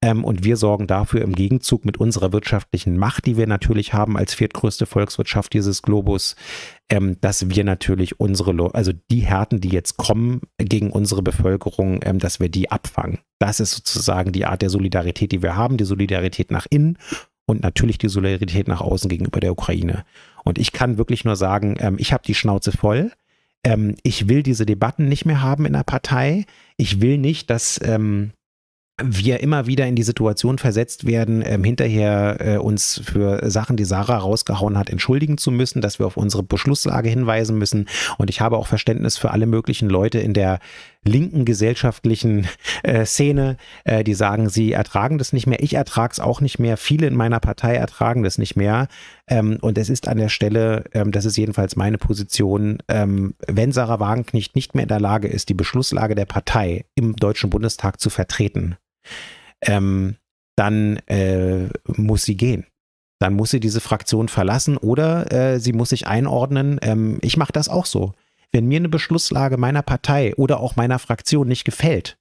Ähm, 0.00 0.24
und 0.24 0.44
wir 0.44 0.56
sorgen 0.56 0.86
dafür 0.86 1.22
im 1.22 1.34
Gegenzug 1.34 1.84
mit 1.84 1.98
unserer 1.98 2.32
wirtschaftlichen 2.32 2.96
Macht, 2.96 3.26
die 3.26 3.36
wir 3.36 3.46
natürlich 3.46 3.94
haben 3.94 4.16
als 4.16 4.34
viertgrößte 4.34 4.86
Volkswirtschaft 4.86 5.52
dieses 5.52 5.82
Globus, 5.82 6.36
ähm, 6.88 7.16
dass 7.20 7.50
wir 7.50 7.64
natürlich 7.64 8.20
unsere, 8.20 8.74
also 8.74 8.92
die 9.10 9.20
Härten, 9.20 9.60
die 9.60 9.70
jetzt 9.70 9.96
kommen 9.96 10.42
gegen 10.58 10.90
unsere 10.90 11.22
Bevölkerung, 11.22 12.00
ähm, 12.04 12.18
dass 12.18 12.40
wir 12.40 12.48
die 12.48 12.70
abfangen. 12.70 13.18
Das 13.38 13.60
ist 13.60 13.72
sozusagen 13.72 14.32
die 14.32 14.46
Art 14.46 14.62
der 14.62 14.70
Solidarität, 14.70 15.32
die 15.32 15.42
wir 15.42 15.56
haben. 15.56 15.76
Die 15.76 15.84
Solidarität 15.84 16.50
nach 16.50 16.66
innen 16.70 16.96
und 17.46 17.62
natürlich 17.62 17.98
die 17.98 18.08
Solidarität 18.08 18.68
nach 18.68 18.80
außen 18.80 19.08
gegenüber 19.08 19.40
der 19.40 19.52
Ukraine. 19.52 20.04
Und 20.44 20.58
ich 20.58 20.72
kann 20.72 20.98
wirklich 20.98 21.24
nur 21.24 21.36
sagen, 21.36 21.76
ähm, 21.80 21.96
ich 21.98 22.12
habe 22.12 22.24
die 22.26 22.34
Schnauze 22.34 22.72
voll. 22.72 23.12
Ähm, 23.64 23.96
ich 24.02 24.28
will 24.28 24.42
diese 24.42 24.66
Debatten 24.66 25.08
nicht 25.08 25.24
mehr 25.24 25.42
haben 25.42 25.66
in 25.66 25.72
der 25.72 25.84
Partei. 25.84 26.46
Ich 26.76 27.00
will 27.00 27.18
nicht, 27.18 27.50
dass 27.50 27.80
ähm, 27.82 28.32
wir 29.02 29.40
immer 29.40 29.66
wieder 29.66 29.86
in 29.86 29.96
die 29.96 30.02
Situation 30.02 30.58
versetzt 30.58 31.06
werden, 31.06 31.42
ähm, 31.44 31.64
hinterher 31.64 32.36
äh, 32.40 32.56
uns 32.58 33.00
für 33.04 33.50
Sachen, 33.50 33.76
die 33.76 33.84
Sarah 33.84 34.18
rausgehauen 34.18 34.78
hat, 34.78 34.90
entschuldigen 34.90 35.38
zu 35.38 35.50
müssen, 35.50 35.80
dass 35.80 35.98
wir 35.98 36.06
auf 36.06 36.16
unsere 36.16 36.42
Beschlusslage 36.42 37.08
hinweisen 37.08 37.56
müssen. 37.58 37.88
Und 38.18 38.30
ich 38.30 38.40
habe 38.40 38.58
auch 38.58 38.66
Verständnis 38.66 39.16
für 39.16 39.30
alle 39.30 39.46
möglichen 39.46 39.88
Leute 39.88 40.18
in 40.18 40.34
der 40.34 40.58
linken 41.04 41.44
gesellschaftlichen 41.44 42.46
äh, 42.82 43.04
Szene, 43.04 43.56
äh, 43.84 44.04
die 44.04 44.14
sagen, 44.14 44.48
sie 44.48 44.72
ertragen 44.72 45.18
das 45.18 45.32
nicht 45.32 45.46
mehr. 45.46 45.62
Ich 45.62 45.74
ertrage 45.74 46.12
es 46.12 46.20
auch 46.20 46.40
nicht 46.40 46.58
mehr. 46.58 46.76
Viele 46.76 47.06
in 47.06 47.14
meiner 47.14 47.40
Partei 47.40 47.74
ertragen 47.74 48.22
das 48.22 48.38
nicht 48.38 48.56
mehr. 48.56 48.88
Ähm, 49.28 49.58
und 49.60 49.78
es 49.78 49.90
ist 49.90 50.08
an 50.08 50.18
der 50.18 50.28
Stelle, 50.28 50.84
ähm, 50.92 51.12
das 51.12 51.24
ist 51.24 51.36
jedenfalls 51.36 51.76
meine 51.76 51.98
Position, 51.98 52.78
ähm, 52.88 53.34
wenn 53.46 53.72
Sarah 53.72 54.00
Wagenknecht 54.00 54.54
nicht 54.54 54.74
mehr 54.74 54.84
in 54.84 54.88
der 54.88 55.00
Lage 55.00 55.28
ist, 55.28 55.48
die 55.48 55.54
Beschlusslage 55.54 56.14
der 56.14 56.26
Partei 56.26 56.84
im 56.94 57.16
Deutschen 57.16 57.50
Bundestag 57.50 58.00
zu 58.00 58.10
vertreten, 58.10 58.76
ähm, 59.62 60.16
dann 60.56 60.98
äh, 61.06 61.68
muss 61.86 62.24
sie 62.24 62.36
gehen 62.36 62.66
dann 63.22 63.34
muss 63.34 63.50
sie 63.50 63.60
diese 63.60 63.80
Fraktion 63.80 64.26
verlassen 64.26 64.76
oder 64.76 65.30
äh, 65.30 65.60
sie 65.60 65.72
muss 65.72 65.90
sich 65.90 66.08
einordnen. 66.08 66.80
Ähm, 66.82 67.18
ich 67.20 67.36
mache 67.36 67.52
das 67.52 67.68
auch 67.68 67.86
so. 67.86 68.14
Wenn 68.52 68.66
mir 68.66 68.76
eine 68.76 68.88
Beschlusslage 68.88 69.56
meiner 69.56 69.82
Partei 69.82 70.34
oder 70.36 70.60
auch 70.60 70.76
meiner 70.76 70.98
Fraktion 70.98 71.48
nicht 71.48 71.64
gefällt, 71.64 72.18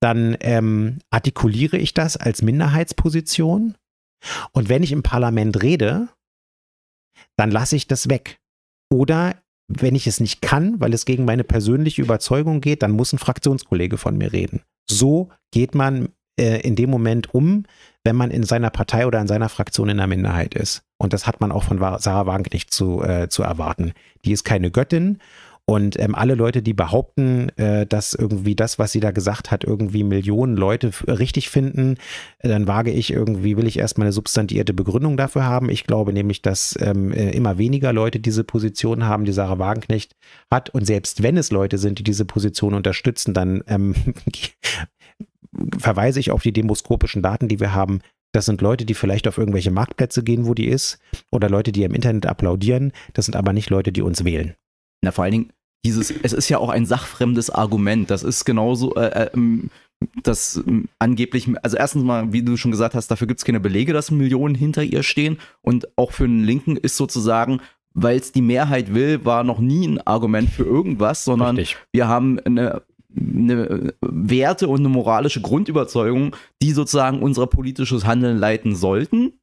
dann 0.00 0.36
ähm, 0.40 0.98
artikuliere 1.10 1.76
ich 1.76 1.94
das 1.94 2.16
als 2.16 2.42
Minderheitsposition. 2.42 3.74
Und 4.52 4.68
wenn 4.68 4.82
ich 4.82 4.92
im 4.92 5.02
Parlament 5.02 5.62
rede, 5.62 6.08
dann 7.36 7.50
lasse 7.50 7.76
ich 7.76 7.86
das 7.86 8.08
weg. 8.08 8.38
Oder 8.90 9.36
wenn 9.68 9.94
ich 9.94 10.06
es 10.06 10.20
nicht 10.20 10.42
kann, 10.42 10.80
weil 10.80 10.92
es 10.94 11.04
gegen 11.04 11.24
meine 11.24 11.44
persönliche 11.44 12.02
Überzeugung 12.02 12.60
geht, 12.60 12.82
dann 12.82 12.92
muss 12.92 13.12
ein 13.12 13.18
Fraktionskollege 13.18 13.98
von 13.98 14.16
mir 14.16 14.32
reden. 14.32 14.62
So 14.88 15.30
geht 15.50 15.74
man 15.74 16.10
äh, 16.38 16.60
in 16.60 16.76
dem 16.76 16.90
Moment 16.90 17.32
um, 17.32 17.64
wenn 18.04 18.16
man 18.16 18.30
in 18.30 18.42
seiner 18.42 18.70
Partei 18.70 19.06
oder 19.06 19.20
in 19.20 19.26
seiner 19.26 19.48
Fraktion 19.48 19.88
in 19.88 19.96
der 19.96 20.06
Minderheit 20.06 20.54
ist. 20.54 20.82
Und 20.98 21.12
das 21.12 21.26
hat 21.26 21.40
man 21.40 21.52
auch 21.52 21.64
von 21.64 21.78
Sarah 21.78 22.26
Wagenknecht 22.26 22.72
zu, 22.72 23.02
äh, 23.02 23.28
zu 23.28 23.42
erwarten. 23.42 23.92
Die 24.24 24.32
ist 24.32 24.44
keine 24.44 24.70
Göttin 24.70 25.18
Und 25.66 25.98
ähm, 25.98 26.14
alle 26.14 26.34
Leute, 26.34 26.60
die 26.60 26.74
behaupten, 26.74 27.48
äh, 27.56 27.86
dass 27.86 28.12
irgendwie 28.12 28.54
das, 28.54 28.78
was 28.78 28.92
sie 28.92 29.00
da 29.00 29.12
gesagt 29.12 29.50
hat, 29.50 29.64
irgendwie 29.64 30.04
Millionen 30.04 30.56
Leute 30.56 30.90
richtig 31.08 31.48
finden, 31.48 31.96
äh, 32.40 32.48
dann 32.48 32.66
wage 32.68 32.90
ich 32.90 33.10
irgendwie, 33.10 33.56
will 33.56 33.66
ich 33.66 33.78
erstmal 33.78 34.06
eine 34.06 34.12
substantiierte 34.12 34.74
Begründung 34.74 35.16
dafür 35.16 35.44
haben. 35.44 35.70
Ich 35.70 35.84
glaube 35.84 36.12
nämlich, 36.12 36.42
dass 36.42 36.78
ähm, 36.82 37.12
äh, 37.12 37.30
immer 37.30 37.56
weniger 37.56 37.94
Leute 37.94 38.20
diese 38.20 38.44
Position 38.44 39.04
haben, 39.04 39.24
die 39.24 39.32
Sarah 39.32 39.58
Wagenknecht 39.58 40.14
hat. 40.50 40.68
Und 40.68 40.84
selbst 40.84 41.22
wenn 41.22 41.38
es 41.38 41.50
Leute 41.50 41.78
sind, 41.78 41.98
die 41.98 42.04
diese 42.04 42.26
Position 42.26 42.74
unterstützen, 42.74 43.32
dann 43.32 43.64
ähm, 43.66 43.94
verweise 45.78 46.20
ich 46.20 46.30
auf 46.30 46.42
die 46.42 46.52
demoskopischen 46.52 47.22
Daten, 47.22 47.48
die 47.48 47.60
wir 47.60 47.72
haben. 47.72 48.00
Das 48.32 48.44
sind 48.44 48.60
Leute, 48.60 48.84
die 48.84 48.94
vielleicht 48.94 49.26
auf 49.28 49.38
irgendwelche 49.38 49.70
Marktplätze 49.70 50.22
gehen, 50.22 50.44
wo 50.44 50.52
die 50.52 50.66
ist, 50.66 50.98
oder 51.30 51.48
Leute, 51.48 51.72
die 51.72 51.84
im 51.84 51.94
Internet 51.94 52.26
applaudieren. 52.26 52.92
Das 53.14 53.24
sind 53.24 53.36
aber 53.36 53.54
nicht 53.54 53.70
Leute, 53.70 53.92
die 53.92 54.02
uns 54.02 54.24
wählen. 54.24 54.54
Na, 55.04 55.12
vor 55.12 55.24
allen 55.24 55.32
Dingen, 55.32 55.50
dieses, 55.84 56.10
es 56.10 56.32
ist 56.32 56.48
ja 56.48 56.58
auch 56.58 56.70
ein 56.70 56.86
sachfremdes 56.86 57.50
Argument. 57.50 58.10
Das 58.10 58.22
ist 58.22 58.44
genauso, 58.44 58.94
äh, 58.94 59.26
äh, 59.26 59.30
das 60.22 60.56
äh, 60.66 60.82
angeblich, 60.98 61.48
also 61.62 61.76
erstens 61.76 62.04
mal, 62.04 62.32
wie 62.32 62.42
du 62.42 62.56
schon 62.56 62.70
gesagt 62.70 62.94
hast, 62.94 63.08
dafür 63.08 63.26
gibt 63.26 63.40
es 63.40 63.44
keine 63.44 63.60
Belege, 63.60 63.92
dass 63.92 64.10
Millionen 64.10 64.54
hinter 64.54 64.82
ihr 64.82 65.02
stehen. 65.02 65.38
Und 65.60 65.86
auch 65.96 66.12
für 66.12 66.24
einen 66.24 66.42
Linken 66.42 66.76
ist 66.76 66.96
sozusagen, 66.96 67.60
weil 67.92 68.18
es 68.18 68.32
die 68.32 68.42
Mehrheit 68.42 68.94
will, 68.94 69.24
war 69.24 69.44
noch 69.44 69.58
nie 69.58 69.86
ein 69.86 70.04
Argument 70.06 70.50
für 70.50 70.64
irgendwas, 70.64 71.24
sondern 71.24 71.56
Richtig. 71.56 71.78
wir 71.92 72.08
haben 72.08 72.40
eine 72.40 72.82
eine 73.16 73.94
Werte 74.00 74.66
und 74.66 74.80
eine 74.80 74.88
moralische 74.88 75.40
Grundüberzeugung, 75.40 76.34
die 76.60 76.72
sozusagen 76.72 77.22
unser 77.22 77.46
politisches 77.46 78.04
Handeln 78.04 78.38
leiten 78.38 78.74
sollten 78.74 79.34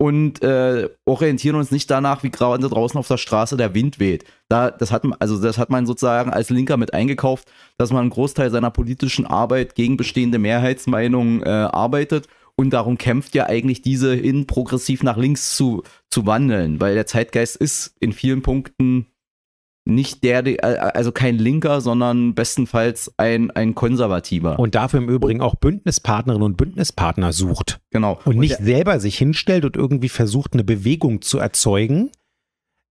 und 0.00 0.42
äh, 0.42 0.88
orientieren 1.04 1.56
uns 1.56 1.70
nicht 1.70 1.90
danach, 1.90 2.22
wie 2.22 2.30
gerade 2.30 2.66
draußen 2.66 2.98
auf 2.98 3.06
der 3.06 3.18
Straße 3.18 3.58
der 3.58 3.74
Wind 3.74 3.98
weht. 3.98 4.24
Da, 4.48 4.70
das 4.70 4.92
hat 4.92 5.04
man, 5.04 5.14
also 5.20 5.38
das 5.38 5.58
hat 5.58 5.68
man 5.68 5.84
sozusagen 5.84 6.30
als 6.30 6.48
Linker 6.48 6.78
mit 6.78 6.94
eingekauft, 6.94 7.52
dass 7.76 7.90
man 7.90 8.00
einen 8.00 8.10
Großteil 8.10 8.50
seiner 8.50 8.70
politischen 8.70 9.26
Arbeit 9.26 9.74
gegen 9.74 9.98
bestehende 9.98 10.38
Mehrheitsmeinungen 10.38 11.42
äh, 11.42 11.48
arbeitet 11.50 12.28
und 12.56 12.70
darum 12.70 12.96
kämpft 12.96 13.34
ja 13.34 13.44
eigentlich 13.46 13.82
diese 13.82 14.16
in 14.16 14.46
progressiv 14.46 15.02
nach 15.02 15.18
links 15.18 15.54
zu, 15.54 15.82
zu 16.08 16.24
wandeln, 16.24 16.80
weil 16.80 16.94
der 16.94 17.04
Zeitgeist 17.04 17.56
ist 17.56 17.94
in 18.00 18.14
vielen 18.14 18.40
Punkten 18.40 19.04
nicht 19.94 20.24
der, 20.24 20.46
äh, 20.46 20.58
also 20.60 21.12
kein 21.12 21.38
Linker, 21.38 21.80
sondern 21.80 22.34
bestenfalls 22.34 23.12
ein, 23.16 23.50
ein 23.50 23.74
Konservativer. 23.74 24.58
Und 24.58 24.74
dafür 24.74 25.00
im 25.00 25.08
Übrigen 25.08 25.40
auch 25.40 25.54
Bündnispartnerinnen 25.56 26.44
und 26.44 26.56
Bündnispartner 26.56 27.32
sucht. 27.32 27.80
Genau. 27.90 28.18
Und 28.24 28.38
nicht 28.38 28.58
und 28.58 28.64
selber 28.64 29.00
sich 29.00 29.18
hinstellt 29.18 29.64
und 29.64 29.76
irgendwie 29.76 30.08
versucht, 30.08 30.54
eine 30.54 30.64
Bewegung 30.64 31.22
zu 31.22 31.38
erzeugen 31.38 32.10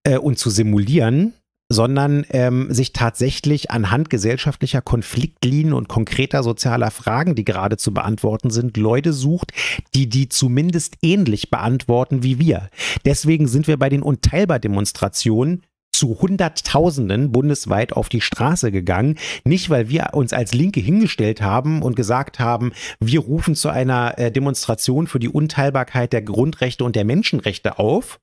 äh, 0.04 0.18
und 0.18 0.38
zu 0.38 0.50
simulieren, 0.50 1.34
sondern 1.72 2.26
ähm, 2.32 2.74
sich 2.74 2.94
tatsächlich 2.94 3.70
anhand 3.70 4.10
gesellschaftlicher 4.10 4.82
Konfliktlinien 4.82 5.74
und 5.74 5.88
konkreter 5.88 6.42
sozialer 6.42 6.90
Fragen, 6.90 7.36
die 7.36 7.46
gerade 7.46 7.78
zu 7.78 7.94
beantworten 7.94 8.50
sind, 8.50 8.76
Leute 8.76 9.14
sucht, 9.14 9.52
die 9.94 10.10
die 10.10 10.30
zumindest 10.30 10.98
ähnlich 11.04 11.52
beantworten 11.52 12.24
wie 12.24 12.40
wir. 12.40 12.70
Deswegen 13.06 13.48
sind 13.48 13.68
wir 13.68 13.78
bei 13.78 13.90
den 13.90 14.02
Unteilbar-Demonstrationen 14.02 15.62
zu 16.00 16.18
Hunderttausenden 16.22 17.34
bundesweit 17.34 17.92
auf 17.92 18.08
die 18.08 18.22
Straße 18.22 18.72
gegangen. 18.72 19.20
Nicht, 19.44 19.70
weil 19.70 19.90
wir 19.90 20.12
uns 20.14 20.32
als 20.32 20.54
Linke 20.54 20.80
hingestellt 20.80 21.42
haben 21.42 21.82
und 21.82 21.98
gesagt 21.98 22.40
haben, 22.40 22.72
wir 23.02 23.20
rufen 23.20 23.54
zu 23.54 23.68
einer 23.68 24.18
äh, 24.18 24.32
Demonstration 24.32 25.08
für 25.08 25.20
die 25.20 25.28
Unteilbarkeit 25.28 26.14
der 26.14 26.22
Grundrechte 26.22 26.86
und 26.86 26.96
der 26.96 27.04
Menschenrechte 27.04 27.80
auf 27.80 28.22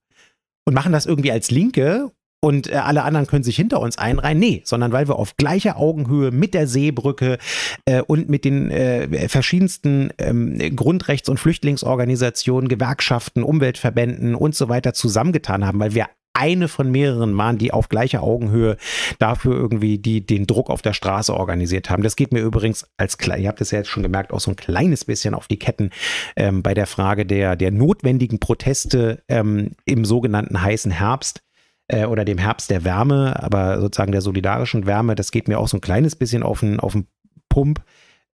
und 0.64 0.72
machen 0.72 0.92
das 0.92 1.04
irgendwie 1.04 1.30
als 1.30 1.50
Linke 1.50 2.12
und 2.40 2.70
äh, 2.70 2.76
alle 2.76 3.02
anderen 3.02 3.26
können 3.26 3.44
sich 3.44 3.56
hinter 3.56 3.80
uns 3.80 3.98
einreihen. 3.98 4.38
Nee, 4.38 4.62
sondern 4.64 4.92
weil 4.92 5.06
wir 5.06 5.16
auf 5.16 5.36
gleicher 5.36 5.76
Augenhöhe 5.76 6.30
mit 6.30 6.54
der 6.54 6.66
Seebrücke 6.66 7.36
äh, 7.84 8.00
und 8.00 8.30
mit 8.30 8.46
den 8.46 8.70
äh, 8.70 9.28
verschiedensten 9.28 10.10
ähm, 10.16 10.58
Grundrechts- 10.76 11.28
und 11.28 11.38
Flüchtlingsorganisationen, 11.38 12.68
Gewerkschaften, 12.68 13.42
Umweltverbänden 13.42 14.34
und 14.34 14.54
so 14.54 14.70
weiter 14.70 14.94
zusammengetan 14.94 15.66
haben, 15.66 15.78
weil 15.78 15.94
wir 15.94 16.06
eine 16.36 16.68
von 16.68 16.90
mehreren 16.90 17.36
waren, 17.36 17.58
die 17.58 17.72
auf 17.72 17.88
gleicher 17.88 18.22
Augenhöhe 18.22 18.76
dafür 19.18 19.54
irgendwie 19.54 19.98
die, 19.98 20.24
den 20.24 20.46
Druck 20.46 20.70
auf 20.70 20.82
der 20.82 20.92
Straße 20.92 21.34
organisiert 21.34 21.90
haben. 21.90 22.02
Das 22.02 22.16
geht 22.16 22.32
mir 22.32 22.40
übrigens 22.40 22.86
als, 22.96 23.16
ihr 23.38 23.48
habt 23.48 23.60
es 23.60 23.70
ja 23.70 23.78
jetzt 23.78 23.88
schon 23.88 24.02
gemerkt, 24.02 24.32
auch 24.32 24.40
so 24.40 24.50
ein 24.50 24.56
kleines 24.56 25.04
bisschen 25.04 25.34
auf 25.34 25.48
die 25.48 25.58
Ketten 25.58 25.90
ähm, 26.36 26.62
bei 26.62 26.74
der 26.74 26.86
Frage 26.86 27.26
der, 27.26 27.56
der 27.56 27.70
notwendigen 27.70 28.38
Proteste 28.38 29.22
ähm, 29.28 29.72
im 29.84 30.04
sogenannten 30.04 30.60
heißen 30.60 30.92
Herbst 30.92 31.42
äh, 31.88 32.06
oder 32.06 32.24
dem 32.24 32.38
Herbst 32.38 32.70
der 32.70 32.84
Wärme, 32.84 33.42
aber 33.42 33.80
sozusagen 33.80 34.12
der 34.12 34.20
solidarischen 34.20 34.86
Wärme. 34.86 35.14
Das 35.14 35.30
geht 35.30 35.48
mir 35.48 35.58
auch 35.58 35.68
so 35.68 35.76
ein 35.76 35.82
kleines 35.82 36.16
bisschen 36.16 36.42
auf 36.42 36.60
den, 36.60 36.80
auf 36.80 36.92
den 36.92 37.06
Pump 37.48 37.82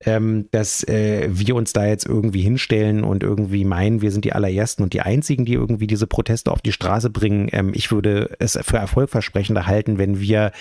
ähm, 0.04 0.48
dass 0.50 0.86
äh, 0.88 1.28
wir 1.30 1.54
uns 1.54 1.72
da 1.72 1.86
jetzt 1.86 2.06
irgendwie 2.06 2.42
hinstellen 2.42 3.04
und 3.04 3.22
irgendwie 3.22 3.64
meinen, 3.64 4.02
wir 4.02 4.10
sind 4.10 4.24
die 4.24 4.32
allerersten 4.32 4.82
und 4.82 4.92
die 4.92 5.00
einzigen, 5.00 5.44
die 5.44 5.54
irgendwie 5.54 5.86
diese 5.86 6.06
Proteste 6.06 6.50
auf 6.50 6.60
die 6.60 6.72
Straße 6.72 7.10
bringen. 7.10 7.48
Ähm, 7.52 7.72
ich 7.74 7.90
würde 7.90 8.34
es 8.38 8.58
für 8.62 8.76
erfolgversprechender 8.76 9.66
halten, 9.66 9.98
wenn 9.98 10.20
wir 10.20 10.52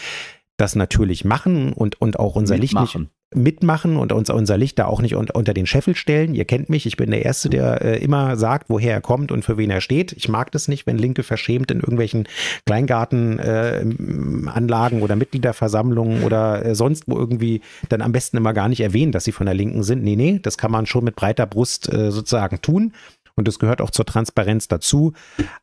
das 0.57 0.75
natürlich 0.75 1.25
machen 1.25 1.73
und, 1.73 1.99
und 1.99 2.19
auch 2.19 2.35
unser 2.35 2.57
Mitmachen. 2.57 3.01
Licht 3.01 3.11
nicht 3.11 3.20
mitmachen 3.33 3.95
und 3.95 4.11
uns 4.11 4.29
unser 4.29 4.57
Licht 4.57 4.77
da 4.77 4.85
auch 4.85 5.01
nicht 5.01 5.15
un 5.15 5.29
unter 5.29 5.53
den 5.53 5.65
Scheffel 5.65 5.95
stellen. 5.95 6.35
Ihr 6.35 6.43
kennt 6.45 6.69
mich, 6.69 6.85
ich 6.85 6.97
bin 6.97 7.11
der 7.11 7.23
Erste, 7.23 7.49
der 7.49 7.81
äh, 7.81 8.03
immer 8.03 8.35
sagt, 8.35 8.69
woher 8.69 8.93
er 8.93 9.01
kommt 9.01 9.31
und 9.31 9.45
für 9.45 9.57
wen 9.57 9.69
er 9.69 9.79
steht. 9.79 10.11
Ich 10.13 10.27
mag 10.27 10.51
das 10.51 10.67
nicht, 10.67 10.85
wenn 10.85 10.97
Linke 10.97 11.23
verschämt 11.23 11.71
in 11.71 11.79
irgendwelchen 11.79 12.27
Kleingartenanlagen 12.65 14.99
äh, 14.99 15.01
oder 15.01 15.15
Mitgliederversammlungen 15.15 16.23
oder 16.23 16.65
äh, 16.65 16.75
sonst 16.75 17.05
wo 17.07 17.17
irgendwie 17.17 17.61
dann 17.89 18.01
am 18.01 18.11
besten 18.11 18.37
immer 18.37 18.53
gar 18.53 18.67
nicht 18.67 18.81
erwähnen, 18.81 19.11
dass 19.11 19.23
sie 19.23 19.31
von 19.31 19.45
der 19.45 19.55
Linken 19.55 19.83
sind. 19.83 20.03
Nee, 20.03 20.17
nee, 20.17 20.39
das 20.41 20.57
kann 20.57 20.71
man 20.71 20.85
schon 20.85 21.05
mit 21.05 21.15
breiter 21.15 21.45
Brust 21.45 21.91
äh, 21.91 22.11
sozusagen 22.11 22.61
tun 22.61 22.93
und 23.35 23.47
das 23.47 23.59
gehört 23.59 23.81
auch 23.81 23.91
zur 23.91 24.05
Transparenz 24.05 24.67
dazu. 24.67 25.13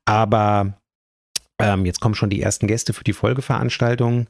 Aber 0.07 0.79
ähm, 1.61 1.85
jetzt 1.85 2.01
kommen 2.01 2.15
schon 2.15 2.31
die 2.31 2.41
ersten 2.41 2.67
Gäste 2.67 2.93
für 2.93 3.05
die 3.05 3.13
Folgeveranstaltung. 3.13 4.27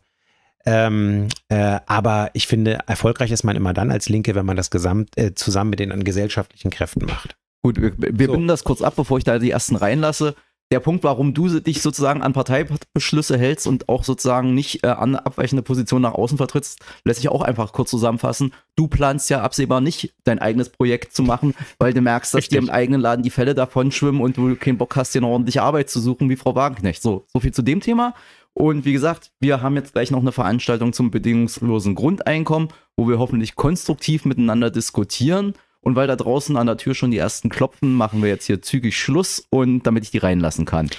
Ähm, 0.68 1.28
äh, 1.48 1.80
aber 1.86 2.30
ich 2.34 2.46
finde, 2.46 2.80
erfolgreich 2.86 3.30
ist 3.30 3.42
man 3.42 3.56
immer 3.56 3.72
dann 3.72 3.90
als 3.90 4.10
Linke, 4.10 4.34
wenn 4.34 4.44
man 4.44 4.56
das 4.56 4.70
gesamt 4.70 5.16
äh, 5.16 5.34
zusammen 5.34 5.70
mit 5.70 5.80
den 5.80 6.04
gesellschaftlichen 6.04 6.70
Kräften 6.70 7.06
macht. 7.06 7.36
Gut, 7.62 7.80
wir, 7.80 7.92
wir 7.96 8.26
so. 8.26 8.32
binden 8.32 8.48
das 8.48 8.64
kurz 8.64 8.82
ab, 8.82 8.94
bevor 8.96 9.16
ich 9.16 9.24
da 9.24 9.38
die 9.38 9.50
ersten 9.50 9.76
reinlasse. 9.76 10.34
Der 10.70 10.80
Punkt, 10.80 11.02
warum 11.02 11.32
du 11.32 11.60
dich 11.60 11.80
sozusagen 11.80 12.20
an 12.20 12.34
Parteibeschlüsse 12.34 13.38
hältst 13.38 13.66
und 13.66 13.88
auch 13.88 14.04
sozusagen 14.04 14.52
nicht 14.52 14.84
äh, 14.84 14.88
an 14.88 15.16
abweichende 15.16 15.62
Positionen 15.62 16.02
nach 16.02 16.12
außen 16.12 16.36
vertrittst, 16.36 16.80
lässt 17.04 17.20
sich 17.20 17.30
auch 17.30 17.40
einfach 17.40 17.72
kurz 17.72 17.88
zusammenfassen. 17.88 18.52
Du 18.76 18.86
planst 18.86 19.30
ja 19.30 19.40
absehbar 19.40 19.80
nicht, 19.80 20.12
dein 20.24 20.38
eigenes 20.38 20.68
Projekt 20.68 21.16
zu 21.16 21.22
machen, 21.22 21.54
weil 21.78 21.94
du 21.94 22.02
merkst, 22.02 22.34
dass 22.34 22.40
Richtig. 22.40 22.58
dir 22.58 22.62
im 22.62 22.70
eigenen 22.70 23.00
Laden 23.00 23.22
die 23.22 23.30
Fälle 23.30 23.54
davon 23.54 23.90
schwimmen 23.90 24.20
und 24.20 24.36
du 24.36 24.56
keinen 24.56 24.76
Bock 24.76 24.94
hast, 24.96 25.14
dir 25.14 25.20
eine 25.20 25.28
ordentliche 25.28 25.62
Arbeit 25.62 25.88
zu 25.88 26.00
suchen 26.00 26.28
wie 26.28 26.36
Frau 26.36 26.54
Wagenknecht. 26.54 27.00
So, 27.00 27.24
so 27.32 27.40
viel 27.40 27.54
zu 27.54 27.62
dem 27.62 27.80
Thema. 27.80 28.12
Und 28.58 28.84
wie 28.84 28.92
gesagt, 28.92 29.30
wir 29.38 29.62
haben 29.62 29.76
jetzt 29.76 29.92
gleich 29.92 30.10
noch 30.10 30.18
eine 30.18 30.32
Veranstaltung 30.32 30.92
zum 30.92 31.12
bedingungslosen 31.12 31.94
Grundeinkommen, 31.94 32.70
wo 32.96 33.08
wir 33.08 33.20
hoffentlich 33.20 33.54
konstruktiv 33.54 34.24
miteinander 34.24 34.72
diskutieren. 34.72 35.54
Und 35.80 35.94
weil 35.94 36.08
da 36.08 36.16
draußen 36.16 36.56
an 36.56 36.66
der 36.66 36.76
Tür 36.76 36.96
schon 36.96 37.12
die 37.12 37.18
ersten 37.18 37.50
klopfen, 37.50 37.94
machen 37.94 38.20
wir 38.20 38.28
jetzt 38.28 38.46
hier 38.46 38.60
zügig 38.60 38.98
Schluss 38.98 39.46
und 39.50 39.86
damit 39.86 40.02
ich 40.02 40.10
die 40.10 40.18
reinlassen 40.18 40.64
kann. 40.64 40.90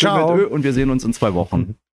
Ciao. 0.00 0.46
Und 0.46 0.64
wir 0.64 0.72
sehen 0.72 0.88
uns 0.88 1.04
in 1.04 1.12
zwei 1.12 1.34
Wochen. 1.34 1.74